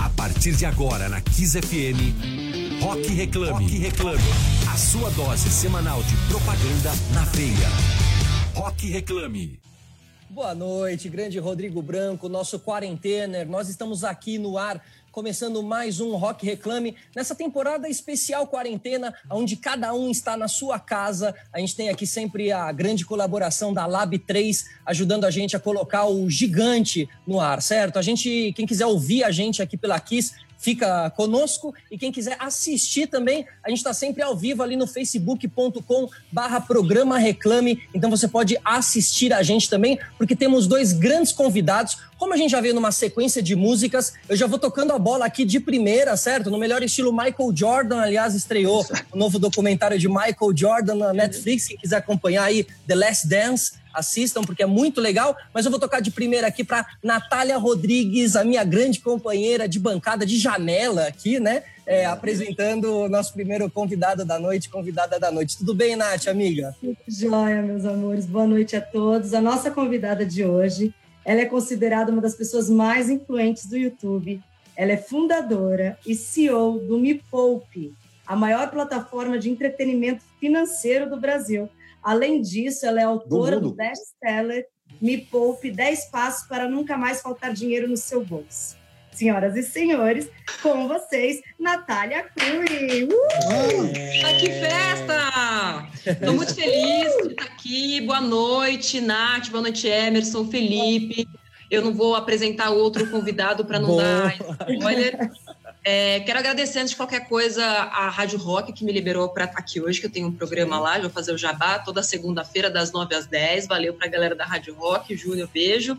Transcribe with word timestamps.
A 0.00 0.08
partir 0.08 0.56
de 0.56 0.64
agora 0.64 1.10
na 1.10 1.20
Kiss 1.20 1.56
FM, 1.56 2.80
Rock 2.80 3.06
Reclame. 3.12 3.52
Rock 3.52 3.78
Reclame. 3.78 4.22
A 4.72 4.76
sua 4.78 5.10
dose 5.10 5.50
semanal 5.50 6.02
de 6.02 6.16
propaganda 6.26 6.90
na 7.12 7.22
veia. 7.26 7.68
Rock 8.54 8.88
Reclame. 8.88 9.60
Boa 10.30 10.54
noite, 10.54 11.06
grande 11.10 11.38
Rodrigo 11.38 11.82
Branco, 11.82 12.30
nosso 12.30 12.58
quarentener. 12.58 13.46
Nós 13.46 13.68
estamos 13.68 14.02
aqui 14.02 14.38
no 14.38 14.56
ar 14.56 14.82
começando 15.10 15.62
mais 15.62 16.00
um 16.00 16.14
Rock 16.16 16.46
Reclame 16.46 16.96
nessa 17.14 17.34
temporada 17.34 17.88
especial 17.88 18.46
quarentena, 18.46 19.12
onde 19.30 19.56
cada 19.56 19.92
um 19.92 20.10
está 20.10 20.36
na 20.36 20.46
sua 20.46 20.78
casa. 20.78 21.34
A 21.52 21.58
gente 21.58 21.74
tem 21.74 21.88
aqui 21.88 22.06
sempre 22.06 22.52
a 22.52 22.70
grande 22.70 23.04
colaboração 23.04 23.72
da 23.72 23.86
Lab 23.86 24.16
3, 24.18 24.64
ajudando 24.86 25.24
a 25.24 25.30
gente 25.30 25.56
a 25.56 25.60
colocar 25.60 26.06
o 26.06 26.30
gigante 26.30 27.08
no 27.26 27.40
ar, 27.40 27.60
certo? 27.60 27.98
A 27.98 28.02
gente, 28.02 28.52
quem 28.54 28.66
quiser 28.66 28.86
ouvir 28.86 29.24
a 29.24 29.30
gente 29.30 29.60
aqui 29.60 29.76
pela 29.76 29.98
Kiss, 29.98 30.32
fica 30.60 31.08
conosco 31.10 31.74
e 31.90 31.96
quem 31.96 32.12
quiser 32.12 32.36
assistir 32.38 33.06
também, 33.06 33.46
a 33.64 33.70
gente 33.70 33.78
está 33.78 33.94
sempre 33.94 34.22
ao 34.22 34.36
vivo 34.36 34.62
ali 34.62 34.76
no 34.76 34.86
facebook.com 34.86 36.08
barra 36.30 36.60
programa 36.60 37.18
reclame, 37.18 37.82
então 37.94 38.10
você 38.10 38.28
pode 38.28 38.58
assistir 38.62 39.32
a 39.32 39.42
gente 39.42 39.70
também, 39.70 39.98
porque 40.18 40.36
temos 40.36 40.66
dois 40.66 40.92
grandes 40.92 41.32
convidados, 41.32 41.96
como 42.20 42.34
a 42.34 42.36
gente 42.36 42.50
já 42.50 42.60
veio 42.60 42.74
numa 42.74 42.92
sequência 42.92 43.42
de 43.42 43.56
músicas, 43.56 44.12
eu 44.28 44.36
já 44.36 44.46
vou 44.46 44.58
tocando 44.58 44.92
a 44.92 44.98
bola 44.98 45.24
aqui 45.24 45.42
de 45.42 45.58
primeira, 45.58 46.14
certo? 46.18 46.50
No 46.50 46.58
melhor 46.58 46.82
estilo 46.82 47.10
Michael 47.10 47.50
Jordan, 47.54 47.98
aliás, 47.98 48.34
estreou 48.34 48.84
o 49.10 49.16
novo 49.16 49.38
documentário 49.38 49.98
de 49.98 50.06
Michael 50.06 50.54
Jordan 50.54 50.96
na 50.96 51.14
Netflix, 51.14 51.66
quem 51.66 51.78
quiser 51.78 51.96
acompanhar 51.96 52.44
aí, 52.44 52.66
The 52.86 52.94
Last 52.94 53.26
Dance, 53.26 53.72
assistam 53.94 54.42
porque 54.42 54.62
é 54.62 54.66
muito 54.66 55.00
legal. 55.00 55.34
Mas 55.54 55.64
eu 55.64 55.70
vou 55.70 55.80
tocar 55.80 56.00
de 56.00 56.10
primeira 56.10 56.46
aqui 56.46 56.62
para 56.62 56.86
Natália 57.02 57.56
Rodrigues, 57.56 58.36
a 58.36 58.44
minha 58.44 58.64
grande 58.64 59.00
companheira 59.00 59.66
de 59.66 59.78
bancada 59.78 60.26
de 60.26 60.38
janela 60.38 61.06
aqui, 61.06 61.40
né? 61.40 61.62
É, 61.86 62.04
apresentando 62.04 62.98
o 62.98 63.08
nosso 63.08 63.32
primeiro 63.32 63.68
convidado 63.70 64.26
da 64.26 64.38
noite, 64.38 64.68
convidada 64.68 65.18
da 65.18 65.30
noite. 65.30 65.56
Tudo 65.56 65.74
bem, 65.74 65.96
Nath, 65.96 66.28
amiga? 66.28 66.76
Joia, 67.08 67.62
meus 67.62 67.86
amores. 67.86 68.26
Boa 68.26 68.46
noite 68.46 68.76
a 68.76 68.80
todos. 68.80 69.32
A 69.32 69.40
nossa 69.40 69.70
convidada 69.70 70.24
de 70.24 70.44
hoje, 70.44 70.94
ela 71.30 71.42
é 71.42 71.46
considerada 71.46 72.10
uma 72.10 72.20
das 72.20 72.34
pessoas 72.34 72.68
mais 72.68 73.08
influentes 73.08 73.66
do 73.66 73.76
YouTube. 73.76 74.42
Ela 74.76 74.92
é 74.92 74.96
fundadora 74.96 75.98
e 76.06 76.14
CEO 76.14 76.78
do 76.80 76.98
Me 76.98 77.14
Poupe, 77.30 77.94
a 78.26 78.34
maior 78.34 78.70
plataforma 78.70 79.38
de 79.38 79.50
entretenimento 79.50 80.22
financeiro 80.40 81.08
do 81.08 81.20
Brasil 81.20 81.68
Além 82.02 82.40
disso, 82.40 82.86
ela 82.86 83.00
é 83.00 83.04
autora 83.04 83.60
do, 83.60 83.70
do 83.70 83.74
best-seller 83.74 84.66
Me 85.00 85.18
Poupe 85.18 85.70
10 85.70 86.06
Passos 86.06 86.48
para 86.48 86.68
Nunca 86.68 86.96
Mais 86.96 87.20
Faltar 87.20 87.52
Dinheiro 87.52 87.86
no 87.86 87.96
Seu 87.96 88.24
Bolso. 88.24 88.79
Senhoras 89.12 89.56
e 89.56 89.62
senhores, 89.62 90.30
com 90.62 90.88
vocês, 90.88 91.40
Natália 91.58 92.24
Cury. 92.38 93.04
Uh! 93.04 93.92
Ah, 94.24 94.32
que 94.38 94.48
festa! 94.48 95.88
Estou 96.06 96.34
muito 96.34 96.54
feliz 96.54 97.12
de 97.22 97.28
estar 97.32 97.44
aqui. 97.44 98.00
Boa 98.02 98.20
noite, 98.20 99.00
Nath. 99.00 99.50
Boa 99.50 99.62
noite, 99.62 99.86
Emerson, 99.86 100.46
Felipe. 100.46 101.28
Eu 101.70 101.82
não 101.82 101.92
vou 101.92 102.14
apresentar 102.14 102.70
outro 102.70 103.08
convidado 103.10 103.64
para 103.64 103.78
não 103.78 103.88
Boa. 103.88 104.02
dar 104.02 104.36
spoiler. 104.70 105.30
É, 105.82 106.20
quero 106.20 106.38
agradecer, 106.38 106.78
antes 106.78 106.90
de 106.90 106.96
qualquer 106.96 107.26
coisa, 107.26 107.64
a 107.64 108.10
Rádio 108.10 108.38
Rock, 108.38 108.70
que 108.70 108.84
me 108.84 108.92
liberou 108.92 109.30
para 109.30 109.46
estar 109.46 109.58
aqui 109.58 109.80
hoje, 109.80 109.98
que 109.98 110.06
eu 110.06 110.10
tenho 110.10 110.28
um 110.28 110.32
programa 110.32 110.78
lá, 110.78 110.98
vou 110.98 111.08
fazer 111.08 111.32
o 111.32 111.38
jabá 111.38 111.78
toda 111.78 112.02
segunda-feira, 112.02 112.68
das 112.68 112.92
9 112.92 113.14
às 113.14 113.26
10. 113.26 113.66
Valeu 113.66 113.94
para 113.94 114.06
a 114.06 114.10
galera 114.10 114.34
da 114.34 114.44
Rádio 114.44 114.74
Rock, 114.74 115.16
Júnior, 115.16 115.48
beijo. 115.52 115.96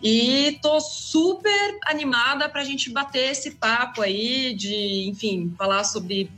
E 0.00 0.58
tô 0.62 0.78
super 0.78 1.78
animada 1.86 2.48
para 2.48 2.60
a 2.60 2.64
gente 2.64 2.90
bater 2.90 3.32
esse 3.32 3.52
papo 3.52 4.02
aí, 4.02 4.54
de, 4.54 5.08
enfim, 5.08 5.52
falar 5.58 5.82
sobre 5.82 6.30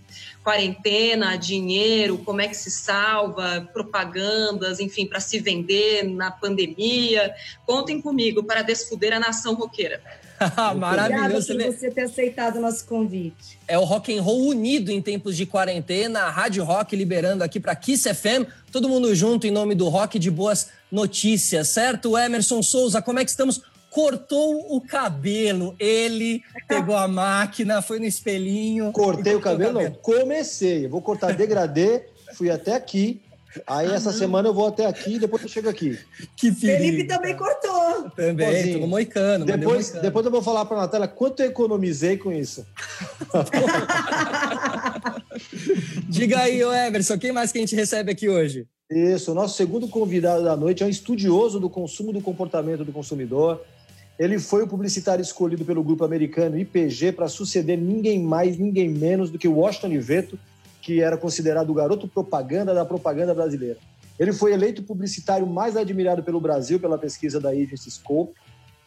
quarentena, 0.42 1.36
dinheiro, 1.36 2.16
como 2.19 2.41
é 2.41 2.48
que 2.48 2.56
se 2.56 2.70
salva, 2.70 3.69
propagandas, 3.75 4.81
enfim, 4.81 5.04
para 5.04 5.21
se 5.21 5.38
vender 5.38 6.04
na 6.04 6.31
pandemia. 6.31 7.34
Contem 7.66 8.00
comigo 8.00 8.42
para 8.42 8.62
desfuder 8.62 9.12
a 9.12 9.21
nação 9.21 9.54
roqueira. 9.54 10.00
Maravilhoso. 10.76 11.52
Obrigada 11.52 11.72
por 11.72 11.78
você 11.78 11.91
ter 11.91 12.02
aceitado 12.02 12.56
o 12.56 12.60
nosso 12.60 12.84
convite. 12.86 13.58
É 13.66 13.78
o 13.78 13.84
rock 13.84 14.16
and 14.16 14.22
roll 14.22 14.48
unido 14.48 14.91
em 14.91 15.00
tempos 15.00 15.36
de 15.36 15.47
quarentena, 15.47 16.20
a 16.20 16.30
Rádio 16.30 16.64
Rock 16.64 16.94
liberando 16.94 17.42
aqui 17.42 17.58
para 17.58 17.74
Kiss 17.74 18.12
FM, 18.12 18.47
todo 18.70 18.88
mundo 18.88 19.14
junto 19.14 19.47
em 19.47 19.50
nome 19.50 19.74
do 19.74 19.88
rock 19.88 20.19
de 20.19 20.30
boas 20.30 20.69
notícias, 20.91 21.69
certo? 21.69 22.16
Emerson 22.16 22.62
Souza, 22.62 23.02
como 23.02 23.19
é 23.19 23.24
que 23.24 23.30
estamos? 23.30 23.62
Cortou 23.91 24.76
o 24.76 24.80
cabelo, 24.80 25.74
ele 25.78 26.42
pegou 26.68 26.97
a 26.97 27.08
máquina, 27.08 27.80
foi 27.80 27.98
no 27.98 28.04
espelhinho. 28.04 28.92
Cortei 28.92 29.34
o 29.34 29.41
cabelo? 29.41 29.70
o 29.70 29.74
cabelo? 29.74 29.91
Não, 29.91 30.03
comecei. 30.03 30.84
Eu 30.84 30.91
vou 30.91 31.00
cortar 31.00 31.34
degradê, 31.34 32.03
fui 32.34 32.50
até 32.50 32.74
aqui, 32.74 33.22
Aí 33.67 33.91
essa 33.91 34.12
semana 34.12 34.49
eu 34.49 34.55
vou 34.55 34.67
até 34.67 34.87
aqui 34.87 35.15
e 35.15 35.19
depois 35.19 35.43
eu 35.43 35.49
chego 35.49 35.69
aqui. 35.69 35.99
Que 36.37 36.53
perigo, 36.53 36.78
Felipe 36.78 37.05
também 37.05 37.37
cortou. 37.37 38.11
Também, 38.11 38.47
Pozinho. 38.47 38.75
tudo 38.75 38.89
moicano. 38.89 39.44
Depois, 39.44 39.87
moicano. 39.87 40.03
depois 40.03 40.27
eu 40.27 40.33
vou 40.33 40.43
falar 40.43 40.65
para 40.65 40.77
a 40.77 40.81
Natália 40.81 41.09
quanto 41.09 41.41
eu 41.41 41.47
economizei 41.47 42.16
com 42.16 42.33
isso. 42.33 42.66
Diga 46.09 46.41
aí, 46.41 46.62
ô 46.65 46.72
Emerson, 46.72 47.19
quem 47.19 47.33
mais 47.33 47.53
que 47.53 47.59
a 47.59 47.61
gente 47.61 47.77
recebe 47.77 48.12
aqui 48.12 48.28
hoje? 48.28 48.66
Isso, 48.91 49.33
o 49.33 49.34
nosso 49.34 49.56
segundo 49.56 49.89
convidado 49.89 50.45
da 50.45 50.56
noite 50.56 50.83
é 50.83 50.87
um 50.87 50.89
estudioso 50.89 51.59
do 51.59 51.69
consumo 51.69 52.12
do 52.12 52.21
comportamento 52.21 52.84
do 52.84 52.93
consumidor. 52.93 53.61
Ele 54.19 54.39
foi 54.39 54.62
o 54.62 54.69
publicitário 54.69 55.22
escolhido 55.22 55.65
pelo 55.65 55.83
grupo 55.83 56.05
americano 56.05 56.59
IPG 56.59 57.12
para 57.12 57.28
suceder 57.28 57.77
ninguém 57.77 58.22
mais, 58.22 58.56
ninguém 58.56 58.89
menos 58.89 59.31
do 59.31 59.39
que 59.39 59.49
Washington 59.49 59.89
Oliveto, 59.89 60.39
que 60.86 61.02
era 61.02 61.16
considerado 61.16 61.69
o 61.69 61.74
garoto 61.74 62.06
propaganda 62.06 62.72
da 62.72 62.84
propaganda 62.84 63.34
brasileira. 63.34 63.76
Ele 64.16 64.32
foi 64.32 64.52
eleito 64.52 64.84
publicitário 64.84 65.44
mais 65.44 65.76
admirado 65.76 66.22
pelo 66.22 66.41
Brasil 66.41 66.78
pela 66.78 66.97
pesquisa 66.97 67.41
da 67.41 67.48
Agency 67.48 67.91
Scope. 67.91 68.32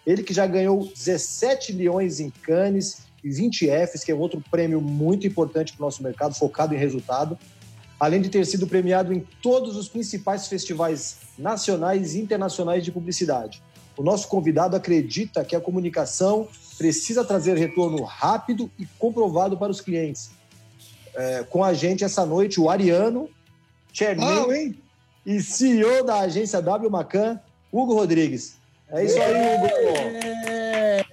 Ele 0.07 0.23
que 0.23 0.33
já 0.33 0.47
ganhou 0.47 0.89
17 0.95 1.73
milhões 1.73 2.21
em 2.21 2.29
Cannes 2.29 2.99
e 3.21 3.29
20 3.29 3.67
Fs, 3.67 4.05
que 4.05 4.13
é 4.13 4.15
outro 4.15 4.41
prêmio 4.49 4.79
muito 4.79 5.27
importante 5.27 5.73
para 5.73 5.83
o 5.83 5.85
nosso 5.87 6.01
mercado, 6.01 6.33
focado 6.35 6.73
em 6.73 6.77
resultado. 6.77 7.37
Além 7.99 8.21
de 8.21 8.29
ter 8.29 8.45
sido 8.45 8.65
premiado 8.65 9.11
em 9.11 9.19
todos 9.41 9.75
os 9.75 9.89
principais 9.89 10.47
festivais 10.47 11.17
nacionais 11.37 12.15
e 12.15 12.21
internacionais 12.21 12.81
de 12.81 12.93
publicidade. 12.93 13.61
O 13.97 14.01
nosso 14.01 14.29
convidado 14.29 14.73
acredita 14.73 15.43
que 15.43 15.53
a 15.53 15.59
comunicação 15.59 16.47
precisa 16.77 17.25
trazer 17.25 17.57
retorno 17.57 18.01
rápido 18.03 18.71
e 18.79 18.85
comprovado 18.97 19.57
para 19.57 19.69
os 19.69 19.81
clientes 19.81 20.38
é, 21.19 21.43
com 21.43 21.65
a 21.65 21.73
gente 21.73 22.05
essa 22.05 22.25
noite 22.25 22.61
o 22.61 22.69
Ariano, 22.69 23.29
chairman 23.91 24.45
oh, 24.47 25.29
e 25.29 25.41
CEO 25.41 26.05
da 26.05 26.21
agência 26.21 26.61
W 26.61 26.89
Macan, 26.89 27.37
Hugo 27.71 27.93
Rodrigues. 27.93 28.55
É 28.89 29.03
isso 29.03 29.19
aí, 29.21 29.33
Hugo. 29.33 29.67
É... 30.47 31.05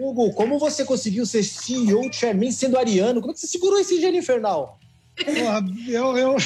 Hugo, 0.00 0.32
como 0.32 0.58
você 0.58 0.82
conseguiu 0.82 1.26
ser 1.26 1.42
CEO, 1.42 2.10
chairman, 2.10 2.50
sendo 2.50 2.78
ariano? 2.78 3.20
Como 3.20 3.32
é 3.32 3.34
que 3.34 3.40
você 3.40 3.46
segurou 3.46 3.78
esse 3.78 4.00
gênio 4.00 4.20
infernal? 4.20 4.78
Porra, 5.22 5.62
eu, 5.86 6.16
eu... 6.16 6.36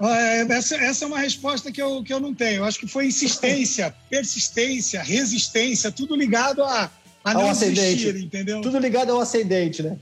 É, 0.00 0.40
essa, 0.52 0.76
essa 0.76 1.04
é 1.04 1.08
uma 1.08 1.18
resposta 1.18 1.70
que 1.70 1.80
eu, 1.80 2.02
que 2.02 2.12
eu 2.12 2.20
não 2.20 2.34
tenho. 2.34 2.58
Eu 2.58 2.64
acho 2.64 2.78
que 2.78 2.86
foi 2.86 3.06
insistência, 3.06 3.94
persistência, 4.08 5.02
resistência, 5.02 5.92
tudo 5.92 6.16
ligado 6.16 6.62
a, 6.64 6.90
a 7.24 7.32
não 7.32 7.48
ascendente. 7.48 8.08
entendeu? 8.08 8.60
Tudo 8.60 8.78
ligado 8.78 9.10
ao 9.10 9.20
ascendente, 9.20 9.82
né? 9.82 9.96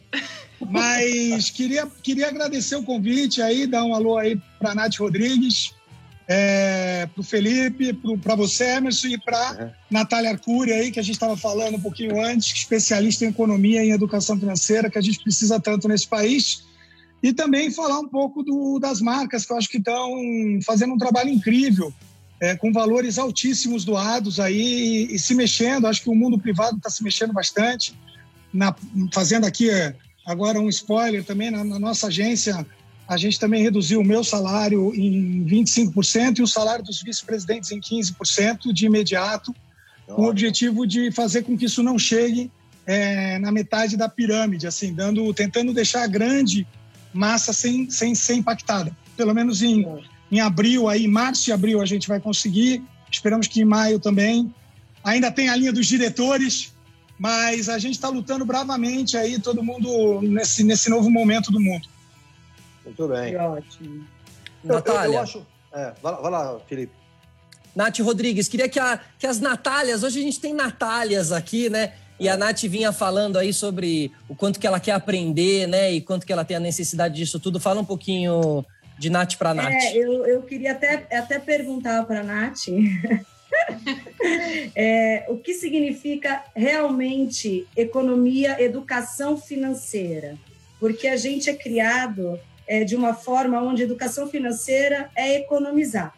Mas 0.60 1.50
queria, 1.50 1.88
queria 2.02 2.28
agradecer 2.28 2.76
o 2.76 2.82
convite 2.82 3.40
aí, 3.40 3.66
dar 3.66 3.84
um 3.84 3.94
alô 3.94 4.18
aí 4.18 4.40
para 4.58 4.72
a 4.72 4.74
Nath 4.74 4.96
Rodrigues, 4.98 5.72
é, 6.28 7.06
para 7.12 7.20
o 7.20 7.24
Felipe, 7.24 7.92
para 8.22 8.34
você, 8.34 8.76
Emerson, 8.76 9.08
e 9.08 9.18
para 9.18 9.52
uhum. 9.52 9.70
Natália 9.90 10.30
Arcuri 10.30 10.72
aí, 10.72 10.90
que 10.90 11.00
a 11.00 11.02
gente 11.02 11.14
estava 11.14 11.36
falando 11.36 11.76
um 11.76 11.80
pouquinho 11.80 12.24
antes, 12.24 12.52
especialista 12.52 13.24
em 13.24 13.28
economia 13.28 13.84
e 13.84 13.88
em 13.88 13.92
educação 13.92 14.38
financeira, 14.38 14.90
que 14.90 14.98
a 14.98 15.02
gente 15.02 15.22
precisa 15.22 15.60
tanto 15.60 15.88
nesse 15.88 16.06
país. 16.06 16.64
E 17.22 17.32
também 17.32 17.70
falar 17.70 18.00
um 18.00 18.08
pouco 18.08 18.42
do, 18.42 18.78
das 18.80 19.00
marcas, 19.00 19.46
que 19.46 19.52
eu 19.52 19.56
acho 19.56 19.68
que 19.68 19.78
estão 19.78 20.10
fazendo 20.64 20.92
um 20.92 20.98
trabalho 20.98 21.28
incrível, 21.28 21.92
é, 22.42 22.56
com 22.56 22.72
valores 22.72 23.18
altíssimos 23.18 23.84
doados 23.84 24.38
aí 24.38 25.08
e, 25.10 25.14
e 25.14 25.18
se 25.18 25.34
mexendo. 25.34 25.86
Acho 25.86 26.02
que 26.02 26.10
o 26.10 26.14
mundo 26.14 26.38
privado 26.38 26.76
está 26.76 26.90
se 26.90 27.02
mexendo 27.02 27.32
bastante, 27.32 27.94
na, 28.52 28.74
fazendo 29.12 29.46
aqui 29.46 29.70
é, 29.70 29.94
Agora, 30.24 30.60
um 30.60 30.68
spoiler 30.68 31.24
também: 31.24 31.50
na, 31.50 31.64
na 31.64 31.78
nossa 31.78 32.06
agência, 32.06 32.66
a 33.06 33.16
gente 33.16 33.38
também 33.38 33.62
reduziu 33.62 34.00
o 34.00 34.04
meu 34.04 34.22
salário 34.22 34.94
em 34.94 35.44
25% 35.44 36.38
e 36.38 36.42
o 36.42 36.46
salário 36.46 36.84
dos 36.84 37.02
vice-presidentes 37.02 37.70
em 37.72 37.80
15% 37.80 38.72
de 38.72 38.86
imediato, 38.86 39.54
com 40.06 40.22
o 40.22 40.28
objetivo 40.28 40.86
de 40.86 41.10
fazer 41.10 41.42
com 41.42 41.56
que 41.56 41.66
isso 41.66 41.82
não 41.82 41.98
chegue 41.98 42.50
é, 42.86 43.38
na 43.38 43.50
metade 43.50 43.96
da 43.96 44.08
pirâmide, 44.08 44.66
assim, 44.66 44.94
dando, 44.94 45.32
tentando 45.34 45.72
deixar 45.72 46.04
a 46.04 46.06
grande 46.06 46.66
massa 47.12 47.52
sem, 47.52 47.90
sem 47.90 48.14
ser 48.14 48.34
impactada. 48.34 48.96
Pelo 49.16 49.34
menos 49.34 49.62
em, 49.62 49.84
em 50.32 50.40
abril, 50.40 50.88
aí, 50.88 51.06
março 51.06 51.50
e 51.50 51.52
abril 51.52 51.82
a 51.82 51.84
gente 51.84 52.08
vai 52.08 52.18
conseguir. 52.18 52.82
Esperamos 53.10 53.46
que 53.46 53.60
em 53.60 53.66
maio 53.66 54.00
também. 54.00 54.52
Ainda 55.04 55.30
tem 55.30 55.50
a 55.50 55.56
linha 55.56 55.72
dos 55.72 55.86
diretores, 55.86 56.72
mas 57.18 57.68
a 57.68 57.78
gente 57.78 57.94
está 57.94 58.08
lutando 58.08 58.46
bravamente 58.46 59.14
aí, 59.14 59.38
todo 59.38 59.62
mundo 59.62 60.22
nesse, 60.22 60.64
nesse 60.64 60.88
novo 60.88 61.10
momento 61.10 61.52
do 61.52 61.60
mundo. 61.60 61.86
Muito 62.82 63.06
bem. 63.08 63.32
Que 63.32 63.36
ótimo. 63.36 64.06
Natália. 64.64 65.06
Eu, 65.06 65.12
eu 65.12 65.20
acho... 65.20 65.46
é, 65.74 65.92
vai, 66.02 66.14
vai 66.14 66.30
lá, 66.30 66.58
Felipe. 66.66 66.92
Nath 67.76 67.98
Rodrigues, 68.00 68.48
queria 68.48 68.68
que, 68.68 68.78
a, 68.78 69.00
que 69.18 69.26
as 69.26 69.38
Natálias, 69.38 70.02
hoje 70.02 70.18
a 70.18 70.22
gente 70.22 70.40
tem 70.40 70.54
Natálias 70.54 71.30
aqui, 71.30 71.68
né? 71.68 71.92
E 72.18 72.28
a 72.28 72.36
Nath 72.36 72.62
vinha 72.62 72.92
falando 72.92 73.36
aí 73.36 73.52
sobre 73.52 74.12
o 74.28 74.34
quanto 74.34 74.58
que 74.60 74.66
ela 74.66 74.80
quer 74.80 74.92
aprender, 74.92 75.66
né? 75.66 75.92
E 75.92 76.00
quanto 76.00 76.24
que 76.24 76.32
ela 76.32 76.44
tem 76.44 76.56
a 76.56 76.60
necessidade 76.60 77.16
disso 77.16 77.38
tudo. 77.38 77.60
Fala 77.60 77.80
um 77.80 77.84
pouquinho 77.84 78.64
de 79.02 79.10
Nath 79.10 79.36
para 79.36 79.52
Nath. 79.52 79.72
É, 79.72 79.96
eu, 79.96 80.24
eu 80.24 80.42
queria 80.42 80.70
até, 80.70 81.08
até 81.10 81.40
perguntar 81.40 82.06
para 82.06 82.20
a 82.20 82.22
Nath 82.22 82.68
é, 84.76 85.26
o 85.28 85.38
que 85.38 85.54
significa 85.54 86.44
realmente 86.54 87.66
economia, 87.76 88.62
educação 88.62 89.36
financeira. 89.36 90.38
Porque 90.78 91.08
a 91.08 91.16
gente 91.16 91.50
é 91.50 91.54
criado 91.54 92.38
é, 92.64 92.84
de 92.84 92.94
uma 92.94 93.12
forma 93.12 93.60
onde 93.60 93.82
educação 93.82 94.28
financeira 94.28 95.10
é 95.16 95.38
economizar. 95.38 96.14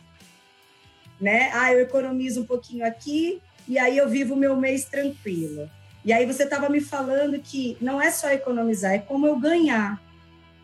Né? 1.18 1.50
Ah, 1.54 1.72
eu 1.72 1.80
economizo 1.80 2.42
um 2.42 2.44
pouquinho 2.44 2.84
aqui 2.84 3.40
e 3.66 3.78
aí 3.78 3.96
eu 3.96 4.10
vivo 4.10 4.34
o 4.34 4.38
meu 4.38 4.58
mês 4.58 4.84
tranquilo. 4.84 5.70
E 6.04 6.12
aí 6.12 6.26
você 6.26 6.42
estava 6.42 6.68
me 6.68 6.82
falando 6.82 7.38
que 7.38 7.78
não 7.80 8.00
é 8.00 8.10
só 8.10 8.30
economizar, 8.30 8.92
é 8.92 8.98
como 8.98 9.26
eu 9.26 9.38
ganhar. 9.38 10.03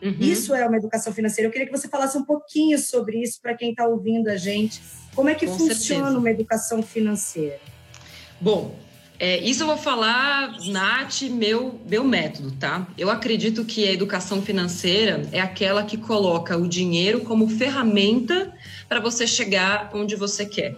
Uhum. 0.01 0.15
Isso 0.19 0.55
é 0.55 0.67
uma 0.67 0.77
educação 0.77 1.13
financeira. 1.13 1.47
Eu 1.47 1.51
queria 1.51 1.67
que 1.67 1.77
você 1.77 1.87
falasse 1.87 2.17
um 2.17 2.25
pouquinho 2.25 2.79
sobre 2.79 3.21
isso 3.21 3.39
para 3.41 3.53
quem 3.53 3.71
está 3.71 3.87
ouvindo 3.87 4.29
a 4.29 4.35
gente. 4.35 4.81
Como 5.13 5.29
é 5.29 5.35
que 5.35 5.45
Com 5.45 5.57
funciona 5.57 5.77
certeza. 5.77 6.17
uma 6.17 6.29
educação 6.29 6.81
financeira? 6.81 7.59
Bom, 8.39 8.75
é, 9.19 9.37
isso 9.37 9.61
eu 9.61 9.67
vou 9.67 9.77
falar, 9.77 10.57
Nath, 10.65 11.21
meu, 11.29 11.79
meu 11.87 12.03
método, 12.03 12.51
tá? 12.53 12.87
Eu 12.97 13.07
acredito 13.07 13.63
que 13.63 13.87
a 13.87 13.91
educação 13.91 14.41
financeira 14.41 15.29
é 15.31 15.39
aquela 15.39 15.83
que 15.83 15.95
coloca 15.95 16.57
o 16.57 16.67
dinheiro 16.67 17.21
como 17.21 17.47
ferramenta 17.47 18.51
para 18.89 18.99
você 18.99 19.27
chegar 19.27 19.91
onde 19.93 20.15
você 20.15 20.43
quer. 20.43 20.75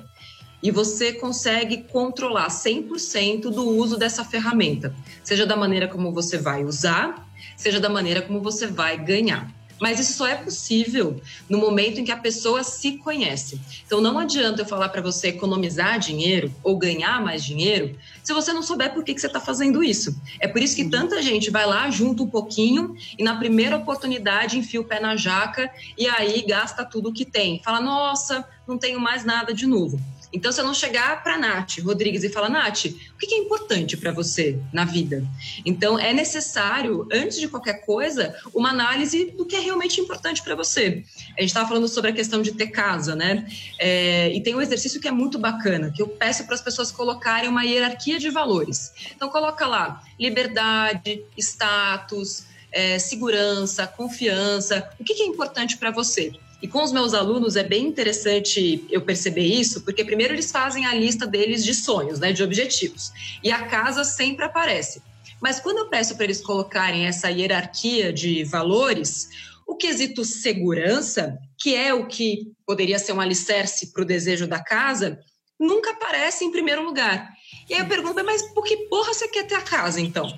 E 0.62 0.72
você 0.72 1.14
consegue 1.14 1.84
controlar 1.84 2.50
100% 2.50 3.44
do 3.44 3.66
uso 3.66 3.98
dessa 3.98 4.25
ferramenta, 4.25 4.94
seja 5.24 5.46
da 5.46 5.56
maneira 5.56 5.88
como 5.88 6.12
você 6.12 6.38
vai 6.38 6.66
usar, 6.66 7.25
seja 7.56 7.80
da 7.80 7.90
maneira 7.90 8.22
como 8.22 8.42
você 8.42 8.68
vai 8.68 8.98
ganhar. 8.98 9.52
Mas 9.84 10.00
isso 10.00 10.14
só 10.14 10.28
é 10.28 10.36
possível 10.36 11.22
no 11.50 11.58
momento 11.58 12.00
em 12.00 12.06
que 12.06 12.12
a 12.12 12.16
pessoa 12.18 12.64
se 12.64 12.94
conhece. 13.00 13.60
Então 13.86 14.00
não 14.00 14.18
adianta 14.18 14.62
eu 14.62 14.66
falar 14.66 14.88
para 14.88 15.02
você 15.02 15.28
economizar 15.28 16.00
dinheiro 16.00 16.54
ou 16.64 16.78
ganhar 16.78 17.22
mais 17.22 17.44
dinheiro 17.44 17.94
se 18.24 18.34
você 18.34 18.54
não 18.54 18.62
souber 18.64 18.94
por 18.94 19.04
que, 19.04 19.14
que 19.14 19.20
você 19.20 19.28
está 19.28 19.42
fazendo 19.42 19.84
isso. 19.84 20.16
É 20.40 20.48
por 20.48 20.62
isso 20.62 20.76
que 20.76 20.86
tanta 20.90 21.22
gente 21.22 21.52
vai 21.52 21.66
lá, 21.66 21.90
junta 21.90 22.24
um 22.24 22.30
pouquinho 22.30 22.96
e 23.18 23.24
na 23.26 23.36
primeira 23.36 23.76
oportunidade 23.76 24.58
enfia 24.58 24.80
o 24.80 24.86
pé 24.86 25.02
na 25.02 25.18
jaca 25.18 25.70
e 25.98 26.08
aí 26.08 26.42
gasta 26.48 26.86
tudo 26.86 27.12
que 27.12 27.26
tem. 27.26 27.62
Fala, 27.62 27.82
nossa, 27.82 28.48
não 28.66 28.78
tenho 28.78 29.02
mais 29.02 29.26
nada 29.26 29.54
de 29.54 29.68
novo. 29.68 30.00
Então, 30.34 30.52
se 30.52 30.60
eu 30.60 30.66
não 30.66 30.74
chegar 30.74 31.22
para 31.24 31.38
Nath 31.38 31.78
Rodrigues 31.80 32.24
e 32.24 32.30
falar, 32.30 32.50
Nath, 32.50 32.86
o 32.86 33.18
que 33.18 33.36
é 33.36 33.38
importante 33.38 33.96
para 33.96 34.12
você 34.12 34.58
na 34.74 34.84
vida? 34.84 35.24
Então, 35.64 36.00
é 36.00 36.12
necessário, 36.12 37.08
antes 37.12 37.40
de 37.40 37.48
qualquer 37.48 37.86
coisa, 37.86 38.36
uma 38.54 38.70
análise 38.70 39.32
do 39.32 39.46
que 39.46 39.56
é 39.56 39.60
realmente 39.60 40.02
importante 40.02 40.42
para 40.42 40.56
você. 40.56 41.04
A 41.38 41.42
gente 41.42 41.50
estava 41.50 41.68
falando 41.68 41.88
sobre 41.88 42.10
a 42.10 42.14
questão 42.14 42.42
de 42.42 42.54
ter 42.54 42.68
casa, 42.68 43.16
né? 43.16 43.48
É, 43.80 44.34
e 44.34 44.42
tem 44.42 44.56
um 44.56 44.62
exercício 44.62 45.00
que 45.00 45.08
é 45.08 45.12
muito 45.12 45.38
bacana, 45.38 45.92
que 45.92 46.02
eu 46.02 46.08
peço 46.08 46.46
para 46.46 46.56
as 46.56 46.62
pessoas 46.62 46.92
colocarem 46.92 47.48
uma 47.48 47.64
hierarquia 47.64 48.18
de 48.18 48.30
valores. 48.32 48.92
Então, 49.16 49.30
coloca 49.30 49.68
lá 49.68 50.02
liberdade, 50.20 51.24
status, 51.38 52.46
é, 52.72 52.98
segurança, 52.98 53.86
confiança. 53.86 54.90
O 55.00 55.04
que, 55.04 55.14
que 55.14 55.22
é 55.22 55.28
importante 55.28 55.78
para 55.78 55.92
você? 55.92 56.34
E 56.63 56.68
com 56.69 56.81
os 56.81 56.94
meus 56.94 57.13
alunos 57.13 57.57
é 57.57 57.63
bem 57.63 57.86
interessante 57.86 58.86
eu 58.89 59.01
perceber 59.01 59.45
isso, 59.45 59.81
porque 59.81 60.06
primeiro 60.06 60.33
eles 60.33 60.50
fazem 60.50 60.86
a 60.86 60.95
lista 60.95 61.27
deles 61.27 61.62
de 61.62 61.75
sonhos, 61.75 62.19
né, 62.19 62.31
de 62.31 62.42
objetivos. 62.42 63.12
E 63.44 63.51
a 63.51 63.68
casa 63.68 64.06
sempre 64.06 64.45
aparece. 64.45 65.01
Mas 65.42 65.60
quando 65.60 65.80
eu 65.80 65.89
peço 65.89 66.15
para 66.15 66.24
eles 66.24 66.39
colocarem 66.39 67.06
essa 67.06 67.30
hierarquia 67.30 68.13
de 68.13 68.45
valores, 68.45 69.27
o 69.68 69.75
quesito 69.75 70.24
segurança, 70.24 71.38
que 71.60 71.75
é 71.75 71.94
o 71.94 72.07
que 72.07 72.54
poderia 72.65 72.98
ser 72.98 73.12
um 73.12 73.19
alicerce 73.19 73.92
para 73.92 74.04
o 74.04 74.06
desejo 74.06 74.48
da 74.48 74.63
casa, 74.63 75.19
nunca 75.60 75.92
aparece 75.92 76.45
em 76.45 76.51
primeiro 76.51 76.81
lugar. 76.86 77.30
E 77.69 77.74
aí 77.74 77.81
eu 77.81 77.88
pergunto, 77.88 78.24
mas 78.24 78.42
por 78.54 78.63
que 78.63 78.88
porra 78.88 79.13
você 79.13 79.27
quer 79.27 79.45
ter 79.45 79.56
a 79.56 79.62
casa 79.62 80.00
então? 80.00 80.33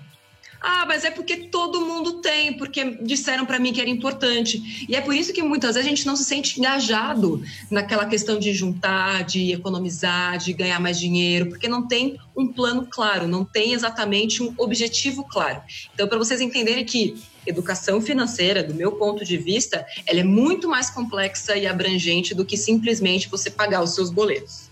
Ah, 0.67 0.83
mas 0.87 1.05
é 1.05 1.11
porque 1.11 1.37
todo 1.37 1.85
mundo 1.85 2.13
tem, 2.13 2.57
porque 2.57 2.97
disseram 2.99 3.45
para 3.45 3.59
mim 3.59 3.71
que 3.71 3.79
era 3.79 3.87
importante. 3.87 4.87
E 4.89 4.95
é 4.95 4.99
por 4.99 5.13
isso 5.13 5.31
que 5.31 5.43
muitas 5.43 5.75
vezes 5.75 5.85
a 5.85 5.89
gente 5.91 6.07
não 6.07 6.15
se 6.15 6.23
sente 6.23 6.59
engajado 6.59 7.39
naquela 7.69 8.07
questão 8.07 8.39
de 8.39 8.51
juntar, 8.51 9.23
de 9.25 9.51
economizar, 9.51 10.39
de 10.39 10.53
ganhar 10.53 10.79
mais 10.79 10.99
dinheiro, 10.99 11.49
porque 11.49 11.67
não 11.67 11.87
tem 11.87 12.17
um 12.35 12.47
plano 12.47 12.87
claro, 12.89 13.27
não 13.27 13.45
tem 13.45 13.73
exatamente 13.73 14.41
um 14.41 14.55
objetivo 14.57 15.23
claro. 15.23 15.61
Então, 15.93 16.07
para 16.07 16.17
vocês 16.17 16.41
entenderem 16.41 16.83
que 16.83 17.15
educação 17.45 18.01
financeira, 18.01 18.63
do 18.63 18.73
meu 18.73 18.93
ponto 18.93 19.23
de 19.23 19.37
vista, 19.37 19.85
ela 20.07 20.21
é 20.21 20.23
muito 20.23 20.67
mais 20.67 20.89
complexa 20.89 21.55
e 21.55 21.67
abrangente 21.67 22.33
do 22.33 22.43
que 22.43 22.57
simplesmente 22.57 23.29
você 23.29 23.51
pagar 23.51 23.83
os 23.83 23.93
seus 23.93 24.09
boletos. 24.09 24.71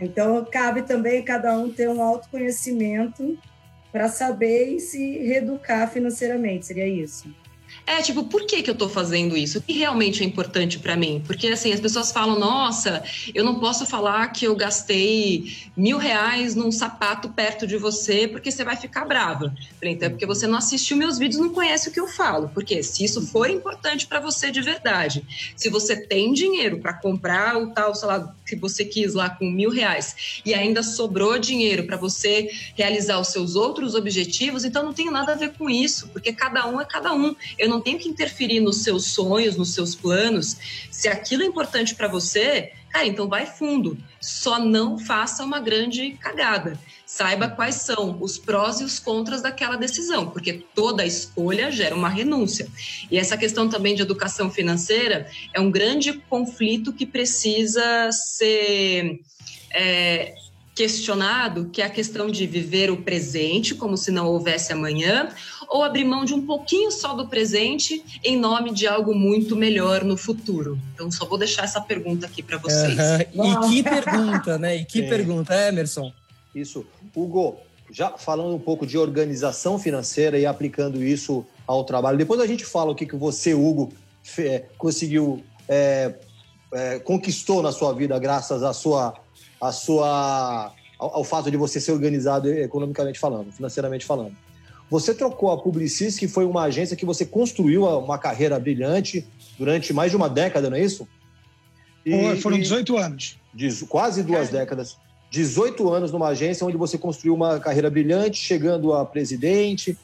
Então, 0.00 0.42
cabe 0.50 0.80
também 0.80 1.22
cada 1.22 1.54
um 1.58 1.68
ter 1.68 1.90
um 1.90 2.02
autoconhecimento 2.02 3.38
para 3.94 4.08
saber 4.08 4.74
e 4.74 4.80
se 4.80 5.18
reeducar 5.18 5.88
financeiramente, 5.88 6.66
seria 6.66 6.88
isso? 6.88 7.32
É, 7.86 8.00
tipo, 8.00 8.24
por 8.24 8.46
que, 8.46 8.62
que 8.62 8.70
eu 8.70 8.74
tô 8.74 8.88
fazendo 8.88 9.36
isso? 9.36 9.58
O 9.58 9.62
que 9.62 9.74
realmente 9.74 10.22
é 10.22 10.26
importante 10.26 10.78
para 10.78 10.96
mim? 10.96 11.22
Porque, 11.26 11.48
assim, 11.48 11.70
as 11.70 11.80
pessoas 11.80 12.10
falam, 12.10 12.38
nossa, 12.38 13.04
eu 13.34 13.44
não 13.44 13.60
posso 13.60 13.84
falar 13.84 14.26
que 14.28 14.46
eu 14.46 14.56
gastei 14.56 15.52
mil 15.76 15.98
reais 15.98 16.54
num 16.54 16.72
sapato 16.72 17.28
perto 17.28 17.66
de 17.66 17.76
você 17.76 18.26
porque 18.26 18.50
você 18.50 18.64
vai 18.64 18.76
ficar 18.76 19.04
brava. 19.04 19.54
Então, 19.82 20.06
é 20.06 20.10
porque 20.10 20.24
você 20.24 20.46
não 20.46 20.56
assistiu 20.56 20.96
meus 20.96 21.18
vídeos, 21.18 21.40
não 21.40 21.50
conhece 21.50 21.90
o 21.90 21.92
que 21.92 22.00
eu 22.00 22.06
falo. 22.06 22.48
Porque 22.54 22.82
se 22.82 23.04
isso 23.04 23.26
for 23.26 23.50
importante 23.50 24.06
para 24.06 24.18
você 24.18 24.50
de 24.50 24.62
verdade, 24.62 25.22
se 25.54 25.68
você 25.68 25.94
tem 25.94 26.32
dinheiro 26.32 26.78
para 26.78 26.94
comprar 26.94 27.58
o 27.58 27.70
tal, 27.70 27.94
sei 27.94 28.08
lá, 28.08 28.34
que 28.46 28.56
você 28.56 28.84
quis 28.84 29.12
lá 29.12 29.28
com 29.28 29.50
mil 29.50 29.70
reais 29.70 30.40
e 30.44 30.54
ainda 30.54 30.82
sobrou 30.82 31.38
dinheiro 31.38 31.84
para 31.84 31.96
você 31.96 32.50
realizar 32.74 33.18
os 33.18 33.28
seus 33.28 33.56
outros 33.56 33.94
objetivos, 33.94 34.64
então 34.64 34.82
não 34.82 34.92
tem 34.92 35.10
nada 35.10 35.32
a 35.32 35.36
ver 35.36 35.52
com 35.52 35.68
isso, 35.68 36.08
porque 36.08 36.32
cada 36.32 36.66
um 36.66 36.80
é 36.80 36.84
cada 36.84 37.12
um. 37.12 37.34
Eu 37.58 37.73
não 37.74 37.80
tenho 37.80 37.98
que 37.98 38.08
interferir 38.08 38.60
nos 38.60 38.82
seus 38.82 39.06
sonhos, 39.06 39.56
nos 39.56 39.74
seus 39.74 39.94
planos. 39.94 40.56
Se 40.90 41.08
aquilo 41.08 41.42
é 41.42 41.46
importante 41.46 41.94
para 41.94 42.06
você, 42.06 42.72
cara, 42.90 43.06
então 43.06 43.28
vai 43.28 43.46
fundo. 43.46 43.98
Só 44.20 44.58
não 44.58 44.98
faça 44.98 45.44
uma 45.44 45.58
grande 45.58 46.12
cagada. 46.12 46.78
Saiba 47.04 47.48
quais 47.48 47.76
são 47.76 48.16
os 48.20 48.38
prós 48.38 48.80
e 48.80 48.84
os 48.84 48.98
contras 48.98 49.42
daquela 49.42 49.76
decisão, 49.76 50.30
porque 50.30 50.64
toda 50.74 51.04
escolha 51.04 51.70
gera 51.70 51.94
uma 51.94 52.08
renúncia. 52.08 52.66
E 53.10 53.18
essa 53.18 53.36
questão 53.36 53.68
também 53.68 53.94
de 53.94 54.02
educação 54.02 54.50
financeira 54.50 55.28
é 55.52 55.60
um 55.60 55.70
grande 55.70 56.12
conflito 56.12 56.92
que 56.92 57.04
precisa 57.04 58.10
ser 58.12 59.20
é, 59.72 60.34
questionado, 60.74 61.70
que 61.72 61.80
é 61.80 61.84
a 61.84 61.90
questão 61.90 62.28
de 62.28 62.46
viver 62.46 62.90
o 62.90 62.96
presente 62.96 63.74
como 63.74 63.96
se 63.96 64.10
não 64.10 64.26
houvesse 64.26 64.72
amanhã, 64.72 65.28
ou 65.68 65.82
abrir 65.82 66.04
mão 66.04 66.24
de 66.24 66.34
um 66.34 66.44
pouquinho 66.44 66.90
só 66.90 67.14
do 67.14 67.26
presente 67.26 68.04
em 68.22 68.36
nome 68.38 68.72
de 68.72 68.86
algo 68.86 69.14
muito 69.14 69.56
melhor 69.56 70.04
no 70.04 70.16
futuro. 70.16 70.78
Então, 70.94 71.10
só 71.10 71.24
vou 71.24 71.38
deixar 71.38 71.64
essa 71.64 71.80
pergunta 71.80 72.26
aqui 72.26 72.42
para 72.42 72.58
vocês. 72.58 72.98
Uhum. 73.34 73.64
E 73.64 73.68
que 73.68 73.82
pergunta, 73.82 74.58
né? 74.58 74.76
E 74.76 74.84
que 74.84 75.02
é. 75.04 75.08
pergunta, 75.08 75.54
Emerson? 75.68 76.12
Isso. 76.54 76.86
Hugo, 77.14 77.56
já 77.90 78.10
falando 78.10 78.54
um 78.54 78.58
pouco 78.58 78.86
de 78.86 78.96
organização 78.96 79.78
financeira 79.78 80.38
e 80.38 80.46
aplicando 80.46 81.02
isso 81.02 81.44
ao 81.66 81.84
trabalho, 81.84 82.18
depois 82.18 82.40
a 82.40 82.46
gente 82.46 82.64
fala 82.64 82.92
o 82.92 82.94
que, 82.94 83.06
que 83.06 83.16
você, 83.16 83.54
Hugo, 83.54 83.92
é, 84.38 84.64
conseguiu, 84.78 85.42
é, 85.68 86.14
é, 86.72 86.98
conquistou 86.98 87.62
na 87.62 87.72
sua 87.72 87.92
vida 87.92 88.18
graças 88.18 88.62
à 88.62 88.72
sua 88.72 89.14
a 89.60 89.72
sua, 89.72 90.72
ao, 90.98 91.16
ao, 91.16 91.24
fato 91.24 91.50
de 91.50 91.56
você 91.56 91.80
ser 91.80 91.92
organizado 91.92 92.52
economicamente 92.52 93.18
falando, 93.18 93.50
financeiramente 93.50 94.04
falando. 94.04 94.36
Você 94.94 95.12
trocou 95.12 95.50
a 95.50 95.60
Publicis, 95.60 96.16
que 96.16 96.28
foi 96.28 96.44
uma 96.44 96.62
agência 96.62 96.96
que 96.96 97.04
você 97.04 97.26
construiu 97.26 97.84
uma 97.84 98.16
carreira 98.16 98.56
brilhante 98.60 99.26
durante 99.58 99.92
mais 99.92 100.12
de 100.12 100.16
uma 100.16 100.28
década, 100.28 100.70
não 100.70 100.76
é 100.76 100.82
isso? 100.84 101.08
E, 102.06 102.36
Foram 102.36 102.56
18 102.56 102.96
anos. 102.96 103.36
quase 103.88 104.22
duas 104.22 104.50
é. 104.50 104.52
décadas. 104.52 104.96
18 105.32 105.92
anos 105.92 106.12
numa 106.12 106.28
agência 106.28 106.64
onde 106.64 106.76
você 106.76 106.96
construiu 106.96 107.34
uma 107.34 107.58
carreira 107.58 107.90
brilhante, 107.90 108.38
chegando 108.38 108.92
a 108.92 109.04
presidente. 109.04 109.98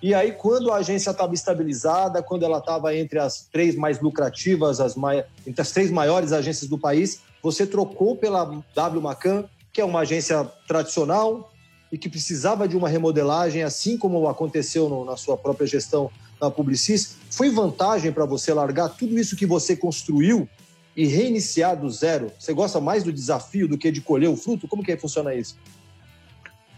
E 0.00 0.14
aí, 0.14 0.30
quando 0.30 0.70
a 0.70 0.76
agência 0.76 1.10
estava 1.10 1.34
estabilizada, 1.34 2.22
quando 2.22 2.44
ela 2.44 2.58
estava 2.58 2.94
entre 2.94 3.18
as 3.18 3.48
três 3.50 3.74
mais 3.74 4.00
lucrativas, 4.00 4.78
as 4.78 4.94
mai... 4.94 5.24
entre 5.44 5.60
as 5.60 5.72
três 5.72 5.90
maiores 5.90 6.30
agências 6.30 6.70
do 6.70 6.78
país, 6.78 7.20
você 7.42 7.66
trocou 7.66 8.14
pela 8.14 8.62
W 8.76 9.02
Macan, 9.02 9.46
que 9.72 9.80
é 9.80 9.84
uma 9.84 10.02
agência 10.02 10.44
tradicional, 10.68 11.50
e 11.90 11.98
que 11.98 12.08
precisava 12.08 12.68
de 12.68 12.76
uma 12.76 12.88
remodelagem, 12.88 13.62
assim 13.62 13.98
como 13.98 14.28
aconteceu 14.28 14.88
no, 14.88 15.04
na 15.04 15.16
sua 15.16 15.36
própria 15.36 15.66
gestão 15.66 16.10
na 16.40 16.50
Publicis, 16.50 17.16
foi 17.30 17.50
vantagem 17.50 18.12
para 18.12 18.24
você 18.24 18.52
largar 18.54 18.88
tudo 18.90 19.18
isso 19.18 19.36
que 19.36 19.46
você 19.46 19.76
construiu 19.76 20.48
e 20.96 21.06
reiniciar 21.06 21.78
do 21.78 21.90
zero? 21.90 22.32
Você 22.38 22.52
gosta 22.52 22.80
mais 22.80 23.02
do 23.02 23.12
desafio 23.12 23.68
do 23.68 23.78
que 23.78 23.90
de 23.90 24.00
colher 24.00 24.28
o 24.28 24.36
fruto? 24.36 24.68
Como 24.68 24.82
que 24.82 24.96
funciona 24.96 25.34
isso? 25.34 25.56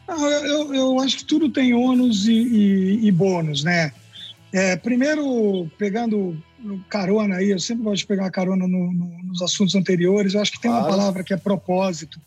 eu, 0.09 0.75
eu, 0.75 1.01
acho 1.01 1.19
que 1.19 1.25
tudo 1.25 1.49
tem 1.51 1.73
ônus 1.75 2.27
e, 2.27 2.33
e, 2.33 3.07
e 3.07 3.13
bônus, 3.13 3.65
né? 3.65 3.93
É, 4.53 4.77
primeiro, 4.77 5.71
pegando 5.79 6.37
carona 6.89 7.37
aí, 7.37 7.51
eu 7.51 7.59
sempre 7.59 7.85
gosto 7.85 7.99
de 7.99 8.07
pegar 8.07 8.31
carona 8.31 8.69
no, 8.69 8.93
no, 8.93 9.23
nos 9.23 9.41
assuntos 9.41 9.75
anteriores, 9.75 10.35
eu 10.35 10.43
acho 10.43 10.53
que 10.53 10.61
tem 10.61 10.71
claro. 10.71 10.85
uma 10.85 10.91
palavra 10.91 11.25
que 11.25 11.33
é 11.33 11.37
propósito, 11.37 12.21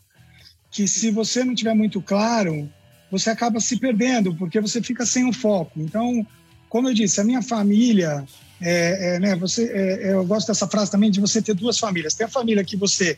que 0.76 0.86
se 0.86 1.10
você 1.10 1.42
não 1.42 1.54
tiver 1.54 1.74
muito 1.74 2.02
claro, 2.02 2.70
você 3.10 3.30
acaba 3.30 3.58
se 3.60 3.78
perdendo, 3.78 4.34
porque 4.34 4.60
você 4.60 4.82
fica 4.82 5.06
sem 5.06 5.26
o 5.26 5.32
foco. 5.32 5.80
Então, 5.80 6.26
como 6.68 6.90
eu 6.90 6.92
disse, 6.92 7.18
a 7.18 7.24
minha 7.24 7.40
família, 7.40 8.26
é, 8.60 9.14
é, 9.14 9.18
né, 9.18 9.34
você, 9.36 9.64
é, 9.72 10.08
é 10.08 10.12
eu 10.12 10.26
gosto 10.26 10.48
dessa 10.48 10.68
frase 10.68 10.90
também 10.90 11.10
de 11.10 11.18
você 11.18 11.40
ter 11.40 11.54
duas 11.54 11.78
famílias. 11.78 12.14
Tem 12.14 12.26
a 12.26 12.28
família 12.28 12.62
que 12.62 12.76
você 12.76 13.16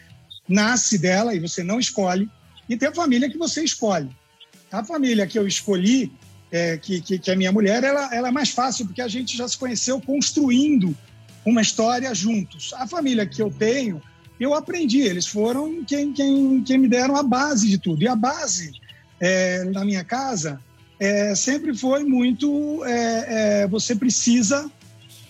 nasce 0.48 0.98
dela 0.98 1.34
e 1.34 1.40
você 1.40 1.64
não 1.64 1.80
escolhe, 1.80 2.30
e 2.68 2.76
tem 2.76 2.90
a 2.90 2.94
família 2.94 3.28
que 3.28 3.36
você 3.36 3.64
escolhe. 3.64 4.08
A 4.70 4.84
família 4.84 5.26
que 5.26 5.36
eu 5.36 5.44
escolhi, 5.44 6.12
é, 6.52 6.76
que, 6.76 7.00
que, 7.00 7.18
que, 7.18 7.28
é 7.28 7.34
minha 7.34 7.50
mulher, 7.50 7.82
ela, 7.82 8.14
ela 8.14 8.28
é 8.28 8.32
mais 8.32 8.50
fácil, 8.50 8.86
porque 8.86 9.02
a 9.02 9.08
gente 9.08 9.36
já 9.36 9.48
se 9.48 9.58
conheceu 9.58 10.00
construindo 10.00 10.96
uma 11.44 11.60
história 11.60 12.14
juntos. 12.14 12.72
A 12.74 12.86
família 12.86 13.26
que 13.26 13.42
eu 13.42 13.50
tenho, 13.50 14.00
eu 14.38 14.54
aprendi, 14.54 15.00
eles 15.00 15.26
foram 15.26 15.84
quem, 15.84 16.12
quem, 16.12 16.62
quem 16.62 16.78
me 16.78 16.88
deram 16.88 17.16
a 17.16 17.22
base 17.22 17.68
de 17.68 17.78
tudo. 17.78 18.02
E 18.02 18.08
a 18.08 18.14
base 18.14 18.72
é, 19.20 19.64
na 19.64 19.84
minha 19.84 20.04
casa 20.04 20.60
é, 20.98 21.34
sempre 21.34 21.76
foi 21.76 22.04
muito: 22.04 22.84
é, 22.84 23.62
é 23.62 23.66
você 23.68 23.94
precisa 23.94 24.70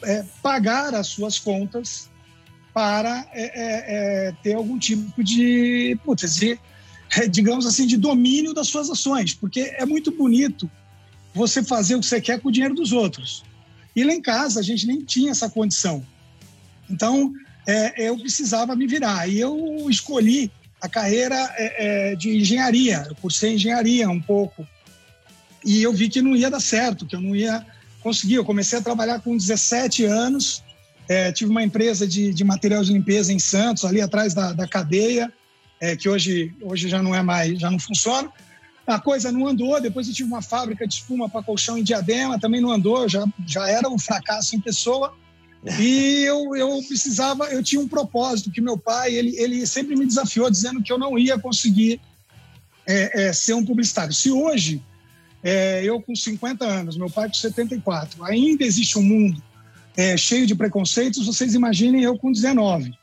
é, 0.03 0.25
pagar 0.43 0.95
as 0.95 1.07
suas 1.07 1.39
contas 1.39 2.11
para 2.75 3.27
é, 3.33 4.33
ter 4.43 4.55
algum 4.55 4.79
tipo 4.79 5.25
de, 5.25 5.99
putz, 6.05 6.37
de 6.37 6.59
digamos 7.31 7.67
assim, 7.67 7.87
de 7.87 7.97
domínio 7.97 8.53
das 8.53 8.69
suas 8.69 8.91
ações, 8.91 9.35
porque 9.35 9.75
é 9.77 9.87
muito 9.87 10.13
bonito 10.13 10.71
você 11.35 11.63
fazer 11.63 11.95
o 11.95 12.01
que 12.01 12.07
você 12.07 12.21
quer 12.21 12.41
com 12.41 12.49
o 12.49 12.53
dinheiro 12.53 12.75
dos 12.75 12.93
outros. 12.93 13.43
E 13.97 14.05
lá 14.05 14.13
em 14.13 14.21
casa 14.21 14.61
a 14.61 14.63
gente 14.63 14.87
nem 14.87 15.01
tinha 15.01 15.31
essa 15.31 15.49
condição. 15.49 16.05
Então 16.89 17.33
é, 17.69 18.09
eu 18.09 18.19
precisava 18.19 18.75
me 18.75 18.87
virar. 18.87 19.29
E 19.29 19.39
eu 19.39 19.87
escolhi 19.91 20.51
a 20.81 20.89
carreira 20.89 21.37
é, 21.57 22.13
é, 22.13 22.17
de 22.17 22.37
engenharia. 22.39 23.05
Eu 23.09 23.15
cursei 23.17 23.55
engenharia 23.55 24.09
um 24.09 24.21
pouco. 24.21 24.67
E 25.65 25.83
eu 25.83 25.93
vi 25.93 26.09
que 26.09 26.23
não 26.23 26.35
ia 26.35 26.51
dar 26.51 26.61
certo, 26.61 27.05
que 27.05 27.15
eu 27.15 27.21
não 27.21 27.37
ia 27.37 27.65
conseguir. 28.01 28.37
Eu 28.37 28.45
comecei 28.45 28.79
a 28.79 28.83
trabalhar 28.83 29.21
com 29.21 29.37
17 29.37 30.05
anos. 30.05 30.65
É, 31.07 31.31
tive 31.31 31.51
uma 31.51 31.63
empresa 31.63 32.07
de, 32.07 32.33
de 32.33 32.43
material 32.43 32.83
de 32.83 32.93
limpeza 32.93 33.33
em 33.33 33.39
Santos, 33.39 33.85
ali 33.85 34.01
atrás 34.01 34.33
da, 34.33 34.53
da 34.53 34.67
cadeia 34.67 35.33
é, 35.81 35.97
que 35.97 36.09
hoje, 36.09 36.53
hoje 36.63 36.89
já 36.89 37.03
não 37.03 37.15
é 37.15 37.23
mais, 37.23 37.59
já 37.59 37.71
não 37.71 37.79
funciona. 37.79 38.31
A 38.87 38.99
coisa 38.99 39.31
não 39.31 39.47
andou, 39.47 39.81
depois 39.81 40.09
eu 40.09 40.15
tive 40.15 40.29
uma 40.29 40.41
fábrica 40.41 40.87
de 40.87 40.95
espuma 40.95 41.29
para 41.29 41.43
colchão 41.43 41.77
em 41.77 41.83
Diadema, 41.83 42.39
também 42.39 42.61
não 42.61 42.71
andou, 42.71 43.07
já, 43.09 43.25
já 43.47 43.69
era 43.69 43.89
um 43.89 43.99
fracasso 43.99 44.57
em 44.57 44.61
pessoa. 44.61 45.15
E 45.81 46.23
eu, 46.25 46.55
eu 46.55 46.83
precisava, 46.87 47.47
eu 47.47 47.63
tinha 47.63 47.81
um 47.81 47.89
propósito, 47.89 48.51
que 48.51 48.61
meu 48.61 48.79
pai, 48.79 49.13
ele, 49.15 49.37
ele 49.37 49.67
sempre 49.67 49.97
me 49.97 50.07
desafiou, 50.07 50.51
dizendo 50.51 50.83
que 50.83 50.93
eu 50.93 50.99
não 50.99 51.19
ia 51.19 51.39
conseguir 51.39 52.01
é, 52.87 53.25
é, 53.25 53.33
ser 53.33 53.55
um 53.55 53.65
publicitário. 53.65 54.15
Se 54.15 54.31
hoje, 54.31 54.81
é, 55.43 55.83
eu 55.85 56.01
com 56.01 56.15
50 56.15 56.65
anos, 56.65 56.97
meu 56.97 57.11
pai 57.11 57.29
com 57.29 57.35
74, 57.35 58.25
ainda 58.25 58.65
existe 58.65 58.99
um 58.99 59.03
mundo 59.03 59.43
é, 59.97 60.17
cheio 60.17 60.47
de 60.47 60.55
preconceitos, 60.55 61.27
vocês 61.27 61.55
imaginem 61.55 62.05
eu 62.05 62.17
com 62.17 62.31
19. 62.31 62.97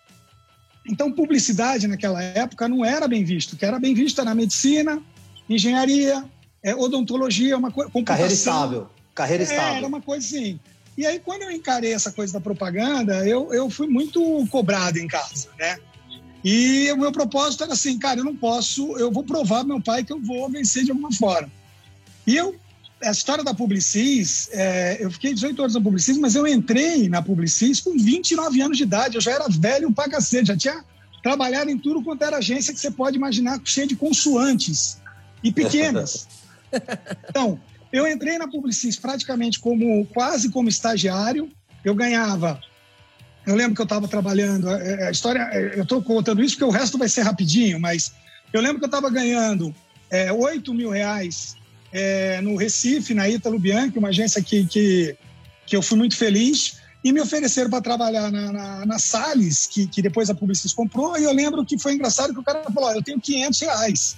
Então, 0.87 1.11
publicidade 1.11 1.87
naquela 1.87 2.23
época 2.23 2.69
não 2.69 2.85
era 2.85 3.05
bem 3.07 3.23
visto. 3.23 3.57
Que 3.57 3.65
era 3.65 3.77
bem 3.79 3.93
visto 3.93 4.21
era 4.21 4.33
medicina, 4.33 5.01
engenharia, 5.49 6.23
é, 6.63 6.73
odontologia, 6.73 7.57
uma 7.57 7.69
coisa. 7.69 7.91
Carreira 8.05 8.31
estável. 8.31 8.89
Carreira 9.13 9.43
é, 9.43 9.45
estável. 9.45 9.75
Era 9.75 9.87
uma 9.87 10.01
coisa 10.01 10.25
assim. 10.25 10.59
E 10.97 11.05
aí, 11.05 11.19
quando 11.19 11.43
eu 11.43 11.51
encarei 11.51 11.93
essa 11.93 12.11
coisa 12.11 12.33
da 12.33 12.39
propaganda, 12.39 13.27
eu, 13.27 13.53
eu 13.53 13.69
fui 13.69 13.87
muito 13.87 14.45
cobrado 14.49 14.97
em 14.97 15.07
casa, 15.07 15.49
né? 15.59 15.77
E 16.43 16.91
o 16.91 16.97
meu 16.97 17.11
propósito 17.11 17.63
era 17.63 17.73
assim, 17.73 17.97
cara, 17.97 18.19
eu 18.19 18.23
não 18.23 18.35
posso, 18.35 18.97
eu 18.97 19.11
vou 19.11 19.23
provar 19.23 19.63
meu 19.63 19.81
pai 19.81 20.03
que 20.03 20.13
eu 20.13 20.21
vou 20.21 20.49
vencer 20.49 20.83
de 20.83 20.91
alguma 20.91 21.11
forma. 21.11 21.51
E 22.25 22.35
eu 22.35 22.55
a 23.03 23.11
história 23.11 23.43
da 23.43 23.53
Publicis, 23.53 24.49
é, 24.51 24.97
eu 24.99 25.11
fiquei 25.11 25.33
18 25.33 25.59
anos 25.61 25.75
na 25.75 25.81
Publicis, 25.81 26.17
mas 26.17 26.35
eu 26.35 26.47
entrei 26.47 27.09
na 27.09 27.21
Publicis 27.21 27.79
com 27.79 27.97
29 27.97 28.61
anos 28.61 28.77
de 28.77 28.83
idade. 28.83 29.15
Eu 29.15 29.21
já 29.21 29.31
era 29.31 29.47
velho 29.49 29.91
pra 29.91 30.09
cacete, 30.09 30.47
já 30.47 30.57
tinha 30.57 30.83
trabalhado 31.21 31.69
em 31.69 31.77
tudo 31.77 32.03
quanto 32.03 32.23
era 32.23 32.37
agência 32.37 32.73
que 32.73 32.79
você 32.79 32.89
pode 32.89 33.17
imaginar, 33.17 33.59
cheia 33.63 33.87
de 33.87 33.95
consoantes 33.95 34.99
e 35.43 35.51
pequenas. 35.51 36.27
Então, 37.29 37.57
eu 37.97 38.07
entrei 38.07 38.37
na 38.37 38.47
Publicis 38.47 38.97
praticamente 38.97 39.59
como 39.59 40.05
quase 40.07 40.49
como 40.49 40.69
estagiário. 40.69 41.49
Eu 41.83 41.95
ganhava. 41.95 42.59
Eu 43.45 43.55
lembro 43.55 43.75
que 43.75 43.81
eu 43.81 43.85
estava 43.85 44.07
trabalhando. 44.07 44.69
É, 44.69 45.03
é, 45.03 45.07
a 45.07 45.11
história, 45.11 45.47
é, 45.51 45.77
eu 45.77 45.83
estou 45.83 46.01
contando 46.01 46.43
isso 46.43 46.55
porque 46.55 46.65
o 46.65 46.77
resto 46.77 46.97
vai 46.97 47.07
ser 47.07 47.21
rapidinho, 47.21 47.79
mas 47.79 48.13
eu 48.51 48.61
lembro 48.61 48.79
que 48.79 48.85
eu 48.85 48.87
estava 48.87 49.09
ganhando 49.09 49.73
é, 50.09 50.31
8 50.31 50.73
mil 50.73 50.89
reais 50.89 51.55
é, 51.91 52.41
no 52.41 52.55
Recife, 52.55 53.13
na 53.13 53.29
Ítalo 53.29 53.59
Bianchi, 53.59 53.97
uma 53.97 54.09
agência 54.09 54.41
que, 54.41 54.65
que, 54.65 55.15
que 55.65 55.75
eu 55.75 55.81
fui 55.81 55.97
muito 55.97 56.17
feliz, 56.17 56.77
e 57.03 57.13
me 57.13 57.21
ofereceram 57.21 57.69
para 57.69 57.81
trabalhar 57.81 58.31
na, 58.31 58.51
na, 58.51 58.85
na 58.85 58.97
que, 59.71 59.85
que 59.87 60.01
depois 60.01 60.29
a 60.29 60.35
Publicis 60.35 60.73
comprou, 60.73 61.17
e 61.17 61.23
eu 61.23 61.31
lembro 61.31 61.63
que 61.63 61.77
foi 61.77 61.93
engraçado 61.93 62.33
que 62.33 62.39
o 62.39 62.43
cara 62.43 62.63
falou, 62.73 62.91
eu 62.91 63.03
tenho 63.03 63.21
500 63.21 63.61
reais. 63.61 64.17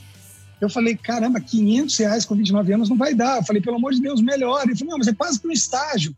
Eu 0.59 0.69
falei, 0.69 0.95
caramba, 0.95 1.39
500 1.39 1.97
reais 1.97 2.25
com 2.25 2.35
29 2.35 2.73
anos 2.73 2.89
não 2.89 2.97
vai 2.97 3.13
dar. 3.13 3.37
Eu 3.37 3.43
falei, 3.43 3.61
pelo 3.61 3.77
amor 3.77 3.93
de 3.93 4.01
Deus, 4.01 4.21
melhor. 4.21 4.63
Ele 4.63 4.75
falou, 4.75 4.91
não, 4.91 4.97
mas 4.97 5.07
é 5.07 5.13
quase 5.13 5.39
que 5.39 5.47
um 5.47 5.51
estágio. 5.51 6.15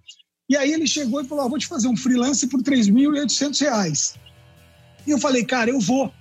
E 0.50 0.56
aí 0.56 0.72
ele 0.72 0.88
chegou 0.88 1.22
e 1.22 1.26
falou, 1.26 1.46
ah, 1.46 1.48
vou 1.50 1.60
te 1.60 1.68
fazer 1.68 1.88
um 1.88 1.98
freelance 1.98 2.48
por 2.48 2.62
3.800 2.62 3.62
reais. 3.62 4.16
E 5.06 5.12
eu 5.12 5.20
falei, 5.20 5.44
cara, 5.44 5.70
eu 5.70 5.80
vou. 5.80 6.12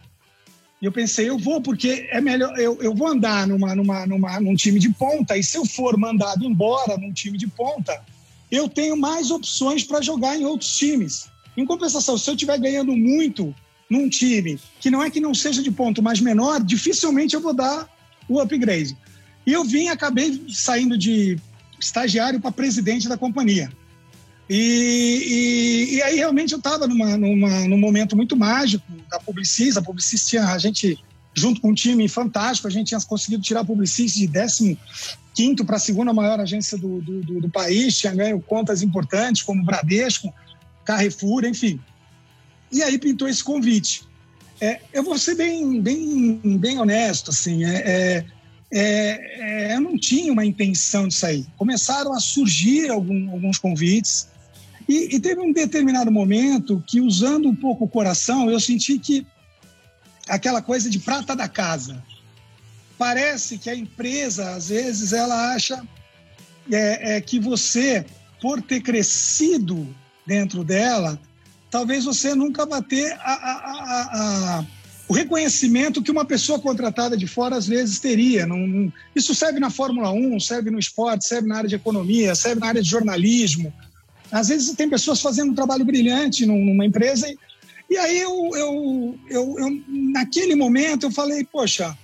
E 0.81 0.85
eu 0.85 0.93
pensei, 0.93 1.29
eu 1.29 1.39
vou, 1.39 1.61
porque 1.61 2.09
é 2.11 2.21
melhor, 2.21 2.57
eu, 2.59 2.79
eu 2.81 2.95
vou 2.95 3.09
andar 3.09 3.47
numa, 3.47 3.75
numa, 3.75 4.07
numa, 4.07 4.41
num 4.41 4.55
time 4.55 4.79
de 4.79 4.91
ponta, 4.91 5.37
e 5.37 5.43
se 5.43 5.57
eu 5.57 5.67
for 5.67 5.97
mandado 5.97 6.45
embora 6.45 6.97
num 6.97 7.13
time 7.13 7.37
de 7.37 7.49
ponta, 7.49 8.01
eu 8.51 8.69
tenho 8.69 8.97
mais 8.97 9.31
opções 9.31 9.83
para 9.83 10.01
jogar 10.01 10.37
em 10.37 10.45
outros 10.45 10.77
times. 10.77 11.27
Em 11.57 11.67
compensação, 11.67 12.17
se 12.17 12.31
eu 12.31 12.35
estiver 12.35 12.59
ganhando 12.59 12.97
muito 12.97 13.53
num 13.91 14.09
time 14.09 14.61
que 14.79 14.91
não 14.91 15.03
é 15.03 15.11
que 15.11 15.21
não 15.21 15.35
seja 15.35 15.63
de 15.63 15.71
ponto, 15.71 16.01
mas 16.03 16.21
menor, 16.21 16.63
dificilmente 16.63 17.35
eu 17.35 17.41
vou 17.41 17.55
dar 17.55 17.89
o 18.29 18.41
upgrade. 18.41 18.97
E 19.47 19.53
eu 19.53 19.65
vim, 19.65 19.89
acabei 19.89 20.45
saindo 20.49 20.97
de 20.99 21.39
estagiário 21.81 22.41
para 22.41 22.53
presidente 22.53 23.09
da 23.09 23.17
companhia. 23.17 23.71
E, 24.49 25.87
e, 25.91 25.95
e 25.97 26.03
aí 26.03 26.17
realmente 26.17 26.53
eu 26.53 26.59
estava 26.59 26.87
numa, 26.87 27.17
numa, 27.17 27.69
num 27.69 27.79
momento 27.79 28.17
muito 28.17 28.37
mágico 28.37 28.85
da 29.11 29.21
Publicis. 29.21 29.77
A 29.77 29.83
Publicis 29.83 30.27
tinha, 30.27 30.45
a 30.45 30.59
gente, 30.59 30.99
junto 31.35 31.61
com 31.61 31.71
um 31.71 31.75
time 31.75 32.09
fantástico, 32.09 32.67
a 32.67 32.71
gente 32.71 32.89
tinha 32.89 33.01
conseguido 33.01 33.43
tirar 33.43 33.61
a 33.61 33.65
Publicis 33.65 34.15
de 34.15 34.27
15 34.27 35.65
para 35.65 35.77
a 35.77 35.81
segunda 35.81 36.13
maior 36.13 36.41
agência 36.41 36.79
do, 36.79 37.01
do, 37.01 37.21
do, 37.21 37.41
do, 37.43 37.51
país, 37.51 37.97
tinha 37.97 38.15
ganho 38.15 38.41
contas 38.41 38.83
importantes 38.83 39.43
como 39.43 39.65
Bradesco, 39.65 40.33
Carrefour, 40.85 41.45
enfim. 41.45 41.79
E 42.73 42.83
aí 42.83 42.99
pintou 42.99 43.29
esse 43.29 43.45
convite. 43.45 44.08
É, 44.61 44.81
eu 44.93 45.03
vou 45.03 45.19
ser 45.19 45.37
bem, 45.37 45.81
bem, 45.81 46.59
bem 46.59 46.79
honesto, 46.79 47.31
assim, 47.31 47.65
é, 47.65 47.77
é, 47.77 48.25
é, 48.71 49.71
é 49.71 49.75
eu 49.77 49.81
não 49.81 49.97
tinha 49.97 50.33
uma 50.33 50.45
intenção 50.45 51.07
de 51.07 51.15
sair. 51.15 51.47
Começaram 51.57 52.13
a 52.13 52.21
surgir 52.21 52.91
algum, 52.91 53.31
alguns 53.31 53.59
convites, 53.59 54.29
e, 54.89 55.15
e, 55.15 55.21
teve 55.21 55.41
um 55.41 55.53
determinado 55.53 56.11
momento 56.11 56.83
que, 56.87 56.99
usando 56.99 57.47
um 57.47 57.55
pouco 57.55 57.85
o 57.85 57.89
coração, 57.89 58.51
eu 58.51 58.59
senti 58.59 58.99
que 58.99 59.27
aquela 60.27 60.63
coisa 60.63 60.89
de 60.89 60.99
prata 60.99 61.37
da 61.37 61.47
casa. 61.47 62.03
Parece 62.97 63.59
que 63.59 63.69
a 63.69 63.77
empresa, 63.77 64.53
às 64.53 64.71
vezes, 64.71 65.13
ela 65.13 65.53
acha 65.55 65.87
é, 66.71 67.21
que 67.21 67.39
você, 67.39 68.05
por 68.41 68.63
ter 68.63 68.81
crescido 68.81 69.95
dentro 70.27 70.65
dela, 70.65 71.21
talvez 71.71 72.05
você 72.05 72.35
nunca 72.35 72.67
vá 72.67 72.81
ter 72.81 73.13
a, 73.13 73.33
a, 73.33 74.59
a, 74.61 74.67
o 75.09 75.13
reconhecimento 75.13 76.03
que 76.03 76.11
uma 76.11 76.25
pessoa 76.25 76.59
contratada 76.59 77.17
de 77.17 77.27
fora 77.27 77.57
às 77.57 77.67
vezes 77.67 77.99
teria. 77.99 78.47
Isso 79.15 79.35
serve 79.35 79.59
na 79.61 79.71
Fórmula 79.71 80.11
1, 80.11 80.41
serve 80.41 80.71
no 80.71 80.79
esporte, 80.79 81.27
serve 81.27 81.49
na 81.49 81.57
área 81.57 81.69
de 81.69 81.75
economia, 81.75 82.35
serve 82.35 82.61
na 82.61 82.69
área 82.69 82.83
de 82.83 82.89
jornalismo, 82.89 83.73
às 84.31 84.49
vezes 84.49 84.75
tem 84.75 84.89
pessoas 84.89 85.21
fazendo 85.21 85.53
um 85.53 85.55
trabalho 85.55 85.85
brilhante 85.85 86.45
numa 86.45 86.85
empresa 86.85 87.29
e, 87.29 87.39
e 87.91 87.97
aí 87.97 88.19
eu, 88.19 88.51
eu, 88.55 89.19
eu, 89.31 89.59
eu, 89.59 89.83
naquele 89.89 90.55
momento 90.55 91.05
eu 91.05 91.11
falei, 91.11 91.45
poxa, 91.45 91.97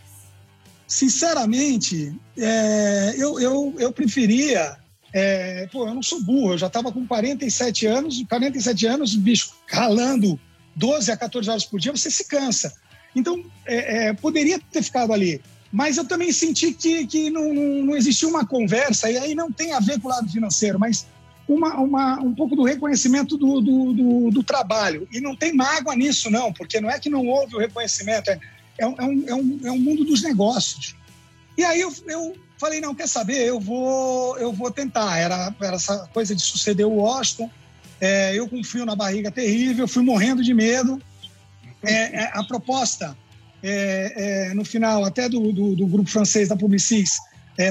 sinceramente, 0.87 2.15
é, 2.37 3.15
eu, 3.19 3.39
eu, 3.39 3.75
eu 3.79 3.93
preferia. 3.93 4.77
É, 5.17 5.69
pô, 5.71 5.87
eu 5.87 5.95
não 5.95 6.03
sou 6.03 6.21
burro, 6.21 6.55
eu 6.55 6.59
já 6.59 6.67
estava 6.67 6.91
com 6.91 7.07
47 7.07 7.87
anos, 7.87 8.25
47 8.29 8.85
anos, 8.85 9.15
bicho, 9.15 9.53
ralando 9.71 10.41
12 10.75 11.13
a 11.13 11.17
14 11.17 11.49
horas 11.49 11.65
por 11.65 11.79
dia, 11.79 11.93
você 11.93 12.11
se 12.11 12.27
cansa. 12.27 12.75
Então, 13.15 13.45
é, 13.65 14.09
é, 14.09 14.13
poderia 14.13 14.59
ter 14.73 14.83
ficado 14.83 15.13
ali. 15.13 15.41
Mas 15.71 15.99
eu 15.99 16.05
também 16.05 16.33
senti 16.33 16.73
que, 16.73 17.07
que 17.07 17.31
não, 17.31 17.55
não, 17.55 17.85
não 17.85 17.97
existia 17.97 18.29
uma 18.29 18.45
conversa, 18.45 19.09
e 19.09 19.17
aí 19.17 19.37
não 19.37 19.53
tem 19.53 19.73
a 19.73 19.79
ver 19.79 20.01
com 20.01 20.09
o 20.09 20.11
lado 20.11 20.29
financeiro, 20.29 20.81
mas 20.81 21.07
uma, 21.47 21.77
uma, 21.81 22.21
um 22.21 22.35
pouco 22.35 22.57
do 22.57 22.65
reconhecimento 22.65 23.37
do, 23.37 23.61
do, 23.61 23.93
do, 23.93 24.31
do, 24.33 24.43
trabalho. 24.43 25.07
E 25.13 25.21
não 25.21 25.37
tem 25.37 25.55
mágoa 25.55 25.95
nisso, 25.95 26.29
não, 26.29 26.53
porque 26.53 26.81
não 26.81 26.91
é 26.91 26.99
que 26.99 27.09
não 27.09 27.25
houve 27.25 27.55
o 27.55 27.61
reconhecimento, 27.61 28.31
é, 28.31 28.41
é, 28.79 28.87
um, 28.87 28.95
é, 29.29 29.35
um, 29.35 29.61
é 29.65 29.71
um 29.71 29.79
mundo 29.79 30.05
dos 30.05 30.23
negócios. 30.23 30.97
E 31.57 31.65
aí 31.65 31.81
eu, 31.81 31.93
eu 32.07 32.37
falei, 32.59 32.81
não, 32.81 32.95
quer 32.95 33.09
saber, 33.09 33.47
eu 33.47 33.61
vou, 33.61 34.39
eu 34.39 34.53
vou 34.53 34.71
tentar. 34.71 35.19
Era, 35.19 35.55
era 35.61 35.77
essa 35.77 36.09
coisa 36.13 36.35
de 36.35 36.43
suceder 36.43 36.87
o 36.87 36.97
Washington, 36.97 37.51
é, 38.01 38.35
eu 38.35 38.49
com 38.49 38.63
frio 38.63 38.85
na 38.85 38.97
barriga 38.97 39.31
terrível, 39.31 39.89
fui 39.89 40.03
morrendo 40.03 40.43
de 40.43 40.53
medo. 40.53 41.01
É, 41.83 42.25
é, 42.25 42.31
a 42.33 42.43
proposta, 42.45 43.17
é, 43.63 44.49
é, 44.51 44.55
no 44.55 44.65
final, 44.65 45.05
até 45.05 45.29
do, 45.29 45.53
do, 45.53 45.77
do, 45.77 45.87
grupo 45.87 46.09
francês 46.09 46.49
da 46.49 46.57
Publicis, 46.57 47.19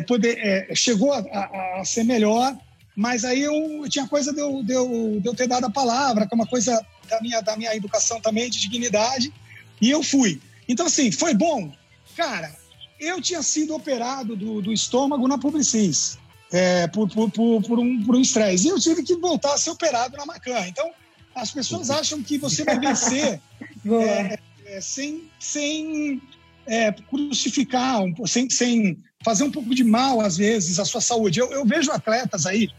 poder, 0.07 0.69
chegou 0.75 1.11
a, 1.11 1.19
a, 1.19 1.81
a 1.81 1.85
ser 1.85 2.03
melhor, 2.03 2.55
mas 2.95 3.25
aí 3.25 3.41
eu 3.41 3.83
tinha 3.89 4.07
coisa 4.07 4.31
de 4.31 4.39
eu, 4.39 4.63
de, 4.63 4.73
eu, 4.73 5.19
de 5.19 5.27
eu 5.27 5.35
ter 5.35 5.47
dado 5.47 5.65
a 5.65 5.69
palavra, 5.69 6.27
que 6.27 6.33
é 6.33 6.35
uma 6.35 6.47
coisa 6.47 6.79
da 7.09 7.19
minha, 7.21 7.41
da 7.41 7.57
minha 7.57 7.75
educação 7.75 8.21
também, 8.21 8.49
de 8.49 8.59
dignidade, 8.59 9.33
e 9.81 9.89
eu 9.89 10.03
fui. 10.03 10.39
Então, 10.69 10.85
assim, 10.85 11.11
foi 11.11 11.33
bom? 11.33 11.71
Cara, 12.15 12.55
eu 13.03 13.21
tinha 13.21 13.41
sido 13.43 13.75
operado 13.75 14.35
do, 14.35 14.61
do 14.61 14.71
estômago 14.71 15.27
na 15.27 15.37
Publicis, 15.37 16.17
é, 16.51 16.87
por, 16.87 17.09
por, 17.09 17.29
por, 17.31 17.61
por, 17.63 17.79
um, 17.79 18.03
por 18.03 18.15
um 18.15 18.21
estresse, 18.21 18.67
e 18.67 18.69
eu 18.69 18.79
tive 18.79 19.03
que 19.03 19.15
voltar 19.15 19.53
a 19.53 19.57
ser 19.57 19.71
operado 19.71 20.15
na 20.15 20.25
Macan. 20.25 20.67
Então, 20.67 20.89
as 21.35 21.51
pessoas 21.51 21.89
acham 21.89 22.21
que 22.21 22.37
você 22.37 22.63
vai 22.63 22.79
vencer 22.79 23.41
é, 23.85 24.39
é, 24.65 24.81
sem, 24.81 25.29
sem 25.39 26.21
é, 26.65 26.91
crucificar, 26.91 28.01
sem, 28.25 28.49
sem 28.49 28.97
fazer 29.23 29.43
um 29.43 29.51
pouco 29.51 29.73
de 29.73 29.83
mal, 29.83 30.21
às 30.21 30.37
vezes, 30.37 30.79
à 30.79 30.85
sua 30.85 31.01
saúde. 31.01 31.39
Eu, 31.39 31.51
eu 31.51 31.65
vejo 31.65 31.91
atletas 31.91 32.45
aí 32.45 32.69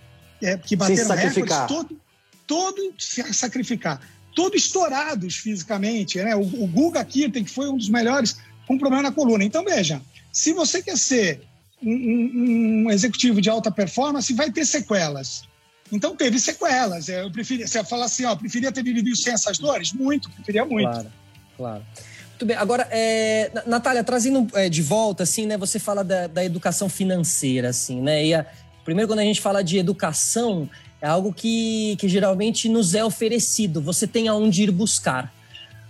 é, 0.43 0.57
que 0.57 0.77
bateram 0.77 1.15
recordes, 1.15 1.67
todo, 1.69 2.01
todo 2.47 2.95
se 2.99 3.23
sacrificar, 3.35 4.01
todo 4.35 4.57
estourados 4.57 5.37
fisicamente. 5.37 6.19
Né? 6.19 6.35
O, 6.37 6.43
o 6.43 6.67
Guga 6.67 7.05
Kirten, 7.05 7.45
que 7.45 7.51
foi 7.51 7.69
um 7.69 7.77
dos 7.77 7.89
melhores, 7.89 8.37
com 8.67 8.79
problema 8.79 9.03
na 9.03 9.13
coluna. 9.13 9.45
Então, 9.45 9.65
veja, 9.65 10.01
se 10.35 10.53
você 10.53 10.83
quer 10.83 10.99
ser 10.99 11.43
um, 11.81 11.93
um, 11.93 12.85
um 12.87 12.91
executivo 12.91 13.41
de 13.41 13.49
alta 13.49 13.71
performance, 13.71 14.33
vai 14.35 14.51
ter 14.51 14.67
sequelas. 14.67 15.45
Então, 15.93 16.17
teve 16.17 16.41
sequelas. 16.41 17.09
Eu 17.09 17.31
preferia, 17.31 17.69
você 17.69 17.85
falar 17.85 18.07
assim, 18.07 18.25
ó, 18.25 18.35
preferia 18.35 18.73
ter 18.73 18.83
vivido 18.83 19.15
sem 19.15 19.33
essas 19.33 19.59
dores? 19.59 19.93
Muito, 19.93 20.29
preferia 20.31 20.65
muito. 20.65 20.91
Claro, 20.91 21.13
claro. 21.57 21.87
Muito 22.31 22.47
bem. 22.47 22.57
Agora, 22.57 22.89
é, 22.91 23.51
Natália, 23.65 24.03
trazendo 24.03 24.49
é, 24.55 24.69
de 24.69 24.83
volta, 24.83 25.23
assim, 25.23 25.47
né? 25.47 25.57
Você 25.57 25.79
fala 25.79 26.03
da, 26.03 26.27
da 26.27 26.45
educação 26.45 26.89
financeira, 26.89 27.69
assim, 27.69 28.01
né? 28.01 28.27
E 28.27 28.35
a, 28.35 28.45
primeiro, 28.85 29.09
quando 29.09 29.21
a 29.21 29.25
gente 29.25 29.41
fala 29.41 29.63
de 29.63 29.79
educação, 29.79 30.69
é 31.01 31.07
algo 31.07 31.33
que, 31.33 31.95
que 32.01 32.09
geralmente 32.09 32.69
nos 32.69 32.93
é 32.93 33.05
oferecido. 33.05 33.81
Você 33.81 34.05
tem 34.05 34.27
aonde 34.27 34.65
ir 34.65 34.73
buscar. 34.73 35.33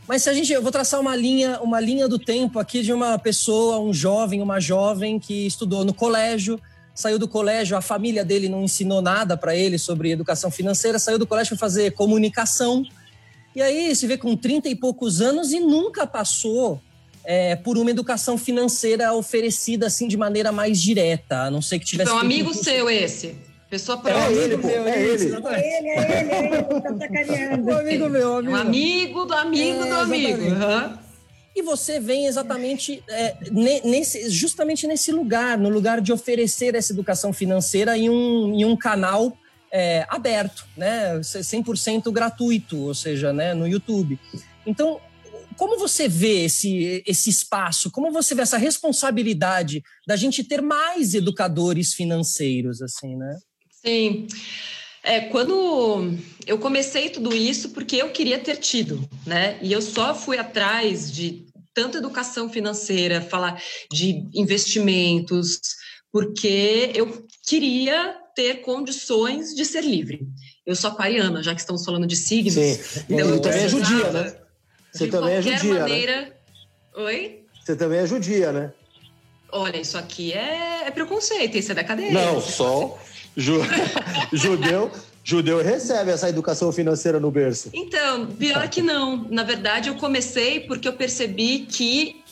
Mas 0.07 0.23
se 0.23 0.31
a 0.31 0.35
gente, 0.35 0.53
eu 0.53 0.63
vou 0.63 0.71
traçar 0.71 1.01
uma 1.01 1.17
linha, 1.17 1.61
uma 1.61 1.81
linha 1.81 2.07
do 2.07 2.19
tempo 2.19 2.59
aqui 2.59 2.83
de 2.83 2.93
uma 2.93 3.19
pessoa, 3.19 3.81
um 3.81 3.93
jovem, 3.93 4.43
uma 4.43 4.61
jovem 4.61 5.19
que 5.19 5.47
estudou 5.47 5.85
no 5.85 5.95
colégio, 5.95 6.61
saiu 6.95 7.19
do 7.19 7.27
colégio, 7.27 7.77
a 7.77 7.81
família 7.81 8.25
dele 8.25 8.49
não 8.49 8.63
ensinou 8.63 9.01
nada 9.01 9.37
para 9.37 9.57
ele 9.57 9.79
sobre 9.79 10.11
educação 10.11 10.51
financeira, 10.51 10.99
saiu 10.99 11.19
do 11.19 11.27
colégio 11.27 11.51
para 11.51 11.59
fazer 11.59 11.93
comunicação 11.93 12.85
e 13.55 13.63
aí 13.63 13.95
se 13.95 14.07
vê 14.07 14.19
com 14.19 14.37
30 14.37 14.69
e 14.69 14.75
poucos 14.75 15.21
anos 15.21 15.53
e 15.53 15.61
nunca 15.61 16.07
passou 16.07 16.81
é, 17.25 17.55
por 17.55 17.79
uma 17.79 17.91
educação 17.91 18.37
financeira 18.37 19.13
oferecida 19.15 19.87
assim 19.87 20.09
de 20.09 20.17
maneira 20.17 20.51
mais 20.51 20.83
direta, 20.83 21.43
a 21.43 21.51
não 21.51 21.63
ser 21.63 21.79
que 21.79 21.87
tivesse. 21.87 22.11
Então, 22.11 22.19
um 22.19 22.21
amigo 22.21 22.53
seu 22.53 22.91
esse. 22.91 23.37
Pessoa 23.75 23.99
próxima. 23.99 24.41
É 24.41 24.45
ele, 24.45 24.57
pô, 24.57 24.69
é, 24.69 24.73
é 24.73 25.03
ele. 25.03 25.25
É 25.25 25.79
ele, 25.79 25.89
é 25.89 26.21
ele, 26.21 26.31
é 26.31 26.47
ele, 26.47 26.81
tá 26.81 26.97
sacaneando. 26.97 27.69
Um 27.69 27.77
amigo 27.77 28.09
meu, 28.09 28.37
amigo. 28.37 28.53
Um 28.53 28.55
amigo 28.55 29.25
do 29.25 29.35
amigo 29.35 29.83
é, 29.83 29.89
do 29.89 29.95
amigo. 29.95 30.43
Uhum. 30.43 30.99
E 31.57 31.63
você 31.63 31.99
vem 31.99 32.27
exatamente 32.27 33.03
é, 33.09 33.37
nesse, 33.51 34.31
justamente 34.31 34.87
nesse 34.87 35.11
lugar, 35.11 35.59
no 35.59 35.69
lugar 35.69 36.01
de 36.01 36.13
oferecer 36.13 36.77
essa 36.77 36.93
educação 36.93 37.33
financeira 37.33 37.99
em 37.99 38.09
um, 38.09 38.55
em 38.55 38.65
um 38.65 38.77
canal 38.77 39.37
é, 39.73 40.07
aberto, 40.09 40.65
né? 40.77 41.19
100% 41.19 42.13
gratuito, 42.13 42.79
ou 42.79 42.95
seja, 42.95 43.33
né, 43.33 43.55
no 43.55 43.67
YouTube. 43.67 44.21
Então, 44.65 45.01
como 45.57 45.77
você 45.77 46.07
vê 46.07 46.45
esse, 46.45 47.03
esse 47.05 47.29
espaço? 47.29 47.91
Como 47.91 48.13
você 48.13 48.37
vê 48.37 48.43
essa 48.43 48.57
responsabilidade 48.57 49.83
da 50.07 50.15
gente 50.15 50.45
ter 50.45 50.63
mais 50.63 51.13
educadores 51.13 51.93
financeiros, 51.93 52.81
assim, 52.81 53.17
né? 53.17 53.37
Sim. 53.85 54.27
É, 55.03 55.21
quando 55.21 56.17
eu 56.47 56.59
comecei 56.59 57.11
tudo 57.11 57.35
isso 57.35 57.71
porque 57.71 57.97
eu 57.97 58.11
queria 58.11 58.39
ter 58.39 58.57
tido, 58.57 59.07
né? 59.27 59.59
E 59.61 59.73
eu 59.73 59.83
só 59.83 60.15
fui 60.15 60.39
atrás 60.39 61.13
de 61.13 61.45
tanta 61.75 61.99
educação 61.99 62.49
financeira, 62.49 63.21
falar 63.21 63.61
de 63.93 64.27
investimentos, 64.33 65.61
porque 66.11 66.93
eu 66.95 67.27
queria 67.47 68.17
ter 68.35 68.63
condições 68.63 69.55
de 69.55 69.65
ser 69.65 69.83
livre. 69.83 70.27
Eu 70.65 70.75
sou 70.75 70.91
aquariana, 70.91 71.43
já 71.43 71.55
que 71.55 71.61
estamos 71.61 71.85
falando 71.85 72.07
de 72.07 72.17
signos. 72.17 72.55
Sim. 72.55 73.05
Então 73.11 73.29
eu 73.29 73.41
também 73.41 73.65
é 73.65 73.69
judia, 73.69 74.11
né? 74.11 74.37
Você 74.93 75.09
também 75.09 75.35
é 75.35 75.43
judia, 75.43 75.75
né? 75.75 75.81
maneira... 75.81 76.21
né? 76.23 76.33
Oi? 76.97 77.45
Você 77.63 77.77
também 77.77 77.99
é 77.99 78.07
judia, 78.07 78.53
né? 78.53 78.73
Olha, 79.53 79.79
isso 79.79 79.99
aqui 79.99 80.33
é, 80.33 80.85
é 80.87 80.91
preconceito, 80.91 81.57
isso 81.57 81.73
é 81.73 81.75
decadente. 81.75 82.13
Não, 82.13 82.41
só 82.41 82.99
ju... 83.37 83.61
judeu, 84.33 84.91
judeu 85.23 85.63
recebe 85.63 86.11
essa 86.11 86.29
educação 86.29 86.71
financeira 86.73 87.19
no 87.19 87.31
berço. 87.31 87.71
Então, 87.73 88.27
pior 88.27 88.69
que 88.69 88.83
não. 88.83 89.27
Na 89.31 89.43
verdade, 89.43 89.89
eu 89.89 89.95
comecei 89.97 90.61
porque 90.61 90.87
eu 90.87 90.93
percebi 90.93 91.61
que 91.61 92.23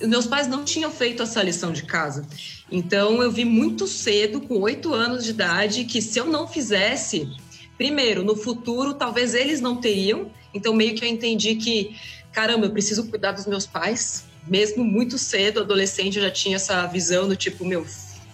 meus 0.00 0.26
pais 0.26 0.46
não 0.46 0.64
tinham 0.64 0.90
feito 0.90 1.22
essa 1.22 1.42
lição 1.42 1.72
de 1.72 1.82
casa. 1.82 2.26
Então, 2.70 3.22
eu 3.22 3.30
vi 3.30 3.44
muito 3.44 3.86
cedo, 3.86 4.40
com 4.40 4.60
oito 4.60 4.94
anos 4.94 5.24
de 5.24 5.30
idade, 5.30 5.84
que 5.84 6.00
se 6.00 6.18
eu 6.18 6.26
não 6.26 6.46
fizesse, 6.46 7.28
primeiro, 7.76 8.22
no 8.22 8.36
futuro, 8.36 8.94
talvez 8.94 9.34
eles 9.34 9.60
não 9.60 9.76
teriam. 9.76 10.30
Então, 10.54 10.74
meio 10.74 10.94
que 10.94 11.04
eu 11.04 11.08
entendi 11.08 11.56
que, 11.56 11.96
caramba, 12.32 12.66
eu 12.66 12.70
preciso 12.70 13.08
cuidar 13.08 13.32
dos 13.32 13.46
meus 13.46 13.66
pais. 13.66 14.24
Mesmo 14.46 14.84
muito 14.84 15.18
cedo, 15.18 15.60
adolescente, 15.60 16.16
eu 16.16 16.22
já 16.22 16.30
tinha 16.30 16.56
essa 16.56 16.86
visão 16.86 17.28
do 17.28 17.36
tipo, 17.36 17.64
meu, 17.64 17.84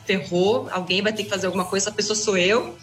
ferrou, 0.06 0.68
alguém 0.70 1.02
vai 1.02 1.12
ter 1.12 1.24
que 1.24 1.30
fazer 1.30 1.46
alguma 1.46 1.64
coisa, 1.64 1.88
essa 1.88 1.96
pessoa 1.96 2.16
sou 2.16 2.36
eu. 2.36 2.76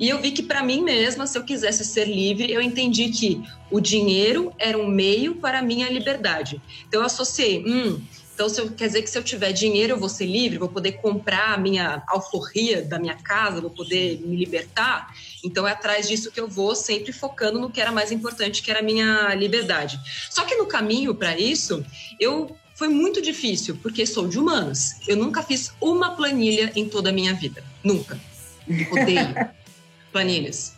E 0.00 0.08
eu 0.08 0.20
vi 0.20 0.32
que 0.32 0.42
para 0.42 0.62
mim 0.62 0.82
mesma, 0.82 1.26
se 1.26 1.38
eu 1.38 1.44
quisesse 1.44 1.84
ser 1.84 2.06
livre, 2.06 2.50
eu 2.52 2.60
entendi 2.60 3.10
que 3.10 3.42
o 3.70 3.80
dinheiro 3.80 4.52
era 4.58 4.76
um 4.76 4.86
meio 4.86 5.36
para 5.36 5.60
a 5.60 5.62
minha 5.62 5.88
liberdade. 5.88 6.60
Então 6.88 7.00
eu 7.00 7.06
associei, 7.06 7.64
hum, 7.64 8.00
então, 8.34 8.48
se 8.48 8.60
eu, 8.60 8.70
quer 8.70 8.86
dizer 8.86 9.02
que 9.02 9.10
se 9.10 9.18
eu 9.18 9.22
tiver 9.22 9.52
dinheiro, 9.52 9.92
eu 9.92 9.98
vou 9.98 10.08
ser 10.08 10.26
livre, 10.26 10.58
vou 10.58 10.68
poder 10.68 10.92
comprar 10.92 11.52
a 11.52 11.58
minha 11.58 12.02
alforria 12.08 12.82
da 12.82 12.98
minha 12.98 13.14
casa, 13.14 13.60
vou 13.60 13.70
poder 13.70 14.20
me 14.24 14.36
libertar. 14.36 15.14
Então, 15.44 15.68
é 15.68 15.72
atrás 15.72 16.08
disso 16.08 16.32
que 16.32 16.40
eu 16.40 16.48
vou, 16.48 16.74
sempre 16.74 17.12
focando 17.12 17.60
no 17.60 17.70
que 17.70 17.80
era 17.80 17.92
mais 17.92 18.10
importante, 18.10 18.62
que 18.62 18.70
era 18.70 18.80
a 18.80 18.82
minha 18.82 19.34
liberdade. 19.34 20.00
Só 20.30 20.44
que 20.44 20.56
no 20.56 20.66
caminho 20.66 21.14
para 21.14 21.38
isso, 21.38 21.84
eu 22.18 22.56
foi 22.82 22.88
muito 22.88 23.22
difícil, 23.22 23.78
porque 23.80 24.04
sou 24.04 24.26
de 24.26 24.36
humanas. 24.40 24.96
Eu 25.06 25.16
nunca 25.16 25.40
fiz 25.40 25.72
uma 25.80 26.16
planilha 26.16 26.72
em 26.74 26.88
toda 26.88 27.10
a 27.10 27.12
minha 27.12 27.32
vida. 27.32 27.62
Nunca. 27.84 28.18
Odeio 28.90 29.32
planilhas. 30.10 30.74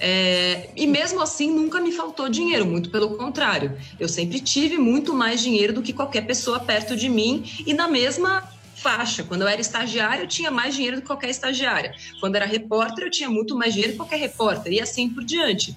É, 0.00 0.70
e 0.74 0.86
mesmo 0.86 1.20
assim, 1.20 1.52
nunca 1.52 1.82
me 1.82 1.92
faltou 1.92 2.30
dinheiro, 2.30 2.64
muito 2.64 2.88
pelo 2.88 3.18
contrário. 3.18 3.76
Eu 4.00 4.08
sempre 4.08 4.40
tive 4.40 4.78
muito 4.78 5.12
mais 5.12 5.42
dinheiro 5.42 5.74
do 5.74 5.82
que 5.82 5.92
qualquer 5.92 6.22
pessoa 6.22 6.58
perto 6.58 6.96
de 6.96 7.10
mim 7.10 7.44
e 7.66 7.74
na 7.74 7.88
mesma 7.88 8.48
faixa. 8.74 9.22
Quando 9.22 9.42
eu 9.42 9.48
era 9.48 9.60
estagiária, 9.60 10.22
eu 10.22 10.26
tinha 10.26 10.50
mais 10.50 10.74
dinheiro 10.74 10.96
do 10.96 11.02
que 11.02 11.08
qualquer 11.08 11.28
estagiária. 11.28 11.94
Quando 12.20 12.36
era 12.36 12.46
repórter, 12.46 13.04
eu 13.04 13.10
tinha 13.10 13.28
muito 13.28 13.54
mais 13.54 13.74
dinheiro 13.74 13.92
do 13.92 13.96
que 13.96 14.02
qualquer 14.02 14.18
repórter, 14.18 14.72
e 14.72 14.80
assim 14.80 15.10
por 15.10 15.22
diante. 15.22 15.76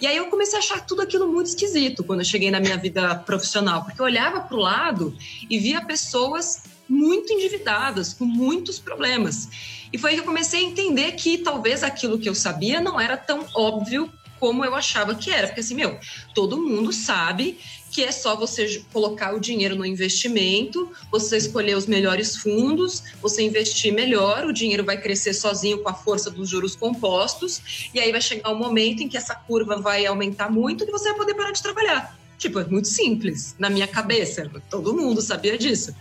E 0.00 0.06
aí 0.06 0.16
eu 0.16 0.26
comecei 0.26 0.56
a 0.56 0.60
achar 0.60 0.86
tudo 0.86 1.02
aquilo 1.02 1.28
muito 1.28 1.48
esquisito 1.48 2.02
quando 2.02 2.20
eu 2.20 2.24
cheguei 2.24 2.50
na 2.50 2.58
minha 2.58 2.76
vida 2.76 3.14
profissional, 3.16 3.84
porque 3.84 4.00
eu 4.00 4.04
olhava 4.06 4.40
para 4.40 4.56
o 4.56 4.60
lado 4.60 5.16
e 5.48 5.58
via 5.58 5.84
pessoas 5.84 6.62
muito 6.88 7.32
endividadas, 7.32 8.14
com 8.14 8.24
muitos 8.24 8.78
problemas. 8.78 9.48
E 9.92 9.98
foi 9.98 10.10
aí 10.10 10.16
que 10.16 10.22
eu 10.22 10.26
comecei 10.26 10.60
a 10.60 10.68
entender 10.68 11.12
que 11.12 11.38
talvez 11.38 11.82
aquilo 11.82 12.18
que 12.18 12.28
eu 12.28 12.34
sabia 12.34 12.80
não 12.80 12.98
era 13.00 13.16
tão 13.16 13.46
óbvio 13.54 14.10
como 14.40 14.64
eu 14.64 14.74
achava 14.74 15.14
que 15.14 15.30
era. 15.30 15.46
Porque 15.46 15.60
assim, 15.60 15.74
meu, 15.74 15.96
todo 16.34 16.56
mundo 16.56 16.92
sabe 16.92 17.60
que 17.90 18.02
é 18.02 18.10
só 18.10 18.34
você 18.36 18.82
colocar 18.92 19.34
o 19.34 19.40
dinheiro 19.40 19.76
no 19.76 19.84
investimento, 19.84 20.90
você 21.10 21.36
escolher 21.36 21.76
os 21.76 21.86
melhores 21.86 22.36
fundos, 22.36 23.02
você 23.20 23.42
investir 23.42 23.92
melhor, 23.92 24.46
o 24.46 24.52
dinheiro 24.52 24.84
vai 24.84 25.00
crescer 25.00 25.34
sozinho 25.34 25.78
com 25.78 25.88
a 25.88 25.94
força 25.94 26.30
dos 26.30 26.48
juros 26.48 26.76
compostos, 26.76 27.90
e 27.92 28.00
aí 28.00 28.10
vai 28.12 28.20
chegar 28.20 28.50
um 28.52 28.58
momento 28.58 29.02
em 29.02 29.08
que 29.08 29.16
essa 29.16 29.34
curva 29.34 29.80
vai 29.80 30.06
aumentar 30.06 30.50
muito 30.50 30.84
e 30.84 30.90
você 30.90 31.08
vai 31.10 31.18
poder 31.18 31.34
parar 31.34 31.50
de 31.50 31.62
trabalhar. 31.62 32.16
Tipo, 32.38 32.60
é 32.60 32.64
muito 32.64 32.88
simples 32.88 33.54
na 33.58 33.68
minha 33.68 33.86
cabeça, 33.86 34.50
todo 34.70 34.94
mundo 34.94 35.20
sabia 35.20 35.58
disso. 35.58 35.94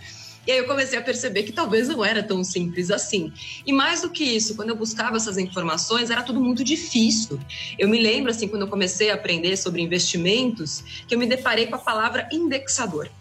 E 0.49 0.51
aí 0.51 0.57
eu 0.57 0.65
comecei 0.65 0.97
a 0.97 1.01
perceber 1.03 1.43
que 1.43 1.51
talvez 1.51 1.87
não 1.87 2.03
era 2.03 2.23
tão 2.23 2.43
simples 2.43 2.89
assim. 2.89 3.31
E 3.67 3.71
mais 3.71 4.01
do 4.01 4.09
que 4.09 4.23
isso, 4.23 4.55
quando 4.55 4.69
eu 4.69 4.75
buscava 4.75 5.15
essas 5.15 5.37
informações, 5.37 6.09
era 6.09 6.23
tudo 6.23 6.41
muito 6.41 6.63
difícil. 6.63 7.39
Eu 7.77 7.87
me 7.87 8.01
lembro, 8.01 8.31
assim, 8.31 8.47
quando 8.47 8.63
eu 8.63 8.67
comecei 8.67 9.11
a 9.11 9.13
aprender 9.13 9.55
sobre 9.57 9.79
investimentos, 9.79 11.03
que 11.07 11.13
eu 11.13 11.19
me 11.19 11.27
deparei 11.27 11.67
com 11.67 11.75
a 11.75 11.77
palavra 11.77 12.27
indexador 12.31 13.11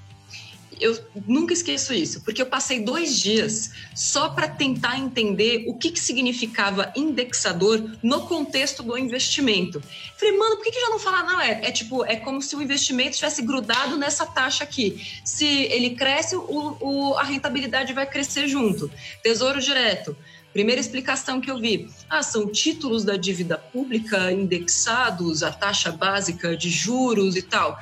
eu 0.80 0.98
nunca 1.26 1.52
esqueço 1.52 1.92
isso, 1.92 2.20
porque 2.22 2.40
eu 2.40 2.46
passei 2.46 2.80
dois 2.80 3.18
dias 3.18 3.70
só 3.94 4.28
para 4.28 4.48
tentar 4.48 4.98
entender 4.98 5.64
o 5.66 5.74
que, 5.74 5.90
que 5.90 6.00
significava 6.00 6.92
indexador 6.96 7.82
no 8.02 8.26
contexto 8.26 8.82
do 8.82 8.96
investimento. 8.96 9.82
Falei, 10.16 10.36
mano, 10.36 10.56
por 10.56 10.64
que, 10.64 10.70
que 10.70 10.80
já 10.80 10.88
não 10.88 10.98
fala? 10.98 11.22
Não, 11.22 11.40
é, 11.40 11.60
é 11.64 11.70
tipo, 11.70 12.04
é 12.04 12.16
como 12.16 12.40
se 12.42 12.54
o 12.56 12.62
investimento 12.62 13.10
estivesse 13.10 13.42
grudado 13.42 13.96
nessa 13.96 14.26
taxa 14.26 14.64
aqui. 14.64 15.06
Se 15.24 15.46
ele 15.46 15.90
cresce, 15.90 16.36
o, 16.36 16.76
o, 16.80 17.14
a 17.14 17.22
rentabilidade 17.22 17.92
vai 17.92 18.06
crescer 18.06 18.48
junto. 18.48 18.90
Tesouro 19.22 19.60
direto. 19.60 20.16
Primeira 20.52 20.80
explicação 20.80 21.40
que 21.40 21.50
eu 21.50 21.58
vi: 21.58 21.88
ah, 22.08 22.22
são 22.22 22.46
títulos 22.50 23.04
da 23.04 23.16
dívida 23.16 23.58
pública 23.58 24.32
indexados 24.32 25.42
à 25.42 25.52
taxa 25.52 25.92
básica 25.92 26.56
de 26.56 26.70
juros 26.70 27.36
e 27.36 27.42
tal. 27.42 27.78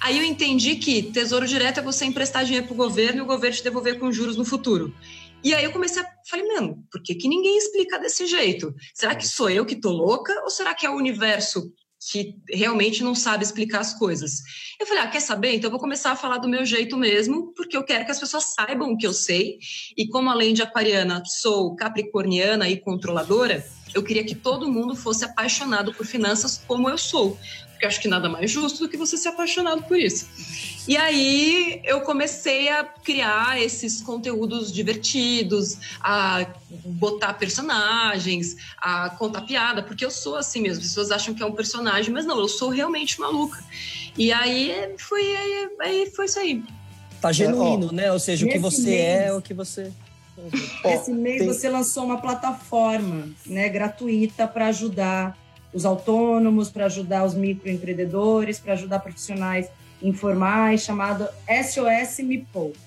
Aí 0.00 0.18
eu 0.18 0.24
entendi 0.24 0.76
que 0.76 1.02
tesouro 1.02 1.46
direto 1.46 1.80
é 1.80 1.82
você 1.82 2.04
emprestar 2.04 2.44
dinheiro 2.44 2.66
para 2.66 2.74
o 2.74 2.76
governo 2.76 3.18
e 3.18 3.22
o 3.22 3.26
governo 3.26 3.56
te 3.56 3.64
devolver 3.64 3.98
com 3.98 4.12
juros 4.12 4.36
no 4.36 4.44
futuro. 4.44 4.94
E 5.42 5.54
aí 5.54 5.64
eu 5.64 5.72
comecei 5.72 6.02
a 6.02 6.06
falei, 6.28 6.46
mano, 6.46 6.84
por 6.90 7.02
que, 7.02 7.14
que 7.14 7.28
ninguém 7.28 7.56
explica 7.56 7.98
desse 7.98 8.26
jeito? 8.26 8.74
Será 8.94 9.14
que 9.14 9.26
sou 9.26 9.48
eu 9.48 9.64
que 9.64 9.76
tô 9.76 9.90
louca 9.90 10.32
ou 10.42 10.50
será 10.50 10.74
que 10.74 10.84
é 10.84 10.90
o 10.90 10.96
universo 10.96 11.72
que 12.10 12.36
realmente 12.48 13.02
não 13.02 13.14
sabe 13.14 13.44
explicar 13.44 13.80
as 13.80 13.94
coisas? 13.94 14.42
Eu 14.78 14.86
falei, 14.86 15.02
ah, 15.02 15.08
quer 15.08 15.20
saber? 15.20 15.54
Então 15.54 15.68
eu 15.68 15.72
vou 15.72 15.80
começar 15.80 16.12
a 16.12 16.16
falar 16.16 16.38
do 16.38 16.48
meu 16.48 16.64
jeito 16.64 16.96
mesmo, 16.96 17.52
porque 17.54 17.76
eu 17.76 17.84
quero 17.84 18.04
que 18.04 18.10
as 18.10 18.20
pessoas 18.20 18.54
saibam 18.54 18.92
o 18.92 18.96
que 18.96 19.06
eu 19.06 19.12
sei. 19.12 19.58
E 19.96 20.06
como 20.08 20.30
além 20.30 20.52
de 20.52 20.62
aquariana, 20.62 21.22
sou 21.24 21.74
capricorniana 21.74 22.68
e 22.68 22.76
controladora, 22.76 23.64
eu 23.94 24.02
queria 24.02 24.24
que 24.24 24.34
todo 24.34 24.70
mundo 24.70 24.94
fosse 24.94 25.24
apaixonado 25.24 25.94
por 25.94 26.04
finanças 26.04 26.62
como 26.66 26.90
eu 26.90 26.98
sou 26.98 27.38
porque 27.78 27.86
acho 27.86 28.00
que 28.00 28.08
nada 28.08 28.28
mais 28.28 28.50
justo 28.50 28.80
do 28.80 28.88
que 28.88 28.96
você 28.96 29.16
ser 29.16 29.28
apaixonado 29.28 29.84
por 29.84 29.96
isso. 29.96 30.26
E 30.88 30.96
aí 30.96 31.80
eu 31.84 32.00
comecei 32.00 32.68
a 32.68 32.82
criar 32.82 33.62
esses 33.62 34.02
conteúdos 34.02 34.72
divertidos, 34.72 35.78
a 36.00 36.44
botar 36.84 37.34
personagens, 37.34 38.56
a 38.78 39.10
contar 39.10 39.42
piada, 39.42 39.80
porque 39.80 40.04
eu 40.04 40.10
sou 40.10 40.34
assim 40.34 40.60
mesmo. 40.60 40.82
As 40.82 40.88
pessoas 40.88 41.12
acham 41.12 41.32
que 41.34 41.42
é 41.42 41.46
um 41.46 41.52
personagem, 41.52 42.12
mas 42.12 42.26
não, 42.26 42.40
eu 42.40 42.48
sou 42.48 42.68
realmente 42.68 43.20
maluca. 43.20 43.62
E 44.16 44.32
aí 44.32 44.74
foi, 44.98 45.36
aí, 45.36 45.68
aí 45.80 46.10
foi 46.10 46.24
isso 46.24 46.40
aí. 46.40 46.64
Tá 47.20 47.30
genuíno, 47.30 47.90
é, 47.90 47.94
né? 47.94 48.12
Ou 48.12 48.18
seja, 48.18 48.44
o 48.44 48.48
que 48.48 48.58
você 48.58 48.90
mês, 48.90 49.00
é, 49.00 49.32
o 49.32 49.40
que 49.40 49.54
você. 49.54 49.92
Esse 50.84 51.12
mês 51.12 51.38
tem... 51.38 51.46
você 51.46 51.68
lançou 51.68 52.04
uma 52.04 52.20
plataforma 52.20 53.28
né, 53.46 53.68
gratuita 53.68 54.48
para 54.48 54.66
ajudar 54.66 55.36
os 55.72 55.84
autônomos, 55.84 56.70
para 56.70 56.86
ajudar 56.86 57.24
os 57.24 57.34
microempreendedores, 57.34 58.58
para 58.58 58.72
ajudar 58.72 59.00
profissionais 59.00 59.68
informais, 60.02 60.82
chamado 60.82 61.28
SOS 61.48 62.20
Me 62.20 62.38
Poupe. 62.52 62.78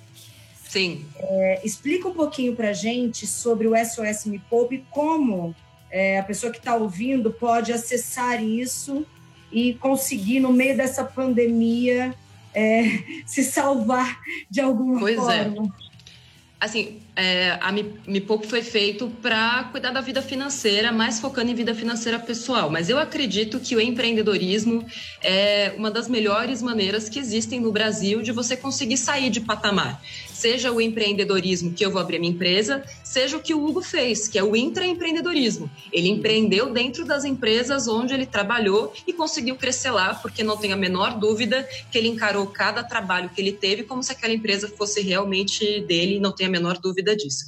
Sim. 0.68 1.06
É, 1.18 1.62
explica 1.64 2.08
um 2.08 2.14
pouquinho 2.14 2.56
para 2.56 2.70
a 2.70 2.74
gente 2.74 3.28
sobre 3.28 3.68
o 3.68 3.74
SOS 3.76 4.26
Me 4.26 4.40
Poupe, 4.40 4.86
como 4.90 5.54
é, 5.90 6.20
a 6.20 6.24
pessoa 6.24 6.52
que 6.52 6.60
está 6.60 6.76
ouvindo 6.76 7.32
pode 7.32 7.74
acessar 7.74 8.42
isso 8.42 9.06
e 9.52 9.74
conseguir, 9.74 10.40
no 10.40 10.54
meio 10.54 10.78
dessa 10.78 11.04
pandemia, 11.04 12.16
é, 12.54 12.84
se 13.28 13.44
salvar 13.44 14.20
de 14.50 14.62
alguma 14.62 15.00
pois 15.00 15.18
é. 15.28 15.44
forma. 15.44 15.68
É. 15.68 15.92
Assim, 16.62 17.02
é, 17.16 17.58
a 17.62 17.72
Me, 17.72 17.94
Me 18.08 18.22
Poupe 18.22 18.48
foi 18.48 18.62
feito 18.62 19.10
para 19.22 19.66
cuidar 19.66 19.92
da 19.92 20.02
vida 20.02 20.22
financeira, 20.22 20.92
mais 20.92 21.20
focando 21.20 21.52
em 21.52 21.56
vida 21.56 21.76
financeira 21.76 22.18
pessoal. 22.20 22.70
Mas 22.70 22.90
eu 22.90 22.98
acredito 22.98 23.60
que 23.60 23.76
o 23.76 23.82
empreendedorismo 23.82 24.86
é 25.22 25.74
uma 25.78 25.92
das 25.92 26.08
melhores 26.08 26.62
maneiras 26.62 27.10
que 27.10 27.20
existem 27.20 27.60
no 27.60 27.72
Brasil 27.72 28.22
de 28.22 28.32
você 28.32 28.56
conseguir 28.56 28.98
sair 28.98 29.30
de 29.30 29.42
patamar 29.42 30.02
seja 30.42 30.72
o 30.72 30.82
empreendedorismo 30.82 31.72
que 31.72 31.86
eu 31.86 31.92
vou 31.92 32.02
abrir 32.02 32.18
minha 32.18 32.34
empresa, 32.34 32.84
seja 33.04 33.38
o 33.38 33.40
que 33.40 33.54
o 33.54 33.64
Hugo 33.64 33.80
fez, 33.80 34.28
que 34.28 34.40
é 34.40 34.44
o 34.44 34.56
intraempreendedorismo. 34.56 35.70
Ele 35.94 36.10
empreendeu 36.10 36.74
dentro 36.74 37.06
das 37.06 37.24
empresas 37.24 37.88
onde 37.88 38.16
ele 38.16 38.26
trabalhou 38.26 38.92
e 39.06 39.14
conseguiu 39.14 39.56
crescer 39.56 39.92
lá, 39.92 40.16
porque 40.16 40.44
não 40.44 40.58
tenho 40.58 40.74
a 40.74 40.78
menor 40.78 41.20
dúvida 41.20 41.68
que 41.92 41.98
ele 41.98 42.08
encarou 42.08 42.48
cada 42.48 42.84
trabalho 42.84 43.30
que 43.30 43.40
ele 43.40 43.52
teve 43.52 43.84
como 43.84 44.02
se 44.02 44.12
aquela 44.12 44.34
empresa 44.34 44.68
fosse 44.68 45.02
realmente 45.02 45.82
dele, 45.82 46.20
não 46.20 46.32
tenho 46.32 46.50
a 46.50 46.52
menor 46.52 46.80
dúvida 46.80 47.01
disso. 47.04 47.46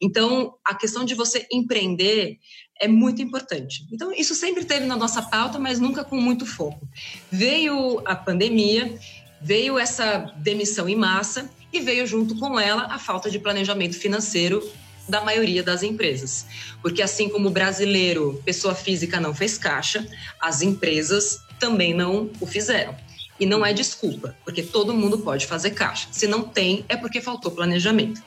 Então, 0.00 0.54
a 0.64 0.74
questão 0.74 1.04
de 1.04 1.14
você 1.14 1.46
empreender 1.52 2.38
é 2.80 2.86
muito 2.86 3.20
importante. 3.20 3.86
Então, 3.92 4.12
isso 4.12 4.34
sempre 4.34 4.64
teve 4.64 4.86
na 4.86 4.96
nossa 4.96 5.22
pauta, 5.22 5.58
mas 5.58 5.80
nunca 5.80 6.04
com 6.04 6.20
muito 6.20 6.46
foco. 6.46 6.88
Veio 7.30 8.00
a 8.04 8.14
pandemia, 8.14 8.98
veio 9.40 9.78
essa 9.78 10.32
demissão 10.38 10.88
em 10.88 10.96
massa 10.96 11.50
e 11.72 11.80
veio 11.80 12.06
junto 12.06 12.36
com 12.38 12.58
ela 12.58 12.84
a 12.84 12.98
falta 12.98 13.30
de 13.30 13.38
planejamento 13.38 13.96
financeiro 13.96 14.62
da 15.08 15.22
maioria 15.22 15.62
das 15.62 15.82
empresas. 15.82 16.46
Porque 16.82 17.02
assim 17.02 17.28
como 17.28 17.48
o 17.48 17.52
brasileiro, 17.52 18.40
pessoa 18.44 18.74
física, 18.74 19.18
não 19.18 19.34
fez 19.34 19.56
caixa, 19.56 20.06
as 20.40 20.62
empresas 20.62 21.40
também 21.58 21.94
não 21.94 22.30
o 22.40 22.46
fizeram. 22.46 22.94
E 23.40 23.46
não 23.46 23.64
é 23.64 23.72
desculpa, 23.72 24.36
porque 24.44 24.62
todo 24.62 24.92
mundo 24.92 25.18
pode 25.18 25.46
fazer 25.46 25.70
caixa. 25.70 26.08
Se 26.10 26.26
não 26.26 26.42
tem, 26.42 26.84
é 26.88 26.96
porque 26.96 27.20
faltou 27.20 27.52
planejamento. 27.52 28.20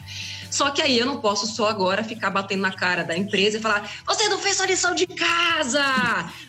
Só 0.52 0.70
que 0.70 0.82
aí 0.82 1.00
eu 1.00 1.06
não 1.06 1.22
posso 1.22 1.48
só 1.48 1.70
agora 1.70 2.04
ficar 2.04 2.30
batendo 2.30 2.62
na 2.62 2.74
cara 2.74 3.04
da 3.04 3.18
empresa 3.18 3.58
e 3.58 3.62
falar: 3.62 3.90
você 4.06 4.28
não 4.28 4.38
fez 4.38 4.58
sua 4.58 4.66
lição 4.66 4.94
de 4.94 5.08
casa, 5.08 5.82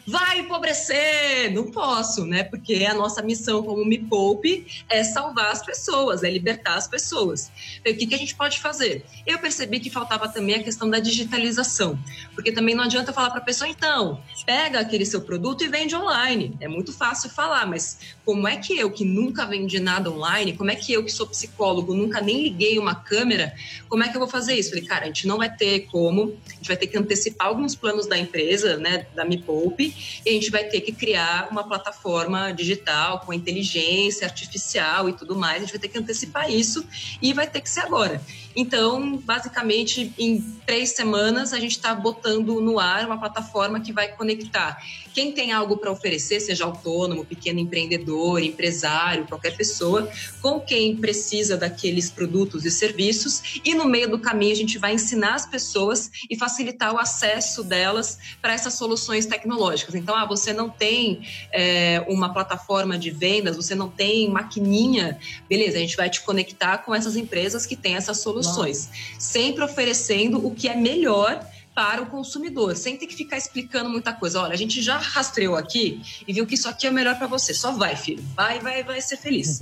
vai 0.07 0.41
empobrecer. 0.41 1.53
Não 1.55 1.71
posso, 1.71 2.27
né? 2.27 2.43
Porque 2.43 2.85
a 2.85 2.95
nossa 2.95 3.23
missão 3.23 3.63
como 3.63 3.85
Me 3.85 3.99
Poupe 3.99 4.67
é 4.89 5.05
salvar 5.05 5.53
as 5.53 5.65
pessoas, 5.65 6.25
é 6.25 6.31
libertar 6.31 6.75
as 6.75 6.89
pessoas. 6.89 7.51
Então, 7.81 7.93
o 7.93 7.97
que, 7.97 8.07
que 8.09 8.15
a 8.15 8.19
gente 8.19 8.35
pode 8.35 8.59
fazer? 8.59 9.05
Eu 9.25 9.39
percebi 9.39 9.79
que 9.79 9.89
faltava 9.89 10.29
também 10.29 10.57
a 10.57 10.63
questão 10.63 10.91
da 10.91 10.99
digitalização, 10.99 11.97
porque 12.35 12.51
também 12.51 12.75
não 12.75 12.85
adianta 12.85 13.13
falar 13.13 13.31
para 13.31 13.39
a 13.39 13.45
pessoa: 13.45 13.69
então, 13.69 14.21
pega 14.45 14.81
aquele 14.81 15.07
seu 15.07 15.21
produto 15.21 15.63
e 15.63 15.69
vende 15.69 15.95
online. 15.95 16.57
É 16.61 16.67
muito 16.67 16.93
fácil 16.93 17.31
falar, 17.31 17.67
mas 17.67 17.99
como 18.25 18.49
é 18.49 18.57
que 18.57 18.77
eu, 18.77 18.91
que 18.91 19.05
nunca 19.05 19.47
vendi 19.47 19.79
nada 19.79 20.11
online, 20.11 20.57
como 20.57 20.71
é 20.71 20.75
que 20.75 20.93
eu, 20.93 21.05
que 21.05 21.13
sou 21.13 21.27
psicólogo, 21.27 21.95
nunca 21.95 22.21
nem 22.21 22.43
liguei 22.43 22.79
uma 22.79 22.95
câmera, 22.95 23.55
como 23.93 24.03
é 24.03 24.09
que 24.09 24.17
eu 24.17 24.21
vou 24.21 24.29
fazer 24.29 24.55
isso? 24.55 24.71
Falei, 24.71 24.87
cara, 24.87 25.03
a 25.03 25.07
gente 25.09 25.27
não 25.27 25.37
vai 25.37 25.55
ter 25.55 25.81
como, 25.81 26.35
a 26.49 26.55
gente 26.55 26.67
vai 26.67 26.79
ter 26.79 26.87
que 26.87 26.97
antecipar 26.97 27.49
alguns 27.49 27.75
planos 27.75 28.07
da 28.07 28.17
empresa, 28.17 28.79
né, 28.79 29.05
da 29.15 29.23
Me 29.23 29.37
Poupe, 29.37 29.95
e 30.25 30.31
a 30.31 30.33
gente 30.33 30.51
vai 30.51 30.65
ter 30.65 30.81
que 30.81 30.93
criar 30.93 31.49
uma 31.51 31.63
plataforma 31.63 32.53
digital 32.53 33.21
com 33.21 33.35
inteligência 33.35 34.27
artificial 34.27 35.11
e 35.11 35.13
tudo 35.13 35.37
mais, 35.37 35.57
a 35.57 35.61
gente 35.67 35.73
vai 35.73 35.79
ter 35.79 35.89
que 35.89 35.99
antecipar 35.99 36.51
isso 36.51 36.83
e 37.21 37.35
vai 37.35 37.47
ter 37.47 37.61
que 37.61 37.69
ser 37.69 37.81
agora. 37.81 38.19
Então, 38.55 39.17
basicamente, 39.17 40.13
em 40.19 40.41
três 40.67 40.91
semanas, 40.91 41.53
a 41.53 41.61
gente 41.61 41.73
está 41.73 41.95
botando 41.95 42.61
no 42.61 42.79
ar 42.79 43.07
uma 43.07 43.19
plataforma 43.19 43.81
que 43.81 43.93
vai 43.93 44.09
conectar 44.09 44.79
quem 45.13 45.33
tem 45.33 45.53
algo 45.53 45.77
para 45.77 45.91
oferecer, 45.91 46.41
seja 46.41 46.65
autônomo, 46.65 47.25
pequeno 47.25 47.61
empreendedor, 47.61 48.43
empresário, 48.43 49.27
qualquer 49.27 49.57
pessoa, 49.57 50.11
com 50.41 50.59
quem 50.61 50.97
precisa 50.97 51.57
daqueles 51.57 52.11
produtos 52.11 52.65
e 52.65 52.71
serviços, 52.71 53.61
e 53.65 53.75
no 53.75 53.85
meio 53.85 54.11
do 54.11 54.19
caminho 54.19 54.53
a 54.53 54.57
gente 54.57 54.79
vai 54.79 54.95
ensinar 54.95 55.35
as 55.35 55.47
pessoas 55.47 56.11
e 56.31 56.37
facilitar 56.37 56.95
o 56.95 56.99
acesso 56.99 57.63
delas 57.63 58.19
para 58.41 58.55
essas 58.55 58.75
soluções 58.75 59.27
tecnológicas. 59.27 59.95
Então, 59.95 60.17
ah, 60.17 60.27
você 60.27 60.53
não 60.53 60.69
tem 60.69 61.23
é, 61.53 62.05
uma 62.09 62.33
plataforma 62.33 62.99
de 62.99 63.11
vendas, 63.11 63.57
você 63.57 63.75
não 63.75 63.89
tem 63.89 64.31
maquininha, 64.31 65.19
beleza, 65.49 65.77
a 65.77 65.81
gente 65.81 65.97
vai 65.97 66.09
te 66.09 66.23
conectar 66.23 66.79
com 66.79 66.95
essas 66.95 67.17
empresas 67.17 67.67
que 67.67 67.77
têm 67.77 67.97
essas 67.97 68.19
soluções, 68.43 68.87
Nossa. 68.87 69.01
sempre 69.19 69.65
oferecendo 69.65 70.45
o 70.47 70.55
que 70.55 70.69
é 70.69 70.77
melhor 70.77 71.47
para 71.75 72.03
o 72.03 72.07
consumidor, 72.07 72.77
sem 72.77 72.97
ter 72.97 73.07
que 73.07 73.17
ficar 73.17 73.39
explicando 73.39 73.89
muita 73.89 74.13
coisa. 74.13 74.43
Olha, 74.43 74.53
a 74.53 74.57
gente 74.57 74.83
já 74.83 74.99
rastreou 74.99 75.57
aqui 75.57 76.03
e 76.27 76.33
viu 76.33 76.47
que 76.47 76.55
isso 76.55 76.69
aqui 76.69 76.87
é 76.87 76.91
o 76.91 76.93
melhor 76.93 77.17
para 77.17 77.27
você. 77.27 77.55
Só 77.55 77.73
vai, 77.73 77.97
filho. 77.97 78.23
Vai, 78.37 78.61
vai, 78.61 78.83
vai 78.83 79.01
ser 79.01 79.17
feliz. 79.17 79.61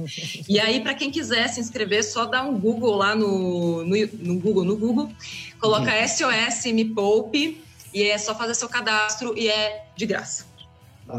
e 0.49 0.59
aí, 0.59 0.81
para 0.81 0.95
quem 0.95 1.11
quiser 1.11 1.49
se 1.49 1.61
inscrever, 1.61 2.05
só 2.05 2.25
dá 2.25 2.43
um 2.43 2.59
Google 2.59 2.97
lá 2.97 3.15
no, 3.15 3.85
no, 3.85 3.97
no 4.19 4.41
Google, 4.41 4.65
no 4.65 4.77
Google, 4.77 5.13
coloca 5.61 5.93
SOS 6.07 6.73
Me 6.73 6.85
Poupe 6.85 7.63
e 7.95 8.03
é 8.03 8.19
só 8.19 8.35
fazer 8.35 8.55
seu 8.55 8.69
cadastro 8.69 9.37
e 9.37 9.49
é 9.49 9.87
de 9.97 10.07
graça. 10.07 10.50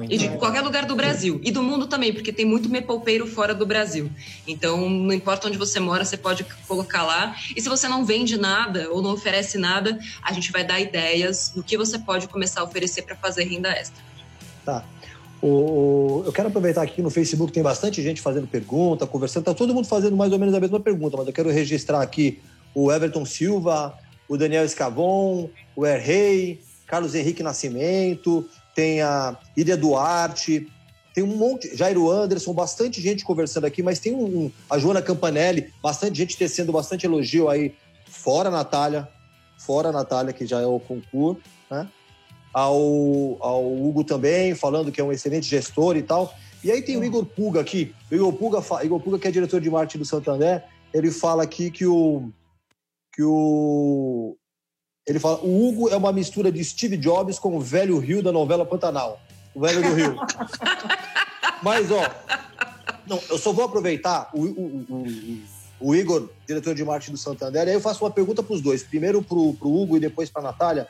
E 0.09 0.17
de 0.17 0.29
qualquer 0.37 0.61
lugar 0.61 0.85
do 0.85 0.95
Brasil. 0.95 1.39
E 1.43 1.51
do 1.51 1.61
mundo 1.63 1.87
também, 1.87 2.13
porque 2.13 2.31
tem 2.31 2.45
muito 2.45 2.69
mepolpeiro 2.69 3.27
fora 3.27 3.53
do 3.53 3.65
Brasil. 3.65 4.09
Então, 4.47 4.89
não 4.89 5.13
importa 5.13 5.47
onde 5.47 5.57
você 5.57 5.79
mora, 5.79 6.05
você 6.05 6.17
pode 6.17 6.45
colocar 6.67 7.03
lá. 7.03 7.35
E 7.55 7.61
se 7.61 7.69
você 7.69 7.87
não 7.87 8.05
vende 8.05 8.37
nada 8.37 8.89
ou 8.91 9.01
não 9.01 9.13
oferece 9.13 9.57
nada, 9.57 9.99
a 10.21 10.31
gente 10.33 10.51
vai 10.51 10.63
dar 10.63 10.79
ideias 10.79 11.51
do 11.55 11.63
que 11.63 11.77
você 11.77 11.99
pode 11.99 12.27
começar 12.27 12.61
a 12.61 12.63
oferecer 12.63 13.03
para 13.03 13.15
fazer 13.15 13.43
renda 13.43 13.69
extra. 13.69 14.03
Tá. 14.65 14.85
O, 15.41 16.21
eu 16.25 16.31
quero 16.31 16.49
aproveitar 16.49 16.83
aqui 16.83 17.01
no 17.01 17.09
Facebook, 17.09 17.51
tem 17.51 17.63
bastante 17.63 18.01
gente 18.01 18.21
fazendo 18.21 18.45
pergunta, 18.45 19.07
conversando, 19.07 19.45
tá 19.45 19.53
todo 19.55 19.73
mundo 19.73 19.87
fazendo 19.87 20.15
mais 20.15 20.31
ou 20.31 20.37
menos 20.37 20.53
a 20.53 20.59
mesma 20.59 20.79
pergunta, 20.79 21.17
mas 21.17 21.25
eu 21.25 21.33
quero 21.33 21.49
registrar 21.49 22.01
aqui 22.01 22.39
o 22.75 22.91
Everton 22.91 23.25
Silva, 23.25 23.97
o 24.29 24.37
Daniel 24.37 24.63
Escavon, 24.63 25.49
o 25.75 25.85
Errei, 25.85 26.61
Carlos 26.85 27.15
Henrique 27.15 27.41
Nascimento, 27.41 28.47
tem 28.73 29.01
a 29.01 29.37
Iria 29.55 29.77
Duarte, 29.77 30.67
tem 31.13 31.23
um 31.23 31.35
monte, 31.35 31.75
Jairo 31.75 32.09
Anderson, 32.09 32.53
bastante 32.53 33.01
gente 33.01 33.25
conversando 33.25 33.65
aqui, 33.65 33.83
mas 33.83 33.99
tem 33.99 34.15
um, 34.15 34.51
a 34.69 34.77
Joana 34.77 35.01
Campanelli, 35.01 35.73
bastante 35.81 36.17
gente 36.17 36.37
tecendo 36.37 36.71
bastante 36.71 37.05
elogio 37.05 37.49
aí, 37.49 37.75
fora 38.05 38.49
a 38.49 38.51
Natália, 38.51 39.09
fora 39.57 39.89
a 39.89 39.91
Natália, 39.91 40.33
que 40.33 40.45
já 40.45 40.61
é 40.61 40.65
o 40.65 40.79
concurso, 40.79 41.41
né? 41.69 41.87
Ao, 42.53 43.37
ao 43.39 43.65
Hugo 43.73 44.03
também, 44.03 44.53
falando 44.55 44.91
que 44.91 44.99
é 44.99 45.03
um 45.03 45.11
excelente 45.11 45.47
gestor 45.47 45.95
e 45.95 46.01
tal. 46.01 46.33
E 46.63 46.69
aí 46.71 46.81
tem 46.81 46.97
o 46.97 47.03
Igor 47.03 47.25
Puga 47.25 47.61
aqui, 47.61 47.93
o 48.11 48.15
Igor 48.15 48.33
Puga, 48.33 48.83
Igor 48.83 48.99
Puga 48.99 49.19
que 49.19 49.27
é 49.27 49.31
diretor 49.31 49.59
de 49.61 49.69
marketing 49.69 49.99
do 49.99 50.05
Santander, 50.05 50.63
ele 50.93 51.11
fala 51.11 51.43
aqui 51.43 51.71
que 51.71 51.85
o, 51.85 52.29
que 53.13 53.23
o 53.23 54.35
ele 55.05 55.19
fala: 55.19 55.39
o 55.41 55.67
Hugo 55.67 55.89
é 55.89 55.95
uma 55.95 56.11
mistura 56.11 56.51
de 56.51 56.63
Steve 56.63 56.97
Jobs 56.97 57.39
com 57.39 57.55
o 57.55 57.59
velho 57.59 57.97
Rio 57.97 58.21
da 58.21 58.31
novela 58.31 58.65
Pantanal. 58.65 59.19
O 59.53 59.61
velho 59.61 59.81
do 59.81 59.93
Rio. 59.93 60.15
Mas, 61.61 61.91
ó, 61.91 62.09
não, 63.07 63.19
eu 63.29 63.37
só 63.37 63.51
vou 63.51 63.65
aproveitar 63.65 64.29
o, 64.33 64.41
o, 64.41 64.85
o, 64.89 65.07
o, 65.79 65.95
Igor, 65.95 66.29
diretor 66.47 66.73
de 66.73 66.83
marketing 66.83 67.11
do 67.11 67.17
Santander, 67.17 67.67
e 67.67 67.69
aí 67.69 67.75
eu 67.75 67.81
faço 67.81 68.03
uma 68.03 68.11
pergunta 68.11 68.41
para 68.41 68.53
os 68.53 68.61
dois. 68.61 68.83
Primeiro 68.83 69.21
para 69.21 69.37
o 69.37 69.55
Hugo 69.61 69.97
e 69.97 69.99
depois 69.99 70.29
para 70.29 70.41
a 70.41 70.45
Natália. 70.45 70.87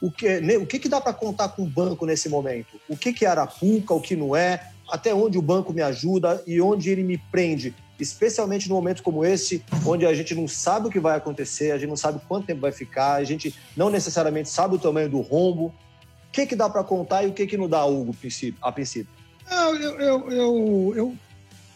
O 0.00 0.10
que, 0.10 0.26
o 0.56 0.66
que, 0.66 0.80
que 0.80 0.88
dá 0.88 1.00
para 1.00 1.12
contar 1.12 1.50
com 1.50 1.62
o 1.62 1.66
banco 1.66 2.04
nesse 2.04 2.28
momento? 2.28 2.80
O 2.88 2.96
que, 2.96 3.12
que 3.12 3.24
é 3.24 3.28
Arapuca, 3.28 3.94
o 3.94 4.00
que 4.00 4.16
não 4.16 4.34
é? 4.34 4.72
Até 4.90 5.14
onde 5.14 5.38
o 5.38 5.42
banco 5.42 5.72
me 5.72 5.80
ajuda 5.80 6.42
e 6.44 6.60
onde 6.60 6.90
ele 6.90 7.04
me 7.04 7.16
prende? 7.16 7.72
Especialmente 7.98 8.68
num 8.68 8.74
momento 8.74 9.02
como 9.02 9.24
esse, 9.24 9.64
onde 9.86 10.04
a 10.06 10.14
gente 10.14 10.34
não 10.34 10.48
sabe 10.48 10.88
o 10.88 10.90
que 10.90 11.00
vai 11.00 11.16
acontecer, 11.16 11.70
a 11.70 11.78
gente 11.78 11.88
não 11.88 11.96
sabe 11.96 12.20
quanto 12.26 12.46
tempo 12.46 12.60
vai 12.60 12.72
ficar, 12.72 13.14
a 13.14 13.24
gente 13.24 13.54
não 13.76 13.90
necessariamente 13.90 14.48
sabe 14.48 14.74
o 14.74 14.78
tamanho 14.78 15.08
do 15.08 15.20
rombo. 15.20 15.66
O 15.66 16.32
que, 16.32 16.46
que 16.46 16.56
dá 16.56 16.68
para 16.68 16.82
contar 16.82 17.24
e 17.24 17.28
o 17.28 17.32
que, 17.32 17.46
que 17.46 17.56
não 17.56 17.68
dá, 17.68 17.84
Hugo, 17.84 18.16
a 18.62 18.72
princípio? 18.72 19.12
Eu, 19.50 19.76
eu, 19.76 20.30
eu, 20.30 20.94
eu, 20.96 21.16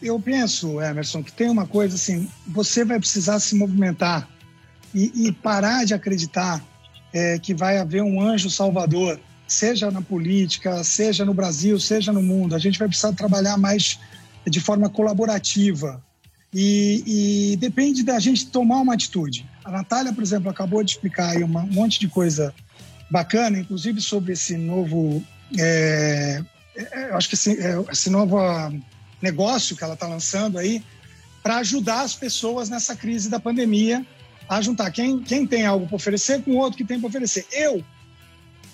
eu 0.01 0.19
penso, 0.19 0.81
Emerson, 0.81 1.23
que 1.23 1.31
tem 1.31 1.49
uma 1.49 1.67
coisa 1.67 1.95
assim: 1.95 2.29
você 2.45 2.83
vai 2.83 2.99
precisar 2.99 3.39
se 3.39 3.55
movimentar 3.55 4.27
e, 4.93 5.27
e 5.27 5.31
parar 5.31 5.85
de 5.85 5.93
acreditar 5.93 6.63
é, 7.13 7.37
que 7.39 7.53
vai 7.53 7.77
haver 7.77 8.01
um 8.01 8.21
anjo 8.21 8.49
salvador, 8.49 9.19
seja 9.47 9.91
na 9.91 10.01
política, 10.01 10.83
seja 10.83 11.23
no 11.23 11.33
Brasil, 11.33 11.79
seja 11.79 12.11
no 12.11 12.21
mundo. 12.21 12.55
A 12.55 12.59
gente 12.59 12.79
vai 12.79 12.87
precisar 12.87 13.13
trabalhar 13.13 13.57
mais 13.57 13.99
de 14.45 14.59
forma 14.59 14.89
colaborativa, 14.89 16.01
e, 16.53 17.51
e, 17.53 17.57
depende 17.57 18.03
da 18.03 18.19
gente 18.19 18.47
tomar 18.47 18.77
uma 18.77 18.93
atitude. 18.93 19.45
A 19.63 19.71
Natália, 19.71 20.13
por 20.13 20.23
exemplo, 20.23 20.49
acabou 20.49 20.83
de 20.83 20.91
explicar 20.91 21.31
aí 21.31 21.43
um 21.43 21.47
monte 21.47 21.99
de 21.99 22.07
coisa 22.07 22.53
bacana, 23.09 23.59
inclusive 23.59 24.01
sobre 24.01 24.33
esse 24.33 24.57
novo, 24.57 25.23
é, 25.57 26.41
é, 26.75 27.03
acho 27.13 27.29
que 27.29 27.35
esse, 27.35 27.59
é, 27.59 27.75
esse 27.91 28.09
novo 28.09 28.37
negócio 29.21 29.75
que 29.75 29.83
ela 29.83 29.93
está 29.93 30.07
lançando 30.07 30.57
aí 30.57 30.83
para 31.43 31.57
ajudar 31.57 32.01
as 32.01 32.13
pessoas 32.13 32.69
nessa 32.69 32.95
crise 32.95 33.29
da 33.29 33.39
pandemia 33.39 34.05
a 34.49 34.61
juntar 34.61 34.91
quem, 34.91 35.19
quem 35.19 35.45
tem 35.45 35.65
algo 35.65 35.85
para 35.87 35.95
oferecer 35.95 36.41
com 36.41 36.51
o 36.51 36.57
outro 36.57 36.77
que 36.77 36.85
tem 36.85 36.99
para 36.99 37.09
oferecer. 37.09 37.45
Eu, 37.51 37.83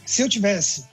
se 0.06 0.22
eu 0.22 0.30
tivesse 0.30 0.86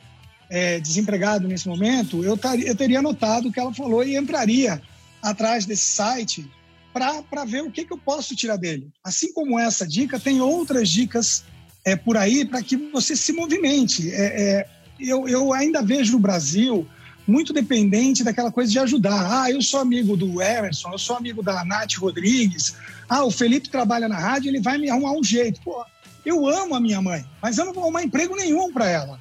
é, 0.49 0.81
desempregado 0.81 1.47
nesse 1.47 1.69
momento, 1.69 2.25
eu, 2.25 2.37
tar, 2.37 2.59
eu 2.59 2.75
teria 2.75 3.03
notado 3.03 3.49
o 3.49 3.53
que 3.53 3.61
ela 3.61 3.73
falou 3.73 4.03
e 4.03 4.16
entraria 4.16 4.81
atrás 5.23 5.66
desse 5.66 5.85
site 5.85 6.51
para 6.92 7.44
ver 7.44 7.62
o 7.62 7.70
que, 7.70 7.85
que 7.85 7.92
eu 7.92 7.98
posso 7.98 8.35
tirar 8.35 8.57
dele. 8.57 8.88
Assim 9.03 9.33
como 9.33 9.59
essa 9.59 9.87
dica, 9.87 10.18
tem 10.18 10.40
outras 10.40 10.88
dicas 10.88 11.44
é, 11.85 11.96
por 11.96 12.16
aí 12.16 12.44
para 12.44 12.62
que 12.62 12.76
você 12.76 13.16
se 13.16 13.33
movimente. 13.33 14.11
É, 14.11 14.42
é, 14.42 14.66
eu, 14.98 15.29
eu 15.29 15.53
ainda 15.53 15.83
vejo 15.83 16.16
o 16.16 16.20
Brasil 16.20 16.87
muito 17.26 17.53
dependente 17.53 18.24
daquela 18.24 18.50
coisa 18.50 18.70
de 18.70 18.79
ajudar. 18.79 19.42
Ah, 19.42 19.50
eu 19.50 19.62
sou 19.62 19.81
amigo 19.81 20.16
do 20.16 20.42
Emerson, 20.42 20.90
eu 20.92 20.98
sou 20.98 21.16
amigo 21.16 21.42
da 21.42 21.64
Nath 21.64 21.94
Rodrigues. 21.96 22.74
Ah, 23.09 23.24
o 23.24 23.31
Felipe 23.31 23.68
trabalha 23.68 24.09
na 24.09 24.18
rádio, 24.18 24.48
ele 24.48 24.61
vai 24.61 24.79
me 24.79 24.90
arrumar 24.90 25.12
um 25.12 25.22
jeito. 25.22 25.61
Pô, 25.62 25.85
eu 26.24 26.46
amo 26.46 26.74
a 26.74 26.81
minha 26.81 27.00
mãe, 27.00 27.24
mas 27.40 27.57
eu 27.57 27.64
não 27.64 27.72
vou 27.72 27.85
arrumar 27.85 28.03
emprego 28.03 28.35
nenhum 28.37 28.72
para 28.72 28.88
ela. 28.88 29.20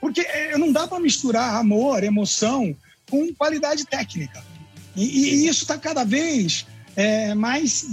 Porque 0.00 0.20
é, 0.20 0.56
não 0.58 0.70
dá 0.70 0.86
para 0.86 1.00
misturar 1.00 1.56
amor, 1.56 2.04
emoção 2.04 2.76
com 3.08 3.32
qualidade 3.34 3.84
técnica. 3.86 4.44
E, 4.94 5.04
e 5.04 5.48
isso 5.48 5.62
está 5.62 5.78
cada 5.78 6.04
vez 6.04 6.66
é, 6.96 7.34
mais 7.34 7.86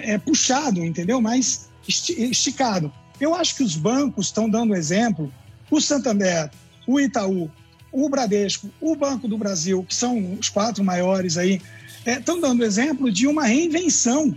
é, 0.00 0.18
puxado, 0.18 0.84
entendeu? 0.84 1.20
Mais 1.20 1.68
esticado. 1.86 2.92
Eu 3.20 3.34
acho 3.34 3.56
que 3.56 3.62
os 3.62 3.76
bancos 3.76 4.26
estão 4.26 4.48
dando 4.48 4.74
exemplo. 4.74 5.32
O 5.70 5.80
Santander, 5.80 6.50
o 6.86 7.00
Itaú, 7.00 7.50
o 7.90 8.08
Bradesco, 8.08 8.68
o 8.80 8.94
Banco 8.94 9.26
do 9.26 9.38
Brasil, 9.38 9.84
que 9.88 9.94
são 9.94 10.36
os 10.38 10.48
quatro 10.48 10.84
maiores 10.84 11.38
aí, 11.38 11.60
estão 12.06 12.38
é, 12.38 12.40
dando 12.40 12.64
exemplo 12.64 13.10
de 13.10 13.26
uma 13.26 13.44
reinvenção. 13.44 14.34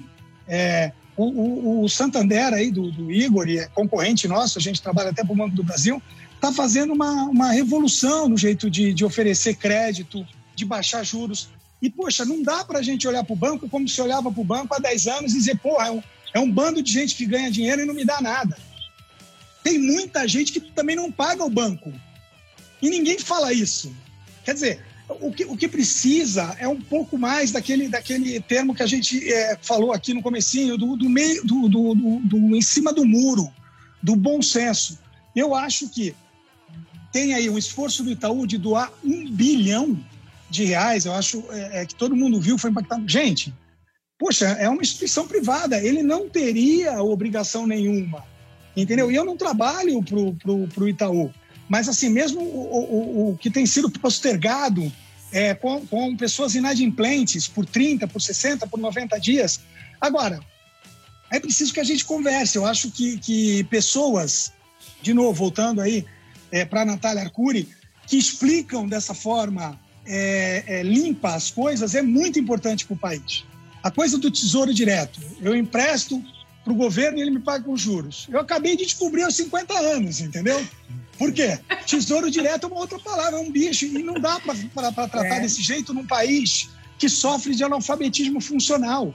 É, 0.48 0.92
o, 1.18 1.26
o, 1.26 1.84
o, 1.84 1.90
Santander 1.90 2.54
aí 2.54 2.72
do, 2.72 2.92
do 2.92 3.12
Igor, 3.12 3.48
é 3.50 3.68
concorrente 3.68 4.28
nosso, 4.28 4.58
a 4.58 4.62
gente 4.62 4.82
trabalha 4.82 5.10
até 5.10 5.24
para 5.24 5.34
o 5.34 5.36
Banco 5.36 5.56
do 5.56 5.64
Brasil, 5.64 6.02
está 6.36 6.52
fazendo 6.52 6.94
uma, 6.94 7.26
uma 7.26 7.52
revolução 7.52 8.28
no 8.28 8.38
jeito 8.38 8.70
de, 8.70 8.94
de 8.94 9.06
oferecer 9.06 9.56
crédito, 9.56 10.26
de 10.56 10.66
baixar 10.66 11.04
juros. 11.04 11.50
E, 11.82 11.90
poxa, 11.90 12.24
não 12.24 12.44
dá 12.44 12.64
para 12.64 12.80
a 12.80 12.82
gente 12.82 13.08
olhar 13.08 13.24
para 13.24 13.34
o 13.34 13.36
banco 13.36 13.68
como 13.68 13.88
se 13.88 14.00
olhava 14.02 14.32
para 14.32 14.42
o 14.42 14.46
banco 14.46 14.76
há 14.76 14.80
10 14.80 15.08
anos 15.08 15.34
e 15.34 15.38
dizer, 15.38 15.58
porra, 15.58 15.88
é 15.88 15.92
um, 15.92 16.04
é 16.36 16.40
um 16.40 16.52
bando 16.52 16.82
de 16.82 16.92
gente 16.92 17.16
que 17.16 17.26
ganha 17.26 17.50
dinheiro 17.50 17.82
e 17.82 17.86
não 17.86 17.94
me 17.94 18.06
dá 18.06 18.22
nada. 18.22 18.58
Tem 19.64 19.80
muita 19.80 20.28
gente 20.28 20.52
que 20.52 20.60
também 20.60 20.96
não 20.96 21.12
paga 21.12 21.44
o 21.44 21.50
banco. 21.50 21.92
E 22.82 22.90
ninguém 22.90 23.18
fala 23.18 23.54
isso. 23.54 23.96
Quer 24.44 24.54
dizer, 24.54 24.84
o 25.20 25.32
que, 25.32 25.46
o 25.46 25.58
que 25.58 25.68
precisa 25.68 26.56
é 26.60 26.68
um 26.68 26.80
pouco 26.80 27.18
mais 27.18 27.52
daquele, 27.52 27.88
daquele 27.88 28.40
termo 28.40 28.74
que 28.74 28.84
a 28.84 28.88
gente 28.88 29.32
é, 29.32 29.58
falou 29.62 29.92
aqui 29.92 30.14
no 30.14 30.22
comecinho, 30.22 30.78
do, 30.78 30.96
do 30.96 31.10
meio, 31.10 31.44
do, 31.44 31.68
do, 31.68 31.96
do, 31.96 32.20
do, 32.20 32.56
em 32.56 32.62
cima 32.62 32.94
do 32.94 33.06
muro, 33.06 33.52
do 34.02 34.16
bom 34.16 34.42
senso. 34.42 35.00
Eu 35.36 35.56
acho 35.56 35.90
que 35.90 36.16
tem 37.12 37.34
aí 37.34 37.50
um 37.50 37.58
esforço 37.58 38.04
do 38.04 38.12
Itaú 38.12 38.48
de 38.48 38.58
doar 38.58 38.92
um 39.04 39.30
bilhão 39.30 40.00
de 40.52 40.66
reais, 40.66 41.06
eu 41.06 41.14
acho 41.14 41.44
é, 41.50 41.82
é, 41.82 41.86
que 41.86 41.96
todo 41.96 42.16
mundo 42.16 42.40
viu, 42.40 42.58
foi 42.58 42.70
impactado. 42.70 43.08
Gente, 43.08 43.54
poxa, 44.20 44.48
é 44.48 44.68
uma 44.68 44.82
instituição 44.82 45.26
privada, 45.26 45.80
ele 45.80 46.04
não 46.04 46.30
teria 46.30 47.02
obrigação 47.02 47.66
nenhuma, 47.66 48.24
entendeu? 48.76 49.10
E 49.10 49.16
eu 49.16 49.24
não 49.24 49.38
trabalho 49.38 50.04
para 50.04 50.84
o 50.84 50.90
Itaú, 50.90 51.32
mas 51.70 51.88
assim, 51.88 52.10
mesmo 52.10 52.42
o, 52.42 53.30
o, 53.30 53.30
o 53.32 53.38
que 53.38 53.50
tem 53.50 53.66
sido 53.66 53.90
postergado 53.90 54.92
é, 55.32 55.54
com, 55.54 55.86
com 55.88 56.18
pessoas 56.18 56.54
inadimplentes 56.54 57.48
por 57.48 57.66
30, 57.66 58.06
por 58.10 58.22
60, 58.22 58.68
por 58.68 58.78
90 58.78 59.18
dias. 59.20 59.62
Agora, 60.00 60.42
é 61.32 61.40
preciso 61.40 61.74
que 61.74 61.80
a 61.80 61.84
gente 61.86 62.04
converse. 62.04 62.58
Eu 62.58 62.66
acho 62.66 62.92
que, 62.92 63.18
que 63.18 63.64
pessoas, 63.66 64.52
de 65.02 65.14
novo, 65.14 65.34
voltando 65.34 65.80
aí 65.80 66.06
é, 66.52 66.66
para 66.66 66.82
a 66.82 66.86
Natália 66.86 67.24
Arcuri, 67.24 67.70
que 68.06 68.18
explicam 68.18 68.86
dessa 68.86 69.14
forma 69.14 69.80
é, 70.06 70.64
é, 70.68 70.84
limpa 70.84 71.36
as 71.36 71.52
coisas 71.52 71.96
é 71.96 72.02
muito 72.02 72.40
importante 72.40 72.86
para 72.86 72.94
o 72.94 72.98
país. 72.98 73.46
A 73.84 73.90
coisa 73.90 74.18
do 74.18 74.30
tesouro 74.30 74.74
direto. 74.74 75.20
Eu 75.42 75.56
empresto 75.56 76.24
para 76.64 76.74
o 76.74 76.76
governo 76.76 77.18
e 77.18 77.22
ele 77.22 77.32
me 77.32 77.40
paga 77.40 77.64
com 77.64 77.76
juros. 77.76 78.28
Eu 78.30 78.40
acabei 78.40 78.76
de 78.76 78.86
descobrir 78.86 79.24
aos 79.24 79.36
50 79.36 79.74
anos, 79.74 80.22
entendeu? 80.22 80.64
Por 81.18 81.32
quê? 81.32 81.60
Tesouro 81.86 82.30
direto 82.30 82.66
é 82.66 82.68
uma 82.68 82.80
outra 82.80 83.00
palavra, 83.00 83.40
é 83.40 83.42
um 83.42 83.52
bicho. 83.52 83.86
E 83.86 84.04
não 84.04 84.16
dá 84.16 84.40
para 84.40 84.92
tratar 84.92 85.38
é. 85.38 85.40
desse 85.40 85.62
jeito 85.62 85.94
num 85.94 86.06
país 86.06 86.70
que 86.98 87.10
sofre 87.10 87.56
de 87.56 87.64
analfabetismo 87.64 88.40
funcional. 88.40 89.14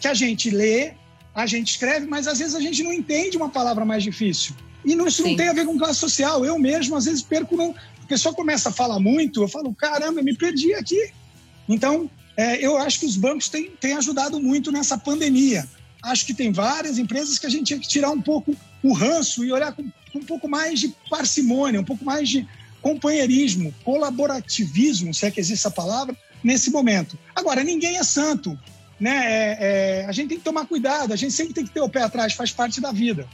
Que 0.00 0.08
a 0.08 0.14
gente 0.14 0.50
lê, 0.50 0.94
a 1.34 1.46
gente 1.46 1.70
escreve, 1.70 2.06
mas 2.06 2.26
às 2.26 2.38
vezes 2.38 2.54
a 2.54 2.60
gente 2.60 2.82
não 2.82 2.92
entende 2.92 3.36
uma 3.36 3.48
palavra 3.48 3.84
mais 3.84 4.02
difícil. 4.02 4.54
E 4.84 4.94
isso 4.94 5.22
Sim. 5.22 5.30
não 5.30 5.36
tem 5.36 5.48
a 5.48 5.52
ver 5.52 5.66
com 5.66 5.76
classe 5.76 5.98
social. 5.98 6.44
Eu 6.44 6.58
mesmo, 6.58 6.94
às 6.94 7.06
vezes, 7.06 7.20
perco 7.20 7.56
a 8.06 8.08
pessoa 8.08 8.32
começa 8.32 8.68
a 8.68 8.72
falar 8.72 9.00
muito, 9.00 9.42
eu 9.42 9.48
falo, 9.48 9.74
caramba, 9.74 10.20
eu 10.20 10.24
me 10.24 10.32
perdi 10.32 10.72
aqui. 10.74 11.10
Então, 11.68 12.08
é, 12.36 12.64
eu 12.64 12.78
acho 12.78 13.00
que 13.00 13.06
os 13.06 13.16
bancos 13.16 13.48
têm, 13.48 13.70
têm 13.80 13.94
ajudado 13.94 14.38
muito 14.38 14.70
nessa 14.70 14.96
pandemia. 14.96 15.66
Acho 16.00 16.24
que 16.24 16.32
tem 16.32 16.52
várias 16.52 16.98
empresas 16.98 17.36
que 17.36 17.46
a 17.46 17.50
gente 17.50 17.66
tinha 17.66 17.80
que 17.80 17.88
tirar 17.88 18.10
um 18.10 18.22
pouco 18.22 18.54
o 18.80 18.92
ranço 18.92 19.44
e 19.44 19.50
olhar 19.50 19.72
com, 19.72 19.82
com 20.12 20.20
um 20.20 20.24
pouco 20.24 20.48
mais 20.48 20.78
de 20.78 20.94
parcimônia, 21.10 21.80
um 21.80 21.84
pouco 21.84 22.04
mais 22.04 22.28
de 22.28 22.46
companheirismo, 22.80 23.74
colaborativismo, 23.82 25.12
se 25.12 25.26
é 25.26 25.30
que 25.32 25.40
existe 25.40 25.66
essa 25.66 25.70
palavra, 25.70 26.16
nesse 26.44 26.70
momento. 26.70 27.18
Agora, 27.34 27.64
ninguém 27.64 27.96
é 27.96 28.04
santo. 28.04 28.56
Né? 29.00 29.10
É, 29.10 29.58
é, 29.58 30.06
a 30.06 30.12
gente 30.12 30.28
tem 30.28 30.38
que 30.38 30.44
tomar 30.44 30.64
cuidado, 30.66 31.12
a 31.12 31.16
gente 31.16 31.32
sempre 31.32 31.54
tem 31.54 31.64
que 31.64 31.72
ter 31.72 31.80
o 31.80 31.88
pé 31.88 32.02
atrás, 32.02 32.34
faz 32.34 32.52
parte 32.52 32.80
da 32.80 32.92
vida. 32.92 33.26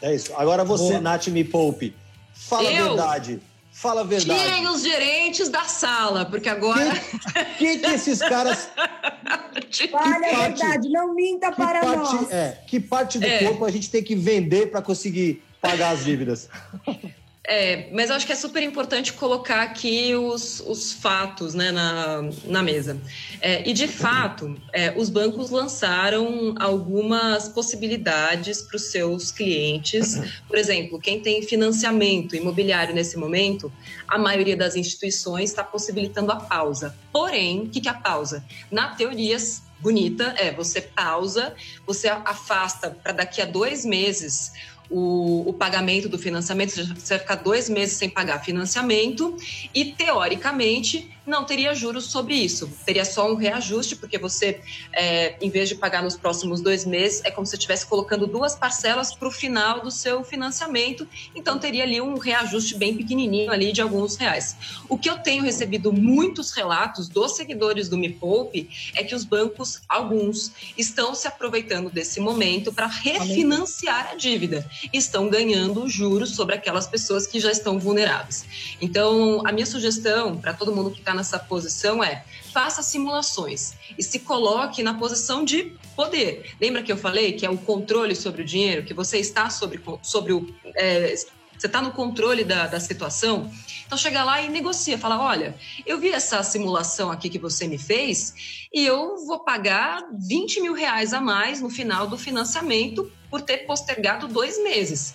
É 0.00 0.14
isso. 0.14 0.32
Agora 0.36 0.64
você, 0.64 0.90
Boa. 0.90 1.00
Nath 1.00 1.26
Me 1.26 1.42
Poupe, 1.42 1.96
fala 2.32 2.70
Eu? 2.70 2.84
a 2.84 2.88
verdade. 2.90 3.40
Fala 3.74 4.02
a 4.02 4.04
verdade. 4.04 4.40
Tirem 4.40 4.68
os 4.68 4.82
gerentes 4.82 5.48
da 5.48 5.64
sala, 5.64 6.24
porque 6.24 6.48
agora. 6.48 6.92
O 6.92 7.58
que, 7.58 7.78
que 7.78 7.86
esses 7.86 8.20
caras. 8.20 8.68
Fale 9.90 10.26
a 10.26 10.48
verdade, 10.48 10.88
não 10.88 11.12
minta 11.12 11.50
para 11.50 11.80
parte, 11.80 12.14
nós. 12.14 12.30
É, 12.30 12.62
que 12.68 12.78
parte 12.78 13.18
do 13.18 13.26
é. 13.26 13.44
corpo 13.44 13.64
a 13.64 13.70
gente 13.72 13.90
tem 13.90 14.02
que 14.02 14.14
vender 14.14 14.70
para 14.70 14.80
conseguir 14.80 15.42
pagar 15.60 15.90
as 15.90 16.04
dívidas? 16.04 16.48
É, 17.46 17.90
mas 17.92 18.08
eu 18.08 18.16
acho 18.16 18.24
que 18.24 18.32
é 18.32 18.36
super 18.36 18.62
importante 18.62 19.12
colocar 19.12 19.62
aqui 19.62 20.14
os, 20.14 20.60
os 20.60 20.92
fatos 20.92 21.52
né, 21.52 21.70
na, 21.70 22.22
na 22.46 22.62
mesa. 22.62 22.98
É, 23.38 23.68
e, 23.68 23.74
de 23.74 23.86
fato, 23.86 24.58
é, 24.72 24.94
os 24.96 25.10
bancos 25.10 25.50
lançaram 25.50 26.54
algumas 26.58 27.46
possibilidades 27.46 28.62
para 28.62 28.76
os 28.76 28.84
seus 28.84 29.30
clientes. 29.30 30.18
Por 30.48 30.56
exemplo, 30.56 30.98
quem 30.98 31.20
tem 31.20 31.42
financiamento 31.42 32.34
imobiliário 32.34 32.94
nesse 32.94 33.18
momento, 33.18 33.70
a 34.08 34.16
maioria 34.16 34.56
das 34.56 34.74
instituições 34.74 35.50
está 35.50 35.62
possibilitando 35.62 36.32
a 36.32 36.36
pausa. 36.36 36.96
Porém, 37.12 37.64
o 37.64 37.68
que, 37.68 37.82
que 37.82 37.88
é 37.88 37.90
a 37.90 37.94
pausa? 37.94 38.42
Na 38.70 38.94
teoria, 38.94 39.36
bonita 39.80 40.34
é 40.38 40.50
você 40.50 40.80
pausa, 40.80 41.54
você 41.86 42.08
afasta 42.08 42.90
para 42.90 43.12
daqui 43.12 43.42
a 43.42 43.44
dois 43.44 43.84
meses 43.84 44.50
o, 44.90 45.48
o, 45.48 45.52
pagamento 45.52 46.08
do 46.08 46.18
financiamento, 46.18 46.70
você 46.72 46.84
vai 46.84 47.18
ficar 47.18 47.36
dois 47.36 47.68
meses 47.68 47.96
sem 47.96 48.08
pagar 48.08 48.44
financiamento 48.44 49.36
e, 49.74 49.86
teoricamente, 49.86 51.13
não 51.26 51.44
teria 51.44 51.74
juros 51.74 52.06
sobre 52.06 52.34
isso. 52.34 52.70
Teria 52.84 53.04
só 53.04 53.30
um 53.30 53.34
reajuste, 53.34 53.96
porque 53.96 54.18
você, 54.18 54.60
é, 54.92 55.36
em 55.40 55.50
vez 55.50 55.68
de 55.68 55.74
pagar 55.74 56.02
nos 56.02 56.16
próximos 56.16 56.60
dois 56.60 56.84
meses, 56.84 57.22
é 57.24 57.30
como 57.30 57.46
se 57.46 57.56
estivesse 57.56 57.86
colocando 57.86 58.26
duas 58.26 58.54
parcelas 58.54 59.14
para 59.14 59.28
o 59.28 59.30
final 59.30 59.80
do 59.80 59.90
seu 59.90 60.22
financiamento. 60.22 61.08
Então, 61.34 61.58
teria 61.58 61.84
ali 61.84 62.00
um 62.00 62.18
reajuste 62.18 62.76
bem 62.76 62.96
pequenininho 62.96 63.50
ali 63.50 63.72
de 63.72 63.80
alguns 63.80 64.16
reais. 64.16 64.56
O 64.88 64.98
que 64.98 65.08
eu 65.08 65.18
tenho 65.18 65.42
recebido 65.42 65.92
muitos 65.92 66.52
relatos 66.52 67.08
dos 67.08 67.36
seguidores 67.36 67.88
do 67.88 67.96
Me 67.96 68.10
Poupe 68.10 68.68
é 68.94 69.02
que 69.02 69.14
os 69.14 69.24
bancos, 69.24 69.80
alguns, 69.88 70.52
estão 70.76 71.14
se 71.14 71.26
aproveitando 71.26 71.90
desse 71.90 72.20
momento 72.20 72.72
para 72.72 72.86
refinanciar 72.86 74.10
a 74.12 74.14
dívida. 74.14 74.68
Estão 74.92 75.28
ganhando 75.28 75.88
juros 75.88 76.34
sobre 76.34 76.54
aquelas 76.54 76.86
pessoas 76.86 77.26
que 77.26 77.40
já 77.40 77.50
estão 77.50 77.78
vulneráveis. 77.78 78.44
Então, 78.80 79.42
a 79.46 79.52
minha 79.52 79.66
sugestão 79.66 80.36
para 80.36 80.52
todo 80.52 80.74
mundo 80.74 80.90
que 80.90 80.98
está 80.98 81.13
nessa 81.14 81.38
posição 81.38 82.02
é 82.02 82.24
faça 82.52 82.82
simulações 82.82 83.74
e 83.98 84.02
se 84.02 84.20
coloque 84.20 84.82
na 84.82 84.94
posição 84.94 85.44
de 85.44 85.72
poder. 85.96 86.54
Lembra 86.60 86.82
que 86.82 86.92
eu 86.92 86.96
falei 86.96 87.32
que 87.32 87.46
é 87.46 87.50
o 87.50 87.56
controle 87.56 88.14
sobre 88.14 88.42
o 88.42 88.44
dinheiro, 88.44 88.84
que 88.84 88.94
você 88.94 89.18
está 89.18 89.50
sobre, 89.50 89.80
sobre 90.02 90.32
o. 90.32 90.54
É, 90.76 91.14
você 91.56 91.66
está 91.66 91.80
no 91.80 91.92
controle 91.92 92.44
da, 92.44 92.66
da 92.66 92.80
situação. 92.80 93.50
Então 93.86 93.96
chega 93.96 94.24
lá 94.24 94.42
e 94.42 94.48
negocia, 94.48 94.98
fala: 94.98 95.20
olha, 95.20 95.54
eu 95.86 95.98
vi 95.98 96.10
essa 96.10 96.42
simulação 96.42 97.10
aqui 97.10 97.28
que 97.28 97.38
você 97.38 97.66
me 97.66 97.78
fez 97.78 98.66
e 98.72 98.84
eu 98.84 99.24
vou 99.24 99.40
pagar 99.40 100.02
20 100.12 100.60
mil 100.60 100.74
reais 100.74 101.12
a 101.12 101.20
mais 101.20 101.60
no 101.60 101.70
final 101.70 102.06
do 102.06 102.18
financiamento 102.18 103.10
por 103.30 103.40
ter 103.40 103.58
postergado 103.66 104.26
dois 104.28 104.62
meses. 104.62 105.14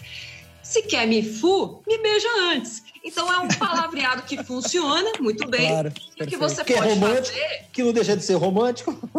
Se 0.64 0.82
quer 0.84 1.08
me 1.08 1.24
fu, 1.24 1.82
me 1.88 1.98
beija 1.98 2.28
antes. 2.52 2.84
Então 3.04 3.32
é 3.32 3.40
um 3.40 3.48
palavreado 3.58 4.24
que 4.24 4.44
funciona 4.44 5.12
muito 5.20 5.48
bem. 5.48 5.70
Claro, 5.70 5.94
e 6.20 6.26
que 6.26 6.38
você 6.38 6.64
que 6.64 6.74
é 6.74 6.78
pode 6.78 6.90
é 6.90 6.94
romântico, 6.94 7.38
fazer. 7.38 7.66
Que 7.72 7.84
não 7.84 7.94
deixa 7.94 8.18
de 8.18 8.24
ser 8.24 8.36
romântico. 8.36 9.10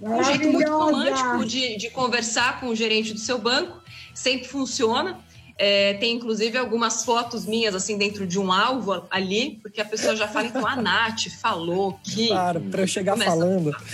Um 0.00 0.24
jeito 0.24 0.48
muito 0.48 0.70
romântico 0.70 1.44
de, 1.44 1.76
de 1.76 1.90
conversar 1.90 2.60
com 2.60 2.68
o 2.68 2.74
gerente 2.74 3.12
do 3.12 3.18
seu 3.18 3.38
banco. 3.38 3.82
Sempre 4.14 4.46
funciona. 4.48 5.23
É, 5.56 5.94
tem 5.94 6.16
inclusive 6.16 6.58
algumas 6.58 7.04
fotos 7.04 7.46
minhas 7.46 7.76
assim 7.76 7.96
dentro 7.96 8.26
de 8.26 8.40
um 8.40 8.50
alvo 8.50 9.04
ali, 9.08 9.60
porque 9.62 9.80
a 9.80 9.84
pessoa 9.84 10.16
já 10.16 10.26
fala, 10.26 10.48
então 10.48 10.66
a 10.66 10.74
Nath 10.74 11.28
falou 11.40 11.98
que. 12.02 12.28
Claro, 12.28 12.60
para 12.60 12.82
eu 12.82 12.86
chegar 12.86 13.16
falando. 13.16 13.74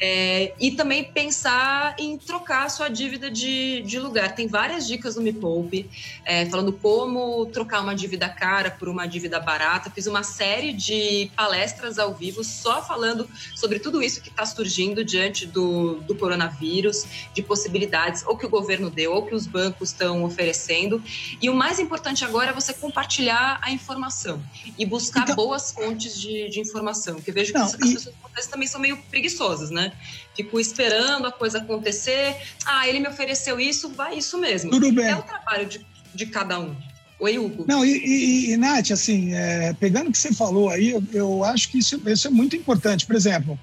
É, 0.00 0.54
e 0.58 0.70
também 0.70 1.04
pensar 1.04 1.94
em 1.98 2.16
trocar 2.16 2.64
a 2.64 2.68
sua 2.70 2.88
dívida 2.88 3.30
de, 3.30 3.82
de 3.82 4.00
lugar. 4.00 4.34
Tem 4.34 4.48
várias 4.48 4.86
dicas 4.86 5.14
no 5.14 5.22
Me 5.22 5.32
Poupe, 5.32 5.88
é, 6.24 6.46
falando 6.46 6.72
como 6.72 7.44
trocar 7.46 7.82
uma 7.82 7.94
dívida 7.94 8.30
cara 8.30 8.70
por 8.70 8.88
uma 8.88 9.06
dívida 9.06 9.38
barata. 9.38 9.90
Fiz 9.90 10.06
uma 10.06 10.22
série 10.22 10.72
de 10.72 11.30
palestras 11.36 11.98
ao 11.98 12.14
vivo 12.14 12.42
só 12.42 12.82
falando 12.82 13.28
sobre 13.54 13.78
tudo 13.78 14.02
isso 14.02 14.22
que 14.22 14.30
está 14.30 14.46
surgindo 14.46 15.04
diante 15.04 15.46
do, 15.46 15.96
do 16.00 16.14
coronavírus, 16.14 17.04
de 17.34 17.42
possibilidades, 17.42 18.24
ou 18.26 18.36
que 18.36 18.46
o 18.46 18.48
governo 18.48 18.88
deu, 18.88 19.12
ou 19.12 19.26
que 19.26 19.34
os 19.34 19.46
bancos 19.46 19.90
estão 19.90 20.24
oferecendo 20.24 20.71
acontecendo. 20.72 21.02
E 21.40 21.50
o 21.50 21.54
mais 21.54 21.78
importante 21.78 22.24
agora 22.24 22.50
é 22.50 22.52
você 22.52 22.72
compartilhar 22.72 23.58
a 23.62 23.70
informação 23.70 24.42
e 24.78 24.86
buscar 24.86 25.22
então, 25.22 25.36
boas 25.36 25.72
fontes 25.72 26.18
de, 26.18 26.48
de 26.48 26.60
informação. 26.60 27.16
Porque 27.16 27.30
eu 27.30 27.34
vejo 27.34 27.52
que 27.52 27.58
não, 27.58 27.66
as, 27.66 27.74
e... 27.74 27.76
as 27.76 28.04
pessoas 28.04 28.46
também 28.50 28.66
são 28.66 28.80
meio 28.80 28.96
preguiçosas, 29.10 29.70
né? 29.70 29.92
Fico 30.34 30.58
esperando 30.58 31.26
a 31.26 31.32
coisa 31.32 31.58
acontecer. 31.58 32.36
Ah, 32.64 32.88
ele 32.88 33.00
me 33.00 33.08
ofereceu 33.08 33.60
isso, 33.60 33.90
vai 33.90 34.18
isso 34.18 34.38
mesmo. 34.38 34.70
Tudo 34.70 34.92
bem. 34.92 35.06
É 35.06 35.16
o 35.16 35.22
trabalho 35.22 35.66
de, 35.66 35.86
de 36.14 36.26
cada 36.26 36.58
um. 36.58 36.74
Oi, 37.20 37.38
Hugo. 37.38 37.64
Não, 37.68 37.84
e, 37.84 37.98
e, 38.04 38.50
e 38.50 38.56
Nath, 38.56 38.90
assim, 38.90 39.32
é, 39.32 39.72
pegando 39.78 40.08
o 40.08 40.12
que 40.12 40.18
você 40.18 40.34
falou 40.34 40.70
aí, 40.70 40.90
eu, 40.90 41.04
eu 41.12 41.44
acho 41.44 41.68
que 41.68 41.78
isso, 41.78 42.00
isso 42.04 42.26
é 42.26 42.30
muito 42.30 42.56
importante. 42.56 43.06
Por 43.06 43.14
exemplo, 43.14 43.56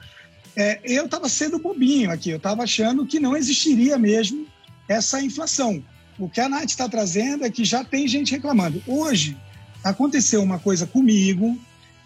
é, 0.55 0.79
eu 0.85 1.05
estava 1.05 1.27
sendo 1.27 1.59
bobinho 1.59 2.09
aqui, 2.09 2.29
eu 2.29 2.37
estava 2.37 2.63
achando 2.63 3.05
que 3.05 3.19
não 3.19 3.35
existiria 3.35 3.97
mesmo 3.97 4.47
essa 4.87 5.21
inflação. 5.21 5.83
O 6.19 6.29
que 6.29 6.41
a 6.41 6.49
Nath 6.49 6.69
está 6.69 6.89
trazendo 6.89 7.45
é 7.45 7.49
que 7.49 7.63
já 7.63 7.83
tem 7.83 8.07
gente 8.07 8.31
reclamando. 8.31 8.83
Hoje, 8.85 9.37
aconteceu 9.83 10.43
uma 10.43 10.59
coisa 10.59 10.85
comigo, 10.85 11.57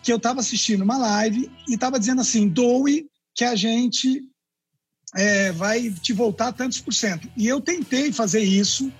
que 0.03 0.11
eu 0.11 0.17
estava 0.17 0.39
assistindo 0.39 0.83
uma 0.83 0.97
live 0.97 1.49
e 1.67 1.73
estava 1.73 1.99
dizendo 1.99 2.21
assim, 2.21 2.47
doe 2.47 3.07
que 3.33 3.43
a 3.43 3.55
gente 3.55 4.21
é, 5.15 5.51
vai 5.53 5.89
te 5.89 6.13
voltar 6.13 6.51
tantos 6.51 6.79
por 6.79 6.93
cento. 6.93 7.27
E 7.35 7.47
eu 7.47 7.59
tentei 7.59 8.11
fazer 8.11 8.41
isso 8.41 8.91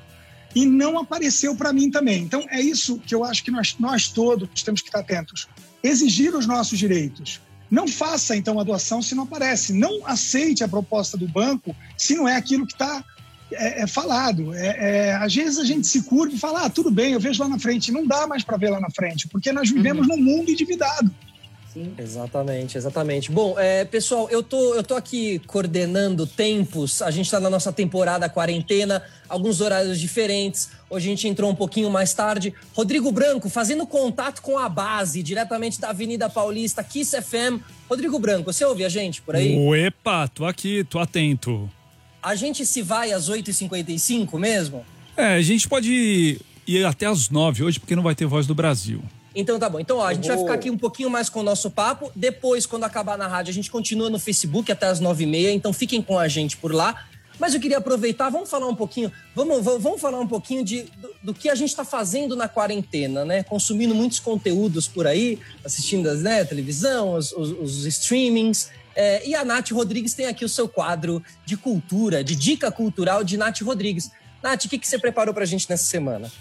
e 0.55 0.65
não 0.65 0.97
apareceu 0.97 1.55
para 1.55 1.71
mim 1.71 1.91
também. 1.91 2.23
Então, 2.23 2.43
é 2.49 2.59
isso 2.59 2.97
que 2.99 3.13
eu 3.13 3.23
acho 3.23 3.43
que 3.43 3.51
nós, 3.51 3.75
nós 3.79 4.07
todos 4.07 4.63
temos 4.63 4.81
que 4.81 4.87
estar 4.87 4.99
atentos. 4.99 5.47
Exigir 5.83 6.35
os 6.35 6.47
nossos 6.47 6.79
direitos. 6.79 7.39
Não 7.69 7.87
faça, 7.87 8.35
então, 8.35 8.59
a 8.59 8.63
doação 8.63 9.01
se 9.01 9.13
não 9.13 9.23
aparece. 9.23 9.73
Não 9.73 10.05
aceite 10.07 10.63
a 10.63 10.67
proposta 10.67 11.17
do 11.17 11.27
banco 11.27 11.75
se 11.97 12.15
não 12.15 12.27
é 12.27 12.35
aquilo 12.35 12.65
que 12.65 12.73
está 12.73 13.03
é, 13.55 13.81
é 13.81 13.87
falado. 13.87 14.53
É, 14.53 14.67
é, 14.67 15.13
às 15.15 15.33
vezes 15.33 15.57
a 15.57 15.65
gente 15.65 15.87
se 15.87 16.03
curva 16.03 16.35
e 16.35 16.39
fala, 16.39 16.65
ah, 16.65 16.69
tudo 16.69 16.91
bem, 16.91 17.13
eu 17.13 17.19
vejo 17.19 17.41
lá 17.41 17.49
na 17.49 17.59
frente. 17.59 17.91
Não 17.91 18.05
dá 18.05 18.27
mais 18.27 18.43
para 18.43 18.57
ver 18.57 18.69
lá 18.69 18.79
na 18.79 18.89
frente, 18.89 19.27
porque 19.27 19.51
nós 19.51 19.69
vivemos 19.69 20.07
uhum. 20.07 20.17
num 20.17 20.23
mundo 20.23 20.51
endividado. 20.51 21.11
Sim. 21.73 21.91
Exatamente, 21.97 22.77
exatamente. 22.77 23.31
Bom, 23.31 23.57
é, 23.57 23.83
pessoal, 23.83 24.29
eu 24.29 24.43
tô, 24.43 24.75
eu 24.75 24.83
tô 24.83 24.93
aqui 24.93 25.39
coordenando 25.47 26.27
tempos. 26.27 27.01
A 27.01 27.09
gente 27.09 27.25
está 27.25 27.39
na 27.39 27.49
nossa 27.49 27.73
temporada 27.73 28.29
quarentena, 28.29 29.01
alguns 29.27 29.59
horários 29.59 29.99
diferentes. 29.99 30.69
Hoje 30.87 31.07
a 31.07 31.09
gente 31.09 31.27
entrou 31.27 31.49
um 31.49 31.55
pouquinho 31.55 31.89
mais 31.89 32.13
tarde. 32.13 32.53
Rodrigo 32.75 33.11
Branco, 33.11 33.49
fazendo 33.49 33.87
contato 33.87 34.39
com 34.43 34.59
a 34.59 34.69
base, 34.69 35.23
diretamente 35.23 35.81
da 35.81 35.89
Avenida 35.89 36.29
Paulista, 36.29 36.83
Kiss 36.83 37.19
FM. 37.19 37.59
Rodrigo 37.89 38.19
Branco, 38.19 38.53
você 38.53 38.63
ouve 38.63 38.85
a 38.85 38.89
gente 38.89 39.23
por 39.23 39.35
aí? 39.35 39.57
Epa, 39.73 40.27
tô 40.27 40.45
aqui, 40.45 40.83
tô 40.83 40.99
atento. 40.99 41.67
A 42.23 42.35
gente 42.35 42.65
se 42.65 42.81
vai 42.81 43.11
às 43.11 43.29
8h55 43.29 44.39
mesmo? 44.39 44.85
É, 45.17 45.35
a 45.35 45.41
gente 45.41 45.67
pode 45.67 46.39
ir 46.65 46.85
até 46.85 47.05
às 47.05 47.29
9 47.29 47.65
hoje, 47.65 47.79
porque 47.79 47.95
não 47.95 48.01
vai 48.01 48.15
ter 48.15 48.25
Voz 48.25 48.47
do 48.47 48.55
Brasil. 48.55 49.03
Então 49.35 49.59
tá 49.59 49.69
bom. 49.69 49.79
Então, 49.79 49.97
ó, 49.97 50.07
a 50.07 50.13
gente 50.13 50.27
vai 50.27 50.37
ficar 50.37 50.53
aqui 50.53 50.69
um 50.69 50.77
pouquinho 50.77 51.09
mais 51.09 51.27
com 51.27 51.41
o 51.41 51.43
nosso 51.43 51.69
papo. 51.69 52.11
Depois, 52.15 52.65
quando 52.65 52.85
acabar 52.85 53.17
na 53.17 53.27
rádio, 53.27 53.51
a 53.51 53.53
gente 53.53 53.69
continua 53.69 54.09
no 54.09 54.19
Facebook 54.19 54.71
até 54.71 54.87
as 54.87 55.01
9h30. 55.01 55.53
Então 55.53 55.73
fiquem 55.73 56.01
com 56.01 56.17
a 56.17 56.27
gente 56.27 56.55
por 56.55 56.73
lá. 56.73 57.05
Mas 57.39 57.53
eu 57.53 57.59
queria 57.59 57.79
aproveitar, 57.79 58.29
vamos 58.29 58.49
falar 58.49 58.67
um 58.67 58.75
pouquinho, 58.75 59.11
vamos, 59.35 59.63
vamos 59.63 59.99
falar 59.99 60.19
um 60.19 60.27
pouquinho 60.27 60.63
de, 60.63 60.83
do, 60.83 61.09
do 61.23 61.33
que 61.33 61.49
a 61.49 61.55
gente 61.55 61.69
está 61.69 61.83
fazendo 61.83 62.35
na 62.35 62.47
quarentena, 62.47 63.25
né? 63.25 63.41
Consumindo 63.41 63.95
muitos 63.95 64.19
conteúdos 64.19 64.87
por 64.87 65.07
aí, 65.07 65.39
assistindo 65.65 66.07
as, 66.07 66.21
né, 66.21 66.45
televisão, 66.45 67.15
os, 67.15 67.31
os, 67.31 67.51
os 67.51 67.85
streamings. 67.85 68.69
É, 68.95 69.27
e 69.27 69.35
a 69.35 69.43
Nath 69.43 69.71
Rodrigues 69.71 70.13
tem 70.13 70.27
aqui 70.27 70.45
o 70.45 70.49
seu 70.49 70.67
quadro 70.67 71.23
de 71.45 71.57
cultura, 71.57 72.23
de 72.23 72.35
dica 72.35 72.71
cultural 72.71 73.23
de 73.23 73.37
Nath 73.37 73.61
Rodrigues. 73.61 74.11
Nath, 74.41 74.65
o 74.65 74.69
que, 74.69 74.77
que 74.77 74.87
você 74.87 74.99
preparou 74.99 75.33
para 75.33 75.43
a 75.43 75.47
gente 75.47 75.69
nessa 75.69 75.85
semana? 75.85 76.31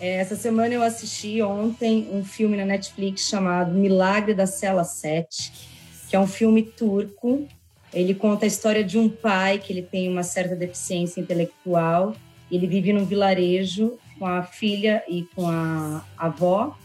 É, 0.00 0.16
essa 0.16 0.36
semana 0.36 0.74
eu 0.74 0.82
assisti 0.82 1.40
ontem 1.42 2.08
um 2.12 2.24
filme 2.24 2.56
na 2.56 2.64
Netflix 2.64 3.28
chamado 3.28 3.72
Milagre 3.72 4.34
da 4.34 4.46
Cela 4.46 4.84
7, 4.84 5.52
que 6.08 6.16
é 6.16 6.20
um 6.20 6.26
filme 6.26 6.62
turco. 6.62 7.46
Ele 7.92 8.14
conta 8.14 8.44
a 8.44 8.48
história 8.48 8.82
de 8.82 8.98
um 8.98 9.08
pai 9.08 9.58
que 9.58 9.72
ele 9.72 9.82
tem 9.82 10.08
uma 10.08 10.22
certa 10.22 10.56
deficiência 10.56 11.20
intelectual. 11.20 12.14
Ele 12.50 12.66
vive 12.66 12.92
num 12.92 13.04
vilarejo 13.04 13.98
com 14.18 14.26
a 14.26 14.42
filha 14.42 15.02
e 15.08 15.22
com 15.34 15.48
a 15.48 16.04
avó 16.16 16.76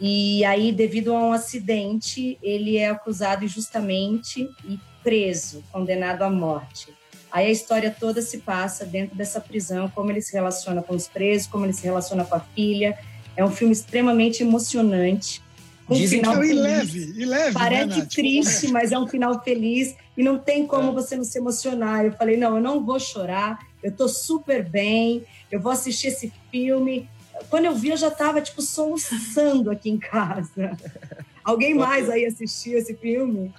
E 0.00 0.44
aí, 0.44 0.72
devido 0.72 1.14
a 1.14 1.18
um 1.18 1.32
acidente, 1.32 2.38
ele 2.42 2.76
é 2.76 2.88
acusado 2.88 3.44
injustamente 3.44 4.48
e 4.64 4.78
preso, 5.02 5.62
condenado 5.70 6.22
à 6.22 6.30
morte. 6.30 6.92
Aí 7.30 7.46
a 7.46 7.50
história 7.50 7.90
toda 7.90 8.22
se 8.22 8.38
passa 8.38 8.84
dentro 8.84 9.16
dessa 9.16 9.40
prisão, 9.40 9.88
como 9.88 10.10
ele 10.10 10.22
se 10.22 10.32
relaciona 10.32 10.82
com 10.82 10.94
os 10.94 11.08
presos, 11.08 11.48
como 11.48 11.64
ele 11.66 11.72
se 11.72 11.82
relaciona 11.82 12.24
com 12.24 12.36
a 12.36 12.40
filha. 12.40 12.96
É 13.36 13.44
um 13.44 13.50
filme 13.50 13.72
extremamente 13.72 14.42
emocionante. 14.42 15.42
Um 15.88 15.94
Dizem 15.94 16.20
final 16.20 16.40
que 16.40 16.50
é 16.50 16.54
leve, 16.54 17.12
e 17.14 17.24
leve, 17.26 17.52
Parece 17.52 17.98
né, 17.98 18.08
triste, 18.10 18.68
mas 18.68 18.90
é 18.90 18.98
um 18.98 19.06
final 19.06 19.42
feliz 19.42 19.94
e 20.16 20.22
não 20.22 20.38
tem 20.38 20.66
como 20.66 20.90
é. 20.90 20.94
você 20.94 21.16
não 21.16 21.24
se 21.24 21.36
emocionar. 21.36 22.06
Eu 22.06 22.12
falei, 22.12 22.36
não, 22.36 22.56
eu 22.56 22.62
não 22.62 22.84
vou 22.84 22.98
chorar, 22.98 23.58
eu 23.82 23.92
tô 23.92 24.08
super 24.08 24.66
bem, 24.66 25.24
eu 25.50 25.60
vou 25.60 25.72
assistir 25.72 26.08
esse 26.08 26.32
filme. 26.50 27.08
Quando 27.50 27.66
eu 27.66 27.74
vi, 27.74 27.90
eu 27.90 27.96
já 27.96 28.10
tava, 28.10 28.40
tipo, 28.40 28.62
soluçando 28.62 29.70
aqui 29.70 29.90
em 29.90 29.98
casa. 29.98 30.76
Alguém 31.44 31.74
mais 31.74 32.08
aí 32.08 32.24
assistiu 32.24 32.78
esse 32.78 32.94
filme? 32.94 33.52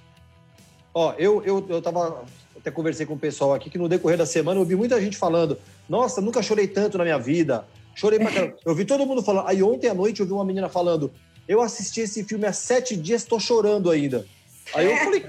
Ó, 0.92 1.12
eu, 1.18 1.42
eu, 1.44 1.64
eu 1.68 1.82
tava. 1.82 2.24
Até 2.56 2.70
conversei 2.70 3.06
com 3.06 3.14
o 3.14 3.18
pessoal 3.18 3.54
aqui 3.54 3.70
que 3.70 3.78
no 3.78 3.88
decorrer 3.88 4.18
da 4.18 4.26
semana 4.26 4.58
eu 4.58 4.64
vi 4.64 4.74
muita 4.74 5.00
gente 5.00 5.16
falando: 5.16 5.58
Nossa, 5.88 6.20
nunca 6.20 6.42
chorei 6.42 6.66
tanto 6.66 6.98
na 6.98 7.04
minha 7.04 7.18
vida. 7.18 7.64
Chorei 7.94 8.18
pra 8.18 8.30
caramba. 8.30 8.56
Eu 8.64 8.74
vi 8.74 8.84
todo 8.84 9.06
mundo 9.06 9.22
falando. 9.22 9.46
Aí 9.46 9.62
ontem 9.62 9.88
à 9.88 9.94
noite 9.94 10.20
eu 10.20 10.26
vi 10.26 10.32
uma 10.32 10.44
menina 10.44 10.68
falando: 10.68 11.12
Eu 11.46 11.60
assisti 11.60 12.00
esse 12.00 12.24
filme 12.24 12.46
há 12.46 12.52
sete 12.52 12.96
dias, 12.96 13.24
tô 13.24 13.38
chorando 13.38 13.90
ainda. 13.90 14.26
Aí 14.74 14.86
eu 14.86 14.96
falei, 14.96 15.26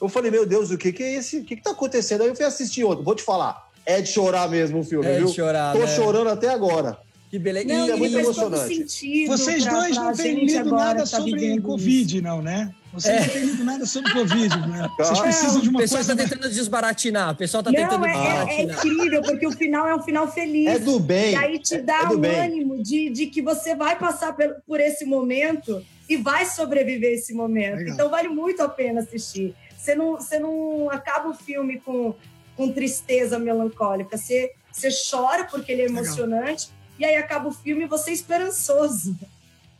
eu 0.00 0.08
falei, 0.08 0.30
meu 0.30 0.44
Deus, 0.44 0.70
o 0.70 0.78
que, 0.78 0.92
que 0.92 1.02
é 1.02 1.14
esse? 1.14 1.38
O 1.38 1.44
que, 1.44 1.56
que 1.56 1.62
tá 1.62 1.70
acontecendo? 1.70 2.22
Aí 2.22 2.28
eu 2.28 2.34
fui 2.34 2.44
assistir 2.44 2.82
outro. 2.82 3.04
Vou 3.04 3.14
te 3.14 3.22
falar, 3.22 3.70
é 3.86 4.00
de 4.00 4.08
chorar 4.08 4.48
mesmo 4.48 4.80
o 4.80 4.84
filme, 4.84 5.06
é 5.06 5.18
viu? 5.18 5.26
De 5.26 5.34
chorar, 5.34 5.72
Tô 5.72 5.78
né? 5.78 5.86
chorando 5.86 6.28
até 6.28 6.48
agora. 6.48 6.98
Que 7.32 7.38
beleza. 7.38 7.66
Não, 7.66 7.88
é 7.88 7.96
muito 7.96 8.18
emocionante. 8.18 9.26
Vocês 9.26 9.64
pra, 9.64 9.72
dois 9.72 9.96
não 9.96 10.12
têm 10.12 10.44
lido 10.44 10.70
nada 10.70 10.98
tá 10.98 11.06
sobre 11.06 11.58
Covid, 11.62 12.16
isso. 12.16 12.22
não, 12.22 12.42
né? 12.42 12.74
Vocês 12.92 13.16
é. 13.16 13.20
não 13.20 13.28
têm 13.30 13.44
lido 13.46 13.64
nada 13.64 13.86
sobre 13.86 14.12
Covid, 14.12 14.54
né? 14.68 14.86
Vocês 15.00 15.18
precisam 15.18 15.62
de 15.62 15.68
uma 15.70 15.78
coisa... 15.78 15.94
O 15.94 15.98
pessoal 15.98 16.00
está 16.02 16.14
tentando 16.14 16.52
desbaratinar. 16.52 17.32
O 17.32 17.34
pessoal 17.34 17.62
está 17.62 17.70
tentando 17.70 18.04
é, 18.04 18.12
desbaratinar. 18.12 18.48
É, 18.50 18.54
é 18.54 18.62
incrível, 18.64 19.22
porque 19.22 19.46
o 19.46 19.50
final 19.50 19.88
é 19.88 19.94
um 19.94 20.02
final 20.02 20.30
feliz. 20.30 20.66
É 20.66 20.78
do 20.78 21.00
bem. 21.00 21.32
E 21.32 21.36
aí 21.36 21.58
te 21.58 21.78
dá 21.78 22.02
é 22.02 22.08
um 22.08 22.18
bem. 22.18 22.38
ânimo 22.38 22.82
de, 22.82 23.08
de 23.08 23.26
que 23.28 23.40
você 23.40 23.74
vai 23.74 23.98
passar 23.98 24.36
por, 24.36 24.54
por 24.66 24.78
esse 24.78 25.06
momento 25.06 25.82
e 26.06 26.18
vai 26.18 26.44
sobreviver 26.44 27.14
esse 27.14 27.32
momento. 27.32 27.78
Legal. 27.78 27.94
Então 27.94 28.10
vale 28.10 28.28
muito 28.28 28.62
a 28.62 28.68
pena 28.68 29.00
assistir. 29.00 29.54
Você 29.74 29.94
não, 29.94 30.16
você 30.16 30.38
não 30.38 30.90
acaba 30.90 31.30
o 31.30 31.34
filme 31.34 31.80
com, 31.80 32.14
com 32.54 32.70
tristeza 32.70 33.38
melancólica. 33.38 34.18
Você, 34.18 34.52
você 34.70 34.90
chora 35.10 35.44
porque 35.44 35.72
ele 35.72 35.80
é 35.80 35.86
emocionante 35.86 36.66
Legal. 36.66 36.81
E 37.02 37.04
aí 37.04 37.16
acaba 37.16 37.48
o 37.48 37.52
filme 37.52 37.82
e 37.82 37.86
você 37.88 38.10
é 38.10 38.12
esperançoso. 38.14 39.16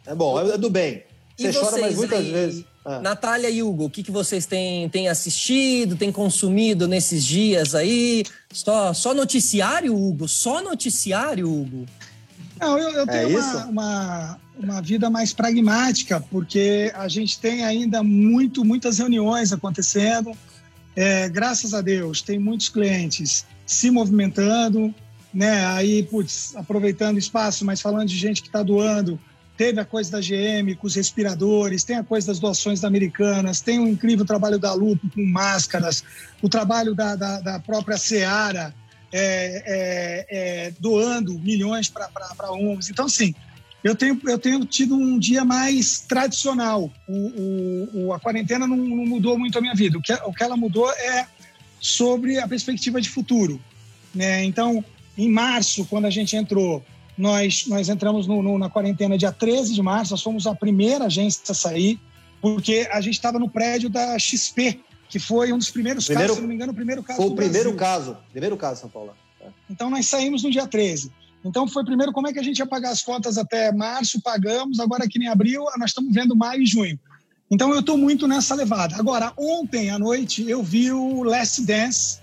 É 0.04 0.12
bom, 0.12 0.40
é 0.40 0.58
do 0.58 0.68
bem. 0.68 1.04
Você 1.38 1.50
e 1.50 1.52
chora, 1.52 1.80
mas 1.80 1.94
muitas 1.94 2.18
aí, 2.18 2.32
vezes. 2.32 2.64
Ah. 2.84 2.98
Natália 3.00 3.48
e 3.48 3.62
Hugo, 3.62 3.84
o 3.84 3.90
que, 3.90 4.02
que 4.02 4.10
vocês 4.10 4.44
têm, 4.44 4.88
têm 4.88 5.08
assistido, 5.08 5.94
têm 5.94 6.10
consumido 6.10 6.88
nesses 6.88 7.24
dias 7.24 7.76
aí? 7.76 8.24
Só, 8.52 8.92
só 8.92 9.14
noticiário, 9.14 9.94
Hugo? 9.94 10.26
Só 10.26 10.60
noticiário, 10.60 11.48
Hugo? 11.48 11.86
Não, 12.58 12.76
eu, 12.76 12.90
eu 12.90 13.06
tenho 13.06 13.38
é 13.38 13.40
uma, 13.40 13.66
uma, 13.66 14.40
uma, 14.58 14.82
vida 14.82 15.08
mais 15.08 15.32
pragmática, 15.32 16.20
porque 16.28 16.90
a 16.92 17.06
gente 17.06 17.38
tem 17.38 17.64
ainda 17.64 18.02
muito, 18.02 18.64
muitas 18.64 18.98
reuniões 18.98 19.52
acontecendo. 19.52 20.32
É, 20.96 21.28
graças 21.28 21.72
a 21.72 21.80
Deus, 21.80 22.20
tem 22.20 22.40
muitos 22.40 22.68
clientes 22.68 23.46
se 23.64 23.92
movimentando, 23.92 24.92
né? 25.32 25.66
Aí, 25.66 26.02
putz, 26.02 26.54
aproveitando 26.56 27.16
o 27.16 27.18
espaço, 27.18 27.64
mas 27.64 27.80
falando 27.80 28.08
de 28.08 28.16
gente 28.16 28.42
que 28.42 28.48
está 28.48 28.62
doando, 28.62 29.18
teve 29.56 29.80
a 29.80 29.84
coisa 29.84 30.10
da 30.10 30.20
GM 30.20 30.74
com 30.76 30.86
os 30.86 30.94
respiradores, 30.94 31.84
tem 31.84 31.96
a 31.96 32.04
coisa 32.04 32.26
das 32.28 32.38
doações 32.38 32.80
da 32.80 32.88
Americanas, 32.88 33.60
tem 33.60 33.78
o 33.78 33.86
incrível 33.86 34.24
trabalho 34.24 34.58
da 34.58 34.72
Lupo 34.72 35.08
com 35.10 35.24
máscaras, 35.24 36.02
o 36.42 36.48
trabalho 36.48 36.94
da, 36.94 37.14
da, 37.16 37.40
da 37.40 37.60
própria 37.60 37.96
Seara 37.96 38.74
é, 39.12 39.62
é, 39.66 40.26
é, 40.30 40.72
doando 40.80 41.38
milhões 41.38 41.88
para 41.88 42.52
ONGs. 42.52 42.90
Então, 42.90 43.06
assim, 43.06 43.34
eu 43.84 43.94
tenho, 43.94 44.18
eu 44.24 44.38
tenho 44.38 44.64
tido 44.64 44.94
um 44.94 45.18
dia 45.18 45.44
mais 45.44 46.00
tradicional. 46.00 46.90
O, 47.06 47.88
o, 47.94 48.12
a 48.12 48.20
quarentena 48.20 48.66
não, 48.66 48.76
não, 48.76 49.06
mudou 49.06 49.38
muito 49.38 49.58
a 49.58 49.60
minha 49.60 49.74
vida. 49.74 49.98
O 49.98 50.02
que, 50.02 50.12
o 50.12 50.32
que 50.32 50.42
ela 50.42 50.56
mudou 50.56 50.90
é 50.90 51.26
sobre 51.80 52.38
a 52.38 52.48
perspectiva 52.48 53.00
de 53.00 53.08
futuro. 53.08 53.60
Né? 54.14 54.44
Então, 54.44 54.84
em 55.16 55.30
março, 55.30 55.84
quando 55.86 56.06
a 56.06 56.10
gente 56.10 56.34
entrou, 56.36 56.82
nós, 57.16 57.66
nós 57.66 57.88
entramos 57.88 58.26
no, 58.26 58.42
no, 58.42 58.58
na 58.58 58.70
quarentena 58.70 59.18
dia 59.18 59.32
13 59.32 59.74
de 59.74 59.82
março, 59.82 60.12
nós 60.12 60.22
fomos 60.22 60.46
a 60.46 60.54
primeira 60.54 61.06
agência 61.06 61.42
a 61.48 61.54
sair, 61.54 62.00
porque 62.40 62.88
a 62.90 63.00
gente 63.00 63.14
estava 63.14 63.38
no 63.38 63.48
prédio 63.48 63.90
da 63.90 64.18
XP, 64.18 64.80
que 65.08 65.18
foi 65.18 65.52
um 65.52 65.58
dos 65.58 65.70
primeiros 65.70 66.06
primeiro, 66.06 66.28
casos, 66.28 66.36
se 66.36 66.42
não 66.42 66.48
me 66.48 66.54
engano, 66.54 66.72
o 66.72 66.74
primeiro 66.74 67.02
caso 67.02 67.18
Foi 67.18 67.30
o 67.30 67.34
primeiro 67.34 67.74
caso, 67.74 68.16
primeiro 68.30 68.56
caso, 68.56 68.80
São 68.80 68.90
Paulo. 68.90 69.14
É. 69.40 69.46
Então 69.70 69.90
nós 69.90 70.06
saímos 70.06 70.42
no 70.42 70.50
dia 70.50 70.66
13. 70.66 71.12
Então 71.44 71.66
foi 71.66 71.84
primeiro 71.84 72.12
como 72.12 72.28
é 72.28 72.32
que 72.32 72.38
a 72.38 72.42
gente 72.42 72.58
ia 72.58 72.66
pagar 72.66 72.90
as 72.90 73.02
contas 73.02 73.36
até 73.36 73.72
março, 73.72 74.20
pagamos, 74.22 74.80
agora 74.80 75.04
aqui 75.04 75.18
em 75.18 75.28
abril, 75.28 75.64
nós 75.76 75.90
estamos 75.90 76.14
vendo 76.14 76.34
maio 76.34 76.62
e 76.62 76.66
junho. 76.66 76.98
Então 77.50 77.70
eu 77.74 77.80
estou 77.80 77.98
muito 77.98 78.26
nessa 78.26 78.54
levada. 78.54 78.96
Agora, 78.96 79.32
ontem 79.36 79.90
à 79.90 79.98
noite 79.98 80.48
eu 80.48 80.62
vi 80.62 80.90
o 80.90 81.22
Last 81.22 81.60
Dance 81.62 82.21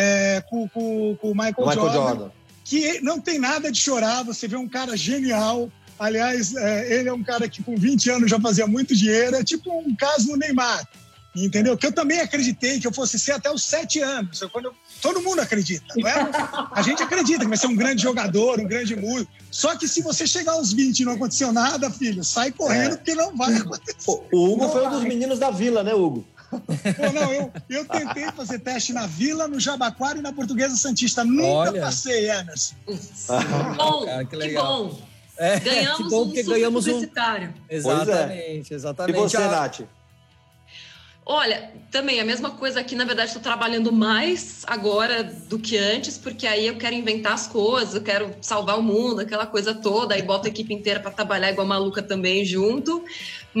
é, 0.00 0.40
com, 0.48 0.68
com, 0.68 1.16
com 1.20 1.32
o 1.32 1.34
Michael, 1.34 1.54
Michael 1.58 1.74
Jordan, 1.74 2.00
Jordan 2.00 2.30
que 2.64 3.00
não 3.00 3.18
tem 3.18 3.38
nada 3.38 3.72
de 3.72 3.80
chorar, 3.80 4.22
você 4.22 4.46
vê 4.46 4.54
um 4.54 4.68
cara 4.68 4.96
genial. 4.96 5.72
Aliás, 5.98 6.54
é, 6.54 7.00
ele 7.00 7.08
é 7.08 7.12
um 7.12 7.24
cara 7.24 7.48
que 7.48 7.62
com 7.62 7.74
20 7.74 8.10
anos 8.10 8.30
já 8.30 8.38
fazia 8.38 8.66
muito 8.66 8.94
dinheiro, 8.94 9.34
é 9.34 9.42
tipo 9.42 9.76
um 9.76 9.96
caso 9.96 10.28
no 10.28 10.36
Neymar, 10.36 10.86
entendeu? 11.34 11.76
Que 11.76 11.86
eu 11.86 11.92
também 11.92 12.20
acreditei 12.20 12.78
que 12.78 12.86
eu 12.86 12.92
fosse 12.92 13.18
ser 13.18 13.32
até 13.32 13.50
os 13.50 13.64
7 13.64 14.00
anos. 14.00 14.40
Quando 14.52 14.66
eu, 14.66 14.74
todo 15.00 15.20
mundo 15.20 15.40
acredita, 15.40 15.86
não 15.96 16.06
é? 16.06 16.30
A 16.72 16.82
gente 16.82 17.02
acredita 17.02 17.40
que 17.40 17.48
vai 17.48 17.56
ser 17.56 17.66
um 17.66 17.74
grande 17.74 18.02
jogador, 18.02 18.60
um 18.60 18.68
grande 18.68 18.94
músico. 18.94 19.32
Só 19.50 19.74
que 19.74 19.88
se 19.88 20.02
você 20.02 20.26
chegar 20.26 20.52
aos 20.52 20.72
20 20.72 21.00
e 21.00 21.04
não 21.06 21.14
aconteceu 21.14 21.52
nada, 21.52 21.90
filho, 21.90 22.22
sai 22.22 22.52
correndo 22.52 22.92
é. 22.92 22.96
porque 22.96 23.14
não 23.14 23.34
vai 23.34 23.56
acontecer. 23.56 24.12
O 24.30 24.52
Hugo 24.52 24.62
não 24.62 24.70
foi 24.70 24.82
vai. 24.82 24.90
um 24.90 24.94
dos 24.94 25.04
meninos 25.04 25.38
da 25.38 25.50
vila, 25.50 25.82
né, 25.82 25.94
Hugo? 25.94 26.24
Pô, 26.50 27.12
não, 27.12 27.32
eu, 27.32 27.52
eu 27.68 27.84
tentei 27.84 28.30
fazer 28.32 28.58
teste 28.60 28.92
na 28.92 29.06
Vila, 29.06 29.46
no 29.46 29.60
Jabaquara 29.60 30.18
e 30.18 30.22
na 30.22 30.32
Portuguesa 30.32 30.76
Santista. 30.76 31.24
Nunca 31.24 31.70
Olha. 31.70 31.80
passei, 31.82 32.30
Emerson. 32.30 32.74
Que 32.86 33.76
bom, 33.76 34.06
Cara, 34.06 34.24
que, 34.24 34.36
que, 34.36 34.54
bom. 34.54 35.00
É, 35.36 35.60
ganhamos 35.60 35.96
que 35.98 36.10
bom 36.10 36.24
porque 36.24 36.42
um 36.42 36.46
ganhamos 36.46 36.86
um. 36.86 37.06
Exatamente, 37.68 38.72
é. 38.72 38.76
exatamente. 38.76 39.16
E 39.16 39.20
você, 39.20 39.38
Nath? 39.38 39.80
Olha, 41.30 41.70
também 41.90 42.18
a 42.20 42.24
mesma 42.24 42.52
coisa 42.52 42.80
aqui, 42.80 42.96
na 42.96 43.04
verdade, 43.04 43.28
estou 43.28 43.42
trabalhando 43.42 43.92
mais 43.92 44.62
agora 44.66 45.22
do 45.22 45.58
que 45.58 45.76
antes, 45.76 46.16
porque 46.16 46.46
aí 46.46 46.66
eu 46.66 46.78
quero 46.78 46.94
inventar 46.94 47.34
as 47.34 47.46
coisas, 47.46 47.94
eu 47.94 48.00
quero 48.00 48.34
salvar 48.40 48.78
o 48.78 48.82
mundo, 48.82 49.20
aquela 49.20 49.44
coisa 49.44 49.74
toda, 49.74 50.14
aí 50.14 50.22
boto 50.22 50.46
a 50.46 50.50
equipe 50.50 50.72
inteira 50.72 51.00
para 51.00 51.10
trabalhar 51.10 51.50
igual 51.50 51.66
maluca 51.66 52.02
também 52.02 52.46
junto. 52.46 53.04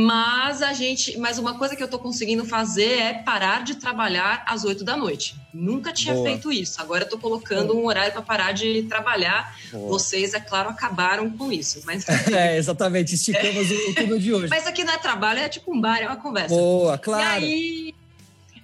Mas 0.00 0.62
a 0.62 0.72
gente, 0.72 1.18
mas 1.18 1.38
uma 1.38 1.58
coisa 1.58 1.74
que 1.74 1.82
eu 1.82 1.86
estou 1.86 1.98
conseguindo 1.98 2.44
fazer 2.44 3.00
é 3.00 3.14
parar 3.14 3.64
de 3.64 3.74
trabalhar 3.74 4.44
às 4.46 4.62
oito 4.62 4.84
da 4.84 4.96
noite. 4.96 5.34
Nunca 5.52 5.92
tinha 5.92 6.14
Boa. 6.14 6.24
feito 6.24 6.52
isso. 6.52 6.80
Agora 6.80 7.02
eu 7.02 7.08
tô 7.08 7.18
colocando 7.18 7.72
Boa. 7.72 7.80
um 7.80 7.84
horário 7.84 8.12
para 8.12 8.22
parar 8.22 8.52
de 8.52 8.84
trabalhar. 8.84 9.58
Boa. 9.72 9.88
Vocês, 9.88 10.34
é 10.34 10.40
claro, 10.40 10.70
acabaram 10.70 11.28
com 11.28 11.50
isso. 11.50 11.82
Mas... 11.84 12.06
É, 12.30 12.56
exatamente. 12.56 13.16
Esticamos 13.16 13.72
é. 13.72 13.74
o 13.74 13.94
turno 13.96 14.20
de 14.20 14.32
hoje. 14.32 14.46
Mas 14.48 14.68
aqui 14.68 14.84
não 14.84 14.92
é 14.92 14.98
trabalho, 14.98 15.40
é 15.40 15.48
tipo 15.48 15.74
um 15.74 15.80
bar, 15.80 15.98
é 15.98 16.06
uma 16.06 16.14
conversa. 16.14 16.54
Boa, 16.54 16.96
claro. 16.96 17.44
E 17.44 17.52
aí, 17.52 17.94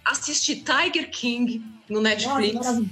assisti 0.05 0.55
Tiger 0.55 1.11
King 1.11 1.61
no 1.89 2.01
Netflix. 2.01 2.55
Nossa, 2.55 2.85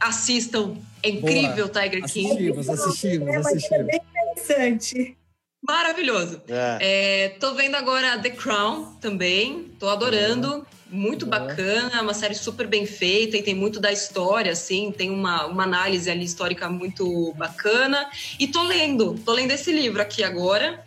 Assistam. 0.00 0.74
É 1.02 1.10
incrível 1.10 1.68
Boa. 1.68 1.82
Tiger 1.82 2.02
King. 2.06 2.30
Assistimos, 2.30 2.68
assistimos, 2.70 3.36
assistimos. 3.36 3.72
É 3.72 3.82
bem 3.82 4.00
interessante. 4.10 5.17
Maravilhoso. 5.62 6.40
É. 6.48 6.78
É, 6.80 7.28
tô 7.40 7.54
vendo 7.54 7.74
agora 7.74 8.18
The 8.18 8.30
Crown 8.30 8.96
também. 9.00 9.64
Tô 9.78 9.88
adorando. 9.88 10.66
Muito 10.90 11.26
bacana, 11.26 12.00
uma 12.00 12.14
série 12.14 12.34
super 12.34 12.66
bem 12.66 12.86
feita 12.86 13.36
e 13.36 13.42
tem 13.42 13.54
muito 13.54 13.78
da 13.78 13.92
história, 13.92 14.52
assim, 14.52 14.90
tem 14.90 15.10
uma, 15.10 15.44
uma 15.44 15.64
análise 15.64 16.10
ali 16.10 16.24
histórica 16.24 16.66
muito 16.70 17.34
bacana. 17.34 18.08
E 18.40 18.48
tô 18.48 18.62
lendo, 18.62 19.12
tô 19.22 19.32
lendo 19.32 19.50
esse 19.50 19.70
livro 19.70 20.00
aqui 20.00 20.24
agora, 20.24 20.82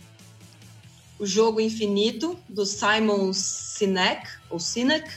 O 1.19 1.25
Jogo 1.27 1.61
Infinito, 1.61 2.35
do 2.49 2.65
Simon 2.65 3.31
Sinek, 3.31 4.27
ou 4.49 4.59
Sinek, 4.59 5.07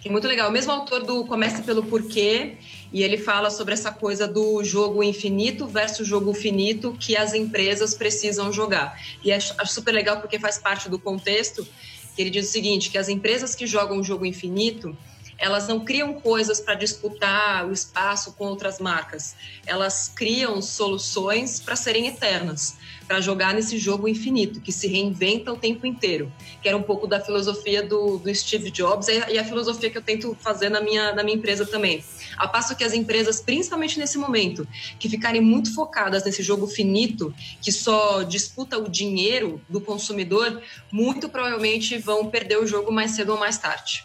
que 0.00 0.08
é 0.08 0.12
muito 0.12 0.28
legal. 0.28 0.48
O 0.48 0.52
mesmo 0.52 0.70
autor 0.70 1.02
do 1.02 1.24
Comece 1.24 1.62
pelo 1.62 1.82
Porquê, 1.82 2.56
e 2.92 3.02
ele 3.02 3.16
fala 3.16 3.50
sobre 3.50 3.74
essa 3.74 3.92
coisa 3.92 4.26
do 4.26 4.62
jogo 4.64 5.02
infinito 5.02 5.66
versus 5.66 6.06
jogo 6.06 6.34
finito 6.34 6.96
que 6.98 7.16
as 7.16 7.34
empresas 7.34 7.94
precisam 7.94 8.52
jogar. 8.52 9.00
E 9.24 9.32
acho, 9.32 9.54
acho 9.58 9.72
super 9.72 9.92
legal 9.92 10.20
porque 10.20 10.38
faz 10.38 10.58
parte 10.58 10.88
do 10.88 10.98
contexto 10.98 11.66
que 12.14 12.22
ele 12.22 12.30
diz 12.30 12.48
o 12.48 12.52
seguinte, 12.52 12.90
que 12.90 12.98
as 12.98 13.08
empresas 13.08 13.54
que 13.54 13.66
jogam 13.66 13.98
o 13.98 14.04
jogo 14.04 14.26
infinito, 14.26 14.96
elas 15.40 15.66
não 15.66 15.80
criam 15.80 16.12
coisas 16.12 16.60
para 16.60 16.74
disputar 16.74 17.66
o 17.66 17.72
espaço 17.72 18.34
com 18.34 18.44
outras 18.44 18.78
marcas. 18.78 19.34
Elas 19.66 20.12
criam 20.14 20.60
soluções 20.60 21.58
para 21.58 21.74
serem 21.74 22.06
eternas, 22.06 22.76
para 23.08 23.22
jogar 23.22 23.54
nesse 23.54 23.78
jogo 23.78 24.06
infinito, 24.06 24.60
que 24.60 24.70
se 24.70 24.86
reinventa 24.86 25.50
o 25.50 25.56
tempo 25.56 25.86
inteiro. 25.86 26.30
Que 26.62 26.68
era 26.68 26.76
um 26.76 26.82
pouco 26.82 27.06
da 27.06 27.18
filosofia 27.18 27.82
do, 27.82 28.18
do 28.18 28.32
Steve 28.34 28.70
Jobs 28.70 29.08
e 29.08 29.38
a 29.38 29.44
filosofia 29.44 29.88
que 29.88 29.96
eu 29.96 30.02
tento 30.02 30.36
fazer 30.40 30.68
na 30.68 30.80
minha, 30.80 31.12
na 31.14 31.24
minha 31.24 31.36
empresa 31.36 31.64
também. 31.64 32.04
A 32.36 32.46
passo 32.46 32.76
que 32.76 32.84
as 32.84 32.92
empresas, 32.92 33.40
principalmente 33.40 33.98
nesse 33.98 34.18
momento, 34.18 34.68
que 34.98 35.08
ficarem 35.08 35.40
muito 35.40 35.74
focadas 35.74 36.22
nesse 36.22 36.42
jogo 36.42 36.66
finito, 36.66 37.34
que 37.62 37.72
só 37.72 38.22
disputa 38.22 38.76
o 38.76 38.90
dinheiro 38.90 39.58
do 39.68 39.80
consumidor, 39.80 40.62
muito 40.92 41.30
provavelmente 41.30 41.96
vão 41.96 42.26
perder 42.26 42.58
o 42.58 42.66
jogo 42.66 42.92
mais 42.92 43.12
cedo 43.12 43.32
ou 43.32 43.38
mais 43.38 43.56
tarde. 43.56 44.04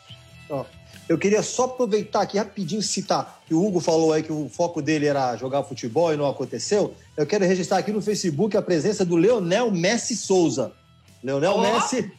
Oh. 0.49 0.63
Eu 1.07 1.17
queria 1.17 1.43
só 1.43 1.65
aproveitar 1.65 2.21
aqui 2.21 2.37
rapidinho 2.37 2.81
citar 2.81 3.43
que 3.45 3.53
o 3.53 3.63
Hugo 3.63 3.79
falou 3.79 4.11
aí 4.11 4.23
que 4.23 4.31
o 4.31 4.49
foco 4.49 4.81
dele 4.81 5.05
era 5.05 5.35
jogar 5.37 5.63
futebol 5.63 6.11
e 6.11 6.17
não 6.17 6.27
aconteceu. 6.27 6.95
Eu 7.15 7.27
quero 7.27 7.45
registrar 7.45 7.77
aqui 7.77 7.91
no 7.91 8.01
Facebook 8.01 8.57
a 8.57 8.61
presença 8.61 9.05
do 9.05 9.15
Leonel 9.15 9.69
Messi 9.69 10.15
Souza. 10.15 10.71
Leonel 11.23 11.53
oh. 11.57 11.61
Messi, 11.61 12.11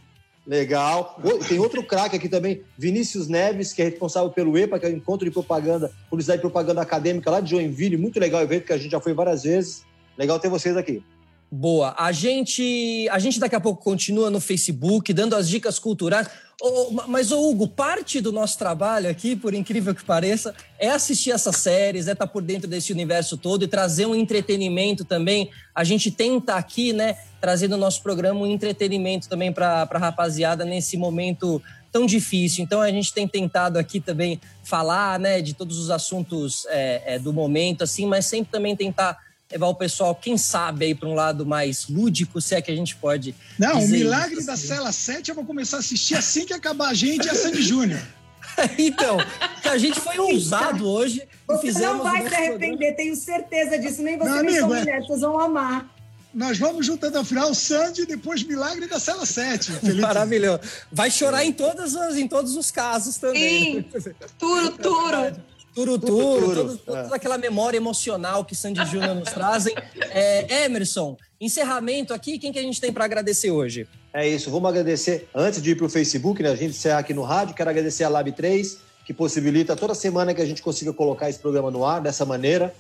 legal. 0.47 1.21
Tem 1.49 1.59
outro 1.59 1.83
craque 1.83 2.15
aqui 2.15 2.29
também, 2.29 2.63
Vinícius 2.79 3.27
Neves, 3.27 3.73
que 3.73 3.83
é 3.83 3.87
responsável 3.87 4.31
pelo 4.31 4.57
EPA, 4.57 4.79
que 4.79 4.87
é 4.87 4.89
o 4.89 4.93
Encontro 4.93 5.25
de 5.25 5.33
Propaganda, 5.33 5.91
Publicidade 6.09 6.39
e 6.39 6.43
Propaganda 6.43 6.81
Acadêmica 6.81 7.29
lá 7.29 7.41
de 7.41 7.51
Joinville. 7.51 7.97
Muito 7.97 8.21
legal 8.21 8.41
o 8.41 8.45
evento 8.45 8.67
que 8.67 8.73
a 8.73 8.79
gente 8.79 8.93
já 8.93 9.01
foi 9.01 9.15
várias 9.15 9.43
vezes. 9.43 9.83
Legal 10.17 10.39
ter 10.39 10.49
vocês 10.49 10.77
aqui. 10.77 11.03
Boa. 11.51 11.95
A 11.97 12.11
gente, 12.11 13.09
a 13.11 13.19
gente 13.19 13.39
daqui 13.39 13.55
a 13.55 13.61
pouco 13.61 13.83
continua 13.83 14.31
no 14.31 14.41
Facebook, 14.41 15.13
dando 15.13 15.37
as 15.37 15.49
dicas 15.49 15.79
culturais. 15.79 16.29
Oh, 16.61 16.91
mas, 17.07 17.31
oh, 17.31 17.51
Hugo, 17.51 17.69
parte 17.69 18.21
do 18.21 18.33
nosso 18.33 18.59
trabalho 18.59 19.11
aqui, 19.11 19.37
por 19.37 19.53
incrível 19.53 19.95
que 19.95 20.03
pareça, 20.03 20.55
é 20.79 20.89
assistir 20.89 21.31
essas 21.31 21.57
séries, 21.57 22.09
é 22.09 22.13
estar 22.13 22.27
tá 22.27 22.33
por 22.33 22.43
dentro 22.43 22.67
desse 22.67 22.93
universo 22.93 23.37
todo 23.37 23.65
e 23.65 23.69
trazer 23.69 24.07
um 24.07 24.15
entretenimento 24.15 25.05
também. 25.05 25.51
A 25.75 25.85
gente 25.85 26.11
tenta 26.11 26.55
aqui, 26.55 26.93
né, 26.93 27.17
trazer 27.41 27.69
no 27.69 27.77
nosso 27.77 28.03
programa 28.03 28.41
um 28.41 28.47
entretenimento 28.47 29.29
também 29.29 29.53
para 29.53 29.89
a 29.89 29.99
rapaziada 29.99 30.65
nesse 30.65 30.97
momento 30.97 31.63
tão 31.93 32.07
difícil. 32.07 32.65
Então, 32.65 32.81
a 32.81 32.91
gente 32.91 33.13
tem 33.13 33.29
tentado 33.29 33.79
aqui 33.79 34.01
também 34.01 34.41
falar, 34.65 35.21
né, 35.21 35.41
de 35.41 35.55
todos 35.55 35.79
os 35.79 35.91
assuntos 35.91 36.67
é, 36.71 37.15
é, 37.15 37.19
do 37.19 37.33
momento, 37.33 37.85
assim, 37.85 38.07
mas 38.07 38.27
sempre 38.27 38.51
também 38.51 38.75
tentar 38.75 39.26
levar 39.51 39.69
o 39.69 39.75
pessoal, 39.75 40.15
quem 40.15 40.37
sabe, 40.37 40.87
aí 40.87 40.95
para 40.95 41.09
um 41.09 41.15
lado 41.15 41.47
mais 41.47 41.89
lúdico, 41.89 42.41
se 42.41 42.55
é 42.55 42.63
que 42.63 42.71
a 42.71 42.77
gente 42.77 42.97
pode. 42.97 43.35
Não, 43.59 43.85
o 43.85 43.89
Milagre 43.89 44.39
assim. 44.39 44.47
da 44.47 44.57
Cela 44.57 44.93
7 44.93 45.29
eu 45.29 45.35
vou 45.35 45.45
começar 45.45 45.77
a 45.77 45.81
assistir 45.81 46.17
assim 46.17 46.45
que 46.45 46.53
acabar 46.53 46.89
a 46.89 46.95
gente 46.95 47.27
e 47.27 47.31
a 47.31 47.35
Sandy 47.35 47.63
Júnior. 47.63 48.01
então, 48.79 49.19
a 49.65 49.79
gente 49.79 50.01
foi 50.01 50.19
ousado 50.19 50.89
hoje. 50.89 51.23
Você 51.47 51.73
não 51.81 52.03
vai 52.03 52.29
se 52.29 52.35
arrepender, 52.35 52.69
programa. 52.69 52.97
tenho 52.97 53.17
certeza 53.17 53.79
disso. 53.79 54.03
Nem 54.03 54.19
você, 54.19 54.31
Meu 54.31 54.43
nem 54.43 54.59
amigo, 54.59 54.69
sua 54.69 54.91
é... 54.91 55.01
vocês 55.01 55.21
vão 55.21 55.39
amar. 55.39 55.95
Nós 56.35 56.59
vamos 56.59 56.85
juntando 56.85 57.17
ao 57.17 57.25
final 57.25 57.55
Sandy 57.55 58.03
e 58.03 58.07
depois 58.07 58.43
Milagre 58.43 58.87
da 58.87 58.99
Cela 58.99 59.25
7. 59.25 59.73
Felipe. 59.73 60.01
Maravilhoso. 60.03 60.61
Vai 60.93 61.11
chorar 61.11 61.45
em, 61.45 61.53
todas 61.53 61.97
as, 61.97 62.17
em 62.17 62.29
todos 62.29 62.57
os 62.57 62.71
casos 62.71 63.17
também. 63.17 63.87
Sim, 63.91 64.13
turo, 64.39 64.73
turo. 64.73 65.37
Turuturo, 65.77 66.55
todo, 66.55 66.79
toda 66.79 67.09
é. 67.13 67.15
aquela 67.15 67.37
memória 67.37 67.77
emocional 67.77 68.47
que 68.47 68.55
Sandy 68.55 68.83
Júnior 68.87 69.15
nos 69.15 69.31
trazem. 69.31 69.75
É, 70.11 70.65
Emerson, 70.65 71.19
encerramento 71.39 72.15
aqui, 72.15 72.39
quem 72.39 72.51
que 72.51 72.59
a 72.59 72.63
gente 72.63 72.81
tem 72.81 72.91
para 72.91 73.05
agradecer 73.05 73.51
hoje? 73.51 73.87
É 74.15 74.27
isso, 74.27 74.51
vamos 74.51 74.71
agradecer, 74.71 75.29
antes 75.35 75.61
de 75.61 75.73
ir 75.73 75.75
para 75.75 75.85
o 75.85 75.91
Facebook, 75.91 76.43
né, 76.43 76.49
a 76.49 76.57
gente 76.57 76.71
encerrar 76.71 77.01
aqui 77.01 77.13
no 77.13 77.23
rádio, 77.23 77.55
quero 77.55 77.69
agradecer 77.69 78.05
a 78.05 78.09
Lab 78.09 78.33
3, 78.33 78.79
que 79.05 79.13
possibilita 79.13 79.77
toda 79.77 79.95
semana 79.95 80.33
que 80.33 80.41
a 80.41 80.47
gente 80.47 80.63
consiga 80.63 80.95
colocar 80.95 81.29
esse 81.29 81.39
programa 81.39 81.71
no 81.71 81.85
ar, 81.85 82.01
dessa 82.01 82.25
maneira 82.25 82.75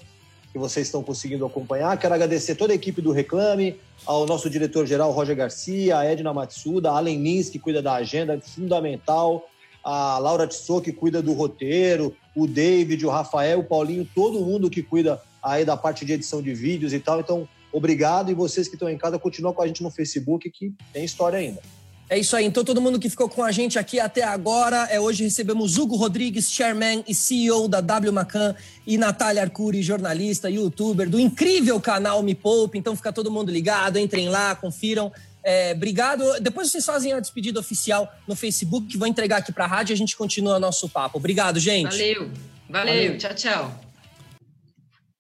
que 0.51 0.59
vocês 0.59 0.87
estão 0.87 1.03
conseguindo 1.03 1.45
acompanhar. 1.45 1.99
Quero 1.99 2.15
agradecer 2.15 2.55
toda 2.55 2.73
a 2.73 2.77
equipe 2.77 3.03
do 3.03 3.13
Reclame, 3.13 3.79
ao 4.07 4.25
nosso 4.25 4.49
diretor-geral 4.49 5.13
Roger 5.13 5.37
Garcia, 5.37 5.99
a 5.99 6.05
Edna 6.07 6.33
Matsuda, 6.33 6.91
a 6.91 6.97
Allen 6.97 7.23
Lins, 7.23 7.51
que 7.51 7.59
cuida 7.59 7.83
da 7.83 7.93
agenda, 7.93 8.41
fundamental, 8.41 9.47
a 9.85 10.19
Laura 10.19 10.47
Tissot, 10.47 10.83
que 10.83 10.93
cuida 10.93 11.21
do 11.21 11.35
roteiro, 11.35 12.17
o 12.37 12.47
David, 12.47 13.05
o 13.07 13.11
Rafael, 13.11 13.61
o 13.61 13.65
Paulinho, 13.65 14.07
todo 14.15 14.45
mundo 14.45 14.69
que 14.69 14.83
cuida 14.83 15.21
aí 15.43 15.65
da 15.65 15.77
parte 15.77 16.05
de 16.05 16.13
edição 16.13 16.43
de 16.43 16.53
vídeos 16.53 16.93
e 16.93 17.01
tal. 17.01 17.19
Então, 17.19 17.49
obrigado. 17.73 18.31
E 18.31 18.35
vocês 18.35 18.69
que 18.69 18.75
estão 18.75 18.89
em 18.89 18.99
casa, 18.99 19.19
continuam 19.19 19.55
com 19.55 19.63
a 19.63 19.67
gente 19.67 19.83
no 19.83 19.91
Facebook, 19.91 20.51
que 20.51 20.75
tem 20.93 21.05
história 21.05 21.39
ainda. 21.39 21.63
É 22.09 22.17
isso 22.17 22.37
aí. 22.37 22.45
Então, 22.45 22.63
todo 22.63 22.81
mundo 22.81 23.01
que 23.01 23.11
ficou 23.11 23.29
com 23.29 23.43
a 23.43 23.51
gente 23.51 23.79
aqui 23.79 23.99
até 23.99 24.23
agora, 24.23 24.87
é 24.91 25.01
hoje 25.01 25.25
recebemos 25.25 25.77
Hugo 25.77 25.97
Rodrigues, 25.97 26.53
chairman 26.53 27.03
e 27.09 27.15
CEO 27.15 27.67
da 27.67 27.81
W 27.81 28.13
Macan, 28.13 28.55
e 28.87 28.97
Natália 28.97 29.43
Arcuri, 29.43 29.83
jornalista, 29.83 30.49
youtuber 30.49 31.11
do 31.11 31.19
incrível 31.19 31.81
canal 31.81 32.23
Me 32.23 32.35
Poupe. 32.35 32.79
Então, 32.79 32.95
fica 32.95 33.13
todo 33.13 33.31
mundo 33.31 33.51
ligado, 33.51 33.99
entrem 33.99 34.29
lá, 34.29 34.55
confiram. 34.55 35.11
É, 35.49 35.71
obrigado. 35.71 36.25
Depois 36.41 36.73
vocês 36.73 36.85
fazem 36.85 37.13
a 37.13 37.21
despedida 37.21 37.61
oficial 37.61 38.13
no 38.27 38.35
Facebook, 38.35 38.89
que 38.89 38.99
vou 38.99 39.07
entregar 39.07 39.37
aqui 39.37 39.53
para 39.53 39.65
a 39.65 39.69
rádio 39.69 39.93
e 39.93 39.95
a 39.95 39.97
gente 39.97 40.17
continua 40.17 40.59
nosso 40.59 40.89
papo. 40.89 41.19
Obrigado, 41.19 41.61
gente. 41.61 41.93
Valeu. 41.93 42.31
Valeu. 42.69 42.95
Valeu. 42.95 43.17
Tchau, 43.19 43.35
tchau. 43.35 43.81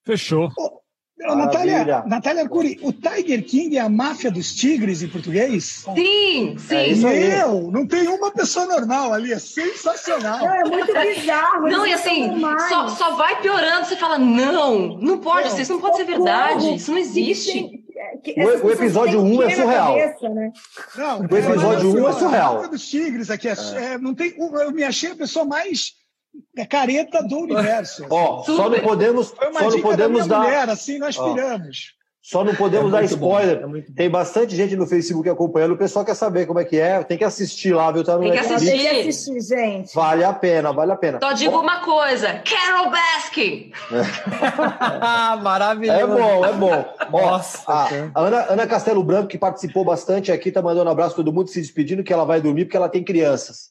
Fechou. 0.05 0.49
Oh, 0.59 1.35
Natália, 1.37 2.05
Natália 2.07 2.43
Arcuri, 2.43 2.77
o 2.83 2.93
Tiger 2.93 3.45
King 3.45 3.77
é 3.77 3.81
a 3.81 3.89
máfia 3.89 4.31
dos 4.31 4.53
tigres 4.53 5.01
em 5.01 5.09
português? 5.09 5.85
Sim, 5.95 6.57
sim. 6.59 7.07
É 7.07 7.39
Meu, 7.39 7.71
não 7.71 7.87
tem 7.87 8.09
uma 8.09 8.33
pessoa 8.33 8.67
normal 8.67 9.13
ali, 9.13 9.33
é 9.33 9.39
sensacional. 9.39 10.41
Não, 10.41 10.55
é 10.55 10.65
muito 10.65 10.93
bizarro. 10.93 11.69
Não, 11.69 11.87
e 11.87 11.93
assim, 11.93 12.33
só, 12.69 12.89
só 12.89 13.17
vai 13.17 13.41
piorando, 13.41 13.87
você 13.87 13.97
fala, 13.97 14.19
não, 14.19 14.99
não 14.99 15.19
pode 15.19 15.53
ser, 15.53 15.63
isso 15.63 15.73
não 15.73 15.81
pode 15.81 15.97
ser 15.97 16.05
verdade, 16.05 16.75
isso 16.75 16.91
não 16.91 16.99
existe 16.99 17.86
o, 18.37 18.67
o, 18.67 18.71
episódio 18.73 19.21
1 19.21 19.35
um 19.35 19.43
é 19.43 19.55
surreal. 19.55 19.97
Cabeça, 19.97 20.29
né? 20.29 20.53
Não, 20.97 21.21
o 21.21 21.25
episódio 21.25 21.95
1 21.95 22.01
um 22.03 22.09
é 22.09 22.13
surreal. 22.13 22.63
A 22.63 22.67
dos 22.67 22.89
tigres 22.89 23.31
aqui 23.31 23.49
é, 23.49 23.55
é. 23.75 23.99
não 23.99 24.15
tem, 24.15 24.35
eu 24.37 24.71
me 24.73 24.85
achei 24.85 25.13
a 25.13 25.17
pessoa 25.17 25.45
mais 25.45 25.93
careta 26.69 27.23
do 27.23 27.39
universo. 27.41 28.07
Ó, 28.11 28.43
só 28.45 28.69
não 28.69 28.81
podemos, 28.81 29.29
só 29.29 29.71
não 29.71 29.81
podemos 29.81 30.27
dar. 30.27 30.41
Mulher, 30.41 30.69
assim 30.69 30.99
nós 30.99 31.17
piramos. 31.17 31.96
Só 32.27 32.43
não 32.43 32.57
podemos 32.57 32.89
é 32.89 32.91
dar 32.91 33.05
spoiler. 33.05 33.63
É 33.63 33.93
tem 33.95 34.11
bastante 34.11 34.57
gente 34.57 34.75
no 34.75 34.85
Facebook 34.85 35.29
acompanhando. 35.29 35.75
O 35.75 35.77
pessoal 35.77 36.05
quer 36.05 36.17
saber 36.17 36.45
como 36.45 36.59
é 36.59 36.65
que 36.65 36.77
é. 36.77 37.01
Tem 37.05 37.17
que 37.17 37.23
assistir 37.23 37.73
lá, 37.73 37.93
viu? 37.93 38.03
Tá 38.03 38.17
no 38.17 38.23
tem 38.23 38.33
que 38.33 38.39
assistir. 38.39 38.67
Tem 38.67 38.81
que 38.81 39.09
assistir, 39.09 39.41
gente. 39.43 39.95
Vale 39.95 40.25
a 40.25 40.33
pena, 40.33 40.73
vale 40.73 40.91
a 40.91 40.97
pena. 40.97 41.21
Só 41.23 41.31
digo 41.31 41.57
uma 41.57 41.83
coisa: 41.83 42.43
Carol 42.43 42.91
Baskin. 42.91 43.71
É. 43.93 45.37
Maravilhoso. 45.41 46.01
É 46.01 46.05
bom, 46.05 46.45
é 46.45 46.53
bom. 46.53 46.95
Nossa. 47.13 47.63
Ó, 47.65 47.73
a, 47.73 48.21
Ana, 48.21 48.47
Ana, 48.51 48.67
Castelo 48.67 49.05
Branco, 49.05 49.29
que 49.29 49.39
participou 49.39 49.85
bastante 49.85 50.33
aqui, 50.33 50.51
tá 50.51 50.61
mandando 50.61 50.91
um 50.91 50.93
abraço 50.93 51.15
todo 51.15 51.33
mundo 51.33 51.49
se 51.49 51.61
despedindo, 51.61 52.03
que 52.03 52.13
ela 52.13 52.25
vai 52.25 52.41
dormir 52.41 52.65
porque 52.65 52.77
ela 52.77 52.89
tem 52.89 53.05
crianças. 53.05 53.71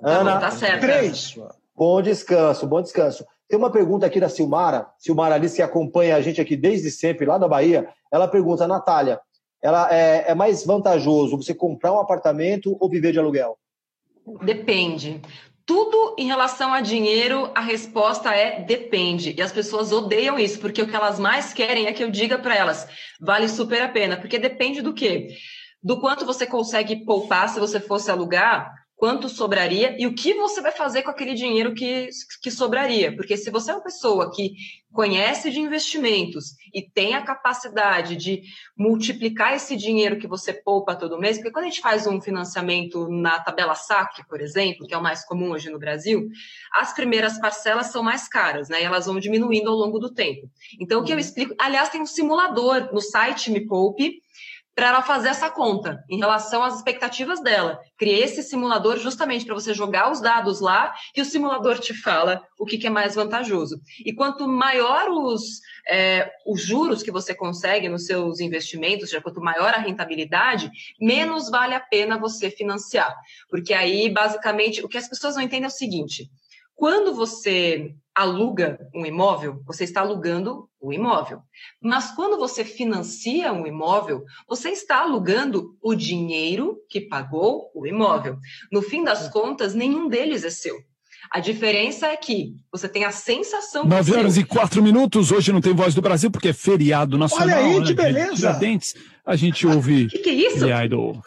Tá 0.00 0.08
Ana, 0.08 0.34
bom, 0.36 0.40
tá 0.40 0.50
certo. 0.52 0.80
Três. 0.80 1.34
Bom 1.76 2.00
descanso, 2.00 2.66
bom 2.66 2.80
descanso. 2.80 3.26
Tem 3.48 3.58
uma 3.58 3.70
pergunta 3.70 4.06
aqui 4.06 4.18
da 4.18 4.28
Silmara, 4.28 4.86
Silmara 4.98 5.34
Alice, 5.34 5.56
que 5.56 5.62
acompanha 5.62 6.16
a 6.16 6.20
gente 6.20 6.40
aqui 6.40 6.56
desde 6.56 6.90
sempre, 6.90 7.26
lá 7.26 7.38
da 7.38 7.46
Bahia. 7.46 7.88
Ela 8.10 8.26
pergunta, 8.26 8.66
Natália, 8.66 9.20
ela 9.62 9.92
é, 9.94 10.30
é 10.30 10.34
mais 10.34 10.64
vantajoso 10.64 11.36
você 11.36 11.54
comprar 11.54 11.92
um 11.92 12.00
apartamento 12.00 12.76
ou 12.80 12.88
viver 12.88 13.12
de 13.12 13.18
aluguel? 13.18 13.58
Depende. 14.42 15.20
Tudo 15.66 16.14
em 16.18 16.26
relação 16.26 16.74
a 16.74 16.82
dinheiro, 16.82 17.50
a 17.54 17.60
resposta 17.60 18.30
é 18.34 18.60
depende. 18.62 19.34
E 19.36 19.40
as 19.40 19.52
pessoas 19.52 19.92
odeiam 19.92 20.38
isso, 20.38 20.58
porque 20.58 20.82
o 20.82 20.86
que 20.86 20.94
elas 20.94 21.18
mais 21.18 21.54
querem 21.54 21.86
é 21.86 21.92
que 21.92 22.04
eu 22.04 22.10
diga 22.10 22.38
para 22.38 22.54
elas, 22.54 22.86
vale 23.18 23.48
super 23.48 23.80
a 23.80 23.88
pena, 23.88 24.18
porque 24.18 24.38
depende 24.38 24.82
do 24.82 24.92
quê? 24.92 25.28
Do 25.82 26.00
quanto 26.00 26.26
você 26.26 26.46
consegue 26.46 27.04
poupar 27.04 27.48
se 27.48 27.58
você 27.58 27.80
fosse 27.80 28.10
alugar, 28.10 28.83
quanto 28.96 29.28
sobraria 29.28 29.96
e 29.98 30.06
o 30.06 30.14
que 30.14 30.34
você 30.34 30.60
vai 30.60 30.72
fazer 30.72 31.02
com 31.02 31.10
aquele 31.10 31.34
dinheiro 31.34 31.74
que, 31.74 32.08
que 32.42 32.50
sobraria. 32.50 33.14
Porque 33.14 33.36
se 33.36 33.50
você 33.50 33.70
é 33.70 33.74
uma 33.74 33.82
pessoa 33.82 34.30
que 34.30 34.52
conhece 34.92 35.50
de 35.50 35.58
investimentos 35.58 36.54
e 36.72 36.80
tem 36.80 37.14
a 37.14 37.22
capacidade 37.22 38.14
de 38.14 38.42
multiplicar 38.78 39.54
esse 39.54 39.76
dinheiro 39.76 40.18
que 40.18 40.28
você 40.28 40.52
poupa 40.52 40.94
todo 40.94 41.18
mês, 41.18 41.36
porque 41.36 41.50
quando 41.50 41.64
a 41.64 41.68
gente 41.68 41.80
faz 41.80 42.06
um 42.06 42.20
financiamento 42.20 43.08
na 43.08 43.40
tabela 43.40 43.74
SAC, 43.74 44.24
por 44.28 44.40
exemplo, 44.40 44.86
que 44.86 44.94
é 44.94 44.98
o 44.98 45.02
mais 45.02 45.24
comum 45.24 45.50
hoje 45.50 45.68
no 45.68 45.78
Brasil, 45.78 46.28
as 46.72 46.94
primeiras 46.94 47.38
parcelas 47.40 47.86
são 47.86 48.02
mais 48.02 48.28
caras, 48.28 48.68
né? 48.68 48.80
E 48.80 48.84
elas 48.84 49.06
vão 49.06 49.18
diminuindo 49.18 49.68
ao 49.68 49.76
longo 49.76 49.98
do 49.98 50.14
tempo. 50.14 50.48
Então, 50.80 51.00
o 51.00 51.04
que 51.04 51.10
eu 51.10 51.16
uhum. 51.16 51.20
explico, 51.20 51.54
aliás, 51.58 51.88
tem 51.88 52.00
um 52.00 52.06
simulador 52.06 52.92
no 52.92 53.00
site 53.00 53.50
Me 53.50 53.66
Poupe, 53.66 54.22
para 54.74 54.88
ela 54.88 55.02
fazer 55.02 55.28
essa 55.28 55.48
conta 55.48 56.04
em 56.10 56.18
relação 56.18 56.62
às 56.62 56.76
expectativas 56.76 57.40
dela. 57.40 57.80
Criei 57.96 58.24
esse 58.24 58.42
simulador 58.42 58.98
justamente 58.98 59.44
para 59.44 59.54
você 59.54 59.72
jogar 59.72 60.10
os 60.10 60.20
dados 60.20 60.60
lá 60.60 60.92
e 61.16 61.20
o 61.20 61.24
simulador 61.24 61.78
te 61.78 61.94
fala 61.94 62.42
o 62.58 62.66
que, 62.66 62.76
que 62.76 62.86
é 62.86 62.90
mais 62.90 63.14
vantajoso. 63.14 63.80
E 64.04 64.12
quanto 64.12 64.48
maior 64.48 65.08
os, 65.10 65.60
é, 65.88 66.30
os 66.46 66.60
juros 66.60 67.02
que 67.02 67.12
você 67.12 67.34
consegue 67.34 67.88
nos 67.88 68.06
seus 68.06 68.40
investimentos, 68.40 69.10
já 69.10 69.20
quanto 69.20 69.40
maior 69.40 69.72
a 69.72 69.78
rentabilidade, 69.78 70.70
menos 71.00 71.48
vale 71.48 71.74
a 71.74 71.80
pena 71.80 72.18
você 72.18 72.50
financiar. 72.50 73.14
Porque 73.48 73.72
aí, 73.72 74.10
basicamente, 74.10 74.84
o 74.84 74.88
que 74.88 74.98
as 74.98 75.08
pessoas 75.08 75.36
não 75.36 75.42
entendem 75.42 75.64
é 75.64 75.68
o 75.68 75.70
seguinte: 75.70 76.28
Quando 76.74 77.14
você 77.14 77.94
aluga 78.14 78.78
um 78.94 79.04
imóvel, 79.04 79.60
você 79.66 79.84
está 79.84 80.00
alugando 80.00 80.68
o 80.80 80.92
imóvel. 80.92 81.40
Mas 81.82 82.12
quando 82.12 82.38
você 82.38 82.64
financia 82.64 83.52
um 83.52 83.66
imóvel, 83.66 84.24
você 84.48 84.70
está 84.70 85.00
alugando 85.00 85.76
o 85.82 85.94
dinheiro 85.94 86.78
que 86.88 87.00
pagou 87.00 87.70
o 87.74 87.86
imóvel. 87.86 88.38
No 88.70 88.82
fim 88.82 89.02
das 89.02 89.28
contas, 89.28 89.74
nenhum 89.74 90.08
deles 90.08 90.44
é 90.44 90.50
seu. 90.50 90.76
A 91.30 91.40
diferença 91.40 92.06
é 92.06 92.16
que 92.16 92.54
você 92.70 92.88
tem 92.88 93.04
a 93.04 93.10
sensação. 93.10 93.84
9 93.84 94.14
horas 94.14 94.36
e 94.36 94.44
4 94.44 94.82
minutos. 94.82 95.32
Hoje 95.32 95.52
não 95.52 95.60
tem 95.60 95.74
voz 95.74 95.94
do 95.94 96.02
Brasil 96.02 96.30
porque 96.30 96.48
é 96.48 96.52
feriado 96.52 97.18
nacional. 97.18 97.58
Olha 97.58 97.66
aí, 97.66 97.80
né? 97.80 97.86
que 97.86 97.94
beleza! 97.94 98.52
Dentes. 98.52 98.94
A 99.24 99.34
gente 99.34 99.66
ouve. 99.66 100.04
O 100.04 100.08
que, 100.08 100.18
que, 100.18 100.30
é 100.30 100.34
isso? 100.34 100.60
The 100.60 100.84
Idol. 100.84 101.20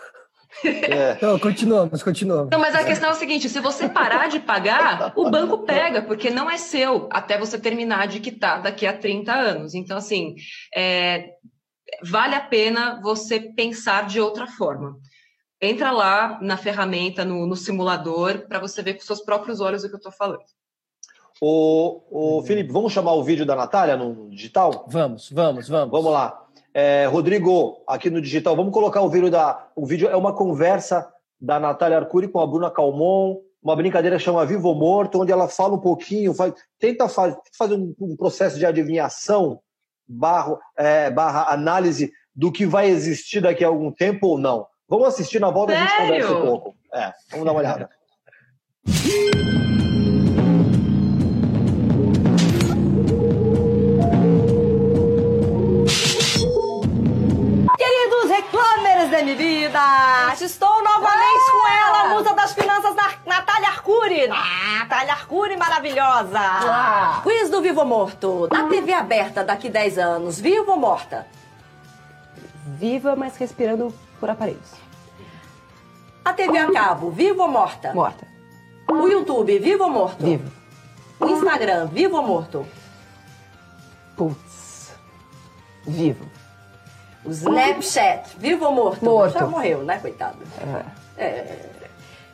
É. 0.64 1.14
Então, 1.14 1.38
continuamos, 1.40 2.02
continuamos. 2.02 2.50
Não, 2.52 2.60
mas 2.60 2.74
a 2.76 2.84
questão 2.84 3.10
é 3.10 3.12
o 3.12 3.16
seguinte: 3.16 3.50
se 3.50 3.60
você 3.60 3.88
parar 3.88 4.28
de 4.28 4.40
pagar, 4.40 5.14
o 5.16 5.30
banco 5.30 5.60
pega, 5.60 6.02
porque 6.02 6.30
não 6.30 6.50
é 6.50 6.58
seu 6.58 7.08
até 7.12 7.38
você 7.38 7.60
terminar 7.60 8.08
de 8.08 8.20
quitar 8.20 8.62
daqui 8.62 8.86
a 8.86 8.98
30 8.98 9.34
anos. 9.34 9.74
Então, 9.76 9.98
assim, 9.98 10.36
é, 10.76 11.30
vale 12.04 12.36
a 12.36 12.42
pena 12.42 13.00
você 13.02 13.40
pensar 13.40 14.08
de 14.08 14.20
outra 14.20 14.48
forma. 14.48 14.98
Entra 15.62 15.92
lá 15.92 16.40
na 16.42 16.56
ferramenta, 16.56 17.26
no, 17.26 17.48
no 17.48 17.56
simulador, 17.56 18.48
para 18.48 18.60
você 18.60 18.82
ver 18.82 18.94
com 18.94 19.02
seus 19.02 19.22
próprios 19.22 19.60
olhos 19.60 19.84
o 19.84 19.88
que 19.88 19.96
eu 19.96 19.98
estou 19.98 20.12
falando. 20.12 20.44
O, 21.40 22.38
o 22.40 22.44
Felipe, 22.44 22.72
vamos 22.72 22.94
chamar 22.94 23.14
o 23.14 23.24
vídeo 23.24 23.46
da 23.46 23.56
Natália 23.56 23.96
no 23.96 24.30
digital? 24.30 24.86
Vamos, 24.88 25.30
vamos, 25.32 25.68
vamos. 25.68 25.92
Vamos 25.92 26.12
lá. 26.12 26.47
É, 26.80 27.08
Rodrigo, 27.08 27.84
aqui 27.88 28.08
no 28.08 28.22
digital, 28.22 28.56
vamos 28.56 28.72
colocar 28.72 29.02
o 29.02 29.10
vídeo 29.10 29.32
da. 29.32 29.68
O 29.76 29.84
vídeo 29.84 30.08
é 30.10 30.16
uma 30.16 30.32
conversa 30.32 31.12
da 31.42 31.60
Natália 31.60 31.98
Arcuri 31.98 32.28
com 32.28 32.40
a 32.40 32.46
Bruna 32.46 32.70
Calmon, 32.70 33.38
uma 33.64 33.76
brincadeira 33.76 34.18
que 34.18 34.24
chama 34.24 34.46
Vivo 34.46 34.68
ou 34.68 34.76
Morto, 34.76 35.20
onde 35.20 35.32
ela 35.32 35.48
fala 35.48 35.74
um 35.74 35.80
pouquinho, 35.80 36.36
faz, 36.36 36.54
tenta 36.78 37.10
faz, 37.10 37.36
fazer 37.58 37.74
um, 37.74 37.96
um, 38.00 38.16
processo 38.16 38.60
de 38.60 38.66
adivinhação 38.68 39.60
barra, 40.08 40.56
é, 40.78 41.10
barra 41.10 41.52
análise 41.52 42.12
do 42.36 42.52
que 42.52 42.68
vai 42.68 42.88
existir 42.90 43.42
daqui 43.42 43.66
a 43.66 43.70
algum 43.70 43.92
tempo 43.92 44.28
ou 44.28 44.38
não. 44.38 44.68
Vamos 44.88 45.08
assistir 45.08 45.42
na 45.42 45.50
volta 45.50 45.74
e 45.74 45.76
a 45.78 45.80
gente 45.80 45.98
conversa 45.98 46.32
um 46.32 46.42
pouco. 46.46 46.76
É, 46.94 47.12
vamos 47.32 47.44
dar 47.48 47.52
uma 47.54 47.60
olhada. 47.60 47.90
estou 60.42 60.84
novamente 60.84 61.44
ah! 61.48 61.52
com 61.52 61.68
ela, 61.68 62.02
a 62.02 62.08
musa 62.16 62.34
das 62.34 62.54
finanças, 62.54 62.96
da 62.96 63.14
Natália 63.26 63.70
Arcuri. 63.70 64.28
Natália 64.28 65.14
Arcuri 65.14 65.58
maravilhosa. 65.58 66.40
Ah! 66.40 67.20
Quiz 67.24 67.50
do 67.50 67.62
Vivo 67.62 67.86
Morto, 67.86 68.48
da 68.48 68.64
TV 68.68 68.94
aberta 68.94 69.44
daqui 69.44 69.70
10 69.70 69.98
anos, 69.98 70.40
viva 70.40 70.72
ou 70.72 70.78
morta? 70.78 71.28
Viva, 72.66 73.16
mas 73.16 73.38
respirando 73.38 73.94
por 74.20 74.30
aparelhos. 74.30 74.72
A 76.24 76.34
TV 76.34 76.58
a 76.58 76.72
cabo, 76.72 77.10
viva 77.10 77.44
ou 77.44 77.50
morta? 77.50 77.94
Morta. 77.94 78.28
O 78.90 79.08
YouTube, 79.08 79.60
vivo 79.60 79.84
ou 79.86 79.90
morto? 79.90 80.24
Vivo. 80.24 80.52
O 81.20 81.26
Instagram, 81.26 81.88
vivo 81.88 82.18
ou 82.18 82.24
morto? 82.24 82.68
Putz. 84.16 84.94
Vivo. 85.86 86.37
Snapchat, 87.28 88.38
vivo 88.38 88.66
ou 88.66 88.72
morto? 88.72 89.04
Morto. 89.04 89.34
Já 89.34 89.46
morreu, 89.46 89.84
né, 89.84 89.98
coitado? 90.00 90.38
É. 91.18 91.24
é... 91.24 91.70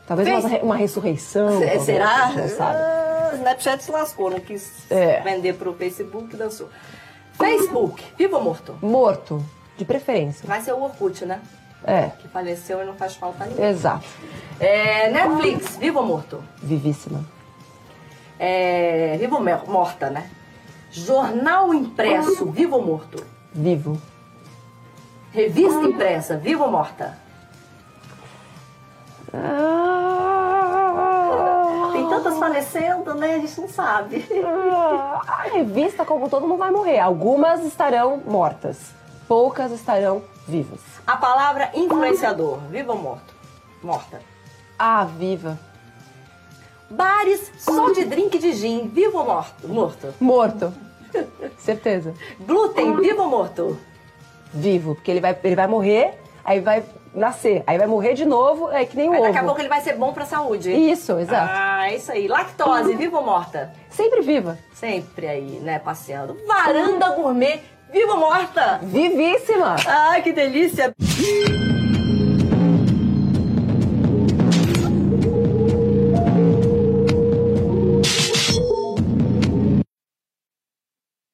Talvez 0.06 0.28
Face... 0.28 0.48
uma, 0.48 0.58
uma, 0.60 0.76
ressurreição. 0.76 1.60
C 1.60 1.80
será? 1.80 2.32
Não 2.32 2.48
sabe. 2.50 2.78
Ah, 2.78 3.32
Snapchat 3.36 3.84
se 3.84 3.92
lascou, 3.92 4.30
não 4.30 4.40
quis 4.40 4.90
é. 4.92 5.22
vender 5.22 5.54
pro 5.54 5.74
Facebook, 5.74 6.36
dançou. 6.36 6.70
Facebook, 7.34 8.04
vivo 8.18 8.36
ou 8.38 8.44
morto? 8.44 8.78
Morto, 8.82 9.44
de 9.78 9.86
preferência. 9.86 10.46
Vai 10.48 10.62
ser 10.62 10.74
o 10.74 10.84
Orkut, 10.84 11.26
né? 11.26 11.42
É. 11.86 12.12
Que 12.20 12.28
faleceu 12.28 12.82
e 12.82 12.86
não 12.86 12.96
faz 12.96 13.16
falta 13.16 13.46
nenhuma. 13.46 13.66
Exato. 13.66 14.06
É, 14.60 15.10
Netflix, 15.10 15.78
vivo 15.78 16.00
ou 16.00 16.06
morto? 16.06 16.44
Vivíssima. 16.62 17.26
É, 18.40 19.18
vivo 19.18 19.38
ou 19.38 19.44
morta, 19.68 20.10
né? 20.10 20.30
Jornal 20.92 21.74
impresso, 21.74 22.46
vivo 22.52 22.76
ou 22.76 22.86
morto? 22.86 23.26
Vivo. 23.54 24.00
Revista 25.34 25.82
impressa, 25.82 26.38
viva 26.38 26.64
ou 26.64 26.72
morta? 26.72 27.18
Tem 31.92 32.08
tantas 32.08 32.38
falecendo, 32.38 33.16
né? 33.16 33.36
A 33.36 33.40
gente 33.40 33.60
não 33.60 33.68
sabe. 33.68 34.24
a 35.28 35.44
revista, 35.52 36.06
como 36.06 36.30
todo 36.30 36.48
mundo 36.48 36.60
vai 36.60 36.70
morrer. 36.70 37.00
Algumas 37.00 37.64
estarão 37.66 38.22
mortas. 38.26 38.94
Poucas 39.28 39.72
estarão 39.72 40.22
vivas. 40.48 40.80
A 41.08 41.18
palavra 41.18 41.72
influenciador, 41.74 42.60
viva 42.70 42.94
ou 42.94 43.00
morto? 43.00 43.34
Morta. 43.82 44.22
Ah, 44.78 45.04
viva. 45.06 45.58
Bares 46.92 47.52
só 47.58 47.92
de 47.92 48.06
drink 48.06 48.38
de 48.38 48.54
gin, 48.54 48.88
vivo 48.88 49.18
ou 49.18 49.26
morto? 49.26 49.68
Morto. 49.68 50.14
Morto. 50.20 50.74
Certeza. 51.58 52.14
Glúten, 52.40 52.96
vivo 52.98 53.24
ou 53.24 53.30
morto? 53.30 53.80
Vivo, 54.54 54.94
porque 54.94 55.10
ele 55.10 55.20
vai, 55.20 55.36
ele 55.44 55.56
vai 55.56 55.66
morrer, 55.66 56.14
aí 56.46 56.60
vai 56.60 56.84
nascer, 57.14 57.64
aí 57.66 57.78
vai 57.78 57.88
morrer 57.88 58.14
de 58.14 58.26
novo, 58.26 58.70
é 58.72 58.86
que 58.86 58.96
nem 58.96 59.10
o 59.10 59.14
aí 59.14 59.20
ovo. 59.20 59.28
Daqui 59.28 59.40
a 59.40 59.44
pouco 59.44 59.60
ele 59.60 59.70
vai 59.70 59.82
ser 59.82 59.96
bom 59.96 60.14
pra 60.14 60.26
saúde. 60.26 60.72
Isso, 60.72 61.18
exato. 61.18 61.52
Ah, 61.52 61.92
isso 61.92 62.12
aí. 62.12 62.28
Lactose, 62.28 62.96
viva 62.96 63.18
ou 63.18 63.26
morta? 63.26 63.74
Sempre 63.90 64.22
viva. 64.22 64.58
Sempre 64.74 65.28
aí, 65.28 65.60
né, 65.60 65.80
passeando. 65.80 66.38
Varanda 66.46 67.10
gourmet, 67.10 67.62
viva 67.92 68.14
ou 68.14 68.20
morta? 68.20 68.80
Vivíssima. 68.84 69.76
Ai, 69.88 70.22
que 70.22 70.32
delícia. 70.32 70.94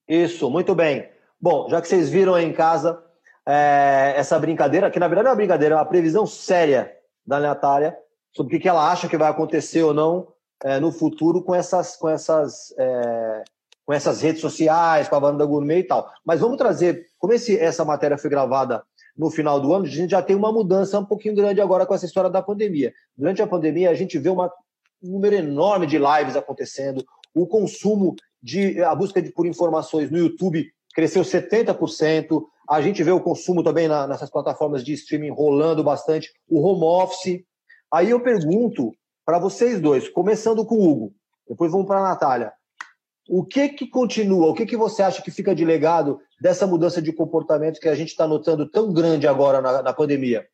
Isso, 0.07 0.49
muito 0.49 0.73
bem. 0.73 1.07
Bom, 1.39 1.69
já 1.69 1.81
que 1.81 1.87
vocês 1.87 2.09
viram 2.09 2.33
aí 2.33 2.45
em 2.45 2.51
casa 2.51 3.08
é, 3.49 4.13
essa 4.15 4.37
brincadeira, 4.37 4.91
que 4.91 4.99
na 4.99 5.07
verdade 5.07 5.27
é 5.27 5.31
uma 5.31 5.35
brincadeira, 5.35 5.73
é 5.73 5.77
uma 5.77 5.85
previsão 5.85 6.27
séria 6.27 6.95
da 7.25 7.39
Natália 7.39 7.97
sobre 8.31 8.55
o 8.55 8.59
que 8.59 8.69
ela 8.69 8.91
acha 8.91 9.09
que 9.09 9.17
vai 9.17 9.27
acontecer 9.27 9.81
ou 9.81 9.91
não 9.91 10.27
é, 10.63 10.79
no 10.79 10.91
futuro 10.91 11.41
com 11.41 11.55
essas, 11.55 11.95
com, 11.95 12.07
essas, 12.07 12.71
é, 12.77 13.43
com 13.83 13.91
essas 13.91 14.21
redes 14.21 14.39
sociais, 14.39 15.07
com 15.07 15.15
a 15.15 15.19
banda 15.19 15.43
gourmet 15.45 15.79
e 15.79 15.83
tal. 15.83 16.11
Mas 16.23 16.39
vamos 16.39 16.57
trazer, 16.57 17.07
como 17.17 17.33
esse, 17.33 17.57
essa 17.57 17.83
matéria 17.83 18.19
foi 18.19 18.29
gravada 18.29 18.83
no 19.17 19.31
final 19.31 19.59
do 19.59 19.73
ano, 19.73 19.85
a 19.85 19.89
gente 19.89 20.11
já 20.11 20.21
tem 20.21 20.35
uma 20.35 20.51
mudança 20.51 20.99
um 20.99 21.05
pouquinho 21.05 21.35
grande 21.35 21.59
agora 21.59 21.87
com 21.87 21.95
essa 21.95 22.05
história 22.05 22.29
da 22.29 22.43
pandemia. 22.43 22.93
Durante 23.17 23.41
a 23.41 23.47
pandemia, 23.47 23.89
a 23.89 23.95
gente 23.95 24.19
vê 24.19 24.29
uma, 24.29 24.45
um 25.03 25.13
número 25.13 25.35
enorme 25.35 25.87
de 25.87 25.97
lives 25.97 26.35
acontecendo, 26.35 27.03
o 27.33 27.47
consumo 27.47 28.15
de 28.41 28.81
a 28.83 28.93
busca 28.93 29.21
de, 29.21 29.31
por 29.31 29.47
informações 29.47 30.11
no 30.11 30.19
YouTube 30.19 30.71
cresceu 30.93 31.23
70%. 31.23 32.43
A 32.69 32.81
gente 32.81 33.03
vê 33.03 33.11
o 33.11 33.19
consumo 33.19 33.63
também 33.63 33.87
na, 33.87 34.05
nessas 34.05 34.29
plataformas 34.29 34.83
de 34.83 34.93
streaming 34.93 35.31
rolando 35.31 35.83
bastante, 35.83 36.31
o 36.47 36.61
home 36.61 36.83
office. 36.83 37.43
Aí 37.91 38.11
eu 38.11 38.21
pergunto 38.21 38.91
para 39.25 39.39
vocês 39.39 39.81
dois, 39.81 40.07
começando 40.07 40.63
com 40.63 40.75
o 40.75 40.87
Hugo, 40.87 41.13
depois 41.47 41.71
vamos 41.71 41.87
para 41.87 41.99
a 41.99 42.09
Natália. 42.09 42.53
O 43.27 43.43
que 43.43 43.69
que 43.69 43.87
continua? 43.87 44.49
O 44.49 44.53
que 44.53 44.65
que 44.65 44.77
você 44.77 45.01
acha 45.01 45.21
que 45.21 45.31
fica 45.31 45.55
de 45.55 45.65
legado 45.65 46.19
dessa 46.39 46.67
mudança 46.67 47.01
de 47.01 47.11
comportamento 47.11 47.79
que 47.79 47.89
a 47.89 47.95
gente 47.95 48.09
está 48.09 48.27
notando 48.27 48.69
tão 48.69 48.93
grande 48.93 49.27
agora 49.27 49.61
na, 49.61 49.81
na 49.81 49.93
pandemia? 49.93 50.47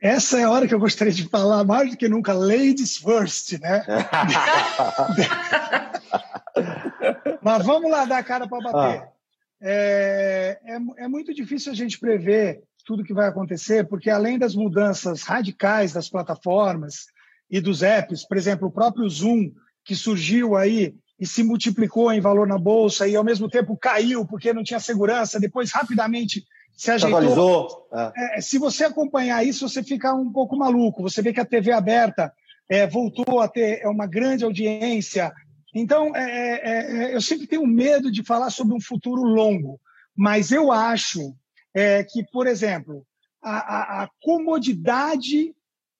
Essa 0.00 0.40
é 0.40 0.44
a 0.44 0.50
hora 0.50 0.68
que 0.68 0.74
eu 0.74 0.78
gostaria 0.78 1.12
de 1.12 1.28
falar 1.28 1.64
mais 1.64 1.90
do 1.90 1.96
que 1.96 2.08
nunca, 2.08 2.34
ladies 2.34 2.98
first, 2.98 3.58
né? 3.60 3.84
Mas 7.40 7.64
vamos 7.64 7.90
lá 7.90 8.04
dar 8.04 8.18
a 8.18 8.22
cara 8.22 8.46
para 8.46 8.60
bater. 8.60 9.02
Ah. 9.02 9.15
É, 9.60 10.58
é, 10.64 11.04
é, 11.04 11.08
muito 11.08 11.32
difícil 11.32 11.72
a 11.72 11.74
gente 11.74 11.98
prever 11.98 12.62
tudo 12.84 13.02
que 13.04 13.14
vai 13.14 13.28
acontecer, 13.28 13.88
porque 13.88 14.10
além 14.10 14.38
das 14.38 14.54
mudanças 14.54 15.22
radicais 15.22 15.92
das 15.92 16.08
plataformas 16.08 17.06
e 17.50 17.60
dos 17.60 17.82
apps, 17.82 18.26
por 18.26 18.36
exemplo, 18.36 18.68
o 18.68 18.72
próprio 18.72 19.08
Zoom, 19.08 19.50
que 19.84 19.94
surgiu 19.94 20.56
aí 20.56 20.94
e 21.18 21.26
se 21.26 21.42
multiplicou 21.42 22.12
em 22.12 22.20
valor 22.20 22.46
na 22.46 22.58
bolsa 22.58 23.08
e 23.08 23.16
ao 23.16 23.24
mesmo 23.24 23.48
tempo 23.48 23.76
caiu 23.76 24.26
porque 24.26 24.52
não 24.52 24.62
tinha 24.62 24.78
segurança, 24.78 25.40
depois 25.40 25.72
rapidamente 25.72 26.44
se 26.76 26.90
ajeitou. 26.90 27.88
É. 27.92 28.38
É, 28.38 28.40
se 28.40 28.58
você 28.58 28.84
acompanhar 28.84 29.44
isso, 29.44 29.68
você 29.68 29.82
fica 29.82 30.14
um 30.14 30.30
pouco 30.30 30.56
maluco. 30.56 31.02
Você 31.02 31.22
vê 31.22 31.32
que 31.32 31.40
a 31.40 31.44
TV 31.44 31.72
aberta 31.72 32.32
é, 32.68 32.86
voltou 32.86 33.40
a 33.40 33.48
ter 33.48 33.86
uma 33.86 34.06
grande 34.06 34.44
audiência, 34.44 35.32
então, 35.78 36.16
é, 36.16 36.22
é, 36.22 37.04
é, 37.10 37.14
eu 37.14 37.20
sempre 37.20 37.46
tenho 37.46 37.66
medo 37.66 38.10
de 38.10 38.22
falar 38.22 38.48
sobre 38.48 38.74
um 38.74 38.80
futuro 38.80 39.22
longo, 39.22 39.78
mas 40.16 40.50
eu 40.50 40.72
acho 40.72 41.36
é, 41.74 42.02
que, 42.02 42.24
por 42.32 42.46
exemplo, 42.46 43.06
a, 43.42 43.56
a, 43.58 44.02
a 44.04 44.10
comodidade 44.22 45.54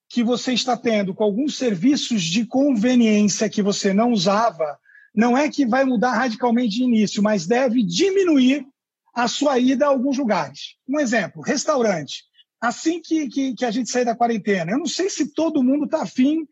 que 0.09 0.25
você 0.25 0.55
está 0.55 0.79
tendo 0.79 1.13
com 1.13 1.23
alguns 1.23 1.59
serviços 1.59 2.23
de 2.23 2.47
conveniência 2.47 3.51
que 3.51 3.61
você 3.61 3.93
não 3.93 4.13
usava, 4.13 4.79
não 5.15 5.37
é 5.37 5.51
que 5.51 5.67
vai 5.67 5.85
mudar 5.85 6.13
radicalmente 6.13 6.77
de 6.77 6.83
início, 6.83 7.23
mas 7.23 7.47
deve 7.47 7.83
diminuir 7.83 8.67
a 9.15 9.29
sua 9.29 9.59
ida 9.59 9.85
a 9.85 9.89
alguns 9.89 10.17
lugares. 10.17 10.77
Um 10.89 10.99
exemplo, 10.99 11.43
restaurante. 11.43 12.25
Assim 12.59 13.03
que, 13.03 13.29
que, 13.29 13.55
que 13.55 13.65
a 13.67 13.71
gente 13.71 13.91
sair 13.91 14.07
da 14.07 14.17
quarentena, 14.17 14.73
eu 14.73 14.79
não 14.79 14.87
sei 14.87 15.11
se 15.11 15.35
todo 15.35 15.63
mundo 15.63 15.85
está 15.85 16.03
afim 16.03 16.49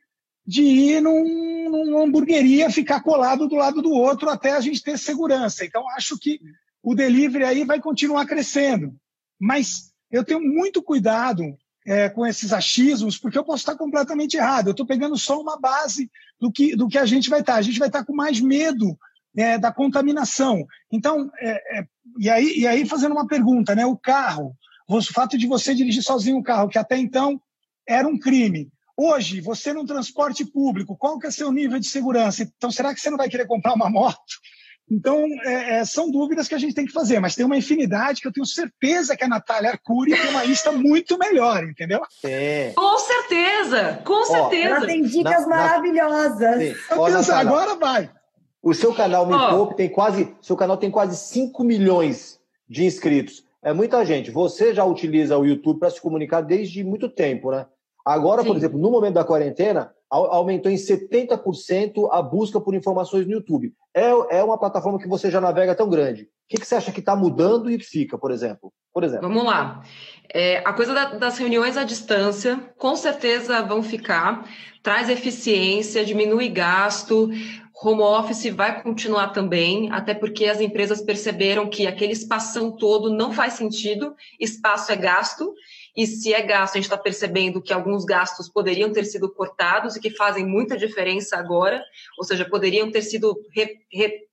de 0.47 0.63
ir 0.63 1.01
num, 1.01 1.71
numa 1.71 2.03
hamburgueria, 2.03 2.71
ficar 2.71 3.01
colado 3.01 3.49
do 3.49 3.55
lado 3.55 3.81
do 3.81 3.91
outro 3.91 4.29
até 4.29 4.53
a 4.53 4.61
gente 4.61 4.83
ter 4.83 4.99
segurança. 4.99 5.65
Então, 5.65 5.89
acho 5.97 6.19
que 6.19 6.41
o 6.83 6.95
delivery 6.95 7.45
aí 7.45 7.65
vai 7.65 7.81
continuar 7.81 8.27
crescendo. 8.27 8.95
Mas 9.41 9.93
eu 10.11 10.23
tenho 10.23 10.41
muito 10.41 10.83
cuidado 10.83 11.57
é, 11.87 12.09
com 12.09 12.27
esses 12.27 12.53
achismos, 12.53 13.19
porque 13.19 13.39
eu 13.39 13.45
posso 13.45 13.63
estar 13.63 13.77
completamente 13.77 14.37
errado. 14.37 14.69
Eu 14.69 14.73
estou 14.73 14.87
pegando 14.87 15.17
só 15.17 15.41
uma 15.41 15.59
base 15.59 16.11
do 16.41 16.53
que, 16.53 16.77
do 16.77 16.89
que 16.89 16.99
a 16.99 17.07
gente 17.07 17.31
vai 17.31 17.41
estar. 17.41 17.55
A 17.55 17.63
gente 17.63 17.79
vai 17.79 17.89
estar 17.89 18.05
com 18.05 18.15
mais 18.15 18.41
medo 18.41 18.99
é, 19.37 19.59
da 19.59 19.73
contaminação. 19.73 20.67
Então, 20.91 21.31
é, 21.39 21.79
é, 21.79 21.87
e, 22.19 22.31
aí, 22.31 22.59
e 22.59 22.67
aí 22.67 22.87
fazendo 22.87 23.13
uma 23.13 23.27
pergunta, 23.27 23.75
né? 23.75 23.85
O 23.87 23.97
carro, 23.97 24.55
o 24.89 25.03
fato 25.03 25.37
de 25.37 25.47
você 25.47 25.75
dirigir 25.75 26.03
sozinho 26.03 26.37
um 26.37 26.43
carro, 26.43 26.69
que 26.69 26.79
até 26.79 26.97
então 26.97 27.41
era 27.87 28.07
um 28.07 28.19
crime. 28.19 28.71
Hoje, 28.97 29.41
você 29.41 29.73
no 29.73 29.85
transporte 29.85 30.45
público, 30.45 30.97
qual 30.97 31.19
que 31.19 31.27
é 31.27 31.31
seu 31.31 31.51
nível 31.51 31.79
de 31.79 31.89
segurança? 31.89 32.43
Então, 32.43 32.71
será 32.71 32.95
que 32.95 33.01
você 33.01 33.11
não 33.11 33.19
vai 33.19 33.29
querer 33.29 33.47
comprar 33.47 33.75
uma 33.75 33.91
moto? 33.91 34.19
Então, 34.91 35.25
é, 35.45 35.79
é, 35.79 35.85
são 35.85 36.11
dúvidas 36.11 36.47
que 36.47 36.55
a 36.55 36.59
gente 36.59 36.75
tem 36.75 36.85
que 36.85 36.93
fazer, 36.93 37.19
mas 37.19 37.35
tem 37.35 37.45
uma 37.45 37.57
infinidade 37.57 38.21
que 38.21 38.29
eu 38.29 38.33
tenho 38.33 38.47
certeza 38.47 39.17
que 39.17 39.25
a 39.25 39.29
Natália 39.29 39.71
Arcuri 39.71 40.13
tem 40.13 40.29
uma 40.31 40.45
lista 40.45 40.71
muito 40.71 41.19
melhor, 41.19 41.65
entendeu? 41.65 42.03
É. 42.23 42.73
Com 42.77 42.99
certeza, 42.99 44.03
com 44.05 44.25
certeza. 44.25 44.77
Ela 44.77 44.87
tem 44.87 45.03
dicas 45.03 45.47
na, 45.47 45.57
maravilhosas. 45.57 46.77
Na... 46.89 47.41
agora 47.41 47.75
vai. 47.77 48.11
O 48.63 48.75
seu 48.75 48.95
canal 48.95 49.27
Me. 49.27 49.37
Poupe 49.51 49.77
tem 49.77 49.89
quase, 49.89 50.35
seu 50.41 50.57
canal 50.57 50.77
tem 50.77 50.91
quase 50.91 51.17
5 51.17 51.65
milhões 51.65 52.39
de 52.69 52.85
inscritos. 52.85 53.43
É 53.63 53.73
muita 53.73 54.05
gente. 54.05 54.31
Você 54.31 54.75
já 54.75 54.85
utiliza 54.85 55.39
o 55.39 55.47
YouTube 55.47 55.81
para 55.81 55.91
se 55.91 56.01
comunicar 56.01 56.43
desde 56.43 56.85
muito 56.85 57.09
tempo, 57.09 57.51
né? 57.51 57.67
Agora, 58.05 58.43
Sim. 58.43 58.49
por 58.49 58.57
exemplo, 58.57 58.79
no 58.79 58.91
momento 58.91 59.15
da 59.15 59.25
quarentena, 59.25 59.93
aumentou 60.11 60.71
em 60.71 60.77
70% 60.77 62.09
a 62.11 62.21
busca 62.21 62.61
por 62.61 62.75
informações 62.75 63.27
no 63.27 63.33
YouTube. 63.33 63.73
É, 63.95 64.11
é 64.39 64.45
uma 64.45 64.59
plataforma 64.59 64.99
que 64.99 65.09
você 65.09 65.31
já 65.31 65.41
navega 65.41 65.75
tão 65.75 65.89
grande. 65.89 66.25
O 66.25 66.27
que, 66.49 66.59
que 66.59 66.67
você 66.67 66.75
acha 66.75 66.93
que 66.93 67.01
está 67.01 67.17
mudando 67.17 67.71
e 67.71 67.79
fica, 67.79 68.19
por 68.19 68.31
exemplo? 68.31 68.73
Por 68.93 69.03
exemplo. 69.03 69.27
Vamos 69.27 69.45
lá. 69.45 69.83
É, 70.33 70.59
a 70.59 70.73
coisa 70.73 70.93
da, 70.93 71.15
das 71.15 71.39
reuniões 71.39 71.77
à 71.77 71.85
distância, 71.85 72.61
com 72.77 72.95
certeza 72.95 73.63
vão 73.63 73.83
ficar. 73.83 74.47
Traz 74.83 75.09
eficiência, 75.09 76.05
diminui 76.05 76.49
gasto. 76.49 77.31
Home 77.83 78.03
office 78.03 78.55
vai 78.55 78.83
continuar 78.83 79.29
também, 79.29 79.91
até 79.91 80.15
porque 80.15 80.47
as 80.47 80.61
empresas 80.61 81.03
perceberam 81.03 81.69
que 81.69 81.87
aquele 81.87 82.13
espação 82.13 82.71
todo 82.71 83.11
não 83.11 83.33
faz 83.33 83.55
sentido, 83.55 84.15
espaço 84.39 84.93
é 84.93 84.97
gasto, 84.97 85.53
e 85.97 86.07
se 86.07 86.35
é 86.35 86.43
gasto, 86.43 86.75
a 86.75 86.79
gente 86.79 86.85
está 86.85 86.99
percebendo 86.99 87.63
que 87.63 87.73
alguns 87.73 88.05
gastos 88.05 88.49
poderiam 88.49 88.93
ter 88.93 89.05
sido 89.05 89.33
cortados 89.33 89.95
e 89.95 90.01
que 90.01 90.11
fazem 90.11 90.45
muita 90.45 90.77
diferença 90.77 91.37
agora, 91.37 91.85
ou 92.19 92.25
seja, 92.25 92.45
poderiam 92.45 92.91
ter 92.91 93.03
sido 93.03 93.37
re, 93.55 93.79
re, 93.93 94.27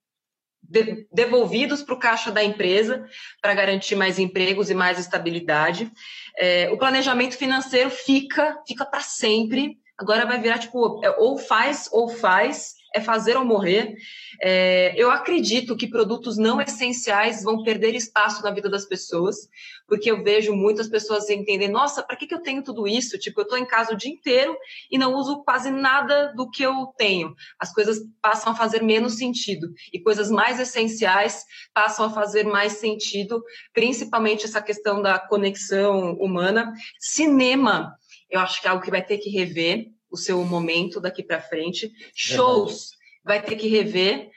de, 0.64 1.07
devolvidos 1.12 1.84
para 1.84 1.93
o 1.93 1.99
caixa 1.99 2.32
da 2.32 2.43
empresa 2.43 3.05
para 3.41 3.53
garantir 3.53 3.95
mais 3.95 4.18
empregos 4.18 4.70
e 4.72 4.74
mais 4.74 4.97
estabilidade. 4.97 5.91
É, 6.38 6.70
o 6.72 6.78
planejamento 6.78 7.38
financeiro 7.38 7.91
fica, 7.91 8.57
fica 8.68 8.86
para 8.86 9.01
sempre. 9.01 9.78
Agora 9.97 10.26
vai 10.26 10.39
virar 10.41 10.57
tipo, 10.57 10.99
é, 11.03 11.12
ou 11.20 11.38
faz 11.38 11.89
ou 11.91 12.09
faz, 12.09 12.74
é 12.93 12.99
fazer 12.99 13.37
ou 13.37 13.45
morrer. 13.45 13.95
É, 14.41 14.93
eu 14.95 15.09
acredito 15.09 15.75
que 15.75 15.87
produtos 15.87 16.37
não 16.37 16.61
essenciais 16.61 17.43
vão 17.43 17.63
perder 17.63 17.95
espaço 17.95 18.43
na 18.43 18.51
vida 18.51 18.69
das 18.69 18.85
pessoas, 18.85 19.49
porque 19.87 20.11
eu 20.11 20.23
vejo 20.23 20.53
muitas 20.53 20.87
pessoas 20.87 21.29
entendendo, 21.29 21.73
nossa, 21.73 22.03
para 22.03 22.15
que, 22.15 22.27
que 22.27 22.33
eu 22.33 22.41
tenho 22.41 22.63
tudo 22.63 22.87
isso? 22.87 23.17
Tipo, 23.17 23.41
eu 23.41 23.43
estou 23.43 23.57
em 23.57 23.65
casa 23.65 23.93
o 23.93 23.97
dia 23.97 24.11
inteiro 24.11 24.57
e 24.89 24.97
não 24.97 25.15
uso 25.15 25.43
quase 25.43 25.71
nada 25.71 26.33
do 26.35 26.49
que 26.49 26.63
eu 26.63 26.87
tenho. 26.97 27.33
As 27.59 27.73
coisas 27.73 27.99
passam 28.21 28.53
a 28.53 28.55
fazer 28.55 28.81
menos 28.83 29.17
sentido 29.17 29.67
e 29.93 29.99
coisas 29.99 30.29
mais 30.29 30.59
essenciais 30.59 31.45
passam 31.73 32.05
a 32.05 32.09
fazer 32.09 32.45
mais 32.45 32.73
sentido, 32.73 33.43
principalmente 33.73 34.45
essa 34.45 34.61
questão 34.61 35.01
da 35.01 35.19
conexão 35.19 36.13
humana. 36.15 36.73
Cinema, 36.99 37.95
eu 38.29 38.39
acho 38.39 38.61
que 38.61 38.67
é 38.67 38.71
algo 38.71 38.83
que 38.83 38.91
vai 38.91 39.03
ter 39.03 39.17
que 39.17 39.29
rever 39.29 39.91
o 40.12 40.18
seu 40.18 40.43
momento 40.43 40.99
daqui 40.99 41.24
para 41.24 41.41
frente. 41.41 41.91
Shows 42.14 42.91
vai 43.24 43.41
ter 43.41 43.55
que 43.55 43.68
rever 43.68 44.30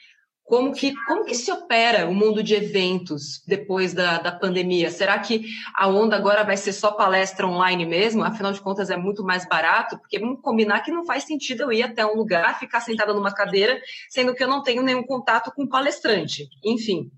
como 0.45 0.75
que, 0.75 0.95
como 1.07 1.25
que 1.25 1.35
se 1.35 1.51
opera 1.51 2.07
o 2.07 2.15
mundo 2.15 2.43
de 2.43 2.55
eventos 2.55 3.43
depois 3.47 3.95
da, 3.95 4.19
da 4.19 4.31
pandemia? 4.31 4.91
Será 4.91 5.19
que 5.19 5.47
a 5.75 5.89
onda 5.89 6.17
agora 6.17 6.45
vai 6.45 6.57
ser 6.57 6.75
só 6.75 6.93
palestra 6.93 7.47
online 7.47 7.87
mesmo? 7.87 8.23
Afinal 8.23 8.53
de 8.53 8.61
contas, 8.61 8.91
é 8.91 8.97
muito 8.97 9.25
mais 9.25 9.49
barato, 9.49 9.99
porque 9.99 10.19
vamos 10.19 10.43
combinar 10.43 10.83
que 10.83 10.93
não 10.93 11.07
faz 11.07 11.25
sentido 11.25 11.63
eu 11.63 11.73
ir 11.73 11.83
até 11.83 12.05
um 12.05 12.15
lugar, 12.15 12.59
ficar 12.59 12.81
sentada 12.81 13.15
numa 13.15 13.33
cadeira, 13.33 13.81
sendo 14.11 14.35
que 14.35 14.45
eu 14.45 14.49
não 14.49 14.63
tenho 14.63 14.83
nenhum 14.83 15.03
contato 15.03 15.51
com 15.51 15.65
o 15.65 15.69
palestrante. 15.69 16.47
Enfim, 16.63 17.11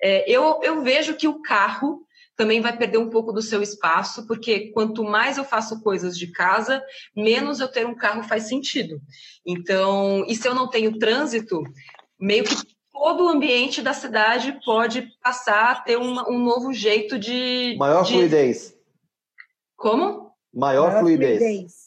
é, 0.00 0.30
eu, 0.30 0.60
eu 0.62 0.82
vejo 0.82 1.14
que 1.14 1.26
o 1.26 1.40
carro 1.40 2.05
também 2.36 2.60
vai 2.60 2.76
perder 2.76 2.98
um 2.98 3.08
pouco 3.08 3.32
do 3.32 3.40
seu 3.40 3.62
espaço, 3.62 4.26
porque 4.26 4.70
quanto 4.72 5.02
mais 5.02 5.38
eu 5.38 5.44
faço 5.44 5.82
coisas 5.82 6.18
de 6.18 6.30
casa, 6.30 6.82
menos 7.16 7.60
eu 7.60 7.68
ter 7.68 7.86
um 7.86 7.94
carro 7.94 8.22
faz 8.22 8.44
sentido. 8.48 9.00
Então, 9.44 10.24
e 10.28 10.36
se 10.36 10.46
eu 10.46 10.54
não 10.54 10.68
tenho 10.68 10.98
trânsito, 10.98 11.62
meio 12.20 12.44
que 12.44 12.56
todo 12.92 13.24
o 13.24 13.28
ambiente 13.28 13.80
da 13.80 13.94
cidade 13.94 14.58
pode 14.64 15.08
passar 15.22 15.72
a 15.72 15.80
ter 15.80 15.96
uma, 15.96 16.28
um 16.28 16.38
novo 16.38 16.72
jeito 16.72 17.18
de. 17.18 17.74
Maior 17.78 18.04
de... 18.04 18.12
fluidez. 18.12 18.76
Como? 19.76 20.30
Maior, 20.52 20.88
Maior 20.88 21.00
fluidez. 21.00 21.38
fluidez. 21.38 21.85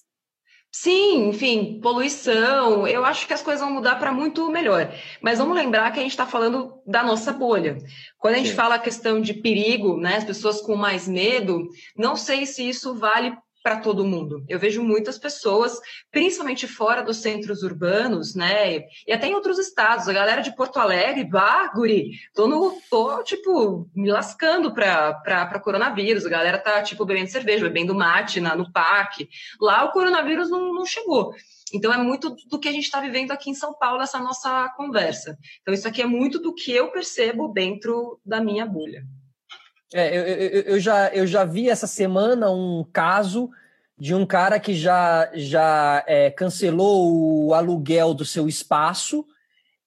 Sim, 0.72 1.30
enfim, 1.30 1.80
poluição, 1.82 2.88
eu 2.88 3.04
acho 3.04 3.26
que 3.26 3.34
as 3.34 3.42
coisas 3.42 3.62
vão 3.62 3.74
mudar 3.74 3.96
para 3.96 4.12
muito 4.12 4.50
melhor. 4.52 4.94
Mas 5.20 5.40
vamos 5.40 5.56
lembrar 5.56 5.92
que 5.92 6.00
a 6.00 6.04
gente 6.04 6.12
está 6.12 6.28
falando 6.28 6.80
da 6.86 7.02
nossa 7.02 7.34
bolha. 7.34 7.78
Quando 8.20 8.36
a 8.36 8.38
gente 8.38 8.52
Sim. 8.52 8.56
fala 8.56 8.76
a 8.76 8.80
questão 8.80 9.20
de 9.20 9.34
perigo, 9.34 9.98
né, 9.98 10.18
as 10.18 10.24
pessoas 10.24 10.62
com 10.62 10.76
mais 10.76 11.08
medo, 11.08 11.68
não 11.98 12.16
sei 12.16 12.46
se 12.46 12.70
isso 12.70 12.94
vale 12.94 13.36
para 13.64 13.78
todo 13.78 14.06
mundo. 14.06 14.44
Eu 14.48 14.58
vejo 14.58 14.82
muitas 14.84 15.18
pessoas, 15.18 15.80
principalmente 16.12 16.68
fora 16.68 17.02
dos 17.02 17.18
centros 17.18 17.64
urbanos, 17.64 18.36
né? 18.36 18.80
E 19.08 19.12
até 19.12 19.28
em 19.28 19.36
outros 19.36 19.60
estados. 19.60 20.08
A 20.08 20.14
galera 20.14 20.42
de 20.42 20.56
Porto 20.56 20.80
Alegre, 20.80 21.24
bah, 21.24 21.72
guri, 21.74 22.12
tô, 22.34 22.48
no, 22.48 22.74
tô 22.90 23.22
tipo, 23.24 23.90
me 23.96 24.10
lascando 24.12 24.74
para 24.74 25.60
coronavírus. 25.64 26.26
A 26.26 26.30
galera 26.30 26.58
tá, 26.58 26.82
tipo, 26.82 27.06
bebendo 27.06 27.30
cerveja, 27.30 27.66
bebendo 27.66 27.94
mate 27.94 28.40
na, 28.40 28.56
no 28.56 28.72
parque. 28.72 29.30
Lá 29.60 29.84
o 29.84 29.92
coronavírus 29.92 30.50
não, 30.50 30.74
não 30.74 30.86
chegou. 30.86 31.34
Então, 31.74 31.94
é 31.94 31.98
muito 31.98 32.36
do 32.50 32.60
que 32.60 32.68
a 32.68 32.72
gente 32.72 32.86
está 32.86 33.00
vivendo 33.00 33.32
aqui 33.32 33.50
em 33.50 33.56
São 33.56 33.74
Paulo, 33.74 34.02
essa 34.02 34.20
nossa 34.20 34.70
conversa. 34.76 35.38
Então, 35.62 35.74
isso 35.74 35.88
aqui 35.88 36.02
é 36.02 36.06
muito 36.06 36.40
do 36.40 36.54
que 36.54 36.72
eu 36.72 36.92
percebo 36.92 37.50
dentro 37.50 38.20
da 38.26 38.42
minha 38.42 38.66
bolha. 38.66 39.04
É, 39.94 40.18
eu, 40.18 40.22
eu, 40.22 40.62
eu, 40.62 40.80
já, 40.80 41.10
eu 41.10 41.26
já 41.26 41.44
vi 41.44 41.70
essa 41.70 41.88
semana 41.88 42.52
um 42.52 42.86
caso 42.94 43.50
de 43.98 44.16
um 44.16 44.26
cara 44.26 44.60
que 44.60 44.74
já, 44.74 45.30
já 45.34 46.04
é, 46.08 46.30
cancelou 46.32 47.48
o 47.48 47.54
aluguel 47.54 48.14
do 48.14 48.24
seu 48.24 48.48
espaço 48.48 49.26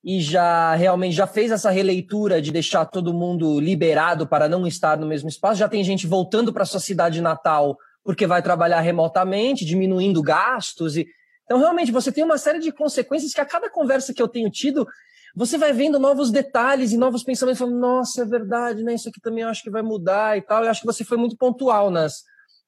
e 0.05 0.20
já 0.20 0.74
realmente 0.74 1.14
já 1.14 1.26
fez 1.26 1.50
essa 1.50 1.70
releitura 1.70 2.42
de 2.42 2.50
deixar 2.50 2.84
todo 2.84 3.14
mundo 3.14 3.61
liberado 3.61 4.26
para 4.26 4.48
não 4.48 4.66
estar 4.66 4.98
no 4.98 5.07
mesmo 5.07 5.28
espaço. 5.28 5.61
Já 5.61 5.68
tem 5.68 5.84
gente 5.84 6.07
voltando 6.07 6.53
para 6.53 6.64
sua 6.64 6.80
cidade 6.80 7.20
natal 7.20 7.78
porque 8.05 8.26
vai 8.26 8.42
trabalhar 8.42 8.80
remotamente, 8.80 9.64
diminuindo 9.64 10.22
gastos. 10.22 10.96
E... 10.96 11.07
Então, 11.44 11.59
realmente, 11.59 11.92
você 11.92 12.11
tem 12.11 12.24
uma 12.24 12.38
série 12.38 12.59
de 12.59 12.72
consequências 12.72 13.32
que 13.32 13.40
a 13.40 13.46
cada 13.46 13.70
conversa 13.70 14.12
que 14.12 14.20
eu 14.20 14.28
tenho 14.28 14.50
tido, 14.50 14.86
você 15.35 15.57
vai 15.57 15.72
vendo 15.72 15.99
novos 15.99 16.30
detalhes 16.30 16.93
e 16.93 16.99
novos 16.99 17.24
pensamentos, 17.24 17.59
falando, 17.59 17.78
nossa, 17.78 18.22
é 18.22 18.24
verdade, 18.24 18.83
né? 18.83 18.95
Isso 18.95 19.09
aqui 19.09 19.20
também 19.20 19.43
eu 19.43 19.49
acho 19.49 19.62
que 19.62 19.70
vai 19.70 19.83
mudar 19.83 20.37
e 20.37 20.43
tal. 20.43 20.64
Eu 20.64 20.70
acho 20.70 20.80
que 20.80 20.87
você 20.87 21.05
foi 21.05 21.16
muito 21.16 21.37
pontual 21.37 21.91
nas, 21.91 22.22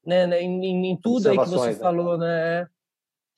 né, 0.04 0.26
né 0.26 0.40
em, 0.40 0.92
em 0.92 0.98
tudo 1.00 1.28
aí 1.28 1.38
que 1.38 1.48
você 1.48 1.70
né? 1.70 1.74
falou, 1.74 2.16
né? 2.16 2.66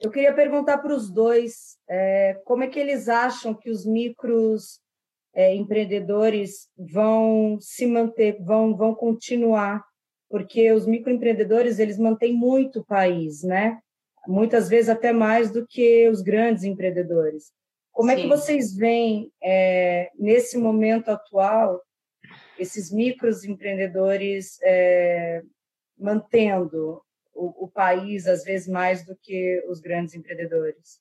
Eu 0.01 0.11
queria 0.11 0.35
perguntar 0.35 0.79
para 0.79 0.95
os 0.95 1.11
dois 1.11 1.77
é, 1.89 2.41
como 2.45 2.63
é 2.63 2.67
que 2.67 2.79
eles 2.79 3.09
acham 3.09 3.55
que 3.55 3.71
os 3.71 3.87
micros 3.87 4.79
é, 5.35 5.55
empreendedores 5.55 6.69
vão 6.77 7.59
se 7.61 7.87
manter, 7.87 8.37
vão, 8.43 8.77
vão 8.77 8.95
continuar, 8.95 9.83
porque 10.29 10.71
os 10.73 10.87
microempreendedores 10.87 11.79
eles 11.79 11.99
mantêm 11.99 12.35
muito 12.35 12.81
o 12.81 12.85
país, 12.85 13.43
né? 13.43 13.81
Muitas 14.27 14.69
vezes 14.69 14.89
até 14.89 15.13
mais 15.13 15.51
do 15.51 15.67
que 15.67 16.09
os 16.09 16.21
grandes 16.21 16.65
empreendedores. 16.65 17.53
Como 17.97 18.11
Sim. 18.11 18.15
é 18.15 18.21
que 18.21 18.29
vocês 18.29 18.77
veem, 18.77 19.33
é, 19.43 20.11
nesse 20.19 20.59
momento 20.59 21.09
atual, 21.09 21.81
esses 22.59 22.93
micros 22.93 23.43
empreendedores 23.43 24.59
é, 24.63 25.41
mantendo 25.99 27.01
o, 27.33 27.65
o 27.65 27.69
país, 27.69 28.27
às 28.27 28.45
vezes, 28.45 28.69
mais 28.69 29.03
do 29.03 29.17
que 29.17 29.65
os 29.71 29.81
grandes 29.81 30.15
empreendedores? 30.15 31.01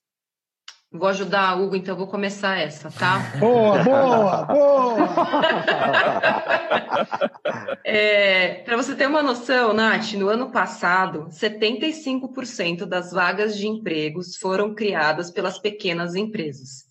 Vou 0.90 1.10
ajudar, 1.10 1.60
Hugo, 1.60 1.76
então 1.76 1.94
vou 1.94 2.06
começar 2.06 2.58
essa, 2.58 2.90
tá? 2.90 3.18
Boa, 3.38 3.84
boa, 3.84 4.44
boa! 4.46 4.96
é, 7.84 8.62
Para 8.62 8.76
você 8.78 8.94
ter 8.94 9.06
uma 9.06 9.22
noção, 9.22 9.74
Nath, 9.74 10.14
no 10.14 10.28
ano 10.28 10.50
passado, 10.50 11.28
75% 11.28 12.86
das 12.86 13.12
vagas 13.12 13.58
de 13.58 13.66
empregos 13.66 14.36
foram 14.36 14.74
criadas 14.74 15.30
pelas 15.30 15.58
pequenas 15.58 16.14
empresas. 16.14 16.85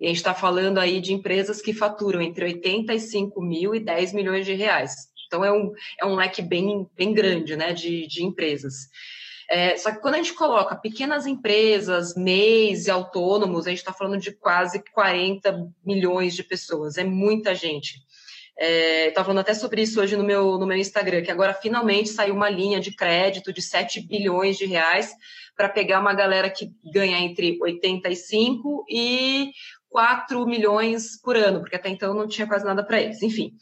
E 0.00 0.04
a 0.04 0.08
gente 0.08 0.18
está 0.18 0.34
falando 0.34 0.78
aí 0.78 1.00
de 1.00 1.12
empresas 1.12 1.60
que 1.62 1.72
faturam 1.72 2.20
entre 2.20 2.44
85 2.44 3.40
mil 3.40 3.74
e 3.74 3.80
10 3.80 4.12
milhões 4.12 4.44
de 4.44 4.52
reais. 4.52 5.08
Então 5.26 5.44
é 5.44 5.52
um, 5.52 5.72
é 6.00 6.06
um 6.06 6.14
leque 6.14 6.42
bem, 6.42 6.88
bem 6.96 7.12
grande 7.12 7.56
né, 7.56 7.72
de, 7.72 8.06
de 8.06 8.22
empresas. 8.22 8.88
É, 9.48 9.76
só 9.76 9.92
que 9.92 10.00
quando 10.00 10.14
a 10.14 10.18
gente 10.18 10.34
coloca 10.34 10.74
pequenas 10.74 11.26
empresas, 11.26 12.14
MEIs 12.16 12.86
e 12.86 12.90
autônomos, 12.90 13.66
a 13.66 13.70
gente 13.70 13.78
está 13.78 13.92
falando 13.92 14.20
de 14.20 14.32
quase 14.32 14.82
40 14.92 15.70
milhões 15.84 16.34
de 16.34 16.42
pessoas, 16.42 16.98
é 16.98 17.04
muita 17.04 17.54
gente. 17.54 18.04
É, 18.58 19.12
falando 19.14 19.40
até 19.40 19.54
sobre 19.54 19.82
isso 19.82 20.00
hoje 20.00 20.16
no 20.16 20.24
meu, 20.24 20.58
no 20.58 20.66
meu 20.66 20.78
Instagram, 20.78 21.22
que 21.22 21.30
agora 21.30 21.52
finalmente 21.52 22.08
saiu 22.08 22.34
uma 22.34 22.48
linha 22.48 22.80
de 22.80 22.90
crédito 22.94 23.52
de 23.52 23.60
7 23.60 24.00
bilhões 24.00 24.56
de 24.56 24.64
reais 24.64 25.12
para 25.54 25.68
pegar 25.68 26.00
uma 26.00 26.14
galera 26.14 26.50
que 26.50 26.70
ganha 26.92 27.18
entre 27.18 27.58
85 27.60 28.84
e 28.88 29.50
4 29.90 30.44
milhões 30.46 31.20
por 31.20 31.36
ano, 31.36 31.60
porque 31.60 31.76
até 31.76 31.88
então 31.88 32.14
não 32.14 32.26
tinha 32.26 32.46
quase 32.46 32.64
nada 32.64 32.84
para 32.84 33.00
eles. 33.00 33.22
Enfim. 33.22 33.52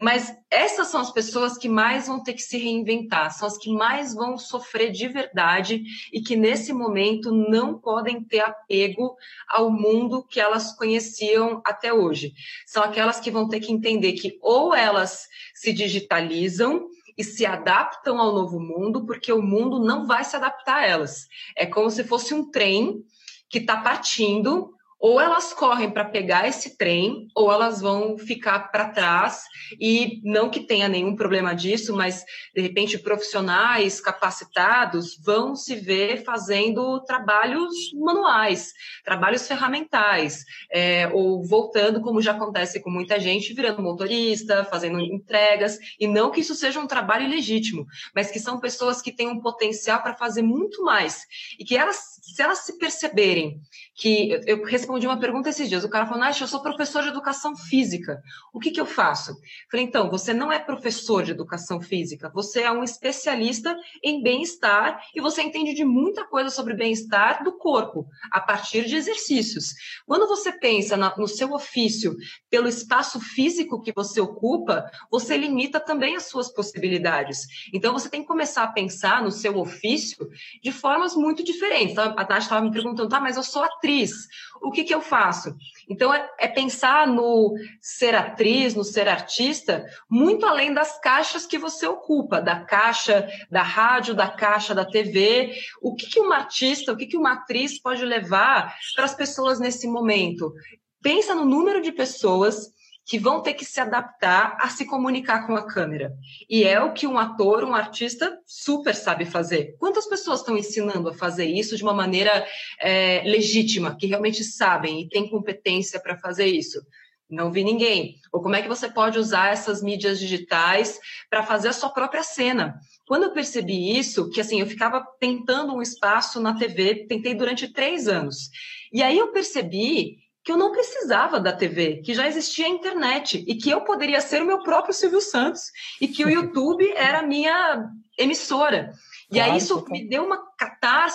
Mas 0.00 0.32
essas 0.48 0.88
são 0.88 1.00
as 1.00 1.10
pessoas 1.10 1.58
que 1.58 1.68
mais 1.68 2.06
vão 2.06 2.22
ter 2.22 2.32
que 2.32 2.42
se 2.42 2.56
reinventar, 2.56 3.32
são 3.32 3.48
as 3.48 3.58
que 3.58 3.72
mais 3.72 4.14
vão 4.14 4.38
sofrer 4.38 4.92
de 4.92 5.08
verdade 5.08 5.82
e 6.12 6.20
que 6.20 6.36
nesse 6.36 6.72
momento 6.72 7.32
não 7.32 7.76
podem 7.76 8.22
ter 8.22 8.38
apego 8.38 9.16
ao 9.48 9.72
mundo 9.72 10.24
que 10.24 10.38
elas 10.38 10.72
conheciam 10.76 11.60
até 11.64 11.92
hoje. 11.92 12.32
São 12.64 12.84
aquelas 12.84 13.18
que 13.18 13.30
vão 13.30 13.48
ter 13.48 13.58
que 13.58 13.72
entender 13.72 14.12
que 14.12 14.38
ou 14.40 14.72
elas 14.72 15.26
se 15.52 15.72
digitalizam 15.72 16.86
e 17.16 17.24
se 17.24 17.44
adaptam 17.44 18.20
ao 18.20 18.32
novo 18.32 18.60
mundo, 18.60 19.04
porque 19.04 19.32
o 19.32 19.42
mundo 19.42 19.80
não 19.80 20.06
vai 20.06 20.24
se 20.24 20.36
adaptar 20.36 20.76
a 20.76 20.86
elas. 20.86 21.26
É 21.56 21.66
como 21.66 21.90
se 21.90 22.04
fosse 22.04 22.32
um 22.32 22.48
trem 22.48 23.02
que 23.50 23.58
está 23.58 23.78
partindo 23.78 24.77
ou 24.98 25.20
elas 25.20 25.52
correm 25.52 25.90
para 25.90 26.04
pegar 26.04 26.48
esse 26.48 26.76
trem, 26.76 27.28
ou 27.34 27.52
elas 27.52 27.80
vão 27.80 28.18
ficar 28.18 28.70
para 28.70 28.88
trás, 28.88 29.44
e 29.80 30.20
não 30.24 30.50
que 30.50 30.60
tenha 30.60 30.88
nenhum 30.88 31.14
problema 31.14 31.54
disso, 31.54 31.94
mas 31.94 32.24
de 32.54 32.60
repente 32.60 32.98
profissionais 32.98 34.00
capacitados 34.00 35.16
vão 35.24 35.54
se 35.54 35.76
ver 35.76 36.24
fazendo 36.24 37.00
trabalhos 37.04 37.92
manuais, 37.94 38.72
trabalhos 39.04 39.46
ferramentais, 39.46 40.44
é, 40.72 41.08
ou 41.08 41.44
voltando, 41.44 42.00
como 42.00 42.20
já 42.20 42.32
acontece 42.32 42.80
com 42.80 42.90
muita 42.90 43.20
gente, 43.20 43.54
virando 43.54 43.82
motorista, 43.82 44.64
fazendo 44.64 44.98
entregas, 44.98 45.78
e 46.00 46.08
não 46.08 46.30
que 46.30 46.40
isso 46.40 46.54
seja 46.54 46.80
um 46.80 46.86
trabalho 46.86 47.26
ilegítimo, 47.26 47.86
mas 48.14 48.30
que 48.30 48.40
são 48.40 48.58
pessoas 48.58 49.00
que 49.00 49.12
têm 49.12 49.28
um 49.28 49.40
potencial 49.40 50.02
para 50.02 50.16
fazer 50.16 50.42
muito 50.42 50.82
mais, 50.82 51.24
e 51.58 51.64
que 51.64 51.76
elas, 51.76 52.18
se 52.22 52.42
elas 52.42 52.58
se 52.60 52.78
perceberem 52.78 53.60
que 53.98 54.40
eu 54.46 54.62
respondi 54.64 55.08
uma 55.08 55.18
pergunta 55.18 55.48
esses 55.48 55.68
dias. 55.68 55.82
O 55.82 55.88
cara 55.88 56.06
falou, 56.06 56.20
Nath, 56.20 56.40
eu 56.40 56.46
sou 56.46 56.62
professor 56.62 57.02
de 57.02 57.08
educação 57.08 57.56
física. 57.56 58.22
O 58.52 58.60
que, 58.60 58.70
que 58.70 58.80
eu 58.80 58.86
faço? 58.86 59.36
Falei, 59.68 59.84
então, 59.84 60.08
você 60.08 60.32
não 60.32 60.52
é 60.52 60.58
professor 60.60 61.24
de 61.24 61.32
educação 61.32 61.80
física, 61.80 62.30
você 62.32 62.62
é 62.62 62.70
um 62.70 62.84
especialista 62.84 63.76
em 64.02 64.22
bem-estar 64.22 65.02
e 65.16 65.20
você 65.20 65.42
entende 65.42 65.74
de 65.74 65.84
muita 65.84 66.24
coisa 66.24 66.48
sobre 66.48 66.74
bem-estar 66.74 67.42
do 67.42 67.58
corpo, 67.58 68.06
a 68.30 68.40
partir 68.40 68.86
de 68.86 68.94
exercícios. 68.94 69.74
Quando 70.06 70.28
você 70.28 70.52
pensa 70.52 70.96
no 70.96 71.26
seu 71.26 71.52
ofício 71.52 72.16
pelo 72.48 72.68
espaço 72.68 73.18
físico 73.18 73.82
que 73.82 73.92
você 73.92 74.20
ocupa, 74.20 74.88
você 75.10 75.36
limita 75.36 75.80
também 75.80 76.14
as 76.14 76.26
suas 76.26 76.48
possibilidades. 76.52 77.48
Então, 77.74 77.92
você 77.92 78.08
tem 78.08 78.20
que 78.20 78.28
começar 78.28 78.62
a 78.62 78.68
pensar 78.68 79.24
no 79.24 79.32
seu 79.32 79.58
ofício 79.58 80.28
de 80.62 80.70
formas 80.70 81.16
muito 81.16 81.42
diferentes. 81.42 81.98
A 81.98 82.10
Nath 82.14 82.42
estava 82.42 82.64
me 82.64 82.70
perguntando, 82.70 83.08
tá, 83.08 83.18
mas 83.18 83.36
eu 83.36 83.42
sou 83.42 83.64
atriz 83.64 83.87
atriz, 83.88 84.28
o 84.60 84.70
que, 84.70 84.84
que 84.84 84.94
eu 84.94 85.00
faço? 85.00 85.56
Então, 85.88 86.12
é, 86.12 86.28
é, 86.38 86.48
pensar 86.48 87.06
no 87.06 87.54
ser 87.80 88.14
atriz, 88.14 88.74
no 88.74 88.84
ser 88.84 89.08
artista, 89.08 89.86
muito 90.10 90.44
além 90.44 90.74
das 90.74 91.00
caixas 91.00 91.46
que 91.46 91.56
você 91.56 91.86
ocupa, 91.86 92.40
da 92.40 92.60
caixa 92.64 93.28
da 93.50 93.62
rádio, 93.62 94.14
da 94.14 94.28
caixa 94.28 94.74
da 94.74 94.84
TV. 94.84 95.54
O 95.80 95.94
que, 95.94 96.06
que 96.06 96.20
uma 96.20 96.36
artista, 96.36 96.92
o 96.92 96.96
que, 96.96 97.06
que 97.06 97.16
uma 97.16 97.32
atriz 97.32 97.80
pode 97.80 98.04
levar 98.04 98.76
para 98.94 99.04
as 99.04 99.14
pessoas 99.14 99.58
nesse 99.58 99.88
momento? 99.88 100.52
Pensa 101.00 101.34
no 101.34 101.44
número 101.44 101.80
de 101.80 101.92
pessoas 101.92 102.68
que 103.08 103.18
vão 103.18 103.40
ter 103.40 103.54
que 103.54 103.64
se 103.64 103.80
adaptar 103.80 104.58
a 104.60 104.68
se 104.68 104.84
comunicar 104.84 105.46
com 105.46 105.56
a 105.56 105.66
câmera. 105.66 106.12
E 106.48 106.62
é 106.62 106.78
o 106.78 106.92
que 106.92 107.06
um 107.06 107.18
ator, 107.18 107.64
um 107.64 107.74
artista 107.74 108.38
super 108.46 108.94
sabe 108.94 109.24
fazer. 109.24 109.74
Quantas 109.78 110.06
pessoas 110.06 110.40
estão 110.40 110.58
ensinando 110.58 111.08
a 111.08 111.14
fazer 111.14 111.46
isso 111.46 111.74
de 111.74 111.82
uma 111.82 111.94
maneira 111.94 112.46
é, 112.78 113.22
legítima, 113.24 113.96
que 113.96 114.06
realmente 114.06 114.44
sabem 114.44 115.00
e 115.00 115.08
têm 115.08 115.30
competência 115.30 115.98
para 115.98 116.18
fazer 116.18 116.46
isso? 116.48 116.82
Não 117.30 117.50
vi 117.50 117.64
ninguém. 117.64 118.16
Ou 118.30 118.42
como 118.42 118.56
é 118.56 118.62
que 118.62 118.68
você 118.68 118.90
pode 118.90 119.18
usar 119.18 119.52
essas 119.52 119.82
mídias 119.82 120.18
digitais 120.18 120.98
para 121.30 121.42
fazer 121.42 121.68
a 121.68 121.72
sua 121.72 121.88
própria 121.88 122.22
cena? 122.22 122.78
Quando 123.06 123.22
eu 123.22 123.32
percebi 123.32 123.98
isso, 123.98 124.28
que 124.28 124.40
assim, 124.40 124.60
eu 124.60 124.66
ficava 124.66 125.02
tentando 125.18 125.74
um 125.74 125.80
espaço 125.80 126.40
na 126.40 126.58
TV, 126.58 127.06
tentei 127.06 127.34
durante 127.34 127.72
três 127.72 128.06
anos. 128.06 128.50
E 128.92 129.02
aí 129.02 129.16
eu 129.16 129.32
percebi 129.32 130.27
que 130.48 130.52
eu 130.52 130.56
não 130.56 130.72
precisava 130.72 131.38
da 131.38 131.52
TV, 131.52 131.96
que 131.98 132.14
já 132.14 132.26
existia 132.26 132.64
a 132.64 132.70
internet 132.70 133.44
e 133.46 133.54
que 133.54 133.68
eu 133.68 133.82
poderia 133.82 134.18
ser 134.18 134.40
o 134.40 134.46
meu 134.46 134.62
próprio 134.62 134.94
Silvio 134.94 135.20
Santos 135.20 135.70
e 136.00 136.08
que 136.08 136.24
o 136.24 136.28
YouTube 136.32 136.90
era 136.96 137.18
a 137.18 137.22
minha 137.22 137.86
emissora. 138.16 138.94
E 139.30 139.34
claro, 139.34 139.52
aí 139.52 139.58
isso 139.58 139.84
me 139.90 140.08
deu 140.08 140.24
uma 140.24 140.36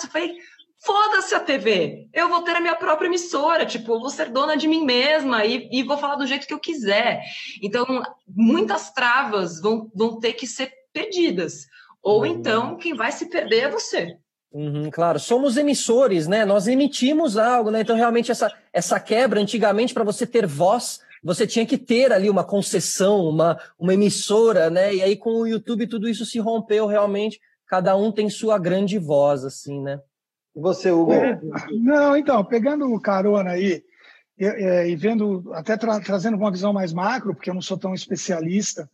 eu 0.04 0.08
falei, 0.08 0.36
foda-se 0.78 1.34
a 1.34 1.40
TV, 1.40 2.08
eu 2.12 2.28
vou 2.28 2.42
ter 2.42 2.54
a 2.54 2.60
minha 2.60 2.76
própria 2.76 3.08
emissora, 3.08 3.66
tipo, 3.66 3.98
vou 3.98 4.08
ser 4.08 4.30
dona 4.30 4.56
de 4.56 4.68
mim 4.68 4.84
mesma 4.84 5.44
e, 5.44 5.68
e 5.72 5.82
vou 5.82 5.98
falar 5.98 6.14
do 6.14 6.28
jeito 6.28 6.46
que 6.46 6.54
eu 6.54 6.60
quiser. 6.60 7.20
Então, 7.60 7.84
muitas 8.28 8.92
travas 8.92 9.60
vão, 9.60 9.90
vão 9.92 10.20
ter 10.20 10.34
que 10.34 10.46
ser 10.46 10.72
perdidas. 10.92 11.66
Ou 12.00 12.20
uhum. 12.20 12.26
então, 12.26 12.76
quem 12.76 12.94
vai 12.94 13.10
se 13.10 13.28
perder 13.28 13.64
é 13.64 13.68
você. 13.68 14.16
Uhum, 14.54 14.88
claro, 14.88 15.18
somos 15.18 15.56
emissores, 15.56 16.28
né? 16.28 16.44
Nós 16.44 16.68
emitimos 16.68 17.36
algo, 17.36 17.72
né? 17.72 17.80
Então, 17.80 17.96
realmente, 17.96 18.30
essa, 18.30 18.52
essa 18.72 19.00
quebra, 19.00 19.40
antigamente, 19.40 19.92
para 19.92 20.04
você 20.04 20.24
ter 20.24 20.46
voz, 20.46 21.00
você 21.24 21.44
tinha 21.44 21.66
que 21.66 21.76
ter 21.76 22.12
ali 22.12 22.30
uma 22.30 22.44
concessão, 22.44 23.28
uma, 23.28 23.58
uma 23.76 23.92
emissora, 23.92 24.70
né? 24.70 24.94
E 24.94 25.02
aí, 25.02 25.16
com 25.16 25.30
o 25.30 25.46
YouTube, 25.46 25.88
tudo 25.88 26.08
isso 26.08 26.24
se 26.24 26.38
rompeu 26.38 26.86
realmente. 26.86 27.40
Cada 27.66 27.96
um 27.96 28.12
tem 28.12 28.30
sua 28.30 28.56
grande 28.56 28.96
voz, 28.96 29.44
assim, 29.44 29.82
né? 29.82 29.98
E 30.54 30.60
você, 30.60 30.88
Hugo? 30.92 31.12
É, 31.12 31.40
não, 31.72 32.16
então, 32.16 32.44
pegando 32.44 32.86
o 32.86 33.00
carona 33.00 33.50
aí 33.50 33.82
e, 34.38 34.44
é, 34.44 34.88
e 34.88 34.94
vendo, 34.94 35.50
até 35.52 35.76
tra 35.76 36.00
trazendo 36.00 36.36
uma 36.36 36.52
visão 36.52 36.72
mais 36.72 36.92
macro, 36.92 37.34
porque 37.34 37.50
eu 37.50 37.54
não 37.54 37.62
sou 37.62 37.76
tão 37.76 37.92
especialista, 37.92 38.88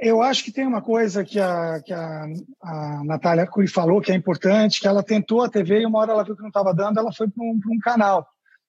eu 0.00 0.20
acho 0.20 0.42
que 0.42 0.50
tem 0.50 0.66
uma 0.66 0.82
coisa 0.82 1.24
que 1.24 1.38
a, 1.38 1.80
que 1.80 1.92
a, 1.92 2.26
a 2.60 3.04
Natália 3.04 3.46
Curi 3.46 3.68
falou 3.68 4.00
que 4.00 4.10
é 4.10 4.14
importante, 4.16 4.80
que 4.80 4.88
ela 4.88 5.02
tentou 5.02 5.42
a 5.42 5.48
TV 5.48 5.80
e 5.80 5.86
uma 5.86 6.00
hora 6.00 6.12
ela 6.12 6.24
viu 6.24 6.34
que 6.34 6.42
não 6.42 6.48
estava 6.48 6.74
dando, 6.74 6.98
ela 6.98 7.12
foi 7.12 7.28
para 7.28 7.44
um, 7.44 7.60
um, 7.68 7.78
canal. 7.78 8.26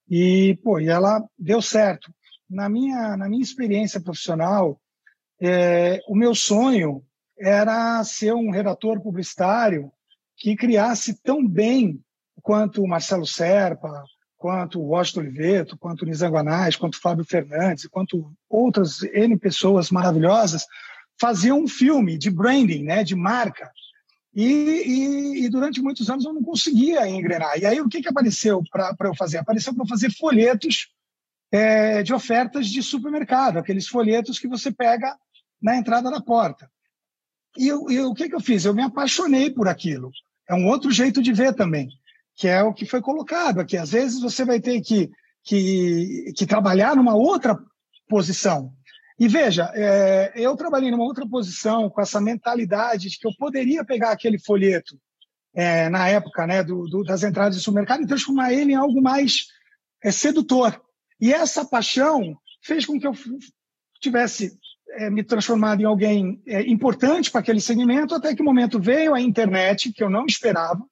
E, 0.09 0.59
pô, 0.63 0.79
e 0.79 0.87
ela 0.87 1.23
deu 1.37 1.61
certo. 1.61 2.11
Na 2.47 2.69
minha, 2.69 3.17
na 3.17 3.27
minha 3.27 3.41
experiência 3.41 3.99
profissional, 3.99 4.79
é, 5.41 5.99
o 6.07 6.15
meu 6.15 6.35
sonho 6.35 7.03
era 7.39 8.03
ser 8.03 8.33
um 8.33 8.51
redator 8.51 9.01
publicitário 9.01 9.91
que 10.35 10.55
criasse 10.55 11.19
tão 11.23 11.45
bem 11.45 11.99
quanto 12.43 12.83
o 12.83 12.87
Marcelo 12.87 13.25
Serpa, 13.25 14.03
quanto 14.37 14.79
o 14.79 14.89
Washington 14.89 15.21
Oliveto, 15.21 15.77
quanto 15.77 16.03
o 16.03 16.05
Nizanguanais, 16.05 16.75
quanto 16.75 16.95
o 16.95 17.01
Fábio 17.01 17.25
Fernandes, 17.25 17.87
quanto 17.87 18.31
outras 18.47 19.01
N 19.01 19.35
pessoas 19.37 19.89
maravilhosas, 19.89 20.65
fazia 21.19 21.53
um 21.53 21.67
filme 21.67 22.17
de 22.17 22.29
branding, 22.29 22.83
né, 22.83 23.03
de 23.03 23.15
marca. 23.15 23.71
E, 24.33 24.43
e, 24.43 25.45
e, 25.45 25.49
durante 25.49 25.81
muitos 25.81 26.09
anos 26.09 26.23
eu 26.23 26.33
não 26.33 26.43
conseguia 26.43 27.07
engrenar. 27.09 27.57
E 27.57 27.65
aí 27.65 27.81
o 27.81 27.89
que, 27.89 28.01
que 28.01 28.07
apareceu 28.07 28.61
para 28.71 28.95
eu 29.01 29.15
fazer? 29.15 29.39
Apareceu 29.39 29.73
para 29.73 29.87
fazer 29.87 30.11
folhetos 30.11 30.89
é, 31.51 32.03
de 32.03 32.13
ofertas 32.13 32.67
de 32.67 32.83
supermercado, 32.83 33.57
aqueles 33.57 33.87
folhetos 33.87 34.37
que 34.37 34.47
você 34.47 34.71
pega 34.71 35.17
na 35.61 35.75
entrada 35.75 36.11
da 36.11 36.21
porta. 36.21 36.69
E, 37.57 37.67
e 37.67 37.99
o 38.01 38.13
que, 38.13 38.29
que 38.29 38.35
eu 38.35 38.39
fiz? 38.39 38.63
Eu 38.63 38.75
me 38.75 38.83
apaixonei 38.83 39.49
por 39.49 39.67
aquilo. 39.67 40.11
É 40.47 40.53
um 40.53 40.67
outro 40.67 40.91
jeito 40.91 41.21
de 41.21 41.33
ver 41.33 41.55
também, 41.55 41.89
que 42.35 42.47
é 42.47 42.61
o 42.61 42.73
que 42.73 42.85
foi 42.85 43.01
colocado 43.01 43.59
aqui. 43.59 43.75
Às 43.75 43.91
vezes 43.91 44.21
você 44.21 44.45
vai 44.45 44.59
ter 44.59 44.79
que, 44.81 45.09
que, 45.43 46.31
que 46.35 46.45
trabalhar 46.45 46.95
numa 46.95 47.15
outra 47.15 47.57
posição. 48.07 48.76
E 49.19 49.27
veja, 49.27 49.71
é, 49.73 50.31
eu 50.35 50.55
trabalhei 50.55 50.91
numa 50.91 51.03
outra 51.03 51.27
posição 51.27 51.89
com 51.89 51.99
essa 51.99 52.21
mentalidade 52.21 53.09
de 53.09 53.17
que 53.17 53.27
eu 53.27 53.31
poderia 53.37 53.83
pegar 53.83 54.11
aquele 54.11 54.37
folheto 54.37 54.99
é, 55.55 55.89
na 55.89 56.07
época 56.07 56.45
né, 56.45 56.63
do, 56.63 56.87
do, 56.87 57.03
das 57.03 57.23
entradas 57.23 57.55
de 57.55 57.63
supermercado 57.63 58.03
e 58.03 58.07
transformar 58.07 58.53
ele 58.53 58.73
em 58.73 58.75
algo 58.75 59.01
mais 59.01 59.47
é, 60.03 60.11
sedutor. 60.11 60.79
E 61.19 61.33
essa 61.33 61.65
paixão 61.65 62.37
fez 62.61 62.85
com 62.85 62.99
que 62.99 63.07
eu 63.07 63.13
tivesse 63.99 64.55
é, 64.91 65.09
me 65.09 65.23
transformado 65.23 65.81
em 65.81 65.85
alguém 65.85 66.41
é, 66.45 66.61
importante 66.69 67.31
para 67.31 67.41
aquele 67.41 67.59
segmento, 67.59 68.13
até 68.13 68.35
que 68.35 68.41
o 68.41 68.45
momento 68.45 68.79
veio 68.79 69.15
a 69.15 69.21
internet, 69.21 69.91
que 69.91 70.03
eu 70.03 70.11
não 70.11 70.25
esperava, 70.25 70.83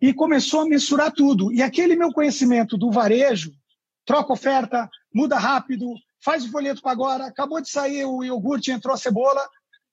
e 0.00 0.12
começou 0.14 0.62
a 0.62 0.66
mensurar 0.66 1.12
tudo. 1.12 1.52
E 1.52 1.62
aquele 1.62 1.94
meu 1.96 2.12
conhecimento 2.12 2.78
do 2.78 2.90
varejo, 2.90 3.52
troca 4.06 4.32
oferta, 4.32 4.88
muda 5.14 5.38
rápido, 5.38 5.86
faz 6.24 6.44
o 6.44 6.50
folheto 6.50 6.80
para 6.80 6.92
agora, 6.92 7.26
acabou 7.26 7.60
de 7.60 7.68
sair 7.68 8.04
o 8.04 8.22
iogurte, 8.22 8.70
entrou 8.70 8.94
a 8.94 8.98
cebola, 8.98 9.46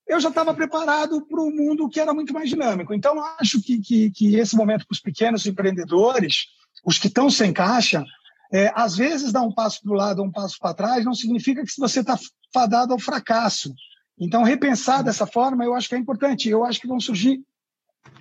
eu 0.08 0.20
já 0.20 0.30
estava 0.30 0.54
preparado 0.54 1.26
para 1.26 1.42
um 1.42 1.52
mundo 1.52 1.88
que 1.90 2.00
era 2.00 2.14
muito 2.14 2.34
mais 2.34 2.50
dinâmico. 2.50 2.94
Então, 2.94 3.24
acho 3.40 3.62
que, 3.62 3.80
que, 3.80 4.12
que 4.12 4.36
esse 4.36 4.56
momento 4.56 4.86
para 4.88 4.94
os 4.94 5.00
pequenos 5.00 5.46
empreendedores, 5.46 6.48
os 6.84 6.98
que 6.98 7.08
estão 7.08 7.30
sem 7.30 7.54
caixa, 7.54 8.04
é, 8.52 8.72
às 8.76 8.96
vezes 8.96 9.32
dar 9.32 9.42
um 9.42 9.52
passo 9.52 9.82
para 9.84 9.92
o 9.92 9.96
lado 9.96 10.24
um 10.24 10.32
passo 10.32 10.58
para 10.60 10.74
trás 10.74 11.06
não 11.06 11.14
significa 11.14 11.64
que 11.64 11.72
você 11.78 12.00
está 12.00 12.18
fadado 12.52 12.94
ao 12.94 13.00
fracasso. 13.00 13.74
Então, 14.20 14.44
repensar 14.44 15.04
dessa 15.04 15.28
forma, 15.28 15.64
eu 15.64 15.76
acho 15.76 15.88
que 15.88 15.96
é 15.96 15.98
importante. 16.00 16.50
Eu 16.50 16.66
acho 16.66 16.82
que 16.82 16.88
vão 16.88 17.00
surgir 17.00 17.40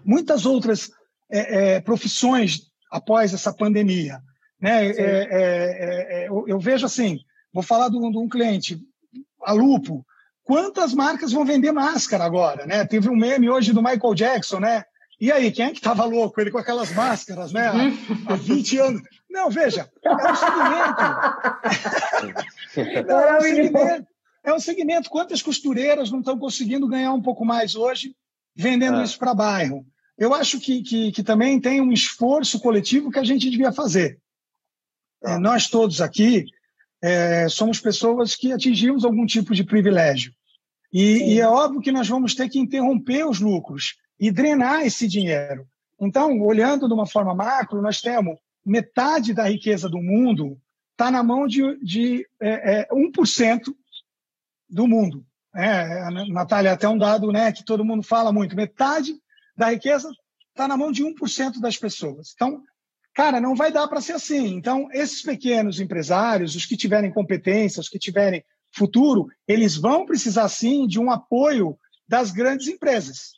muitas 0.04 0.46
outras 0.46 0.90
é, 1.30 1.76
é, 1.76 1.80
profissões 1.80 2.70
após 2.90 3.34
essa 3.34 3.52
pandemia. 3.52 4.20
Né? 4.60 4.86
É, 4.86 4.90
é, 4.90 5.28
é, 6.24 6.28
eu, 6.28 6.44
eu, 6.46 6.58
vejo 6.58 6.86
assim, 6.86 7.20
vou 7.52 7.62
falar 7.62 7.88
de 7.88 7.96
um, 7.96 8.10
de 8.10 8.18
um 8.18 8.28
cliente, 8.28 8.80
a 9.42 9.52
Lupo, 9.52 10.04
quantas 10.42 10.94
marcas 10.94 11.32
vão 11.32 11.44
vender 11.44 11.72
máscara 11.72 12.24
agora, 12.24 12.66
né? 12.66 12.84
Teve 12.84 13.08
um 13.08 13.16
meme 13.16 13.50
hoje 13.50 13.72
do 13.72 13.82
Michael 13.82 14.14
Jackson, 14.14 14.60
né? 14.60 14.84
E 15.20 15.32
aí, 15.32 15.50
quem 15.50 15.66
é 15.66 15.70
que 15.70 15.78
estava 15.78 16.04
louco? 16.04 16.40
Ele 16.40 16.50
com 16.50 16.58
aquelas 16.58 16.92
máscaras, 16.92 17.52
né? 17.52 17.66
Há, 17.66 18.32
há 18.32 18.36
20 18.36 18.78
anos. 18.78 19.02
Não, 19.28 19.50
veja, 19.50 19.90
é 20.02 20.12
um 20.12 20.36
segmento. 20.36 21.02
Não, 23.08 23.20
é, 23.20 23.36
um 23.36 23.40
segmento 23.40 24.06
é 24.48 24.54
um 24.54 24.60
segmento. 24.60 25.10
Quantas 25.10 25.42
costureiras 25.42 26.10
não 26.10 26.20
estão 26.20 26.38
conseguindo 26.38 26.88
ganhar 26.88 27.12
um 27.12 27.22
pouco 27.22 27.44
mais 27.44 27.74
hoje 27.74 28.14
vendendo 28.54 29.00
é. 29.00 29.04
isso 29.04 29.18
para 29.18 29.34
bairro? 29.34 29.86
Eu 30.16 30.34
acho 30.34 30.58
que, 30.58 30.82
que, 30.82 31.12
que, 31.12 31.22
também 31.22 31.60
tem 31.60 31.80
um 31.80 31.92
esforço 31.92 32.58
coletivo 32.58 33.10
que 33.10 33.18
a 33.18 33.24
gente 33.24 33.48
devia 33.48 33.70
fazer. 33.70 34.18
É, 35.22 35.38
nós 35.38 35.68
todos 35.68 36.00
aqui 36.00 36.46
é, 37.02 37.48
somos 37.48 37.80
pessoas 37.80 38.34
que 38.34 38.52
atingimos 38.52 39.04
algum 39.04 39.26
tipo 39.26 39.54
de 39.54 39.64
privilégio. 39.64 40.32
E, 40.92 41.34
e, 41.34 41.40
é 41.40 41.46
óbvio 41.46 41.80
que 41.80 41.92
nós 41.92 42.08
vamos 42.08 42.34
ter 42.34 42.48
que 42.48 42.58
interromper 42.58 43.26
os 43.26 43.40
lucros 43.40 43.96
e 44.18 44.30
drenar 44.30 44.86
esse 44.86 45.06
dinheiro. 45.06 45.66
Então, 46.00 46.40
olhando 46.40 46.88
de 46.88 46.94
uma 46.94 47.06
forma 47.06 47.34
macro, 47.34 47.82
nós 47.82 48.00
temos 48.00 48.38
metade 48.64 49.34
da 49.34 49.48
riqueza 49.48 49.88
do 49.88 49.98
mundo 49.98 50.58
está 50.98 51.12
na 51.12 51.22
mão 51.22 51.46
de, 51.46 51.62
de 51.78 52.26
é, 52.42 52.80
é, 52.80 52.88
1% 52.92 53.72
do 54.68 54.88
mundo. 54.88 55.24
É, 55.54 56.10
Natália, 56.28 56.72
até 56.72 56.88
um 56.88 56.98
dado 56.98 57.30
né, 57.30 57.52
que 57.52 57.64
todo 57.64 57.84
mundo 57.84 58.02
fala 58.02 58.32
muito: 58.32 58.56
metade 58.56 59.14
da 59.56 59.70
riqueza 59.70 60.10
está 60.50 60.66
na 60.66 60.76
mão 60.76 60.90
de 60.90 61.04
1% 61.04 61.60
das 61.60 61.78
pessoas. 61.78 62.32
Então, 62.34 62.62
cara, 63.18 63.40
não 63.40 63.56
vai 63.56 63.72
dar 63.72 63.88
para 63.88 64.00
ser 64.00 64.12
assim. 64.12 64.54
Então, 64.54 64.88
esses 64.92 65.22
pequenos 65.22 65.80
empresários, 65.80 66.54
os 66.54 66.64
que 66.64 66.76
tiverem 66.76 67.12
competência, 67.12 67.80
os 67.80 67.88
que 67.88 67.98
tiverem 67.98 68.44
futuro, 68.70 69.26
eles 69.48 69.76
vão 69.76 70.06
precisar 70.06 70.48
sim 70.48 70.86
de 70.86 71.00
um 71.00 71.10
apoio 71.10 71.76
das 72.06 72.30
grandes 72.30 72.68
empresas, 72.68 73.32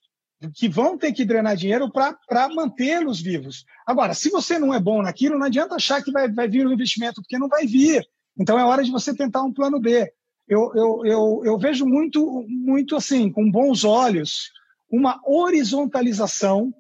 que 0.55 0.69
vão 0.69 0.99
ter 0.99 1.13
que 1.13 1.25
drenar 1.25 1.57
dinheiro 1.57 1.91
para 1.91 2.49
mantê-los 2.55 3.23
vivos. 3.23 3.65
Agora, 3.87 4.13
se 4.13 4.29
você 4.29 4.59
não 4.59 4.75
é 4.75 4.79
bom 4.79 5.01
naquilo, 5.01 5.39
não 5.39 5.47
adianta 5.47 5.77
achar 5.77 6.05
que 6.05 6.13
vai, 6.13 6.31
vai 6.31 6.47
vir 6.47 6.67
o 6.67 6.69
um 6.69 6.73
investimento, 6.75 7.23
porque 7.23 7.39
não 7.39 7.49
vai 7.49 7.67
vir. 7.67 8.07
Então 8.39 8.59
é 8.59 8.65
hora 8.65 8.85
de 8.85 8.91
você 8.91 9.15
tentar 9.15 9.43
um 9.43 9.53
plano 9.53 9.81
B. 9.81 10.13
Eu, 10.47 10.73
eu, 10.75 11.07
eu, 11.07 11.43
eu 11.43 11.59
vejo 11.59 11.87
muito, 11.87 12.45
muito 12.47 12.97
assim, 12.97 13.33
com 13.33 13.51
bons 13.51 13.83
olhos, 13.83 14.51
uma 14.91 15.19
horizontalização 15.25 16.71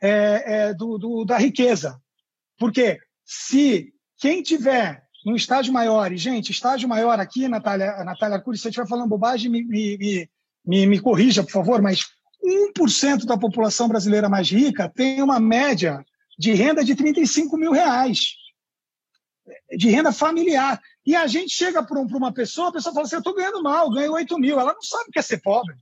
é, 0.00 0.68
é, 0.70 0.74
do, 0.74 0.96
do, 0.96 1.24
da 1.26 1.36
riqueza. 1.36 2.00
Porque 2.58 2.98
se 3.24 3.92
quem 4.18 4.42
tiver 4.42 5.04
num 5.24 5.34
estágio 5.34 5.72
maior, 5.72 6.12
e, 6.12 6.16
gente, 6.16 6.52
estágio 6.52 6.88
maior 6.88 7.18
aqui, 7.18 7.48
Natália, 7.48 8.04
Natália 8.04 8.36
Arcuri, 8.36 8.56
se 8.56 8.66
eu 8.66 8.70
estiver 8.70 8.88
falando 8.88 9.08
bobagem, 9.08 9.50
me, 9.50 9.64
me, 9.64 10.28
me, 10.64 10.86
me 10.86 11.00
corrija, 11.00 11.42
por 11.42 11.50
favor, 11.50 11.82
mas 11.82 12.06
1% 12.44 13.24
da 13.24 13.36
população 13.36 13.88
brasileira 13.88 14.28
mais 14.28 14.48
rica 14.48 14.88
tem 14.88 15.20
uma 15.20 15.40
média 15.40 16.04
de 16.38 16.52
renda 16.52 16.84
de 16.84 16.94
35 16.94 17.56
mil 17.56 17.72
reais, 17.72 18.34
de 19.76 19.90
renda 19.90 20.12
familiar. 20.12 20.80
E 21.04 21.16
a 21.16 21.26
gente 21.26 21.50
chega 21.50 21.82
para 21.82 21.98
um, 21.98 22.06
uma 22.06 22.32
pessoa, 22.32 22.68
a 22.68 22.72
pessoa 22.72 22.94
fala 22.94 23.06
assim, 23.06 23.16
eu 23.16 23.20
estou 23.20 23.34
ganhando 23.34 23.62
mal, 23.62 23.90
ganho 23.90 24.12
8 24.12 24.38
mil. 24.38 24.60
Ela 24.60 24.74
não 24.74 24.82
sabe 24.82 25.08
o 25.08 25.12
que 25.12 25.18
é 25.18 25.22
ser 25.22 25.40
pobre. 25.40 25.74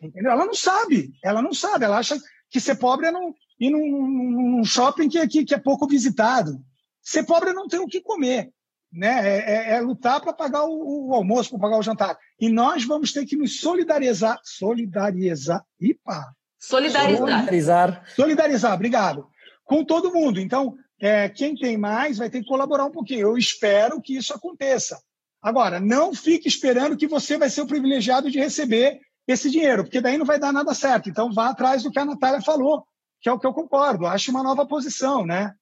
Entendeu? 0.00 0.30
Ela 0.30 0.44
não 0.44 0.54
sabe, 0.54 1.12
ela 1.22 1.42
não 1.42 1.52
sabe, 1.52 1.84
ela 1.84 1.98
acha 1.98 2.16
que 2.50 2.60
ser 2.60 2.76
pobre 2.76 3.06
é 3.06 3.10
não, 3.10 3.34
ir 3.58 3.70
num, 3.70 4.58
num 4.58 4.64
shopping 4.64 5.08
que, 5.08 5.26
que, 5.28 5.44
que 5.44 5.54
é 5.54 5.58
pouco 5.58 5.86
visitado. 5.86 6.60
Ser 7.02 7.24
pobre 7.24 7.50
é 7.50 7.52
não 7.52 7.68
ter 7.68 7.78
o 7.78 7.86
que 7.86 8.00
comer. 8.00 8.50
Né? 8.92 9.28
É, 9.28 9.52
é, 9.52 9.76
é 9.76 9.80
lutar 9.80 10.20
para 10.20 10.32
pagar 10.32 10.64
o, 10.64 11.10
o 11.10 11.14
almoço, 11.14 11.50
para 11.50 11.60
pagar 11.60 11.78
o 11.78 11.82
jantar. 11.82 12.18
E 12.40 12.48
nós 12.48 12.84
vamos 12.84 13.12
ter 13.12 13.24
que 13.26 13.36
nos 13.36 13.60
solidarizar. 13.60 14.38
Solidarizar. 14.42 15.64
Ipa! 15.80 16.24
Solidarizar. 16.58 17.18
Solidarizar, 17.18 18.04
solidarizar 18.16 18.74
obrigado. 18.74 19.26
Com 19.64 19.84
todo 19.84 20.12
mundo. 20.12 20.40
Então, 20.40 20.74
é, 21.00 21.28
quem 21.28 21.54
tem 21.54 21.76
mais 21.76 22.18
vai 22.18 22.30
ter 22.30 22.40
que 22.40 22.48
colaborar 22.48 22.86
um 22.86 22.90
pouquinho. 22.90 23.20
Eu 23.20 23.38
espero 23.38 24.00
que 24.00 24.16
isso 24.16 24.32
aconteça. 24.34 24.98
Agora, 25.42 25.78
não 25.78 26.14
fique 26.14 26.48
esperando 26.48 26.96
que 26.96 27.06
você 27.06 27.38
vai 27.38 27.50
ser 27.50 27.60
o 27.60 27.66
privilegiado 27.66 28.30
de 28.30 28.38
receber 28.38 28.98
esse 29.28 29.50
dinheiro, 29.50 29.84
porque 29.84 30.00
daí 30.00 30.16
não 30.16 30.26
vai 30.26 30.38
dar 30.38 30.52
nada 30.52 30.72
certo. 30.74 31.08
Então, 31.08 31.32
vá 31.32 31.50
atrás 31.50 31.82
do 31.82 31.90
que 31.90 31.98
a 31.98 32.04
Natália 32.04 32.40
falou, 32.40 32.84
que 33.26 33.30
é 33.30 33.32
o 33.32 33.40
que 33.40 33.46
eu 33.46 33.52
concordo. 33.52 34.06
Acho 34.06 34.30
uma 34.30 34.42
nova 34.44 34.64
posição, 34.64 35.26
né? 35.26 35.52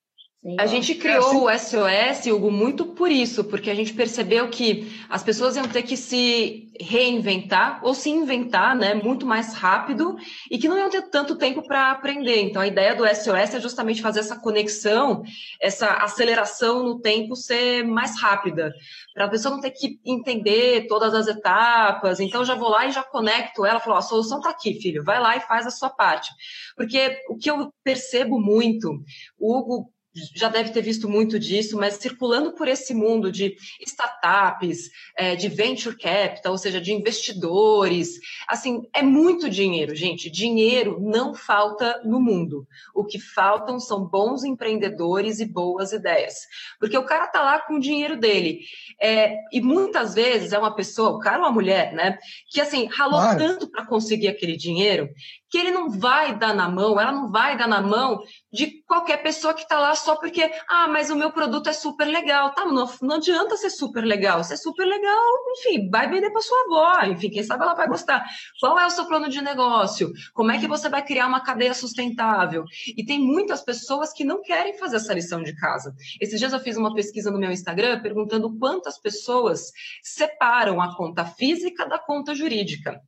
A 0.58 0.66
gente 0.66 0.94
criou 0.96 1.46
o 1.46 1.58
SOS, 1.58 2.26
Hugo, 2.26 2.50
muito 2.50 2.84
por 2.84 3.10
isso, 3.10 3.44
porque 3.44 3.70
a 3.70 3.74
gente 3.74 3.94
percebeu 3.94 4.46
que 4.50 4.92
as 5.08 5.22
pessoas 5.22 5.56
iam 5.56 5.66
ter 5.66 5.82
que 5.82 5.96
se 5.96 6.70
reinventar 6.78 7.80
ou 7.82 7.94
se 7.94 8.10
inventar, 8.10 8.76
né, 8.76 8.92
muito 8.92 9.24
mais 9.24 9.54
rápido 9.54 10.16
e 10.50 10.58
que 10.58 10.68
não 10.68 10.76
iam 10.76 10.90
ter 10.90 11.08
tanto 11.08 11.36
tempo 11.36 11.62
para 11.66 11.90
aprender. 11.90 12.42
Então, 12.42 12.60
a 12.60 12.66
ideia 12.66 12.94
do 12.94 13.06
SOS 13.06 13.54
é 13.54 13.60
justamente 13.60 14.02
fazer 14.02 14.20
essa 14.20 14.38
conexão, 14.38 15.22
essa 15.58 15.88
aceleração 15.88 16.82
no 16.82 17.00
tempo 17.00 17.34
ser 17.34 17.82
mais 17.82 18.20
rápida, 18.20 18.70
para 19.14 19.24
a 19.24 19.30
pessoa 19.30 19.54
não 19.54 19.62
ter 19.62 19.70
que 19.70 19.98
entender 20.04 20.86
todas 20.88 21.14
as 21.14 21.26
etapas. 21.26 22.20
Então, 22.20 22.44
já 22.44 22.54
vou 22.54 22.68
lá 22.68 22.84
e 22.86 22.92
já 22.92 23.02
conecto 23.02 23.64
ela, 23.64 23.80
falo, 23.80 23.96
a 23.96 24.02
solução 24.02 24.38
está 24.38 24.50
aqui, 24.50 24.78
filho, 24.78 25.02
vai 25.02 25.18
lá 25.18 25.38
e 25.38 25.40
faz 25.40 25.66
a 25.66 25.70
sua 25.70 25.88
parte. 25.88 26.30
Porque 26.76 27.16
o 27.30 27.36
que 27.38 27.50
eu 27.50 27.72
percebo 27.82 28.38
muito, 28.38 28.90
o 29.38 29.58
Hugo 29.58 29.93
já 30.34 30.48
deve 30.48 30.70
ter 30.70 30.82
visto 30.82 31.08
muito 31.08 31.38
disso, 31.38 31.76
mas 31.76 31.94
circulando 31.94 32.52
por 32.52 32.68
esse 32.68 32.94
mundo 32.94 33.32
de 33.32 33.56
startups, 33.80 34.90
é, 35.16 35.34
de 35.34 35.48
venture 35.48 35.96
capital, 35.96 36.52
ou 36.52 36.58
seja, 36.58 36.80
de 36.80 36.92
investidores, 36.92 38.20
assim, 38.48 38.82
é 38.94 39.02
muito 39.02 39.50
dinheiro, 39.50 39.94
gente. 39.94 40.30
Dinheiro 40.30 40.98
não 41.00 41.34
falta 41.34 42.00
no 42.04 42.20
mundo. 42.20 42.66
O 42.94 43.04
que 43.04 43.18
faltam 43.18 43.80
são 43.80 44.04
bons 44.04 44.44
empreendedores 44.44 45.40
e 45.40 45.46
boas 45.46 45.92
ideias. 45.92 46.34
Porque 46.78 46.96
o 46.96 47.04
cara 47.04 47.26
tá 47.26 47.42
lá 47.42 47.60
com 47.60 47.74
o 47.74 47.80
dinheiro 47.80 48.16
dele. 48.16 48.60
É, 49.00 49.36
e 49.52 49.60
muitas 49.60 50.14
vezes 50.14 50.52
é 50.52 50.58
uma 50.58 50.74
pessoa, 50.74 51.10
o 51.10 51.18
cara 51.18 51.40
ou 51.40 51.46
a 51.46 51.52
mulher, 51.52 51.92
né, 51.92 52.18
que 52.48 52.60
assim, 52.60 52.86
ralou 52.86 53.20
claro. 53.20 53.38
tanto 53.38 53.68
para 53.68 53.86
conseguir 53.86 54.28
aquele 54.28 54.56
dinheiro 54.56 55.08
que 55.54 55.58
ele 55.58 55.70
não 55.70 55.88
vai 55.88 56.36
dar 56.36 56.52
na 56.52 56.68
mão, 56.68 56.98
ela 56.98 57.12
não 57.12 57.30
vai 57.30 57.56
dar 57.56 57.68
na 57.68 57.80
mão 57.80 58.20
de 58.52 58.82
qualquer 58.88 59.22
pessoa 59.22 59.54
que 59.54 59.62
está 59.62 59.78
lá 59.78 59.94
só 59.94 60.16
porque, 60.16 60.50
ah, 60.68 60.88
mas 60.88 61.10
o 61.10 61.14
meu 61.14 61.30
produto 61.30 61.68
é 61.68 61.72
super 61.72 62.06
legal. 62.06 62.52
Tá, 62.52 62.64
não, 62.64 62.90
não 63.00 63.14
adianta 63.14 63.56
ser 63.56 63.70
super 63.70 64.02
legal. 64.02 64.42
Se 64.42 64.54
é 64.54 64.56
super 64.56 64.84
legal, 64.84 65.22
enfim, 65.52 65.88
vai 65.88 66.10
vender 66.10 66.30
para 66.30 66.40
sua 66.40 66.58
avó, 66.62 67.06
enfim, 67.06 67.30
quem 67.30 67.44
sabe 67.44 67.62
ela 67.62 67.74
vai 67.74 67.86
gostar. 67.86 68.24
Qual 68.58 68.76
é 68.76 68.84
o 68.84 68.90
seu 68.90 69.06
plano 69.06 69.28
de 69.28 69.40
negócio? 69.40 70.10
Como 70.32 70.50
é 70.50 70.58
que 70.58 70.66
você 70.66 70.88
vai 70.88 71.04
criar 71.04 71.28
uma 71.28 71.40
cadeia 71.40 71.72
sustentável? 71.72 72.64
E 72.96 73.04
tem 73.04 73.20
muitas 73.20 73.62
pessoas 73.62 74.12
que 74.12 74.24
não 74.24 74.42
querem 74.42 74.76
fazer 74.76 74.96
essa 74.96 75.14
lição 75.14 75.40
de 75.40 75.54
casa. 75.54 75.94
Esses 76.20 76.40
dias 76.40 76.52
eu 76.52 76.58
fiz 76.58 76.76
uma 76.76 76.92
pesquisa 76.92 77.30
no 77.30 77.38
meu 77.38 77.52
Instagram 77.52 78.02
perguntando 78.02 78.58
quantas 78.58 78.98
pessoas 78.98 79.70
separam 80.02 80.80
a 80.80 80.96
conta 80.96 81.24
física 81.24 81.86
da 81.86 82.00
conta 82.00 82.34
jurídica. 82.34 83.00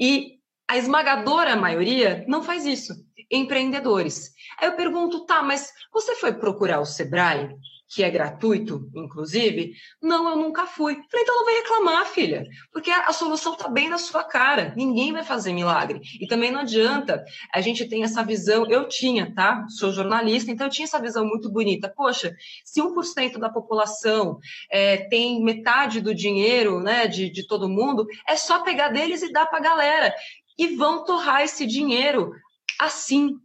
E 0.00 0.35
a 0.68 0.76
esmagadora 0.76 1.56
maioria 1.56 2.24
não 2.26 2.42
faz 2.42 2.66
isso. 2.66 2.94
Empreendedores. 3.30 4.32
Aí 4.58 4.68
eu 4.68 4.76
pergunto, 4.76 5.26
tá, 5.26 5.42
mas 5.42 5.72
você 5.92 6.14
foi 6.14 6.32
procurar 6.32 6.80
o 6.80 6.86
Sebrae? 6.86 7.48
que 7.88 8.02
é 8.02 8.10
gratuito, 8.10 8.90
inclusive? 8.94 9.72
Não, 10.02 10.28
eu 10.28 10.36
nunca 10.36 10.66
fui. 10.66 10.94
Falei, 10.94 11.22
então 11.22 11.36
não 11.36 11.44
vai 11.44 11.54
reclamar, 11.54 12.06
filha, 12.06 12.44
porque 12.72 12.90
a, 12.90 13.06
a 13.06 13.12
solução 13.12 13.52
está 13.52 13.68
bem 13.68 13.88
na 13.88 13.98
sua 13.98 14.24
cara. 14.24 14.74
Ninguém 14.76 15.12
vai 15.12 15.22
fazer 15.22 15.52
milagre. 15.52 16.00
E 16.20 16.26
também 16.26 16.50
não 16.50 16.60
adianta. 16.60 17.24
A 17.54 17.60
gente 17.60 17.88
tem 17.88 18.02
essa 18.02 18.24
visão, 18.24 18.66
eu 18.68 18.88
tinha, 18.88 19.32
tá? 19.34 19.64
Sou 19.68 19.92
jornalista, 19.92 20.50
então 20.50 20.66
eu 20.66 20.70
tinha 20.70 20.84
essa 20.84 21.00
visão 21.00 21.24
muito 21.24 21.50
bonita. 21.50 21.92
Poxa, 21.94 22.34
se 22.64 22.80
1% 22.80 23.38
da 23.38 23.48
população 23.48 24.38
é, 24.70 24.96
tem 25.08 25.42
metade 25.42 26.00
do 26.00 26.14
dinheiro 26.14 26.80
né, 26.80 27.06
de, 27.06 27.30
de 27.30 27.46
todo 27.46 27.68
mundo, 27.68 28.06
é 28.26 28.36
só 28.36 28.62
pegar 28.62 28.88
deles 28.88 29.22
e 29.22 29.32
dar 29.32 29.46
para 29.46 29.58
a 29.58 29.62
galera. 29.62 30.14
E 30.58 30.76
vão 30.76 31.04
torrar 31.04 31.42
esse 31.42 31.66
dinheiro 31.66 32.32
assim, 32.80 33.38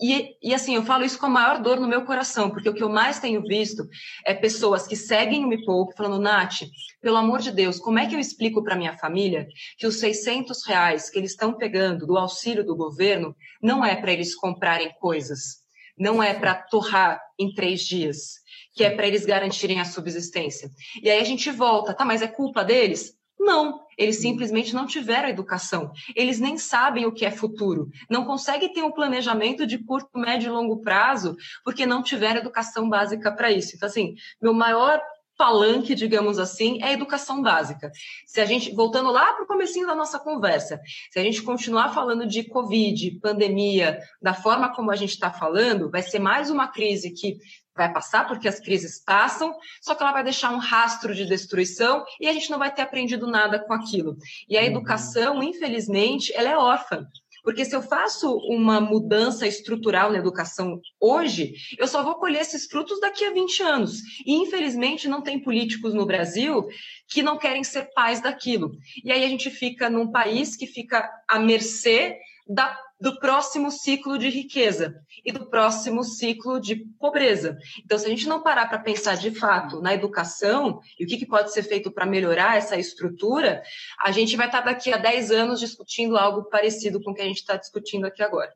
e, 0.00 0.36
e, 0.42 0.54
assim, 0.54 0.74
eu 0.74 0.82
falo 0.82 1.04
isso 1.04 1.18
com 1.18 1.26
a 1.26 1.30
maior 1.30 1.62
dor 1.62 1.78
no 1.78 1.86
meu 1.86 2.04
coração, 2.04 2.50
porque 2.50 2.68
o 2.68 2.74
que 2.74 2.82
eu 2.82 2.88
mais 2.88 3.20
tenho 3.20 3.42
visto 3.42 3.88
é 4.24 4.34
pessoas 4.34 4.86
que 4.86 4.96
seguem 4.96 5.44
o 5.44 5.48
Me 5.48 5.64
Poupe 5.64 5.96
falando, 5.96 6.20
Nath, 6.20 6.62
pelo 7.00 7.16
amor 7.16 7.40
de 7.40 7.52
Deus, 7.52 7.78
como 7.78 7.98
é 7.98 8.06
que 8.06 8.14
eu 8.14 8.18
explico 8.18 8.64
para 8.64 8.76
minha 8.76 8.98
família 8.98 9.46
que 9.78 9.86
os 9.86 10.00
600 10.00 10.66
reais 10.66 11.08
que 11.08 11.18
eles 11.18 11.32
estão 11.32 11.56
pegando 11.56 12.06
do 12.06 12.18
auxílio 12.18 12.64
do 12.64 12.76
governo 12.76 13.34
não 13.62 13.84
é 13.84 13.94
para 13.94 14.12
eles 14.12 14.34
comprarem 14.34 14.92
coisas, 14.98 15.60
não 15.96 16.22
é 16.22 16.34
para 16.34 16.54
torrar 16.54 17.20
em 17.38 17.54
três 17.54 17.82
dias, 17.82 18.40
que 18.74 18.82
é 18.82 18.90
para 18.90 19.06
eles 19.06 19.24
garantirem 19.24 19.80
a 19.80 19.84
subsistência. 19.84 20.70
E 21.02 21.08
aí 21.08 21.20
a 21.20 21.24
gente 21.24 21.50
volta, 21.50 21.94
tá, 21.94 22.04
mas 22.04 22.22
é 22.22 22.28
culpa 22.28 22.64
deles? 22.64 23.19
Não, 23.40 23.80
eles 23.96 24.20
simplesmente 24.20 24.74
não 24.74 24.86
tiveram 24.86 25.26
educação. 25.26 25.92
Eles 26.14 26.38
nem 26.38 26.58
sabem 26.58 27.06
o 27.06 27.12
que 27.12 27.24
é 27.24 27.30
futuro. 27.30 27.88
Não 28.08 28.26
conseguem 28.26 28.70
ter 28.70 28.82
um 28.82 28.92
planejamento 28.92 29.66
de 29.66 29.78
curto, 29.78 30.10
médio 30.18 30.48
e 30.48 30.52
longo 30.52 30.82
prazo, 30.82 31.34
porque 31.64 31.86
não 31.86 32.02
tiveram 32.02 32.40
educação 32.40 32.86
básica 32.86 33.32
para 33.32 33.50
isso. 33.50 33.74
Então, 33.74 33.88
assim, 33.88 34.14
meu 34.42 34.52
maior 34.52 35.00
palanque, 35.38 35.94
digamos 35.94 36.38
assim, 36.38 36.82
é 36.82 36.88
a 36.88 36.92
educação 36.92 37.40
básica. 37.40 37.90
Se 38.26 38.42
a 38.42 38.44
gente, 38.44 38.74
voltando 38.74 39.10
lá 39.10 39.32
para 39.32 39.44
o 39.44 39.46
comecinho 39.46 39.86
da 39.86 39.94
nossa 39.94 40.18
conversa, 40.18 40.78
se 41.10 41.18
a 41.18 41.22
gente 41.22 41.40
continuar 41.40 41.94
falando 41.94 42.26
de 42.26 42.44
Covid, 42.44 43.18
pandemia, 43.22 43.98
da 44.20 44.34
forma 44.34 44.74
como 44.74 44.90
a 44.90 44.96
gente 44.96 45.14
está 45.14 45.32
falando, 45.32 45.90
vai 45.90 46.02
ser 46.02 46.18
mais 46.18 46.50
uma 46.50 46.68
crise 46.68 47.10
que 47.10 47.38
vai 47.80 47.92
passar, 47.92 48.26
porque 48.26 48.46
as 48.46 48.60
crises 48.60 49.02
passam, 49.02 49.54
só 49.80 49.94
que 49.94 50.02
ela 50.02 50.12
vai 50.12 50.22
deixar 50.22 50.52
um 50.52 50.58
rastro 50.58 51.14
de 51.14 51.24
destruição 51.24 52.04
e 52.20 52.28
a 52.28 52.32
gente 52.32 52.50
não 52.50 52.58
vai 52.58 52.72
ter 52.72 52.82
aprendido 52.82 53.26
nada 53.26 53.58
com 53.58 53.72
aquilo. 53.72 54.16
E 54.48 54.58
a 54.58 54.60
uhum. 54.60 54.66
educação, 54.66 55.42
infelizmente, 55.42 56.32
ela 56.34 56.50
é 56.50 56.56
órfã. 56.56 57.06
Porque 57.42 57.64
se 57.64 57.74
eu 57.74 57.80
faço 57.80 58.36
uma 58.36 58.82
mudança 58.82 59.46
estrutural 59.46 60.12
na 60.12 60.18
educação 60.18 60.78
hoje, 61.00 61.54
eu 61.78 61.86
só 61.86 62.02
vou 62.02 62.16
colher 62.16 62.42
esses 62.42 62.66
frutos 62.66 63.00
daqui 63.00 63.24
a 63.24 63.32
20 63.32 63.62
anos. 63.62 64.02
E, 64.26 64.34
infelizmente, 64.34 65.08
não 65.08 65.22
tem 65.22 65.38
políticos 65.38 65.94
no 65.94 66.04
Brasil 66.04 66.68
que 67.08 67.22
não 67.22 67.38
querem 67.38 67.64
ser 67.64 67.92
pais 67.94 68.20
daquilo. 68.20 68.72
E 69.02 69.10
aí 69.10 69.24
a 69.24 69.28
gente 69.28 69.48
fica 69.48 69.88
num 69.88 70.10
país 70.10 70.54
que 70.54 70.66
fica 70.66 71.08
à 71.26 71.38
mercê 71.38 72.18
da 72.46 72.78
do 73.00 73.18
próximo 73.18 73.70
ciclo 73.70 74.18
de 74.18 74.28
riqueza 74.28 74.94
e 75.24 75.32
do 75.32 75.46
próximo 75.46 76.04
ciclo 76.04 76.60
de 76.60 76.76
pobreza. 76.98 77.56
Então, 77.84 77.98
se 77.98 78.06
a 78.06 78.08
gente 78.10 78.28
não 78.28 78.42
parar 78.42 78.68
para 78.68 78.78
pensar 78.78 79.16
de 79.16 79.30
fato 79.30 79.80
na 79.80 79.94
educação 79.94 80.80
e 80.98 81.04
o 81.04 81.06
que, 81.06 81.16
que 81.16 81.26
pode 81.26 81.52
ser 81.52 81.62
feito 81.62 81.90
para 81.90 82.04
melhorar 82.04 82.58
essa 82.58 82.76
estrutura, 82.76 83.62
a 84.04 84.10
gente 84.10 84.36
vai 84.36 84.46
estar 84.46 84.60
daqui 84.60 84.92
a 84.92 84.98
10 84.98 85.30
anos 85.30 85.60
discutindo 85.60 86.16
algo 86.16 86.44
parecido 86.44 87.02
com 87.02 87.12
o 87.12 87.14
que 87.14 87.22
a 87.22 87.26
gente 87.26 87.38
está 87.38 87.56
discutindo 87.56 88.04
aqui 88.04 88.22
agora. 88.22 88.50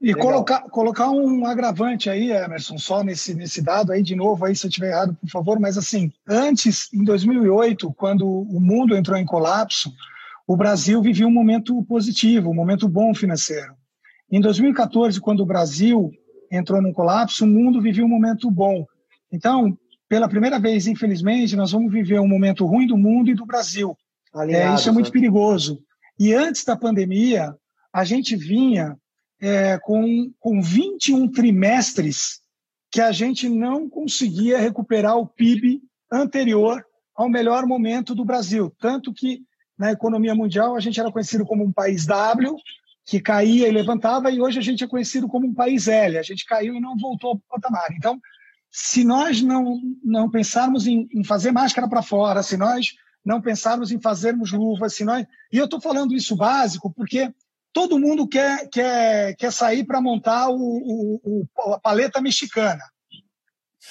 E 0.00 0.12
colocar, 0.12 0.60
colocar 0.68 1.10
um 1.10 1.46
agravante 1.46 2.10
aí, 2.10 2.30
Emerson, 2.30 2.76
só 2.76 3.02
nesse, 3.02 3.34
nesse 3.34 3.62
dado 3.62 3.90
aí, 3.90 4.02
de 4.02 4.14
novo, 4.14 4.44
aí, 4.44 4.54
se 4.54 4.66
eu 4.66 4.68
estiver 4.68 4.90
errado, 4.90 5.16
por 5.18 5.30
favor, 5.30 5.58
mas 5.58 5.78
assim, 5.78 6.12
antes, 6.28 6.92
em 6.92 7.02
2008, 7.02 7.90
quando 7.94 8.28
o 8.28 8.60
mundo 8.60 8.94
entrou 8.94 9.16
em 9.16 9.24
colapso, 9.24 9.90
o 10.46 10.56
Brasil 10.56 11.00
vivia 11.00 11.26
um 11.26 11.32
momento 11.32 11.82
positivo, 11.84 12.50
um 12.50 12.54
momento 12.54 12.88
bom 12.88 13.14
financeiro. 13.14 13.74
Em 14.30 14.40
2014, 14.40 15.20
quando 15.20 15.40
o 15.40 15.46
Brasil 15.46 16.10
entrou 16.50 16.80
num 16.82 16.92
colapso, 16.92 17.44
o 17.44 17.48
mundo 17.48 17.80
vivia 17.80 18.04
um 18.04 18.08
momento 18.08 18.50
bom. 18.50 18.86
Então, 19.32 19.76
pela 20.08 20.28
primeira 20.28 20.58
vez, 20.58 20.86
infelizmente, 20.86 21.56
nós 21.56 21.72
vamos 21.72 21.92
viver 21.92 22.20
um 22.20 22.28
momento 22.28 22.66
ruim 22.66 22.86
do 22.86 22.96
mundo 22.96 23.30
e 23.30 23.34
do 23.34 23.46
Brasil. 23.46 23.96
é, 24.34 24.74
isso 24.74 24.88
é 24.88 24.92
muito 24.92 25.06
né? 25.06 25.12
perigoso. 25.12 25.82
E 26.18 26.32
antes 26.32 26.64
da 26.64 26.76
pandemia, 26.76 27.54
a 27.92 28.04
gente 28.04 28.36
vinha 28.36 28.96
é, 29.40 29.78
com, 29.78 30.32
com 30.38 30.60
21 30.60 31.28
trimestres 31.30 32.40
que 32.90 33.00
a 33.00 33.10
gente 33.10 33.48
não 33.48 33.88
conseguia 33.88 34.58
recuperar 34.58 35.16
o 35.16 35.26
PIB 35.26 35.82
anterior 36.12 36.84
ao 37.14 37.28
melhor 37.28 37.66
momento 37.66 38.14
do 38.14 38.24
Brasil. 38.24 38.72
Tanto 38.78 39.12
que 39.12 39.42
na 39.78 39.92
economia 39.92 40.34
mundial, 40.34 40.76
a 40.76 40.80
gente 40.80 41.00
era 41.00 41.10
conhecido 41.10 41.44
como 41.44 41.64
um 41.64 41.72
país 41.72 42.06
W, 42.06 42.56
que 43.04 43.20
caía 43.20 43.68
e 43.68 43.72
levantava, 43.72 44.30
e 44.30 44.40
hoje 44.40 44.58
a 44.58 44.62
gente 44.62 44.82
é 44.82 44.88
conhecido 44.88 45.28
como 45.28 45.46
um 45.46 45.54
país 45.54 45.88
L. 45.88 46.16
A 46.16 46.22
gente 46.22 46.44
caiu 46.46 46.74
e 46.74 46.80
não 46.80 46.96
voltou 46.96 47.32
ao 47.32 47.38
patamar. 47.50 47.88
Então, 47.92 48.18
se 48.70 49.04
nós 49.04 49.42
não, 49.42 49.80
não 50.02 50.30
pensarmos 50.30 50.86
em, 50.86 51.08
em 51.12 51.22
fazer 51.22 51.52
máscara 51.52 51.88
para 51.88 52.02
fora, 52.02 52.42
se 52.42 52.56
nós 52.56 52.94
não 53.24 53.40
pensarmos 53.40 53.92
em 53.92 54.00
fazermos 54.00 54.52
luvas, 54.52 54.94
se 54.94 55.04
nós... 55.04 55.26
E 55.52 55.58
eu 55.58 55.66
estou 55.66 55.80
falando 55.80 56.14
isso 56.14 56.34
básico 56.36 56.92
porque 56.92 57.32
todo 57.72 57.98
mundo 57.98 58.26
quer, 58.26 58.68
quer, 58.70 59.34
quer 59.36 59.52
sair 59.52 59.84
para 59.84 60.00
montar 60.00 60.48
o, 60.48 60.56
o, 60.56 61.20
o, 61.24 61.74
a 61.74 61.80
paleta 61.80 62.20
mexicana. 62.20 62.82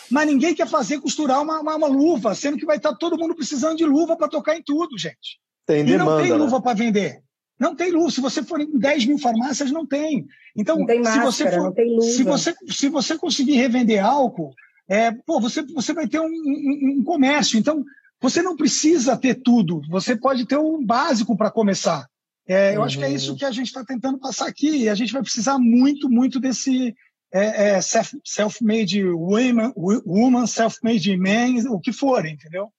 Mas 0.09 0.27
ninguém 0.27 0.55
quer 0.55 0.67
fazer 0.67 0.99
costurar 0.99 1.41
uma, 1.41 1.59
uma, 1.59 1.75
uma 1.75 1.87
luva, 1.87 2.33
sendo 2.33 2.57
que 2.57 2.65
vai 2.65 2.77
estar 2.77 2.95
todo 2.95 3.17
mundo 3.17 3.35
precisando 3.35 3.77
de 3.77 3.85
luva 3.85 4.15
para 4.15 4.27
tocar 4.27 4.55
em 4.55 4.63
tudo, 4.63 4.97
gente. 4.97 5.39
Tem 5.65 5.85
demanda, 5.85 6.03
e 6.03 6.05
não 6.05 6.21
tem 6.21 6.31
né? 6.31 6.37
luva 6.37 6.57
né? 6.57 6.63
para 6.63 6.73
vender. 6.73 7.23
Não 7.59 7.75
tem 7.75 7.91
luva. 7.91 8.11
Se 8.11 8.21
você 8.21 8.43
for 8.43 8.59
em 8.59 8.77
10 8.77 9.05
mil 9.05 9.17
farmácias, 9.17 9.71
não 9.71 9.85
tem. 9.85 10.25
Então, 10.55 10.77
não 10.77 10.85
tem 10.85 11.01
máscara, 11.01 11.31
se, 11.31 11.43
você 11.43 11.51
for, 11.51 11.73
se, 12.01 12.23
você, 12.23 12.53
se 12.67 12.89
você 12.89 13.17
conseguir 13.17 13.53
revender 13.53 14.03
álcool, 14.03 14.53
é, 14.87 15.11
pô, 15.11 15.39
você, 15.39 15.61
você 15.63 15.93
vai 15.93 16.07
ter 16.07 16.19
um, 16.19 16.25
um, 16.25 16.97
um 16.99 17.03
comércio. 17.03 17.57
Então, 17.57 17.83
você 18.21 18.41
não 18.41 18.55
precisa 18.55 19.17
ter 19.17 19.35
tudo. 19.35 19.81
Você 19.89 20.15
pode 20.15 20.45
ter 20.45 20.57
um 20.57 20.83
básico 20.85 21.35
para 21.35 21.51
começar. 21.51 22.07
É, 22.47 22.75
eu 22.75 22.79
uhum. 22.79 22.85
acho 22.85 22.97
que 22.97 23.05
é 23.05 23.11
isso 23.11 23.35
que 23.35 23.45
a 23.45 23.51
gente 23.51 23.67
está 23.67 23.83
tentando 23.83 24.19
passar 24.19 24.47
aqui. 24.47 24.83
E 24.83 24.89
a 24.89 24.95
gente 24.95 25.13
vai 25.13 25.21
precisar 25.21 25.57
muito, 25.57 26.09
muito 26.09 26.39
desse 26.39 26.95
é, 27.33 27.75
é, 27.75 27.79
self-made 27.81 29.03
woman, 29.05 29.73
woman 29.75 30.45
self-made 30.45 31.17
man, 31.17 31.69
o 31.69 31.79
que 31.79 31.91
for, 31.91 32.25
entendeu? 32.25 32.71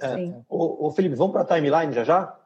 É. 0.00 0.32
Ô, 0.48 0.86
ô, 0.86 0.90
Felipe, 0.90 1.14
vamos 1.14 1.32
para 1.32 1.42
a 1.42 1.44
timeline 1.44 1.92
já 1.92 2.04
já? 2.04 2.36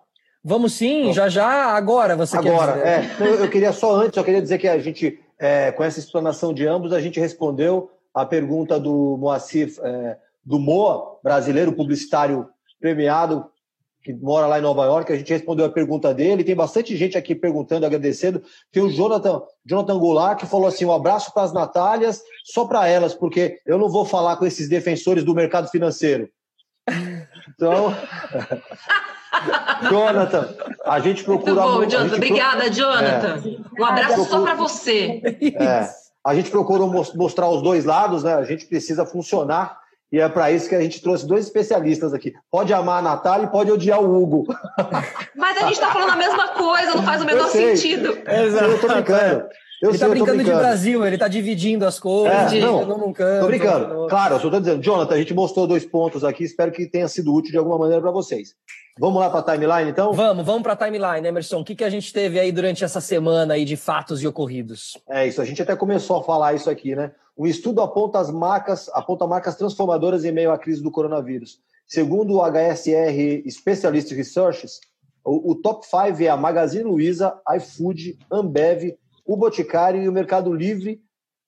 Vamos 0.43 0.75
sim, 0.75 1.13
já 1.13 1.29
já, 1.29 1.75
agora 1.75 2.15
você 2.15 2.37
agora, 2.37 2.81
quer 2.81 3.01
dizer. 3.01 3.23
É. 3.25 3.43
Eu 3.43 3.51
queria 3.51 3.73
só 3.73 3.97
antes, 3.97 4.17
eu 4.17 4.23
queria 4.23 4.41
dizer 4.41 4.59
que 4.59 4.69
a 4.69 4.79
gente, 4.79 5.19
é, 5.39 5.73
com 5.73 5.83
essa 5.83 5.99
explanação 5.99 6.55
de 6.55 6.67
ambos, 6.67 6.93
a 6.93 7.01
gente 7.01 7.19
respondeu 7.19 7.91
a 8.15 8.25
pergunta 8.25 8.79
do 8.79 9.17
Moacir, 9.19 9.75
é, 9.83 10.17
do 10.45 10.59
Moa, 10.61 11.19
brasileiro 11.23 11.73
publicitário 11.73 12.49
premiado, 12.81 13.51
que 14.07 14.13
mora 14.13 14.47
lá 14.47 14.61
em 14.61 14.63
Nova 14.63 14.85
York, 14.85 15.13
a 15.13 15.17
gente 15.17 15.33
respondeu 15.33 15.67
a 15.67 15.69
pergunta 15.69 16.15
dele, 16.15 16.45
tem 16.45 16.55
bastante 16.55 16.97
gente 16.97 17.19
aqui 17.19 17.35
perguntando, 17.35 17.85
agradecendo. 17.85 18.41
Tem 18.71 18.81
o 18.81 18.89
Jonathan, 18.89 19.43
Jonathan 19.65 19.99
Goulart, 19.99 20.39
que 20.39 20.47
falou 20.47 20.69
assim: 20.69 20.85
um 20.85 20.93
abraço 20.93 21.35
para 21.35 21.43
as 21.43 21.53
Natálias, 21.53 22.23
só 22.45 22.67
para 22.67 22.87
elas, 22.87 23.15
porque 23.15 23.59
eu 23.67 23.77
não 23.77 23.89
vou 23.89 24.05
falar 24.05 24.37
com 24.37 24.47
esses 24.47 24.69
defensores 24.69 25.25
do 25.25 25.35
mercado 25.35 25.69
financeiro. 25.69 26.29
Então, 27.55 27.95
Jonathan, 29.91 30.55
a 30.85 31.01
gente 31.01 31.25
procura. 31.25 31.55
Muito 31.55 31.73
bom, 31.73 31.85
Jonathan. 31.87 32.17
Obrigada, 32.17 32.65
pro... 32.65 32.73
Jonathan. 32.73 33.43
É, 33.45 33.81
um 33.81 33.85
abraço 33.85 34.15
procura... 34.15 34.31
só 34.31 34.43
para 34.43 34.55
você. 34.55 35.21
É, 35.59 35.89
a 36.25 36.35
gente 36.35 36.51
procura 36.51 36.85
mostrar 37.15 37.49
os 37.49 37.63
dois 37.63 37.85
lados, 37.85 38.25
né? 38.25 38.35
A 38.35 38.45
gente 38.45 38.67
precisa 38.67 39.05
funcionar. 39.07 39.79
E 40.13 40.21
é 40.21 40.29
para 40.29 40.53
isso 40.53 40.69
que 40.69 40.75
a 40.75 40.81
gente 40.81 41.03
trouxe 41.03 41.27
dois 41.27 41.47
especialistas 41.47 42.15
aqui. 42.15 42.33
Pode 42.51 42.73
amar 42.73 43.01
a 43.01 43.03
Natália 43.03 43.47
e 43.47 43.51
pode 43.51 43.73
odiar 43.73 44.01
o 44.01 44.23
Hugo. 44.23 44.47
Mas 45.35 45.57
a 45.57 45.63
gente 45.63 45.73
está 45.73 45.91
falando 45.93 46.11
a 46.11 46.17
mesma 46.17 46.49
coisa, 46.49 46.95
não 46.95 47.03
faz 47.03 47.23
o 47.23 47.25
menor 47.25 47.49
sentido. 47.49 48.17
Exato. 48.25 48.65
Eu 48.65 48.81
tô 48.81 48.87
brincando. 48.87 49.49
Eu 49.83 49.91
ele 49.91 49.99
sei, 49.99 50.07
tá 50.07 50.11
brincando, 50.15 50.37
brincando, 50.39 50.57
de 50.57 50.63
Brasil, 50.63 51.07
ele 51.07 51.19
tá 51.19 51.29
dividindo 51.29 51.85
as 51.85 52.01
coisas, 52.01 52.53
é, 52.53 52.61
não, 52.61 52.87
num 52.87 53.13
canto. 53.13 53.41
Tô 53.41 53.47
brincando. 53.47 54.07
Claro, 54.09 54.37
eu 54.37 54.41
só 54.41 54.51
tô 54.51 54.59
dizendo, 54.59 54.83
Jonathan, 54.83 55.15
a 55.15 55.19
gente 55.19 55.35
mostrou 55.35 55.67
dois 55.67 55.85
pontos 55.85 56.25
aqui, 56.25 56.45
espero 56.45 56.73
que 56.73 56.87
tenha 56.87 57.07
sido 57.09 57.35
útil 57.35 57.53
de 57.53 57.59
alguma 57.59 57.79
maneira 57.79 58.01
para 58.01 58.11
vocês. 58.11 58.55
Vamos 58.99 59.21
lá 59.21 59.29
para 59.29 59.41
a 59.41 59.43
timeline, 59.43 59.91
então? 59.91 60.15
Vamos, 60.15 60.47
vamos 60.47 60.63
para 60.63 60.73
a 60.73 60.77
timeline, 60.77 61.27
Emerson. 61.27 61.61
O 61.61 61.65
que, 61.65 61.75
que 61.75 61.85
a 61.85 61.91
gente 61.91 62.11
teve 62.11 62.41
aí 62.41 62.51
durante 62.51 62.83
essa 62.83 63.01
semana 63.03 63.53
aí 63.53 63.67
de 63.67 63.77
fatos 63.77 64.23
e 64.23 64.27
ocorridos? 64.27 64.97
É 65.11 65.27
isso, 65.27 65.43
a 65.43 65.45
gente 65.45 65.61
até 65.61 65.77
começou 65.77 66.17
a 66.17 66.23
falar 66.23 66.55
isso 66.55 66.71
aqui, 66.71 66.97
né? 66.97 67.13
Um 67.37 67.47
estudo 67.47 67.83
aponta 67.83 68.19
as 68.19 68.31
marcas, 68.31 68.89
aponta 68.95 69.27
marcas 69.27 69.57
transformadoras 69.57 70.25
em 70.25 70.33
meio 70.33 70.51
à 70.51 70.59
crise 70.59 70.83
do 70.83 70.91
coronavírus. 70.91 71.59
Segundo 71.87 72.37
o 72.37 72.43
HSR 72.43 73.45
Specialist 73.51 74.11
Researches, 74.13 74.81
o, 75.23 75.53
o 75.53 75.55
top 75.55 75.85
5 75.87 76.23
é 76.23 76.29
a 76.29 76.37
Magazine 76.37 76.85
Luiza, 76.85 77.39
iFood, 77.55 78.19
Ambev, 78.33 78.97
o 79.27 79.37
Boticário 79.37 80.03
e 80.03 80.09
o 80.09 80.13
Mercado 80.13 80.53
Livre 80.53 81.01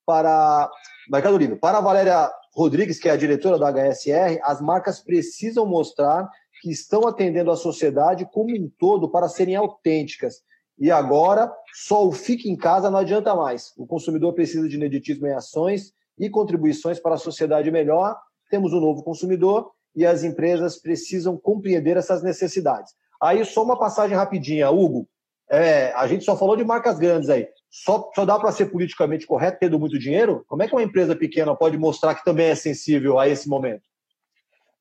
para 0.05 0.69
Mercado 1.09 1.37
Livre. 1.37 1.55
Para 1.55 1.77
a 1.77 1.81
Valéria 1.81 2.29
Rodrigues, 2.53 2.99
que 2.99 3.07
é 3.07 3.11
a 3.11 3.17
diretora 3.17 3.57
da 3.57 3.71
HSR, 3.71 4.39
as 4.43 4.59
marcas 4.59 4.99
precisam 4.99 5.65
mostrar 5.65 6.27
que 6.61 6.69
estão 6.69 7.07
atendendo 7.07 7.51
a 7.51 7.55
sociedade 7.55 8.27
como 8.31 8.53
um 8.55 8.69
todo 8.77 9.09
para 9.09 9.29
serem 9.29 9.55
autênticas. 9.55 10.41
E 10.77 10.91
agora, 10.91 11.51
só 11.73 12.05
o 12.07 12.11
fique 12.11 12.49
em 12.49 12.55
casa 12.55 12.89
não 12.89 12.99
adianta 12.99 13.35
mais. 13.35 13.73
O 13.77 13.85
consumidor 13.85 14.33
precisa 14.33 14.67
de 14.67 14.75
ineditismo 14.75 15.27
em 15.27 15.33
ações 15.33 15.93
e 16.17 16.29
contribuições 16.29 16.99
para 16.99 17.15
a 17.15 17.17
sociedade 17.17 17.69
melhor. 17.71 18.17
Temos 18.49 18.73
um 18.73 18.79
novo 18.79 19.03
consumidor 19.03 19.71
e 19.95 20.05
as 20.05 20.23
empresas 20.23 20.77
precisam 20.77 21.37
compreender 21.37 21.97
essas 21.97 22.23
necessidades. 22.23 22.93
Aí, 23.21 23.43
só 23.45 23.63
uma 23.63 23.77
passagem 23.77 24.15
rapidinha, 24.15 24.69
Hugo. 24.69 25.07
É, 25.49 25.91
a 25.93 26.07
gente 26.07 26.23
só 26.23 26.37
falou 26.37 26.55
de 26.55 26.63
marcas 26.63 26.97
grandes 26.97 27.29
aí. 27.29 27.47
Só, 27.69 28.11
só 28.15 28.25
dá 28.25 28.39
para 28.39 28.51
ser 28.51 28.65
politicamente 28.67 29.27
correto 29.27 29.59
tendo 29.59 29.79
muito 29.79 29.99
dinheiro? 29.99 30.43
Como 30.47 30.63
é 30.63 30.67
que 30.67 30.73
uma 30.73 30.83
empresa 30.83 31.15
pequena 31.15 31.55
pode 31.55 31.77
mostrar 31.77 32.15
que 32.15 32.25
também 32.25 32.47
é 32.47 32.55
sensível 32.55 33.19
a 33.19 33.27
esse 33.27 33.47
momento? 33.47 33.83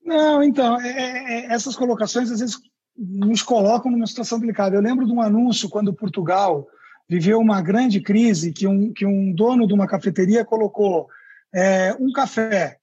Não, 0.02 0.43
então, 0.43 0.81
é, 0.81 0.89
é, 0.89 1.47
é 1.47 1.52
essas 1.52 1.77
colocações 1.77 2.31
às 2.31 2.40
vezes 2.40 2.59
nos 2.97 3.43
colocam 3.43 3.90
numa 3.90 4.06
situação 4.06 4.40
delicada. 4.40 4.74
Eu 4.74 4.81
lembro 4.81 5.06
de 5.06 5.12
um 5.12 5.20
anúncio 5.20 5.69
quando 5.69 5.94
Portugal 5.94 6.66
viveu 7.09 7.39
uma 7.39 7.62
grande 7.62 8.01
crise 8.01 8.52
que 8.52 8.66
um, 8.66 8.93
que 8.93 9.06
um 9.06 9.32
dono 9.32 9.66
de 9.66 9.73
uma 9.73 9.86
cafeteria 9.86 10.44
colocou 10.44 11.09
é, 11.55 11.94
um 11.94 12.10
café, 12.12 12.78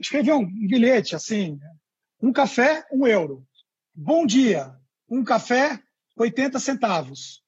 escreveu 0.00 0.38
um 0.38 0.46
bilhete 0.46 1.14
assim, 1.14 1.58
um 2.20 2.32
café, 2.32 2.84
um 2.90 3.06
euro. 3.06 3.44
Bom 3.94 4.24
dia, 4.24 4.74
um 5.08 5.22
café, 5.22 5.78
80 6.16 6.58
centavos. 6.58 7.43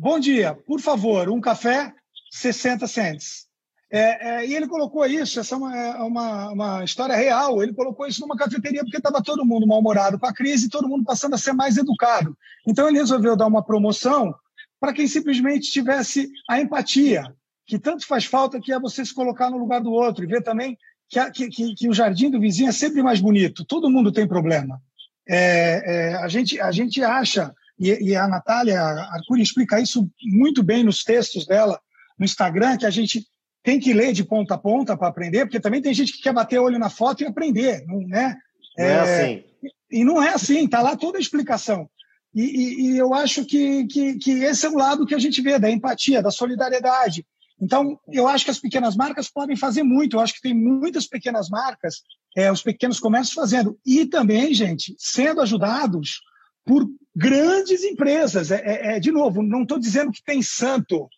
Bom 0.00 0.20
dia, 0.20 0.54
por 0.54 0.80
favor, 0.80 1.28
um 1.28 1.40
café, 1.40 1.92
60 2.30 2.86
cents. 2.86 3.48
É, 3.90 4.28
é, 4.28 4.46
e 4.46 4.54
ele 4.54 4.68
colocou 4.68 5.04
isso, 5.04 5.40
essa 5.40 5.56
é 5.56 5.58
uma, 5.58 5.76
é 5.76 6.02
uma, 6.04 6.50
uma, 6.52 6.84
história 6.84 7.16
real. 7.16 7.60
Ele 7.60 7.74
colocou 7.74 8.06
isso 8.06 8.20
numa 8.20 8.36
cafeteria 8.36 8.84
porque 8.84 8.98
estava 8.98 9.20
todo 9.20 9.44
mundo 9.44 9.66
mal-humorado 9.66 10.16
com 10.16 10.26
a 10.26 10.32
crise 10.32 10.66
e 10.66 10.70
todo 10.70 10.88
mundo 10.88 11.04
passando 11.04 11.34
a 11.34 11.38
ser 11.38 11.52
mais 11.52 11.76
educado. 11.76 12.38
Então 12.64 12.88
ele 12.88 12.98
resolveu 12.98 13.34
dar 13.34 13.48
uma 13.48 13.60
promoção 13.60 14.32
para 14.78 14.92
quem 14.92 15.08
simplesmente 15.08 15.72
tivesse 15.72 16.30
a 16.48 16.60
empatia, 16.60 17.34
que 17.66 17.76
tanto 17.76 18.06
faz 18.06 18.24
falta 18.24 18.60
que 18.60 18.72
é 18.72 18.78
você 18.78 19.04
se 19.04 19.12
colocar 19.12 19.50
no 19.50 19.58
lugar 19.58 19.80
do 19.80 19.90
outro 19.90 20.22
e 20.22 20.28
ver 20.28 20.44
também 20.44 20.78
que, 21.08 21.18
a, 21.18 21.28
que, 21.28 21.48
que, 21.48 21.74
que 21.74 21.88
o 21.88 21.92
jardim 21.92 22.30
do 22.30 22.38
vizinho 22.38 22.68
é 22.68 22.72
sempre 22.72 23.02
mais 23.02 23.18
bonito. 23.18 23.64
Todo 23.64 23.90
mundo 23.90 24.12
tem 24.12 24.28
problema. 24.28 24.80
É, 25.28 25.82
é, 25.84 26.14
a, 26.18 26.28
gente, 26.28 26.60
a 26.60 26.70
gente 26.70 27.02
acha, 27.02 27.52
e, 27.78 28.10
e 28.10 28.16
a 28.16 28.26
Natália 28.26 28.80
Arcuri 28.80 29.42
explica 29.42 29.80
isso 29.80 30.10
muito 30.22 30.62
bem 30.62 30.82
nos 30.82 31.04
textos 31.04 31.46
dela 31.46 31.80
no 32.18 32.24
Instagram, 32.24 32.76
que 32.76 32.86
a 32.86 32.90
gente 32.90 33.24
tem 33.62 33.78
que 33.78 33.92
ler 33.92 34.12
de 34.12 34.24
ponta 34.24 34.54
a 34.54 34.58
ponta 34.58 34.96
para 34.96 35.08
aprender, 35.08 35.44
porque 35.44 35.60
também 35.60 35.82
tem 35.82 35.94
gente 35.94 36.12
que 36.12 36.22
quer 36.22 36.32
bater 36.32 36.58
o 36.58 36.64
olho 36.64 36.78
na 36.78 36.90
foto 36.90 37.22
e 37.22 37.26
aprender, 37.26 37.84
não, 37.86 38.00
né? 38.00 38.36
Não 38.76 38.84
é, 38.84 38.90
é 38.90 38.98
assim. 38.98 39.44
E 39.90 40.04
não 40.04 40.22
é 40.22 40.30
assim, 40.30 40.64
está 40.64 40.82
lá 40.82 40.96
toda 40.96 41.18
a 41.18 41.20
explicação. 41.20 41.88
E, 42.34 42.42
e, 42.42 42.80
e, 42.82 42.98
eu 42.98 43.14
acho 43.14 43.44
que, 43.44 43.86
que, 43.86 44.18
que 44.18 44.30
esse 44.30 44.66
é 44.66 44.68
o 44.68 44.76
lado 44.76 45.06
que 45.06 45.14
a 45.14 45.18
gente 45.18 45.40
vê, 45.40 45.58
da 45.58 45.70
empatia, 45.70 46.22
da 46.22 46.30
solidariedade. 46.30 47.26
Então, 47.60 47.98
eu 48.12 48.28
acho 48.28 48.44
que 48.44 48.50
as 48.50 48.60
pequenas 48.60 48.94
marcas 48.94 49.28
podem 49.28 49.56
fazer 49.56 49.82
muito. 49.82 50.16
Eu 50.16 50.20
acho 50.20 50.34
que 50.34 50.42
tem 50.42 50.54
muitas 50.54 51.06
pequenas 51.06 51.48
marcas, 51.48 52.02
é, 52.36 52.52
os 52.52 52.62
pequenos 52.62 53.00
comércios 53.00 53.34
fazendo. 53.34 53.78
E 53.84 54.06
também, 54.06 54.54
gente, 54.54 54.94
sendo 54.98 55.40
ajudados 55.40 56.20
por 56.64 56.86
grandes 57.18 57.82
empresas. 57.82 58.52
É, 58.52 58.62
é, 58.64 58.96
é 58.96 59.00
de 59.00 59.10
novo, 59.10 59.42
não 59.42 59.62
estou 59.62 59.78
dizendo 59.78 60.12
que 60.12 60.22
tem 60.22 60.40
santo, 60.40 61.08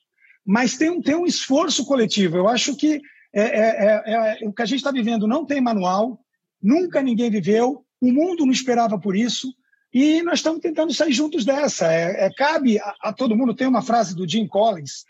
mas 0.45 0.79
tem 0.79 0.89
um, 0.89 1.03
tem 1.03 1.15
um 1.15 1.27
esforço 1.27 1.85
coletivo. 1.85 2.39
Eu 2.39 2.49
acho 2.49 2.75
que 2.75 3.03
é, 3.35 3.43
é, 3.43 4.03
é, 4.07 4.43
é 4.43 4.49
o 4.49 4.53
que 4.53 4.63
a 4.63 4.67
gente 4.67 4.79
está 4.79 4.91
vivendo 4.91 5.29
não 5.29 5.45
tem 5.45 5.61
manual, 5.61 6.19
nunca 6.61 7.03
ninguém 7.03 7.31
viveu, 7.31 7.85
o 8.01 8.11
mundo 8.11 8.47
não 8.47 8.53
esperava 8.53 8.99
por 8.99 9.15
isso, 9.15 9.53
e 9.93 10.23
nós 10.23 10.39
estamos 10.39 10.61
tentando 10.61 10.95
sair 10.95 11.13
juntos 11.13 11.45
dessa. 11.45 11.87
Cabe 12.37 12.79
a, 12.79 12.95
a, 13.03 13.13
todo 13.13 13.37
mundo. 13.37 13.55
Tem 13.55 13.67
uma 13.67 13.83
frase 13.83 14.15
do 14.15 14.27
Jim 14.27 14.47
Collins, 14.47 15.05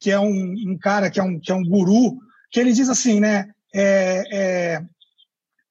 que 0.00 0.10
é 0.10 0.18
um, 0.18 0.54
um, 0.66 0.78
cara 0.78 1.10
que 1.10 1.20
é 1.20 1.22
um, 1.22 1.38
que 1.38 1.52
é 1.52 1.54
um 1.54 1.62
guru, 1.62 2.18
que 2.50 2.58
ele 2.58 2.72
diz 2.72 2.88
assim, 2.88 3.20
né? 3.20 3.50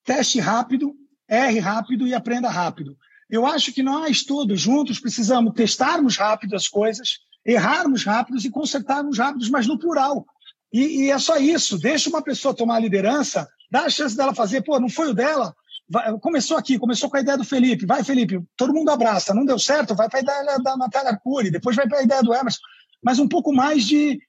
Teste 0.05 0.39
rápido, 0.39 0.93
erre 1.27 1.59
rápido 1.59 2.07
e 2.07 2.13
aprenda 2.13 2.49
rápido. 2.49 2.95
Eu 3.31 3.45
acho 3.45 3.71
que 3.71 3.81
nós 3.81 4.23
todos 4.23 4.59
juntos 4.59 4.99
precisamos 4.99 5.53
testarmos 5.53 6.17
rápido 6.17 6.53
as 6.53 6.67
coisas, 6.67 7.19
errarmos 7.45 8.03
rápidos 8.03 8.43
e 8.43 8.49
consertarmos 8.49 9.17
rápidos, 9.17 9.49
mas 9.49 9.65
no 9.65 9.79
plural. 9.79 10.25
E, 10.71 11.05
e, 11.05 11.11
é 11.11 11.17
só 11.17 11.37
isso. 11.37 11.79
Deixa 11.79 12.09
uma 12.09 12.21
pessoa 12.21 12.53
tomar 12.53 12.75
a 12.75 12.79
liderança, 12.79 13.47
dá 13.71 13.85
a 13.85 13.89
chance 13.89 14.17
dela 14.17 14.35
fazer. 14.35 14.61
Pô, 14.61 14.77
não 14.79 14.89
foi 14.89 15.09
o 15.09 15.13
dela? 15.13 15.55
Vai, 15.89 16.17
começou 16.19 16.57
aqui, 16.57 16.77
começou 16.77 17.09
com 17.09 17.17
a 17.17 17.21
ideia 17.21 17.37
do 17.37 17.45
Felipe. 17.45 17.85
Vai, 17.85 18.03
Felipe, 18.03 18.41
todo 18.57 18.73
mundo 18.73 18.89
abraça. 18.89 19.33
Não 19.33 19.45
deu 19.45 19.57
certo, 19.57 19.95
vai 19.95 20.09
para 20.09 20.19
a 20.19 20.21
ideia 20.21 20.59
da 20.59 20.75
Natália 20.75 21.11
Arcuri, 21.11 21.49
depois 21.49 21.75
vai 21.75 21.87
para 21.87 21.99
a 21.99 22.03
ideia 22.03 22.21
do 22.21 22.33
Emerson. 22.33 22.59
Mas 23.01 23.17
um 23.17 23.27
pouco 23.27 23.53
mais 23.53 23.85
de 23.85 24.19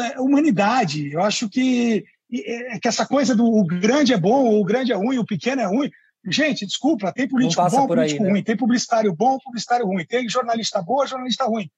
é, 0.00 0.20
humanidade. 0.20 1.12
Eu 1.12 1.22
acho 1.22 1.48
que, 1.50 2.02
é, 2.32 2.78
que 2.78 2.88
essa 2.88 3.06
coisa 3.06 3.36
do 3.36 3.44
o 3.44 3.64
grande 3.66 4.14
é 4.14 4.18
bom, 4.18 4.58
o 4.58 4.64
grande 4.64 4.92
é 4.92 4.96
ruim, 4.96 5.18
o 5.18 5.26
pequeno 5.26 5.60
é 5.60 5.66
ruim. 5.66 5.90
Gente, 6.30 6.66
desculpa, 6.66 7.12
tem 7.12 7.28
político 7.28 7.62
bom, 7.70 7.86
político 7.86 8.22
aí, 8.22 8.26
né? 8.26 8.30
ruim, 8.30 8.42
tem 8.42 8.56
publicitário 8.56 9.12
bom, 9.14 9.38
publicitário 9.38 9.86
ruim, 9.86 10.04
tem 10.04 10.28
jornalista 10.28 10.82
bom, 10.82 11.06
jornalista 11.06 11.44
ruim 11.44 11.70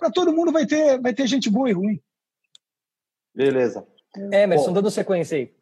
para 0.00 0.10
todo 0.10 0.32
mundo 0.32 0.50
vai 0.50 0.66
ter, 0.66 0.98
vai 0.98 1.12
ter 1.12 1.26
gente 1.26 1.50
boa 1.50 1.68
e 1.68 1.74
ruim. 1.74 2.00
Beleza. 3.34 3.86
Emerson, 4.32 4.68
Bom, 4.68 4.72
dando 4.72 4.90
sequência 4.90 5.36
aí. 5.36 5.52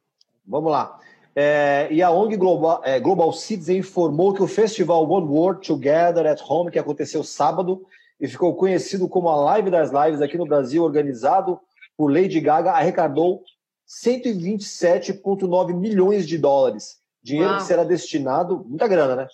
Vamos 0.47 0.70
lá. 0.70 0.98
É, 1.35 1.89
e 1.90 2.01
a 2.02 2.10
ONG 2.10 2.36
Global, 2.36 2.81
é, 2.85 2.98
Global 2.98 3.32
Citizen 3.32 3.78
informou 3.78 4.32
que 4.32 4.43
o 4.43 4.47
festival 4.47 5.09
One 5.10 5.27
World 5.27 5.66
Together 5.66 6.27
at 6.27 6.40
Home, 6.48 6.70
que 6.70 6.78
aconteceu 6.78 7.23
sábado 7.23 7.85
e 8.19 8.27
ficou 8.27 8.55
conhecido 8.55 9.09
como 9.09 9.28
a 9.28 9.36
Live 9.36 9.70
das 9.70 9.90
Lives 9.90 10.23
aqui 10.23 10.39
no 10.39 10.47
Brasil, 10.47 10.82
organizado 10.82 11.60
por 11.97 12.10
Lady 12.10 12.40
Gaga, 12.40 12.73
arrecadou 12.73 13.43
127,9 13.86 15.74
milhões 15.74 16.27
de 16.27 16.39
dólares. 16.39 16.98
Dinheiro 17.23 17.51
Uau. 17.51 17.59
que 17.59 17.66
será 17.66 17.85
destinado, 17.85 18.65
muita 18.66 18.86
grana, 18.86 19.16
né? 19.16 19.28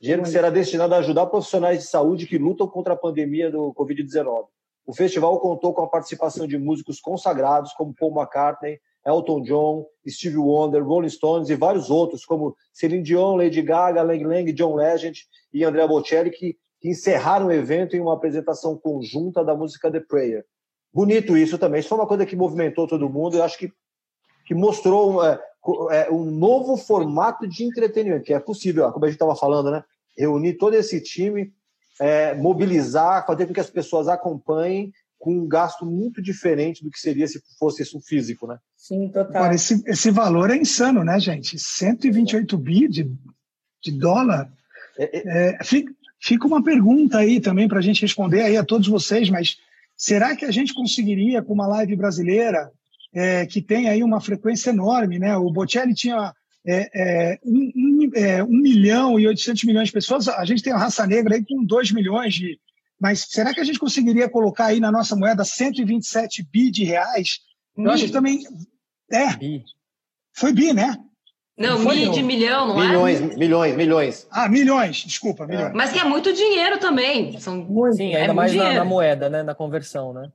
Dinheiro 0.00 0.22
que 0.22 0.28
será 0.28 0.50
destinado 0.50 0.94
a 0.94 0.98
ajudar 0.98 1.26
profissionais 1.26 1.80
de 1.80 1.86
saúde 1.86 2.26
que 2.26 2.38
lutam 2.38 2.68
contra 2.68 2.94
a 2.94 2.96
pandemia 2.96 3.50
do 3.50 3.72
Covid-19. 3.74 4.46
O 4.86 4.94
festival 4.94 5.38
contou 5.40 5.74
com 5.74 5.82
a 5.82 5.88
participação 5.88 6.46
de 6.46 6.56
músicos 6.56 7.00
consagrados 7.00 7.72
como 7.74 7.94
Paul 7.94 8.14
McCartney, 8.14 8.78
Elton 9.04 9.42
John, 9.42 9.86
Stevie 10.06 10.38
Wonder, 10.38 10.84
Rolling 10.84 11.08
Stones 11.08 11.50
e 11.50 11.54
vários 11.54 11.90
outros, 11.90 12.24
como 12.24 12.56
Celine 12.72 13.02
Dion, 13.02 13.36
Lady 13.36 13.62
Gaga, 13.62 14.02
Lang 14.02 14.24
Lang, 14.24 14.52
John 14.52 14.74
Legend 14.74 15.26
e 15.52 15.64
Andrea 15.64 15.86
Bocelli, 15.86 16.30
que, 16.30 16.56
que 16.80 16.88
encerraram 16.88 17.46
o 17.46 17.52
evento 17.52 17.96
em 17.96 18.00
uma 18.00 18.14
apresentação 18.14 18.76
conjunta 18.76 19.44
da 19.44 19.54
música 19.54 19.90
The 19.90 20.00
Prayer. 20.00 20.44
Bonito 20.92 21.36
isso 21.36 21.58
também. 21.58 21.80
Isso 21.80 21.88
foi 21.88 21.98
uma 21.98 22.06
coisa 22.06 22.26
que 22.26 22.36
movimentou 22.36 22.86
todo 22.86 23.08
mundo. 23.08 23.36
Eu 23.36 23.42
acho 23.42 23.58
que, 23.58 23.72
que 24.46 24.54
mostrou 24.54 25.24
é, 25.24 25.40
é, 25.90 26.10
um 26.10 26.24
novo 26.30 26.76
formato 26.76 27.46
de 27.46 27.64
entretenimento, 27.64 28.24
que 28.24 28.32
é 28.32 28.40
possível, 28.40 28.90
como 28.92 29.04
a 29.04 29.08
gente 29.08 29.16
estava 29.16 29.36
falando, 29.36 29.70
né? 29.70 29.82
Reunir 30.16 30.54
todo 30.54 30.74
esse 30.74 31.00
time, 31.00 31.52
é, 32.00 32.34
mobilizar, 32.34 33.26
fazer 33.26 33.46
com 33.46 33.52
que 33.52 33.60
as 33.60 33.70
pessoas 33.70 34.08
acompanhem 34.08 34.92
com 35.18 35.34
um 35.34 35.48
gasto 35.48 35.84
muito 35.84 36.22
diferente 36.22 36.84
do 36.84 36.90
que 36.90 36.98
seria 36.98 37.26
se 37.26 37.42
fosse 37.58 37.82
isso 37.82 38.00
físico, 38.00 38.46
né? 38.46 38.58
Sim, 38.76 39.08
total. 39.08 39.36
Agora, 39.36 39.54
esse, 39.54 39.82
esse 39.86 40.10
valor 40.10 40.50
é 40.50 40.56
insano, 40.56 41.02
né, 41.02 41.18
gente? 41.18 41.58
128 41.58 42.56
bi 42.56 42.88
de, 42.88 43.10
de 43.82 43.92
dólar. 43.98 44.50
É, 44.96 45.18
é... 45.18 45.56
É, 45.60 45.64
fica, 45.64 45.92
fica 46.20 46.46
uma 46.46 46.62
pergunta 46.62 47.18
aí 47.18 47.40
também 47.40 47.66
para 47.66 47.78
a 47.78 47.82
gente 47.82 48.02
responder 48.02 48.42
aí 48.42 48.56
a 48.56 48.64
todos 48.64 48.86
vocês, 48.86 49.28
mas 49.28 49.56
será 49.96 50.36
que 50.36 50.44
a 50.44 50.50
gente 50.52 50.72
conseguiria, 50.72 51.42
com 51.42 51.52
uma 51.52 51.66
live 51.66 51.96
brasileira, 51.96 52.70
é, 53.18 53.46
que 53.46 53.60
tem 53.60 53.88
aí 53.88 54.04
uma 54.04 54.20
frequência 54.20 54.70
enorme, 54.70 55.18
né? 55.18 55.36
O 55.36 55.50
Bocelli 55.50 55.92
tinha 55.92 56.32
é, 56.64 56.90
é, 56.94 57.38
um, 57.44 57.72
um, 57.74 58.10
é, 58.14 58.44
1 58.44 58.46
milhão 58.46 59.18
e 59.18 59.26
800 59.26 59.64
milhões 59.64 59.88
de 59.88 59.92
pessoas, 59.92 60.28
a 60.28 60.44
gente 60.44 60.62
tem 60.62 60.72
a 60.72 60.78
raça 60.78 61.04
negra 61.04 61.34
aí 61.34 61.44
com 61.44 61.64
2 61.64 61.90
milhões 61.90 62.34
de. 62.34 62.60
Mas 63.00 63.26
será 63.28 63.52
que 63.52 63.60
a 63.60 63.64
gente 63.64 63.78
conseguiria 63.78 64.28
colocar 64.28 64.66
aí 64.66 64.78
na 64.78 64.92
nossa 64.92 65.16
moeda 65.16 65.44
127 65.44 66.46
bi 66.48 66.70
de 66.70 66.84
reais? 66.84 67.40
Eu 67.76 67.90
acho 67.90 68.06
que 68.06 68.12
também. 68.12 68.40
É. 69.10 69.36
Bi. 69.36 69.64
Foi 70.32 70.52
bi, 70.52 70.72
né? 70.72 70.96
Não, 71.56 71.76
não 71.76 71.92
mi 71.92 72.08
de 72.10 72.22
milhão, 72.22 72.68
não 72.68 72.76
milhões, 72.76 73.18
é? 73.18 73.20
Milhões, 73.20 73.36
milhões, 73.36 73.76
milhões. 73.76 74.28
Ah, 74.30 74.48
milhões, 74.48 74.96
desculpa, 74.98 75.44
milhões. 75.44 75.72
Mas 75.74 75.90
que 75.90 75.98
é 75.98 76.04
muito 76.04 76.32
dinheiro 76.32 76.78
também. 76.78 77.36
São... 77.40 77.66
Sim, 77.92 78.14
ainda 78.14 78.30
é 78.30 78.32
mais 78.32 78.54
na, 78.54 78.74
na, 78.74 78.84
moeda, 78.84 79.28
né? 79.28 79.42
Na 79.42 79.56
conversão, 79.56 80.12
né? 80.12 80.30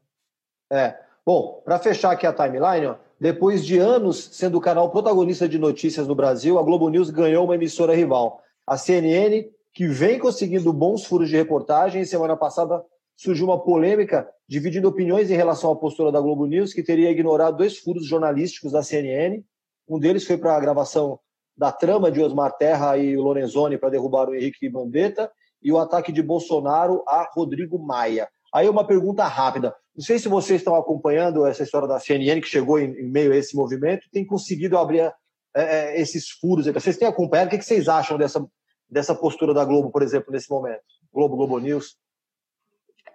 É. 0.70 1.03
Bom, 1.26 1.62
para 1.64 1.80
fechar 1.80 2.12
aqui 2.12 2.28
a 2.28 2.34
timeline, 2.34 2.88
ó, 2.88 2.96
depois 3.18 3.66
de 3.66 3.78
anos 3.78 4.30
sendo 4.34 4.58
o 4.58 4.62
canal 4.62 4.92
protagonista 4.92 5.48
de 5.48 5.58
notícias 5.58 6.06
no 6.06 6.14
Brasil, 6.14 6.60
a 6.60 6.64
Globo 6.64 6.90
News 6.90 7.10
ganhou 7.10 7.46
uma 7.46 7.56
emissora 7.56 7.96
rival, 7.96 8.42
a 8.68 8.78
CNN, 8.78 9.50
que 9.74 9.88
vem 9.88 10.20
conseguindo 10.20 10.74
bons 10.74 11.06
furos 11.06 11.30
de 11.30 11.38
reportagem. 11.38 12.02
E 12.02 12.06
semana 12.06 12.36
passada 12.36 12.84
surgiu 13.16 13.46
uma 13.46 13.64
polêmica 13.64 14.30
dividindo 14.48 14.90
opiniões 14.90 15.32
em 15.32 15.36
relação 15.36 15.72
à 15.72 15.76
postura 15.78 16.12
da 16.12 16.20
Globo 16.20 16.46
News, 16.46 16.74
que 16.74 16.84
teria 16.84 17.10
ignorado 17.10 17.58
dois 17.58 17.78
furos 17.78 18.06
jornalísticos 18.06 18.74
da 18.74 18.84
CNN. 18.84 19.42
Um 19.88 20.00
deles 20.00 20.28
foi 20.28 20.38
para 20.38 20.58
a 20.58 20.60
gravação 20.60 21.18
da 21.56 21.72
trama 21.72 22.12
de 22.12 22.22
Osmar 22.22 22.52
Terra 22.58 22.98
e 22.98 23.16
Lorenzoni 23.16 23.78
para 23.78 23.90
derrubar 23.90 24.28
o 24.28 24.36
Henrique 24.36 24.70
Mandetta 24.70 25.32
e 25.62 25.72
o 25.72 25.78
ataque 25.78 26.12
de 26.12 26.22
Bolsonaro 26.22 27.02
a 27.08 27.30
Rodrigo 27.34 27.80
Maia. 27.80 28.28
Aí 28.54 28.70
uma 28.70 28.86
pergunta 28.86 29.26
rápida. 29.26 29.76
Não 29.96 30.04
sei 30.04 30.20
se 30.20 30.28
vocês 30.28 30.62
estão 30.62 30.76
acompanhando 30.76 31.46
essa 31.46 31.64
história 31.64 31.88
da 31.88 32.00
CNN 32.00 32.40
que 32.40 32.48
chegou 32.48 32.80
em, 32.80 32.92
em 33.00 33.10
meio 33.10 33.32
a 33.32 33.36
esse 33.36 33.56
movimento, 33.56 34.08
tem 34.12 34.26
conseguido 34.26 34.78
abrir 34.78 35.00
é, 35.00 35.14
é 35.56 36.02
esses 36.02 36.30
furos. 36.30 36.68
Vocês 36.68 36.98
têm 36.98 37.08
acompanhado? 37.08 37.48
O 37.48 37.58
que 37.58 37.64
vocês 37.64 37.88
acham 37.88 38.18
dessa, 38.18 38.46
dessa 38.90 39.16
postura 39.16 39.54
da 39.54 39.66
Globo, 39.66 39.92
por 39.92 40.04
exemplo, 40.04 40.32
nesse 40.32 40.50
momento? 40.50 40.82
Globo, 41.12 41.36
Globo 41.36 41.60
News? 41.60 41.96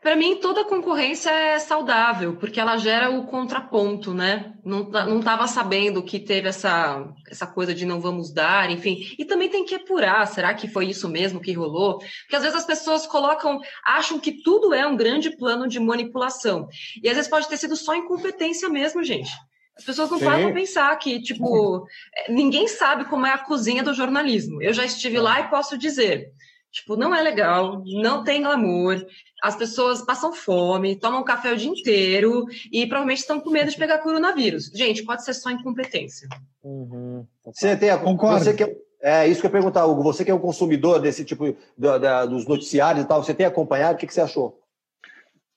Para 0.01 0.15
mim, 0.15 0.37
toda 0.37 0.65
concorrência 0.65 1.29
é 1.31 1.59
saudável, 1.59 2.37
porque 2.37 2.61
ela 2.61 2.77
gera 2.77 3.11
o 3.11 3.27
contraponto, 3.27 4.15
né? 4.15 4.55
Não, 4.65 4.85
não 4.85 5.19
estava 5.19 5.49
sabendo 5.49 6.05
que 6.05 6.21
teve 6.21 6.49
essa, 6.49 7.05
essa 7.29 7.47
coisa 7.47 7.75
de 7.75 7.85
não 7.85 8.01
vamos 8.01 8.33
dar, 8.33 8.71
enfim. 8.71 9.15
E 9.19 9.25
também 9.25 9.49
tem 9.49 9.65
que 9.65 9.75
apurar, 9.75 10.25
será 10.27 10.55
que 10.55 10.69
foi 10.69 10.87
isso 10.87 11.09
mesmo 11.09 11.41
que 11.41 11.53
rolou? 11.53 11.99
Porque 11.99 12.37
às 12.37 12.43
vezes 12.43 12.57
as 12.57 12.65
pessoas 12.65 13.07
colocam, 13.09 13.59
acham 13.85 14.21
que 14.21 14.41
tudo 14.43 14.73
é 14.73 14.87
um 14.87 14.97
grande 14.97 15.37
plano 15.37 15.67
de 15.67 15.81
manipulação. 15.81 16.69
E 17.03 17.09
às 17.09 17.17
vezes 17.17 17.31
pode 17.31 17.49
ter 17.49 17.57
sido 17.57 17.75
só 17.75 17.95
incompetência 17.97 18.69
mesmo, 18.69 19.03
gente. 19.03 19.33
As 19.77 19.85
pessoas 19.85 20.11
não 20.11 20.19
param 20.19 20.45
para 20.45 20.55
pensar 20.55 20.97
que, 20.97 21.21
tipo, 21.23 21.87
ninguém 22.29 22.67
sabe 22.67 23.05
como 23.05 23.27
é 23.27 23.33
a 23.33 23.39
cozinha 23.39 23.83
do 23.83 23.95
jornalismo. 23.95 24.61
Eu 24.61 24.73
já 24.73 24.85
estive 24.85 25.19
lá 25.19 25.41
e 25.41 25.49
posso 25.49 25.79
dizer. 25.79 26.33
Tipo, 26.71 26.97
não 26.97 27.15
é 27.15 27.23
legal, 27.23 27.83
não 27.87 28.23
tem 28.23 28.43
glamour, 28.43 29.05
as 29.43 29.57
pessoas 29.57 30.03
passam 30.03 30.33
fome, 30.33 30.97
tomam 30.97 31.25
café 31.25 31.53
o 31.53 31.57
dia 31.57 31.71
inteiro 31.71 32.47
e 32.71 32.87
provavelmente 32.87 33.21
estão 33.21 33.41
com 33.41 33.51
medo 33.51 33.71
de 33.71 33.77
pegar 33.77 33.99
coronavírus. 33.99 34.67
Gente, 34.75 35.03
pode 35.03 35.25
ser 35.25 35.33
só 35.33 35.51
incompetência. 35.51 36.29
Uhum. 36.63 37.27
Você 37.45 37.77
tem 37.77 37.91
a, 37.91 37.99
Concordo. 37.99 38.45
Você 38.45 38.53
que 38.53 38.63
é, 38.65 38.77
é, 39.01 39.29
isso 39.29 39.41
que 39.41 39.47
eu 39.47 39.49
ia 39.49 39.53
perguntar, 39.53 39.87
Hugo. 39.87 40.03
Você 40.03 40.25
que 40.25 40.31
é 40.31 40.35
um 40.35 40.41
consumidor 40.41 41.01
desse 41.01 41.25
tipo 41.25 41.57
da, 41.77 41.99
da, 41.99 42.27
dos 42.27 42.47
noticiários 42.47 43.05
e 43.05 43.09
tal, 43.09 43.23
você 43.23 43.33
tem 43.33 43.47
acompanhado? 43.47 43.95
O 43.95 43.99
que, 43.99 44.07
que 44.07 44.15
você 44.15 44.21
achou? 44.21 44.61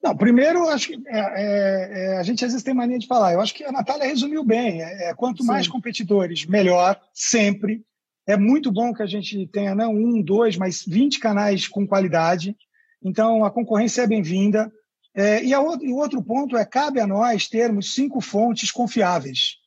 Não, 0.02 0.16
primeiro, 0.16 0.68
acho 0.70 0.88
que 0.88 1.00
é, 1.08 1.20
é, 1.20 2.14
é, 2.14 2.18
a 2.18 2.24
gente 2.24 2.44
às 2.44 2.52
vezes 2.52 2.64
tem 2.64 2.74
mania 2.74 2.98
de 2.98 3.08
falar. 3.08 3.34
Eu 3.34 3.42
acho 3.42 3.54
que 3.54 3.64
a 3.64 3.72
Natália 3.72 4.08
resumiu 4.08 4.44
bem. 4.44 4.82
É, 4.82 5.10
é 5.10 5.14
quanto 5.14 5.44
mais 5.44 5.66
Sim. 5.66 5.72
competidores, 5.72 6.46
melhor, 6.46 7.00
sempre. 7.14 7.84
É 8.28 8.38
muito 8.38 8.72
bom 8.72 8.94
que 8.94 9.02
a 9.02 9.08
gente 9.08 9.48
tenha 9.48 9.74
não 9.74 9.94
um, 9.94 10.22
dois, 10.22 10.56
mas 10.56 10.84
20 10.86 11.20
canais 11.20 11.68
com 11.68 11.88
qualidade. 11.88 12.56
Então, 13.04 13.44
a 13.44 13.52
concorrência 13.52 14.04
é 14.04 14.08
bem-vinda. 14.08 14.72
É, 15.14 15.44
e, 15.44 15.56
o, 15.56 15.84
e, 15.84 15.92
o 15.92 15.98
outro 15.98 16.24
ponto 16.24 16.56
é: 16.56 16.64
cabe 16.64 17.00
a 17.00 17.08
nós 17.08 17.48
termos 17.48 17.94
cinco 17.94 18.22
fontes 18.22 18.72
confiáveis. 18.72 19.58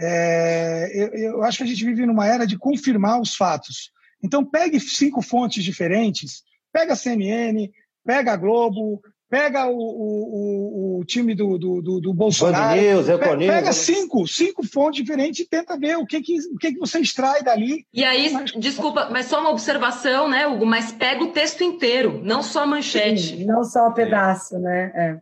É, 0.00 0.90
eu, 0.92 1.08
eu, 1.08 1.42
acho 1.42 1.58
que 1.58 1.64
a 1.64 1.66
gente 1.66 1.84
vive 1.84 2.06
numa 2.06 2.26
era 2.26 2.46
de 2.46 2.56
confirmar 2.56 3.20
os 3.20 3.34
fatos. 3.34 3.90
Então, 4.22 4.44
pegue 4.44 4.80
cinco 4.80 5.20
fontes 5.20 5.62
diferentes, 5.62 6.42
pega 6.72 6.94
a 6.94 6.96
CNN, 6.96 7.70
pega 8.04 8.32
a 8.32 8.36
Globo, 8.36 9.00
pega 9.28 9.66
o, 9.66 9.76
o, 9.76 10.98
o 11.00 11.04
time 11.04 11.34
do, 11.34 11.58
do, 11.58 11.82
do, 11.82 12.00
do 12.00 12.14
Bolsonaro, 12.14 12.80
News, 12.80 13.06
pega, 13.06 13.36
pega 13.36 13.72
cinco, 13.72 14.26
cinco 14.26 14.66
fontes 14.66 15.02
diferentes 15.02 15.40
e 15.40 15.48
tenta 15.48 15.78
ver 15.78 15.96
o 15.96 16.06
que, 16.06 16.20
que, 16.20 16.38
o 16.52 16.56
que, 16.56 16.72
que 16.72 16.78
você 16.78 16.98
extrai 16.98 17.42
dali. 17.42 17.86
E 17.92 18.04
aí, 18.04 18.32
mas, 18.32 18.52
desculpa, 18.52 19.08
mas 19.10 19.26
só 19.26 19.40
uma 19.40 19.50
observação, 19.50 20.28
né, 20.28 20.46
Hugo? 20.46 20.64
Mas 20.64 20.92
pega 20.92 21.22
o 21.22 21.32
texto 21.32 21.62
inteiro, 21.62 22.20
não 22.22 22.42
só 22.42 22.62
a 22.62 22.66
manchete. 22.66 23.36
Sim, 23.36 23.44
não 23.44 23.62
só 23.62 23.88
o 23.88 23.94
pedaço, 23.94 24.56
Sim. 24.56 24.62
né? 24.62 24.92
É. 24.94 25.20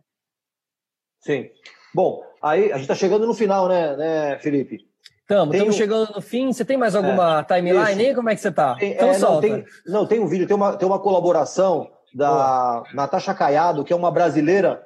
Sim. 1.19 1.49
Bom, 1.93 2.23
aí 2.41 2.71
a 2.71 2.75
gente 2.75 2.81
está 2.81 2.95
chegando 2.95 3.27
no 3.27 3.33
final, 3.33 3.67
né, 3.67 3.95
né 3.97 4.39
Felipe? 4.39 4.87
Estamos, 5.21 5.53
estamos 5.53 5.75
um... 5.75 5.77
chegando 5.77 6.15
no 6.15 6.21
fim. 6.21 6.53
Você 6.53 6.63
tem 6.63 6.77
mais 6.77 6.95
alguma 6.95 7.41
é, 7.41 7.43
timeline 7.43 8.07
aí? 8.07 8.15
Como 8.15 8.29
é 8.29 8.35
que 8.35 8.39
você 8.39 8.47
está? 8.47 8.77
Então 8.81 9.09
é, 9.09 9.19
Não 9.19 9.41
tem, 9.41 9.65
não, 9.85 10.05
tem 10.05 10.19
um 10.21 10.27
vídeo, 10.27 10.47
tem 10.47 10.55
uma, 10.55 10.77
tem 10.77 10.87
uma 10.87 10.99
colaboração 10.99 11.91
da 12.17 12.81
oh. 12.81 12.95
Natasha 12.95 13.33
Caiado, 13.33 13.83
que 13.83 13.93
é 13.93 13.95
uma 13.95 14.09
brasileira, 14.09 14.83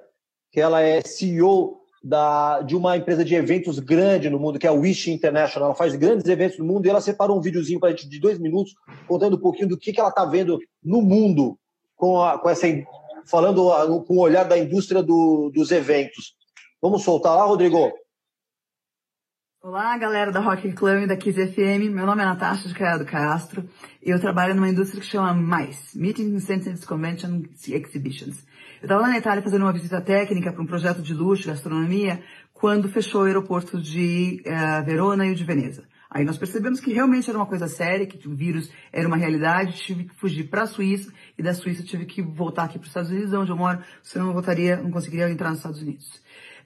que 0.51 0.59
ela 0.59 0.81
é 0.81 0.99
CEO 0.99 1.77
da, 2.03 2.61
de 2.61 2.75
uma 2.75 2.97
empresa 2.97 3.23
de 3.23 3.33
eventos 3.35 3.79
grande 3.79 4.29
no 4.29 4.37
mundo, 4.37 4.59
que 4.59 4.67
é 4.67 4.69
a 4.69 4.73
Wish 4.73 5.09
International. 5.09 5.69
Ela 5.69 5.75
faz 5.75 5.95
grandes 5.95 6.27
eventos 6.27 6.59
no 6.59 6.65
mundo 6.65 6.85
e 6.85 6.89
ela 6.89 6.99
separou 6.99 7.37
um 7.37 7.41
videozinho 7.41 7.79
para 7.79 7.89
a 7.89 7.91
gente 7.91 8.09
de 8.09 8.19
dois 8.19 8.37
minutos, 8.37 8.73
contando 9.07 9.37
um 9.37 9.39
pouquinho 9.39 9.69
do 9.69 9.77
que, 9.77 9.93
que 9.93 9.99
ela 9.99 10.09
está 10.09 10.25
vendo 10.25 10.59
no 10.83 11.01
mundo 11.01 11.57
com, 11.95 12.21
a, 12.21 12.37
com 12.37 12.49
essa 12.49 12.67
falando 13.25 13.71
a, 13.71 13.87
com 14.03 14.17
o 14.17 14.19
olhar 14.19 14.43
da 14.43 14.57
indústria 14.57 15.01
do, 15.01 15.49
dos 15.55 15.71
eventos. 15.71 16.33
Vamos 16.81 17.03
soltar 17.03 17.33
lá, 17.35 17.45
Rodrigo? 17.45 17.93
Olá, 19.63 19.95
galera 19.95 20.31
da 20.31 20.39
Rock 20.39 20.71
Club 20.71 21.05
da 21.05 21.15
Kiss 21.15 21.37
FM. 21.39 21.93
Meu 21.93 22.03
nome 22.03 22.23
é 22.23 22.25
Natasha 22.25 22.67
de 22.67 22.73
Caiado 22.73 23.05
Castro. 23.05 23.63
Eu 24.01 24.19
trabalho 24.19 24.55
numa 24.55 24.67
indústria 24.67 24.99
que 24.99 25.05
chama 25.05 25.35
MICE, 25.35 25.95
Meeting 25.99 26.33
Incentives 26.33 26.83
Convention 26.83 27.43
Exhibitions. 27.67 28.43
Eu 28.81 28.85
estava 28.85 29.01
lá 29.01 29.09
na 29.09 29.19
Itália 29.19 29.43
fazendo 29.43 29.61
uma 29.61 29.71
visita 29.71 30.01
técnica 30.01 30.51
para 30.51 30.63
um 30.63 30.65
projeto 30.65 31.03
de 31.03 31.13
luxo, 31.13 31.47
gastronomia, 31.47 32.23
quando 32.51 32.89
fechou 32.89 33.21
o 33.21 33.25
aeroporto 33.25 33.79
de 33.79 34.41
uh, 34.47 34.83
Verona 34.83 35.27
e 35.27 35.31
o 35.31 35.35
de 35.35 35.43
Veneza. 35.43 35.83
Aí 36.09 36.25
nós 36.25 36.39
percebemos 36.39 36.79
que 36.79 36.91
realmente 36.91 37.29
era 37.29 37.37
uma 37.37 37.45
coisa 37.45 37.67
séria, 37.67 38.07
que 38.07 38.27
o 38.27 38.35
vírus 38.35 38.67
era 38.91 39.07
uma 39.07 39.15
realidade, 39.15 39.77
tive 39.77 40.05
que 40.05 40.15
fugir 40.15 40.49
para 40.49 40.63
a 40.63 40.67
Suíça 40.67 41.13
e 41.37 41.43
da 41.43 41.53
Suíça 41.53 41.83
tive 41.83 42.07
que 42.07 42.23
voltar 42.23 42.63
aqui 42.63 42.79
para 42.79 42.85
os 42.85 42.89
Estados 42.89 43.11
Unidos, 43.11 43.31
onde 43.31 43.51
eu 43.51 43.55
moro, 43.55 43.79
senão 44.01 44.25
não 44.25 44.33
voltaria, 44.33 44.77
não 44.77 44.89
conseguiria 44.89 45.29
entrar 45.29 45.49
nos 45.49 45.59
Estados 45.59 45.83
Unidos. 45.83 46.19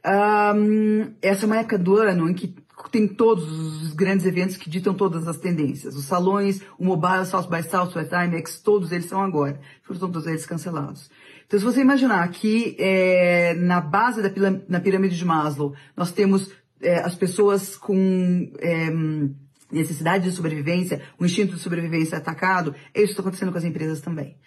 Um, 0.05 1.13
essa 1.21 1.45
é 1.45 1.47
uma 1.47 1.57
época 1.57 1.77
do 1.79 1.97
ano 1.97 2.29
em 2.29 2.33
que 2.33 2.55
tem 2.91 3.07
todos 3.07 3.43
os 3.83 3.93
grandes 3.93 4.25
eventos 4.25 4.57
que 4.57 4.69
ditam 4.69 4.93
todas 4.93 5.27
as 5.27 5.37
tendências. 5.37 5.95
Os 5.95 6.05
salões, 6.05 6.61
o 6.77 6.85
Mobile, 6.85 7.25
South 7.25 7.49
by 7.49 7.63
Southwest, 7.63 8.11
IMAX, 8.11 8.59
todos 8.59 8.91
eles 8.91 9.05
são 9.05 9.21
agora. 9.21 9.59
Foram 9.83 9.99
todos 9.99 10.27
eles 10.27 10.45
cancelados. 10.45 11.09
Então, 11.47 11.59
se 11.59 11.65
você 11.65 11.81
imaginar 11.81 12.27
que 12.29 12.75
é, 12.79 13.53
na 13.55 13.79
base 13.79 14.21
da 14.21 14.31
na 14.67 14.79
pirâmide 14.79 15.17
de 15.17 15.25
Maslow, 15.25 15.73
nós 15.95 16.11
temos 16.11 16.51
é, 16.81 16.99
as 16.99 17.15
pessoas 17.15 17.77
com 17.77 18.51
é, 18.59 18.89
necessidade 19.71 20.23
de 20.23 20.35
sobrevivência, 20.35 21.01
o 21.19 21.25
instinto 21.25 21.55
de 21.55 21.61
sobrevivência 21.61 22.17
atacado, 22.17 22.75
isso 22.93 23.11
está 23.11 23.21
acontecendo 23.21 23.51
com 23.51 23.57
as 23.57 23.63
empresas 23.63 24.01
também. 24.01 24.37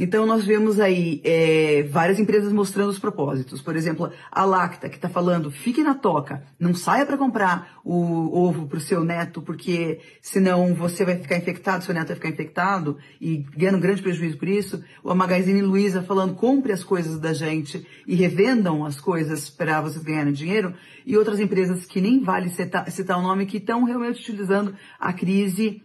Então, 0.00 0.24
nós 0.24 0.44
vemos 0.44 0.78
aí 0.78 1.20
é, 1.24 1.82
várias 1.90 2.20
empresas 2.20 2.52
mostrando 2.52 2.88
os 2.90 3.00
propósitos. 3.00 3.60
Por 3.60 3.74
exemplo, 3.74 4.12
a 4.30 4.44
Lacta, 4.44 4.88
que 4.88 4.94
está 4.94 5.08
falando, 5.08 5.50
fique 5.50 5.82
na 5.82 5.92
toca, 5.92 6.44
não 6.56 6.72
saia 6.72 7.04
para 7.04 7.18
comprar 7.18 7.80
o 7.84 8.46
ovo 8.46 8.68
para 8.68 8.78
o 8.78 8.80
seu 8.80 9.02
neto, 9.02 9.42
porque 9.42 9.98
senão 10.22 10.72
você 10.72 11.04
vai 11.04 11.16
ficar 11.16 11.36
infectado, 11.36 11.82
seu 11.82 11.92
neto 11.92 12.06
vai 12.06 12.16
ficar 12.16 12.28
infectado, 12.28 12.96
e 13.20 13.38
ganhando 13.56 13.78
um 13.78 13.80
grande 13.80 14.00
prejuízo 14.00 14.38
por 14.38 14.46
isso. 14.46 14.84
O 15.02 15.12
Magazine 15.16 15.62
Luiza 15.62 16.00
falando, 16.00 16.36
compre 16.36 16.72
as 16.72 16.84
coisas 16.84 17.18
da 17.18 17.32
gente 17.32 17.84
e 18.06 18.14
revendam 18.14 18.84
as 18.84 19.00
coisas 19.00 19.50
para 19.50 19.80
vocês 19.80 20.04
ganharem 20.04 20.32
dinheiro. 20.32 20.74
E 21.04 21.16
outras 21.16 21.40
empresas 21.40 21.84
que 21.84 22.00
nem 22.00 22.22
vale 22.22 22.50
citar, 22.50 22.88
citar 22.88 23.18
o 23.18 23.22
nome, 23.22 23.46
que 23.46 23.56
estão 23.56 23.82
realmente 23.82 24.20
utilizando 24.20 24.76
a 25.00 25.12
crise 25.12 25.82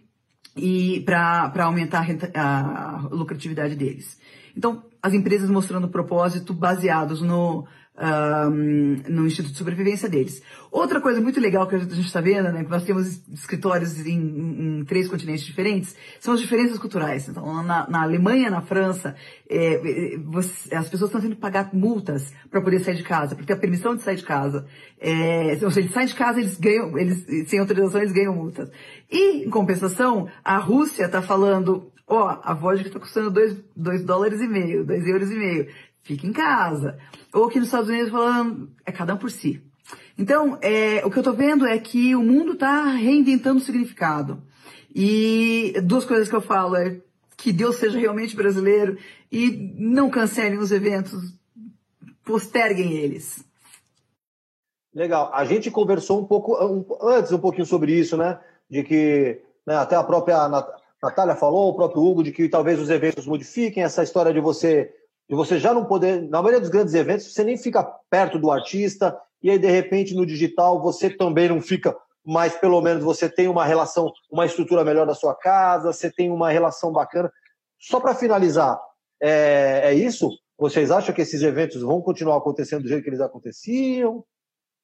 e 0.55 1.01
para 1.01 1.51
aumentar 1.63 2.05
a, 2.35 2.95
a 2.95 2.97
lucratividade 3.11 3.75
deles. 3.75 4.19
Então, 4.55 4.84
as 5.01 5.13
empresas 5.13 5.49
mostrando 5.49 5.89
propósito 5.89 6.53
baseados 6.53 7.21
no, 7.21 7.65
um, 7.95 9.03
no 9.07 9.27
Instituto 9.27 9.51
de 9.51 9.57
Sobrevivência 9.57 10.09
deles. 10.09 10.41
Outra 10.71 10.99
coisa 10.99 11.21
muito 11.21 11.39
legal 11.39 11.67
que 11.67 11.75
a 11.75 11.79
gente 11.79 11.99
está 12.01 12.19
vendo, 12.19 12.51
né, 12.51 12.63
que 12.63 12.69
nós 12.69 12.83
temos 12.83 13.21
escritórios 13.31 14.03
em, 14.05 14.79
em, 14.79 14.85
três 14.85 15.07
continentes 15.07 15.45
diferentes, 15.45 15.95
são 16.19 16.33
as 16.33 16.39
diferenças 16.39 16.79
culturais. 16.79 17.29
Então, 17.29 17.63
na, 17.63 17.87
na 17.87 18.01
Alemanha, 18.01 18.49
na 18.49 18.61
França, 18.61 19.15
é, 19.47 19.75
é 19.75 20.17
você, 20.17 20.73
as 20.73 20.89
pessoas 20.89 21.09
estão 21.09 21.21
tendo 21.21 21.35
que 21.35 21.41
pagar 21.41 21.73
multas 21.73 22.33
para 22.49 22.61
poder 22.61 22.79
sair 22.79 22.95
de 22.95 23.03
casa, 23.03 23.35
para 23.35 23.45
ter 23.45 23.53
a 23.53 23.57
permissão 23.57 23.95
de 23.95 24.01
sair 24.01 24.15
de 24.15 24.23
casa. 24.23 24.65
É, 24.99 25.59
ou 25.61 25.69
seja, 25.69 25.81
eles 25.81 25.93
saem 25.93 26.07
de 26.07 26.15
casa, 26.15 26.39
eles 26.39 26.57
ganham, 26.57 26.97
eles, 26.97 27.49
sem 27.49 27.59
autorização, 27.59 28.01
eles 28.01 28.13
ganham 28.13 28.33
multas. 28.33 28.71
E, 29.11 29.45
em 29.45 29.49
compensação, 29.49 30.27
a 30.43 30.57
Rússia 30.57 31.05
está 31.05 31.21
falando, 31.21 31.91
ó, 32.07 32.25
oh, 32.25 32.39
a 32.41 32.53
vodka 32.55 32.87
está 32.87 32.99
custando 32.99 33.29
2 33.29 34.03
dólares 34.03 34.41
e 34.41 34.47
meio, 34.47 34.83
2 34.83 35.07
euros 35.07 35.29
e 35.29 35.35
meio 35.35 35.67
fica 36.03 36.27
em 36.27 36.34
casa. 36.34 36.97
Ou 37.34 37.45
aqui 37.45 37.57
nos 37.57 37.69
Estados 37.69 37.89
Unidos 37.89 38.11
falando, 38.11 38.71
é 38.85 38.91
cada 38.91 39.15
um 39.15 39.17
por 39.17 39.31
si. 39.31 39.61
Então, 40.17 40.59
é, 40.61 41.03
o 41.05 41.09
que 41.09 41.17
eu 41.17 41.21
estou 41.21 41.34
vendo 41.34 41.65
é 41.65 41.77
que 41.80 42.15
o 42.15 42.21
mundo 42.21 42.53
está 42.53 42.84
reinventando 42.91 43.59
o 43.59 43.63
significado. 43.63 44.43
E 44.93 45.73
duas 45.84 46.05
coisas 46.05 46.30
que 46.30 46.35
eu 46.35 46.41
falo 46.41 46.75
é 46.75 47.01
que 47.35 47.51
Deus 47.51 47.77
seja 47.77 47.97
realmente 47.97 48.35
brasileiro 48.35 48.97
e 49.31 49.73
não 49.75 50.09
cancelem 50.09 50.59
os 50.59 50.71
eventos, 50.71 51.34
posterguem 52.23 52.93
eles. 52.93 53.43
Legal. 54.93 55.31
A 55.34 55.43
gente 55.43 55.71
conversou 55.71 56.21
um 56.21 56.25
pouco 56.25 56.55
antes 57.01 57.31
um 57.31 57.39
pouquinho 57.39 57.65
sobre 57.65 57.97
isso, 57.97 58.15
né? 58.15 58.39
De 58.69 58.84
que 58.84 59.41
né, 59.65 59.75
até 59.75 59.95
a 59.95 60.03
própria 60.03 60.47
Natália 61.01 61.35
falou, 61.35 61.69
o 61.69 61.75
próprio 61.75 62.03
Hugo, 62.03 62.23
de 62.23 62.31
que 62.31 62.47
talvez 62.47 62.80
os 62.80 62.91
eventos 62.91 63.25
modifiquem 63.25 63.84
essa 63.84 64.03
história 64.03 64.31
de 64.31 64.39
você 64.39 64.93
de 65.29 65.35
você 65.35 65.59
já 65.59 65.73
não 65.73 65.85
poder, 65.85 66.21
na 66.23 66.41
maioria 66.41 66.59
dos 66.59 66.69
grandes 66.69 66.93
eventos, 66.93 67.33
você 67.33 67.43
nem 67.43 67.57
fica 67.57 67.83
perto 68.09 68.37
do 68.37 68.51
artista, 68.51 69.17
e 69.41 69.49
aí, 69.49 69.59
de 69.59 69.69
repente, 69.69 70.15
no 70.15 70.25
digital, 70.25 70.81
você 70.81 71.09
também 71.09 71.49
não 71.49 71.61
fica 71.61 71.95
mas 72.25 72.55
pelo 72.55 72.81
menos 72.81 73.03
você 73.03 73.29
tem 73.29 73.47
uma 73.47 73.65
relação, 73.65 74.11
uma 74.31 74.45
estrutura 74.45 74.83
melhor 74.83 75.05
da 75.05 75.13
sua 75.13 75.35
casa, 75.35 75.91
você 75.91 76.09
tem 76.09 76.31
uma 76.31 76.49
relação 76.49 76.91
bacana. 76.91 77.31
Só 77.77 77.99
para 77.99 78.15
finalizar, 78.15 78.79
é, 79.21 79.81
é, 79.85 79.93
isso? 79.93 80.29
Vocês 80.57 80.89
acham 80.89 81.13
que 81.13 81.21
esses 81.21 81.41
eventos 81.41 81.81
vão 81.81 82.01
continuar 82.01 82.37
acontecendo 82.37 82.83
do 82.83 82.87
jeito 82.87 83.03
que 83.03 83.09
eles 83.09 83.19
aconteciam? 83.19 84.23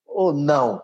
Ou 0.05 0.33
não? 0.33 0.81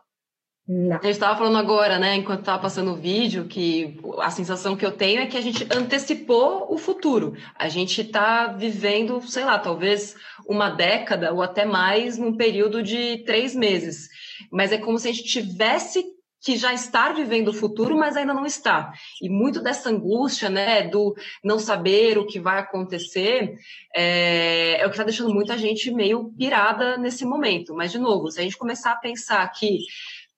Não. 0.68 0.98
A 0.98 1.00
gente 1.00 1.12
estava 1.12 1.38
falando 1.38 1.60
agora, 1.60 2.00
né, 2.00 2.16
enquanto 2.16 2.40
estava 2.40 2.60
passando 2.60 2.92
o 2.92 2.96
vídeo, 2.96 3.46
que 3.46 4.00
a 4.18 4.32
sensação 4.32 4.76
que 4.76 4.84
eu 4.84 4.92
tenho 4.92 5.22
é 5.22 5.28
que 5.28 5.38
a 5.38 5.42
gente 5.42 5.68
antecipou 5.72 6.74
o 6.74 6.78
futuro. 6.78 7.36
A 7.56 7.68
gente 7.70 8.02
está 8.02 8.48
vivendo, 8.48 9.22
sei 9.28 9.46
lá, 9.46 9.60
talvez 9.60 10.16
uma 10.48 10.72
década 10.72 11.32
ou 11.32 11.44
até 11.44 11.66
mais 11.66 12.18
num 12.18 12.36
período 12.36 12.82
de 12.82 13.20
três 13.26 13.56
meses. 13.56 14.10
Mas 14.52 14.72
é 14.72 14.80
como 14.80 14.98
se 14.98 15.08
a 15.08 15.12
gente 15.12 15.26
tivesse 15.26 16.04
que 16.46 16.58
já 16.58 16.72
estar 16.74 17.14
vivendo 17.16 17.48
o 17.48 17.54
futuro, 17.54 17.98
mas 17.98 18.16
ainda 18.16 18.34
não 18.34 18.46
está. 18.46 18.94
E 19.20 19.28
muito 19.28 19.62
dessa 19.62 19.90
angústia, 19.90 20.48
né, 20.48 20.88
do 20.88 21.16
não 21.44 21.58
saber 21.58 22.20
o 22.20 22.28
que 22.28 22.40
vai 22.40 22.60
acontecer, 22.60 23.56
é, 23.96 24.80
é 24.80 24.86
o 24.86 24.90
que 24.90 24.96
está 24.96 25.04
deixando 25.04 25.34
muita 25.34 25.58
gente 25.58 25.92
meio 25.92 26.32
pirada 26.38 26.98
nesse 26.98 27.26
momento. 27.26 27.74
Mas, 27.74 27.92
de 27.92 27.98
novo, 27.98 28.30
se 28.30 28.40
a 28.40 28.44
gente 28.44 28.58
começar 28.58 28.92
a 28.92 28.98
pensar 28.98 29.48
que 29.52 29.80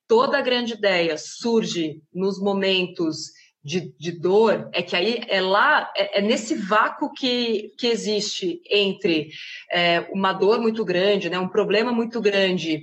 toda 0.08 0.42
grande 0.42 0.74
ideia 0.74 1.18
surge 1.18 2.02
nos 2.14 2.40
momentos 2.40 3.32
de, 3.64 3.94
de, 4.00 4.14
dor, 4.14 4.70
é 4.72 4.82
que 4.82 4.96
aí 4.96 5.22
é 5.28 5.42
lá, 5.42 5.92
é, 5.96 6.20
é, 6.20 6.22
nesse 6.22 6.56
vácuo 6.56 7.12
que, 7.12 7.74
que 7.78 7.88
existe 7.88 8.62
entre 8.72 9.30
é, 9.70 10.08
uma 10.14 10.32
dor 10.32 10.62
muito 10.62 10.86
grande, 10.86 11.30
né, 11.30 11.38
um 11.38 11.50
problema 11.50 11.92
muito 11.92 12.22
grande 12.22 12.80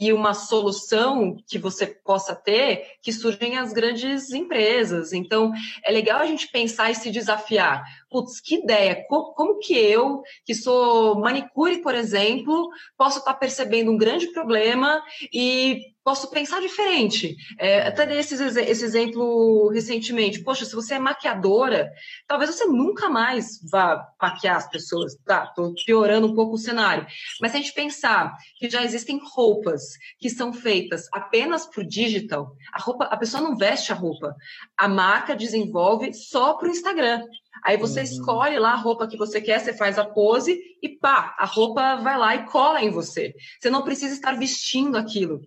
e 0.00 0.12
uma 0.12 0.32
solução 0.32 1.36
que 1.48 1.58
você 1.58 1.86
possa 1.86 2.36
ter, 2.36 2.84
que 3.02 3.12
surgem 3.12 3.58
as 3.58 3.72
grandes 3.72 4.30
empresas. 4.30 5.12
Então, 5.12 5.52
é 5.84 5.90
legal 5.90 6.20
a 6.20 6.26
gente 6.26 6.46
pensar 6.52 6.88
e 6.92 6.94
se 6.94 7.10
desafiar. 7.10 7.82
Putz, 8.10 8.40
que 8.40 8.56
ideia! 8.56 9.04
Como 9.08 9.58
que 9.58 9.74
eu, 9.74 10.22
que 10.44 10.54
sou 10.54 11.18
manicure, 11.20 11.82
por 11.82 11.94
exemplo, 11.94 12.68
posso 12.96 13.18
estar 13.18 13.34
percebendo 13.34 13.90
um 13.90 13.98
grande 13.98 14.32
problema 14.32 15.02
e 15.32 15.80
posso 16.08 16.30
pensar 16.30 16.58
diferente. 16.62 17.36
É, 17.58 17.86
até 17.86 18.06
dei 18.06 18.18
esse, 18.18 18.34
esse 18.34 18.82
exemplo 18.82 19.68
recentemente. 19.68 20.42
Poxa, 20.42 20.64
se 20.64 20.74
você 20.74 20.94
é 20.94 20.98
maquiadora, 20.98 21.90
talvez 22.26 22.48
você 22.48 22.64
nunca 22.64 23.10
mais 23.10 23.60
vá 23.70 24.08
maquiar 24.18 24.56
as 24.56 24.70
pessoas. 24.70 25.14
Tá, 25.26 25.46
tô 25.48 25.74
piorando 25.84 26.26
um 26.26 26.34
pouco 26.34 26.54
o 26.54 26.58
cenário. 26.58 27.06
Mas 27.42 27.50
se 27.50 27.58
a 27.58 27.60
gente 27.60 27.74
pensar 27.74 28.34
que 28.58 28.70
já 28.70 28.82
existem 28.82 29.20
roupas 29.22 29.82
que 30.18 30.30
são 30.30 30.50
feitas 30.50 31.06
apenas 31.12 31.66
por 31.66 31.84
digital, 31.84 32.52
a 32.72 32.80
roupa, 32.80 33.04
a 33.04 33.16
pessoa 33.18 33.42
não 33.42 33.54
veste 33.54 33.92
a 33.92 33.94
roupa. 33.94 34.34
A 34.78 34.88
marca 34.88 35.36
desenvolve 35.36 36.14
só 36.14 36.54
para 36.54 36.68
o 36.68 36.70
Instagram. 36.70 37.22
Aí 37.64 37.76
você 37.76 38.00
uhum. 38.00 38.04
escolhe 38.04 38.58
lá 38.58 38.72
a 38.72 38.76
roupa 38.76 39.06
que 39.06 39.16
você 39.16 39.40
quer, 39.40 39.60
você 39.60 39.72
faz 39.72 39.98
a 39.98 40.04
pose 40.04 40.60
e 40.82 40.88
pá, 40.88 41.34
a 41.38 41.44
roupa 41.44 41.96
vai 41.96 42.18
lá 42.18 42.34
e 42.34 42.44
cola 42.44 42.82
em 42.82 42.90
você. 42.90 43.34
Você 43.60 43.70
não 43.70 43.82
precisa 43.82 44.14
estar 44.14 44.32
vestindo 44.32 44.96
aquilo. 44.96 45.40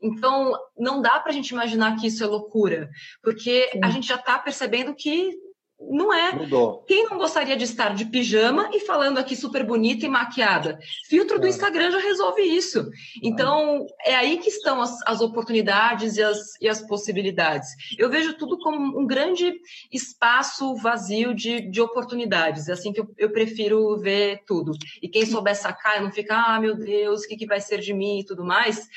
Então, 0.00 0.56
não 0.78 1.02
dá 1.02 1.18
para 1.18 1.32
a 1.32 1.34
gente 1.34 1.50
imaginar 1.50 1.96
que 1.96 2.06
isso 2.06 2.22
é 2.22 2.26
loucura, 2.26 2.88
porque 3.22 3.68
Sim. 3.72 3.80
a 3.82 3.90
gente 3.90 4.06
já 4.06 4.14
está 4.14 4.38
percebendo 4.38 4.94
que 4.94 5.36
não 5.80 6.12
é. 6.12 6.32
Mudou. 6.34 6.82
Quem 6.88 7.04
não 7.04 7.18
gostaria 7.18 7.56
de 7.56 7.64
estar 7.64 7.94
de 7.94 8.04
pijama 8.06 8.68
e 8.72 8.80
falando 8.80 9.18
aqui 9.18 9.36
super 9.36 9.64
bonita 9.64 10.04
e 10.04 10.08
maquiada? 10.08 10.78
Filtro 11.08 11.38
do 11.38 11.46
é. 11.46 11.50
Instagram 11.50 11.92
já 11.92 11.98
resolve 11.98 12.42
isso. 12.42 12.90
Então, 13.22 13.86
é 14.04 14.14
aí 14.14 14.38
que 14.38 14.48
estão 14.48 14.82
as, 14.82 14.96
as 15.06 15.20
oportunidades 15.20 16.16
e 16.16 16.22
as, 16.22 16.60
e 16.60 16.68
as 16.68 16.82
possibilidades. 16.82 17.68
Eu 17.96 18.10
vejo 18.10 18.36
tudo 18.36 18.58
como 18.58 18.98
um 18.98 19.06
grande 19.06 19.54
espaço 19.92 20.74
vazio 20.76 21.32
de, 21.32 21.60
de 21.70 21.80
oportunidades. 21.80 22.68
É 22.68 22.72
assim 22.72 22.92
que 22.92 23.00
eu, 23.00 23.08
eu 23.16 23.30
prefiro 23.30 23.96
ver 23.98 24.42
tudo. 24.46 24.72
E 25.00 25.08
quem 25.08 25.24
souber 25.24 25.54
sacar 25.54 25.98
e 25.98 26.00
não 26.00 26.10
ficar, 26.10 26.56
ah, 26.56 26.60
meu 26.60 26.76
Deus, 26.76 27.22
o 27.22 27.28
que, 27.28 27.36
que 27.36 27.46
vai 27.46 27.60
ser 27.60 27.78
de 27.78 27.94
mim 27.94 28.20
e 28.20 28.24
tudo 28.24 28.44
mais, 28.44 28.88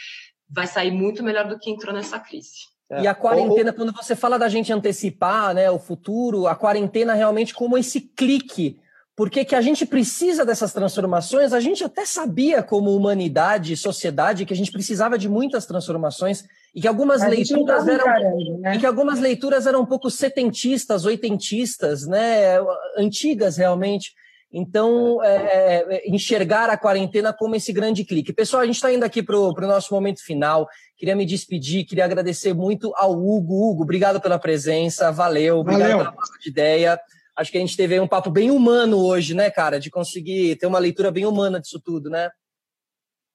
vai 0.50 0.66
sair 0.66 0.92
muito 0.92 1.24
melhor 1.24 1.48
do 1.48 1.60
que 1.60 1.70
entrou 1.70 1.94
nessa 1.94 2.20
crise. 2.20 2.71
E 3.00 3.08
a 3.08 3.16
quarentena, 3.16 3.72
quando 3.72 3.94
você 3.94 4.16
fala 4.16 4.38
da 4.38 4.50
gente 4.50 4.74
antecipar 4.74 5.54
né, 5.54 5.72
o 5.72 5.80
futuro, 5.80 6.48
a 6.48 6.56
quarentena 6.56 7.14
realmente 7.14 7.54
como 7.54 7.78
esse 7.78 8.02
clique. 8.02 8.80
Porque 9.16 9.46
que 9.46 9.56
a 9.56 9.62
gente 9.62 9.86
precisa 9.86 10.46
dessas 10.46 10.74
transformações, 10.74 11.54
a 11.54 11.60
gente 11.60 11.84
até 11.84 12.06
sabia 12.06 12.64
como 12.64 12.96
humanidade, 12.96 13.78
sociedade, 13.78 14.46
que 14.46 14.54
a 14.54 14.56
gente 14.56 14.72
precisava 14.72 15.18
de 15.18 15.30
muitas 15.30 15.66
transformações 15.66 16.46
e 16.74 16.82
que 16.82 16.88
algumas 16.88 17.22
leituras 17.22 17.88
eram 17.88 18.06
encarando, 18.06 18.58
né? 18.60 18.76
e 18.76 18.80
que 18.80 18.86
algumas 18.86 19.20
leituras 19.20 19.68
eram 19.68 19.82
um 19.82 19.86
pouco 19.86 20.10
setentistas, 20.10 21.06
oitentistas, 21.06 22.08
né, 22.08 22.58
antigas 22.98 23.58
realmente. 23.58 24.14
Então, 24.54 25.24
é, 25.24 25.36
é, 25.36 25.86
é, 25.90 26.10
enxergar 26.10 26.70
a 26.70 26.78
quarentena 26.78 27.32
como 27.32 27.56
esse 27.56 27.72
grande 27.72 28.04
clique. 28.04 28.34
Pessoal, 28.34 28.64
a 28.64 28.66
gente 28.66 28.76
está 28.76 28.92
indo 28.92 29.06
aqui 29.06 29.24
para 29.24 29.38
o 29.38 29.54
nosso 29.62 29.94
momento 29.94 30.22
final. 30.22 30.68
Queria 30.98 31.16
me 31.16 31.26
despedir, 31.26 31.86
queria 31.86 32.04
agradecer 32.04 32.54
muito 32.54 32.92
ao 32.98 33.14
Hugo. 33.14 33.72
Hugo, 33.72 33.84
obrigado 33.84 34.20
pela 34.20 34.38
presença, 34.38 35.10
valeu, 35.10 35.60
obrigado 35.60 35.90
valeu. 35.90 36.12
pela 36.12 36.40
de 36.42 36.50
ideia. 36.50 37.00
Acho 37.38 37.50
que 37.50 37.58
a 37.58 37.62
gente 37.62 37.78
teve 37.78 37.98
um 37.98 38.08
papo 38.08 38.30
bem 38.30 38.52
humano 38.52 38.98
hoje, 38.98 39.34
né, 39.34 39.50
cara? 39.50 39.80
De 39.80 39.90
conseguir 39.90 40.58
ter 40.58 40.68
uma 40.68 40.80
leitura 40.80 41.12
bem 41.12 41.26
humana 41.26 41.62
disso 41.62 41.80
tudo, 41.80 42.10
né? 42.10 42.30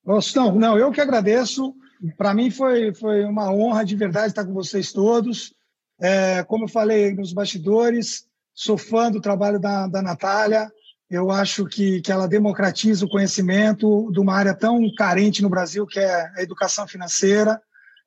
Não, 0.04 0.54
não, 0.54 0.78
eu 0.78 0.92
que 0.92 1.00
agradeço. 1.00 1.74
Para 2.18 2.34
mim 2.34 2.50
foi, 2.50 2.94
foi 2.94 3.24
uma 3.24 3.50
honra 3.50 3.84
de 3.84 3.96
verdade 3.96 4.28
estar 4.28 4.44
com 4.44 4.52
vocês 4.52 4.92
todos. 4.92 5.54
É, 5.98 6.44
como 6.44 6.64
eu 6.64 6.68
falei 6.68 7.14
nos 7.14 7.32
bastidores, 7.32 8.26
sou 8.54 8.76
fã 8.76 9.10
do 9.10 9.20
trabalho 9.20 9.58
da, 9.58 9.86
da 9.86 10.02
Natália. 10.02 10.70
Eu 11.08 11.30
acho 11.30 11.66
que, 11.66 12.00
que 12.00 12.10
ela 12.10 12.26
democratiza 12.26 13.04
o 13.04 13.08
conhecimento 13.08 14.10
de 14.12 14.18
uma 14.18 14.34
área 14.34 14.54
tão 14.54 14.80
carente 14.96 15.42
no 15.42 15.48
Brasil, 15.48 15.86
que 15.86 16.00
é 16.00 16.30
a 16.36 16.42
educação 16.42 16.86
financeira. 16.86 17.60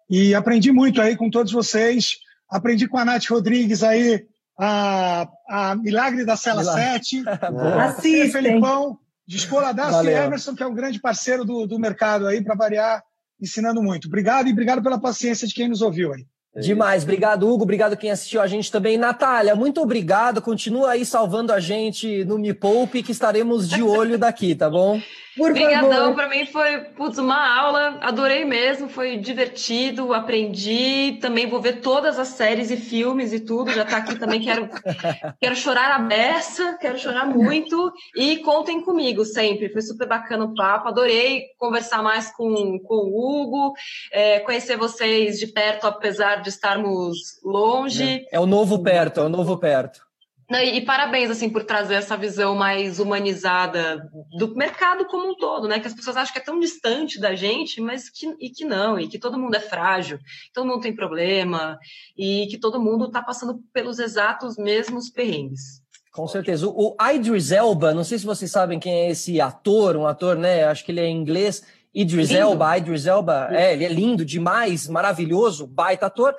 E 0.10 0.36
aprendi 0.36 0.72
muito 0.72 1.02
aí 1.02 1.16
com 1.16 1.30
todos 1.30 1.52
vocês. 1.52 2.18
Aprendi 2.50 2.88
com 2.88 2.98
a 2.98 3.06
Nath 3.06 3.28
Rodrigues 3.30 3.84
aí 3.84 4.26
a, 4.60 5.30
a 5.48 5.76
Milagre 5.76 6.26
da 6.26 6.36
Cela 6.36 6.62
Milagre. 6.62 6.84
7. 6.84 7.24
Assistem. 7.80 8.32
Felipão, 8.32 9.00
de 9.26 9.38
Escola 9.38 9.72
da 9.72 10.04
Emerson, 10.04 10.54
que 10.54 10.64
é 10.64 10.68
um 10.68 10.74
grande 10.74 11.00
parceiro 11.00 11.46
do, 11.46 11.66
do 11.66 11.80
mercado 11.80 12.28
aí, 12.28 12.44
para 12.44 12.56
variar, 12.56 13.02
ensinando 13.40 13.82
muito. 13.82 14.08
Obrigado 14.08 14.48
e 14.48 14.52
obrigado 14.52 14.82
pela 14.84 15.00
paciência 15.00 15.48
de 15.48 15.54
quem 15.54 15.70
nos 15.70 15.82
ouviu 15.82 16.12
aí. 16.14 16.26
É 16.56 16.62
Demais. 16.62 17.04
Obrigado, 17.04 17.48
Hugo. 17.48 17.64
Obrigado 17.64 17.96
quem 17.96 18.12
assistiu 18.12 18.42
a 18.42 18.48
gente 18.48 18.72
também. 18.72 18.98
Natália, 18.98 19.56
muito 19.56 19.82
obrigado. 19.82 20.42
Continua 20.42 20.92
aí 20.92 21.06
salvando 21.06 21.54
a 21.54 21.60
gente 21.60 22.26
no 22.26 22.38
Me 22.38 22.54
Poupe, 22.54 23.04
que 23.04 23.12
estaremos 23.12 23.70
de 23.70 23.82
olho 23.84 24.18
daqui, 24.18 24.56
tá 24.56 24.70
bom? 24.70 25.00
Por 25.40 25.52
Obrigadão, 25.52 26.14
para 26.14 26.28
mim 26.28 26.46
foi 26.46 26.80
putz, 26.98 27.18
uma 27.18 27.60
aula, 27.60 27.98
adorei 28.02 28.44
mesmo, 28.44 28.90
foi 28.90 29.16
divertido, 29.16 30.14
aprendi, 30.14 31.18
também 31.22 31.48
vou 31.48 31.62
ver 31.62 31.80
todas 31.80 32.20
as 32.20 32.28
séries 32.28 32.70
e 32.70 32.76
filmes 32.76 33.32
e 33.32 33.40
tudo, 33.40 33.72
já 33.72 33.86
tá 33.86 33.98
aqui 33.98 34.20
também, 34.20 34.42
quero, 34.42 34.68
quero 35.40 35.56
chorar 35.56 35.92
a 35.92 36.00
beça, 36.00 36.78
quero 36.82 37.00
chorar 37.00 37.26
muito, 37.26 37.90
e 38.18 38.38
contem 38.40 38.82
comigo 38.82 39.24
sempre, 39.24 39.72
foi 39.72 39.82
super 39.82 40.10
bacana 40.10 40.44
o 40.44 40.54
papo, 40.54 40.90
adorei 40.90 41.46
conversar 41.58 42.04
mais 42.04 42.30
com, 42.36 42.78
com 42.80 42.96
o 42.96 43.42
Hugo, 43.42 43.74
é, 44.12 44.42
conhecer 44.42 44.76
vocês 44.76 45.40
de 45.40 45.48
perto, 45.48 45.88
apesar 45.88 46.42
de 46.42 46.50
estarmos 46.50 47.40
longe. 47.42 48.26
É, 48.30 48.36
é 48.36 48.40
o 48.42 48.46
novo 48.46 48.84
perto, 48.84 49.22
é 49.22 49.24
o 49.24 49.30
novo 49.30 49.58
perto. 49.58 50.09
E, 50.52 50.82
parabéns 50.82 51.30
assim 51.30 51.48
por 51.48 51.64
trazer 51.64 51.94
essa 51.94 52.18
visão 52.18 52.56
mais 52.56 53.00
humanizada 53.00 54.10
do 54.36 54.56
mercado 54.56 55.06
como 55.06 55.32
um 55.32 55.36
todo, 55.36 55.68
né? 55.68 55.80
Que 55.80 55.88
as 55.88 55.94
pessoas 55.94 56.18
acham 56.18 56.34
que 56.34 56.40
é 56.40 56.44
tão 56.44 56.60
distante 56.60 57.20
da 57.20 57.36
gente, 57.36 57.80
mas 57.80 58.10
que, 58.10 58.26
e 58.40 58.50
que 58.50 58.66
não, 58.66 59.00
e 59.00 59.08
que 59.08 59.20
todo 59.20 59.38
mundo 59.38 59.56
é 59.56 59.60
frágil, 59.60 60.18
todo 60.52 60.66
mundo 60.66 60.82
tem 60.82 60.96
problema 60.96 61.78
e 62.18 62.48
que 62.48 62.58
todo 62.58 62.82
mundo 62.82 63.06
está 63.06 63.22
passando 63.22 63.60
pelos 63.72 64.00
exatos 64.00 64.58
mesmos 64.58 65.10
perrengues. 65.10 65.84
Com 66.12 66.28
certeza. 66.28 66.68
O, 66.68 66.96
o 67.00 67.12
Idris 67.12 67.52
Elba, 67.52 67.94
não 67.94 68.04
sei 68.04 68.18
se 68.18 68.26
vocês 68.26 68.50
sabem 68.50 68.80
quem 68.80 68.92
é 68.92 69.12
esse 69.12 69.40
ator, 69.40 69.96
um 69.96 70.08
ator, 70.08 70.36
né? 70.36 70.64
Acho 70.64 70.84
que 70.84 70.92
ele 70.92 71.02
é 71.02 71.08
inglês. 71.08 71.64
Idris 71.94 72.30
lindo. 72.30 72.42
Elba, 72.42 72.78
Idris 72.78 73.06
Elba, 73.06 73.50
é, 73.52 73.74
ele 73.74 73.86
é 73.86 73.90
lindo 73.90 74.26
demais, 74.26 74.88
maravilhoso, 74.88 75.68
baita 75.68 76.08
ator. 76.08 76.36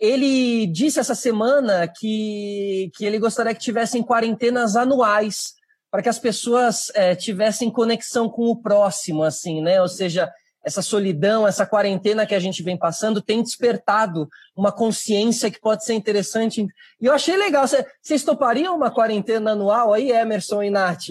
Ele 0.00 0.66
disse 0.66 0.98
essa 0.98 1.14
semana 1.14 1.86
que, 1.86 2.90
que 2.96 3.04
ele 3.04 3.18
gostaria 3.18 3.54
que 3.54 3.60
tivessem 3.60 4.02
quarentenas 4.02 4.74
anuais 4.74 5.54
para 5.90 6.02
que 6.02 6.08
as 6.08 6.18
pessoas 6.18 6.90
é, 6.94 7.14
tivessem 7.14 7.70
conexão 7.70 8.28
com 8.28 8.44
o 8.44 8.56
próximo, 8.56 9.22
assim, 9.22 9.60
né? 9.60 9.82
Ou 9.82 9.88
seja, 9.88 10.32
essa 10.64 10.82
solidão, 10.82 11.46
essa 11.46 11.66
quarentena 11.66 12.26
que 12.26 12.34
a 12.34 12.38
gente 12.38 12.62
vem 12.62 12.78
passando 12.78 13.20
tem 13.20 13.42
despertado 13.42 14.28
uma 14.56 14.70
consciência 14.70 15.50
que 15.50 15.60
pode 15.60 15.84
ser 15.84 15.94
interessante. 15.94 16.66
E 17.00 17.06
eu 17.06 17.12
achei 17.12 17.36
legal. 17.36 17.66
Vocês 18.00 18.22
topariam 18.22 18.76
uma 18.76 18.90
quarentena 18.90 19.52
anual 19.52 19.92
aí, 19.92 20.10
Emerson 20.10 20.62
e 20.62 20.70
Nath? 20.70 21.08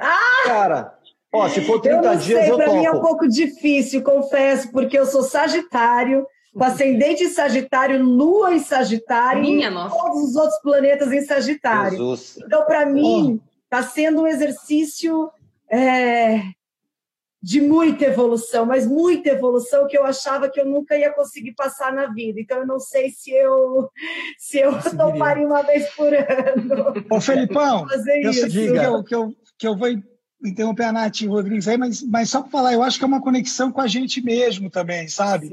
Ah! 0.00 0.44
Cara, 0.44 0.94
ó, 1.32 1.48
se 1.48 1.60
for 1.62 1.80
30 1.80 1.96
eu 1.96 2.02
não 2.02 2.16
dias, 2.16 2.40
sei, 2.40 2.50
eu 2.52 2.56
pra 2.56 2.66
topo. 2.66 2.78
mim 2.78 2.84
é 2.86 2.90
um 2.90 3.00
pouco 3.00 3.28
difícil, 3.28 4.02
confesso, 4.02 4.70
porque 4.70 4.98
eu 4.98 5.06
sou 5.06 5.22
sagitário 5.22 6.26
com 6.52 6.64
ascendente 6.64 7.24
em 7.24 7.28
Sagitário, 7.28 8.02
Lua 8.02 8.54
em 8.54 8.58
Sagitário, 8.58 9.42
Minha 9.42 9.68
e 9.68 9.70
nossa. 9.70 9.96
todos 9.96 10.30
os 10.30 10.36
outros 10.36 10.60
planetas 10.60 11.12
em 11.12 11.22
Sagitário. 11.22 11.98
Jesus. 11.98 12.38
Então, 12.44 12.64
para 12.64 12.86
mim, 12.86 13.40
está 13.64 13.82
sendo 13.82 14.22
um 14.22 14.26
exercício 14.26 15.30
é, 15.70 16.42
de 17.40 17.60
muita 17.60 18.06
evolução, 18.06 18.66
mas 18.66 18.86
muita 18.86 19.30
evolução 19.30 19.86
que 19.86 19.96
eu 19.96 20.04
achava 20.04 20.48
que 20.48 20.60
eu 20.60 20.66
nunca 20.66 20.96
ia 20.96 21.12
conseguir 21.12 21.52
passar 21.54 21.92
na 21.92 22.06
vida. 22.06 22.40
Então, 22.40 22.58
eu 22.58 22.66
não 22.66 22.80
sei 22.80 23.10
se 23.10 23.30
eu 23.30 23.88
se 24.38 24.58
eu 24.58 24.72
toparia 24.96 25.46
uma 25.46 25.62
vez 25.62 25.88
por 25.94 26.12
ano. 26.12 27.04
Ô, 27.10 27.20
Felipão, 27.20 27.86
fazer 27.88 28.22
eu 28.22 28.32
sei 28.32 28.46
isso. 28.46 28.72
que 28.72 28.78
eu, 28.78 29.04
que, 29.04 29.14
eu, 29.14 29.34
que 29.58 29.68
eu 29.68 29.76
vou 29.76 29.88
interromper 30.44 30.84
a 30.84 30.92
Nath 30.92 31.22
Rodrigues 31.22 31.68
aí, 31.68 31.76
mas, 31.76 32.02
mas 32.02 32.30
só 32.30 32.42
para 32.42 32.50
falar, 32.50 32.72
eu 32.72 32.82
acho 32.82 32.98
que 32.98 33.04
é 33.04 33.06
uma 33.06 33.22
conexão 33.22 33.70
com 33.70 33.80
a 33.80 33.86
gente 33.86 34.22
mesmo 34.22 34.70
também, 34.70 35.08
sabe? 35.08 35.50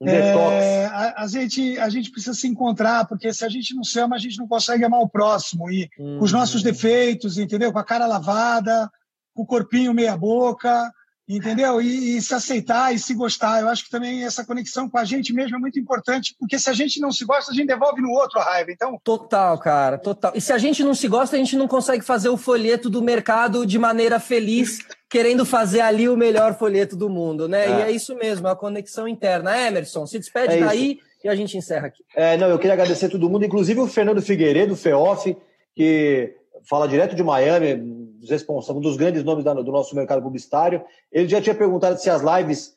Um 0.00 0.06
detox. 0.06 0.52
É, 0.52 0.86
a, 0.86 1.22
a 1.22 1.26
gente, 1.26 1.78
a 1.78 1.88
gente 1.88 2.10
precisa 2.10 2.34
se 2.34 2.46
encontrar, 2.46 3.06
porque 3.06 3.32
se 3.32 3.44
a 3.44 3.48
gente 3.48 3.74
não 3.74 3.82
se 3.82 3.98
ama, 3.98 4.16
a 4.16 4.18
gente 4.18 4.38
não 4.38 4.46
consegue 4.46 4.84
amar 4.84 5.00
o 5.00 5.08
próximo. 5.08 5.70
E 5.70 5.88
com 5.96 6.18
os 6.20 6.32
nossos 6.32 6.62
defeitos, 6.62 7.38
entendeu? 7.38 7.72
Com 7.72 7.78
a 7.78 7.84
cara 7.84 8.06
lavada, 8.06 8.90
com 9.34 9.42
o 9.42 9.46
corpinho 9.46 9.94
meia-boca, 9.94 10.92
entendeu? 11.28 11.80
E, 11.80 12.16
e 12.16 12.22
se 12.22 12.34
aceitar 12.34 12.94
e 12.94 12.98
se 12.98 13.14
gostar. 13.14 13.60
Eu 13.60 13.68
acho 13.68 13.84
que 13.84 13.90
também 13.90 14.24
essa 14.24 14.44
conexão 14.44 14.88
com 14.88 14.98
a 14.98 15.04
gente 15.04 15.32
mesmo 15.32 15.56
é 15.56 15.58
muito 15.58 15.78
importante, 15.78 16.34
porque 16.38 16.58
se 16.58 16.70
a 16.70 16.72
gente 16.72 17.00
não 17.00 17.10
se 17.10 17.24
gosta, 17.24 17.50
a 17.50 17.54
gente 17.54 17.66
devolve 17.66 18.00
no 18.00 18.10
outro 18.10 18.38
a 18.38 18.44
raiva. 18.44 18.70
Então, 18.70 18.98
Total, 19.02 19.58
cara, 19.58 19.98
total. 19.98 20.32
E 20.34 20.40
se 20.40 20.52
a 20.52 20.58
gente 20.58 20.84
não 20.84 20.94
se 20.94 21.08
gosta, 21.08 21.36
a 21.36 21.38
gente 21.38 21.56
não 21.56 21.66
consegue 21.66 22.04
fazer 22.04 22.28
o 22.28 22.36
folheto 22.36 22.88
do 22.88 23.02
mercado 23.02 23.66
de 23.66 23.78
maneira 23.78 24.20
feliz, 24.20 24.78
querendo 25.08 25.44
fazer 25.44 25.80
ali 25.80 26.08
o 26.08 26.16
melhor 26.16 26.58
folheto 26.58 26.96
do 26.96 27.08
mundo, 27.08 27.48
né? 27.48 27.66
É. 27.66 27.70
E 27.70 27.82
é 27.82 27.90
isso 27.90 28.14
mesmo, 28.16 28.46
é 28.48 28.50
a 28.50 28.56
conexão 28.56 29.06
interna. 29.06 29.56
Emerson, 29.56 30.06
se 30.06 30.18
despede 30.18 30.54
É 30.54 30.56
isso. 30.56 30.66
daí 30.66 30.98
e 31.24 31.28
a 31.28 31.34
gente 31.34 31.56
encerra 31.56 31.88
aqui. 31.88 32.04
É, 32.14 32.36
não, 32.36 32.48
eu 32.48 32.58
queria 32.58 32.74
agradecer 32.74 33.06
a 33.06 33.10
todo 33.10 33.28
mundo, 33.28 33.44
inclusive 33.44 33.80
o 33.80 33.86
Fernando 33.88 34.22
Figueiredo, 34.22 34.76
FEOF, 34.76 35.36
que 35.74 36.34
fala 36.68 36.86
direto 36.86 37.16
de 37.16 37.22
Miami, 37.22 37.74
um 37.74 38.80
dos 38.80 38.96
grandes 38.96 39.24
nomes 39.24 39.44
do 39.44 39.72
nosso 39.72 39.94
mercado 39.96 40.22
publicitário. 40.22 40.84
Ele 41.10 41.28
já 41.28 41.40
tinha 41.40 41.54
perguntado 41.54 41.98
se 41.98 42.08
as 42.08 42.22
lives 42.22 42.76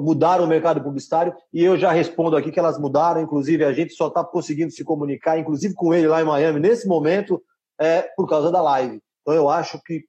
mudaram 0.00 0.44
o 0.44 0.48
mercado 0.48 0.82
publicitário, 0.82 1.34
e 1.52 1.64
eu 1.64 1.78
já 1.78 1.90
respondo 1.90 2.36
aqui 2.36 2.52
que 2.52 2.58
elas 2.58 2.78
mudaram, 2.78 3.22
inclusive 3.22 3.64
a 3.64 3.72
gente 3.72 3.94
só 3.94 4.08
está 4.08 4.22
conseguindo 4.22 4.70
se 4.70 4.84
comunicar, 4.84 5.38
inclusive 5.38 5.72
com 5.74 5.94
ele 5.94 6.06
lá 6.06 6.20
em 6.20 6.26
Miami, 6.26 6.60
nesse 6.60 6.86
momento, 6.86 7.42
é, 7.80 8.02
por 8.16 8.28
causa 8.28 8.50
da 8.50 8.60
live. 8.60 9.00
Então 9.22 9.32
eu 9.34 9.48
acho 9.48 9.80
que 9.82 10.04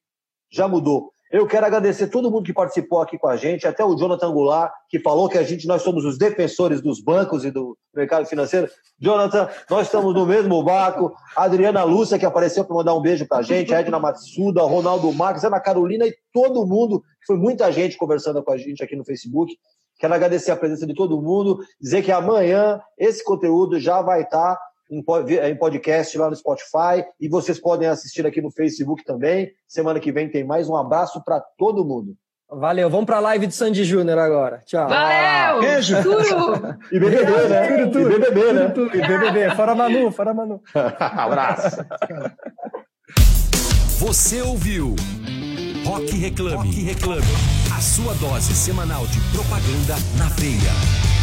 já 0.52 0.68
mudou. 0.68 1.14
Eu 1.36 1.46
quero 1.46 1.66
agradecer 1.66 2.08
todo 2.08 2.32
mundo 2.32 2.46
que 2.46 2.54
participou 2.54 3.02
aqui 3.02 3.18
com 3.18 3.28
a 3.28 3.36
gente, 3.36 3.68
até 3.68 3.84
o 3.84 3.94
Jonathan 3.94 4.32
Goulart, 4.32 4.72
que 4.88 5.02
falou 5.02 5.28
que 5.28 5.38
a 5.38 5.44
gente, 5.44 5.68
nós 5.68 5.82
somos 5.82 6.06
os 6.06 6.18
defensores 6.18 6.80
dos 6.80 7.02
bancos 7.02 7.44
e 7.44 7.52
do 7.52 7.78
mercado 7.94 8.26
financeiro. 8.26 8.70
Jonathan, 8.98 9.50
nós 9.70 9.88
estamos 9.88 10.14
no 10.14 10.26
mesmo 10.26 10.64
barco. 10.64 11.14
A 11.36 11.44
Adriana 11.44 11.84
Lúcia, 11.84 12.18
que 12.18 12.26
apareceu 12.26 12.64
para 12.64 12.74
mandar 12.78 12.96
um 12.96 13.02
beijo 13.02 13.28
para 13.28 13.40
a 13.40 13.42
gente, 13.42 13.76
a 13.76 13.82
Edna 13.82 14.00
Matsuda, 14.00 14.62
Ronaldo 14.62 15.12
Marques, 15.12 15.44
Ana 15.44 15.60
Carolina 15.60 16.08
e 16.08 16.16
todo 16.32 16.66
mundo, 16.66 17.04
foi 17.28 17.36
muita 17.36 17.70
gente 17.70 17.98
conversando 17.98 18.42
com 18.42 18.54
a 18.54 18.58
gente 18.58 18.82
aqui 18.82 18.96
no 18.96 19.04
Facebook. 19.04 19.58
Quero 20.00 20.14
agradecer 20.14 20.52
a 20.52 20.56
presença 20.56 20.88
de 20.88 20.94
todo 20.94 21.22
mundo, 21.22 21.60
dizer 21.82 22.02
que 22.02 22.14
amanhã 22.14 22.80
esse 22.98 23.22
conteúdo 23.22 23.78
já 23.78 24.02
vai 24.02 24.22
estar 24.22 24.58
em 24.90 25.02
po- 25.04 25.20
em 25.30 25.56
podcast 25.56 26.18
lá 26.18 26.30
no 26.30 26.36
Spotify 26.36 27.04
e 27.20 27.28
vocês 27.28 27.60
podem 27.60 27.88
assistir 27.88 28.26
aqui 28.26 28.42
no 28.42 28.52
Facebook 28.52 29.04
também. 29.04 29.52
Semana 29.68 30.00
que 30.00 30.12
vem 30.12 30.30
tem 30.30 30.44
mais 30.44 30.70
um 30.70 30.76
abraço 30.76 31.24
para 31.24 31.40
todo 31.58 31.84
mundo. 31.86 32.16
Valeu, 32.48 32.90
vamos 32.92 33.08
pra 33.08 33.20
live 33.20 33.48
de 33.48 33.56
Sandy 33.56 33.84
Júnior 33.84 34.20
agora. 34.20 34.62
Tchau. 34.66 34.88
Valeu! 34.88 35.62
beijo. 35.62 36.02
Turo! 36.04 36.76
E 36.92 37.00
BBB, 37.00 37.48
né? 37.50 37.68
Tudo, 37.68 37.92
tudo. 37.92 38.12
E 38.12 38.20
BBB, 38.20 38.54
né? 38.54 38.68
Tudo, 38.70 38.92
tudo. 38.92 38.98
E 38.98 39.08
BBB, 39.08 39.56
fora 39.56 39.74
Manu, 39.74 40.12
fora 40.12 40.34
Manu. 40.34 40.62
abraço. 41.00 41.78
Você 44.00 44.42
ouviu 44.42 44.96
Rock 45.86 46.16
Reclame. 46.18 46.56
Rock 46.58 46.82
Reclame. 46.84 47.22
A 47.76 47.82
sua 47.82 48.14
dose 48.16 48.54
semanal 48.54 49.06
de 49.08 49.20
propaganda 49.32 49.96
na 50.18 50.26
veia. 50.36 51.15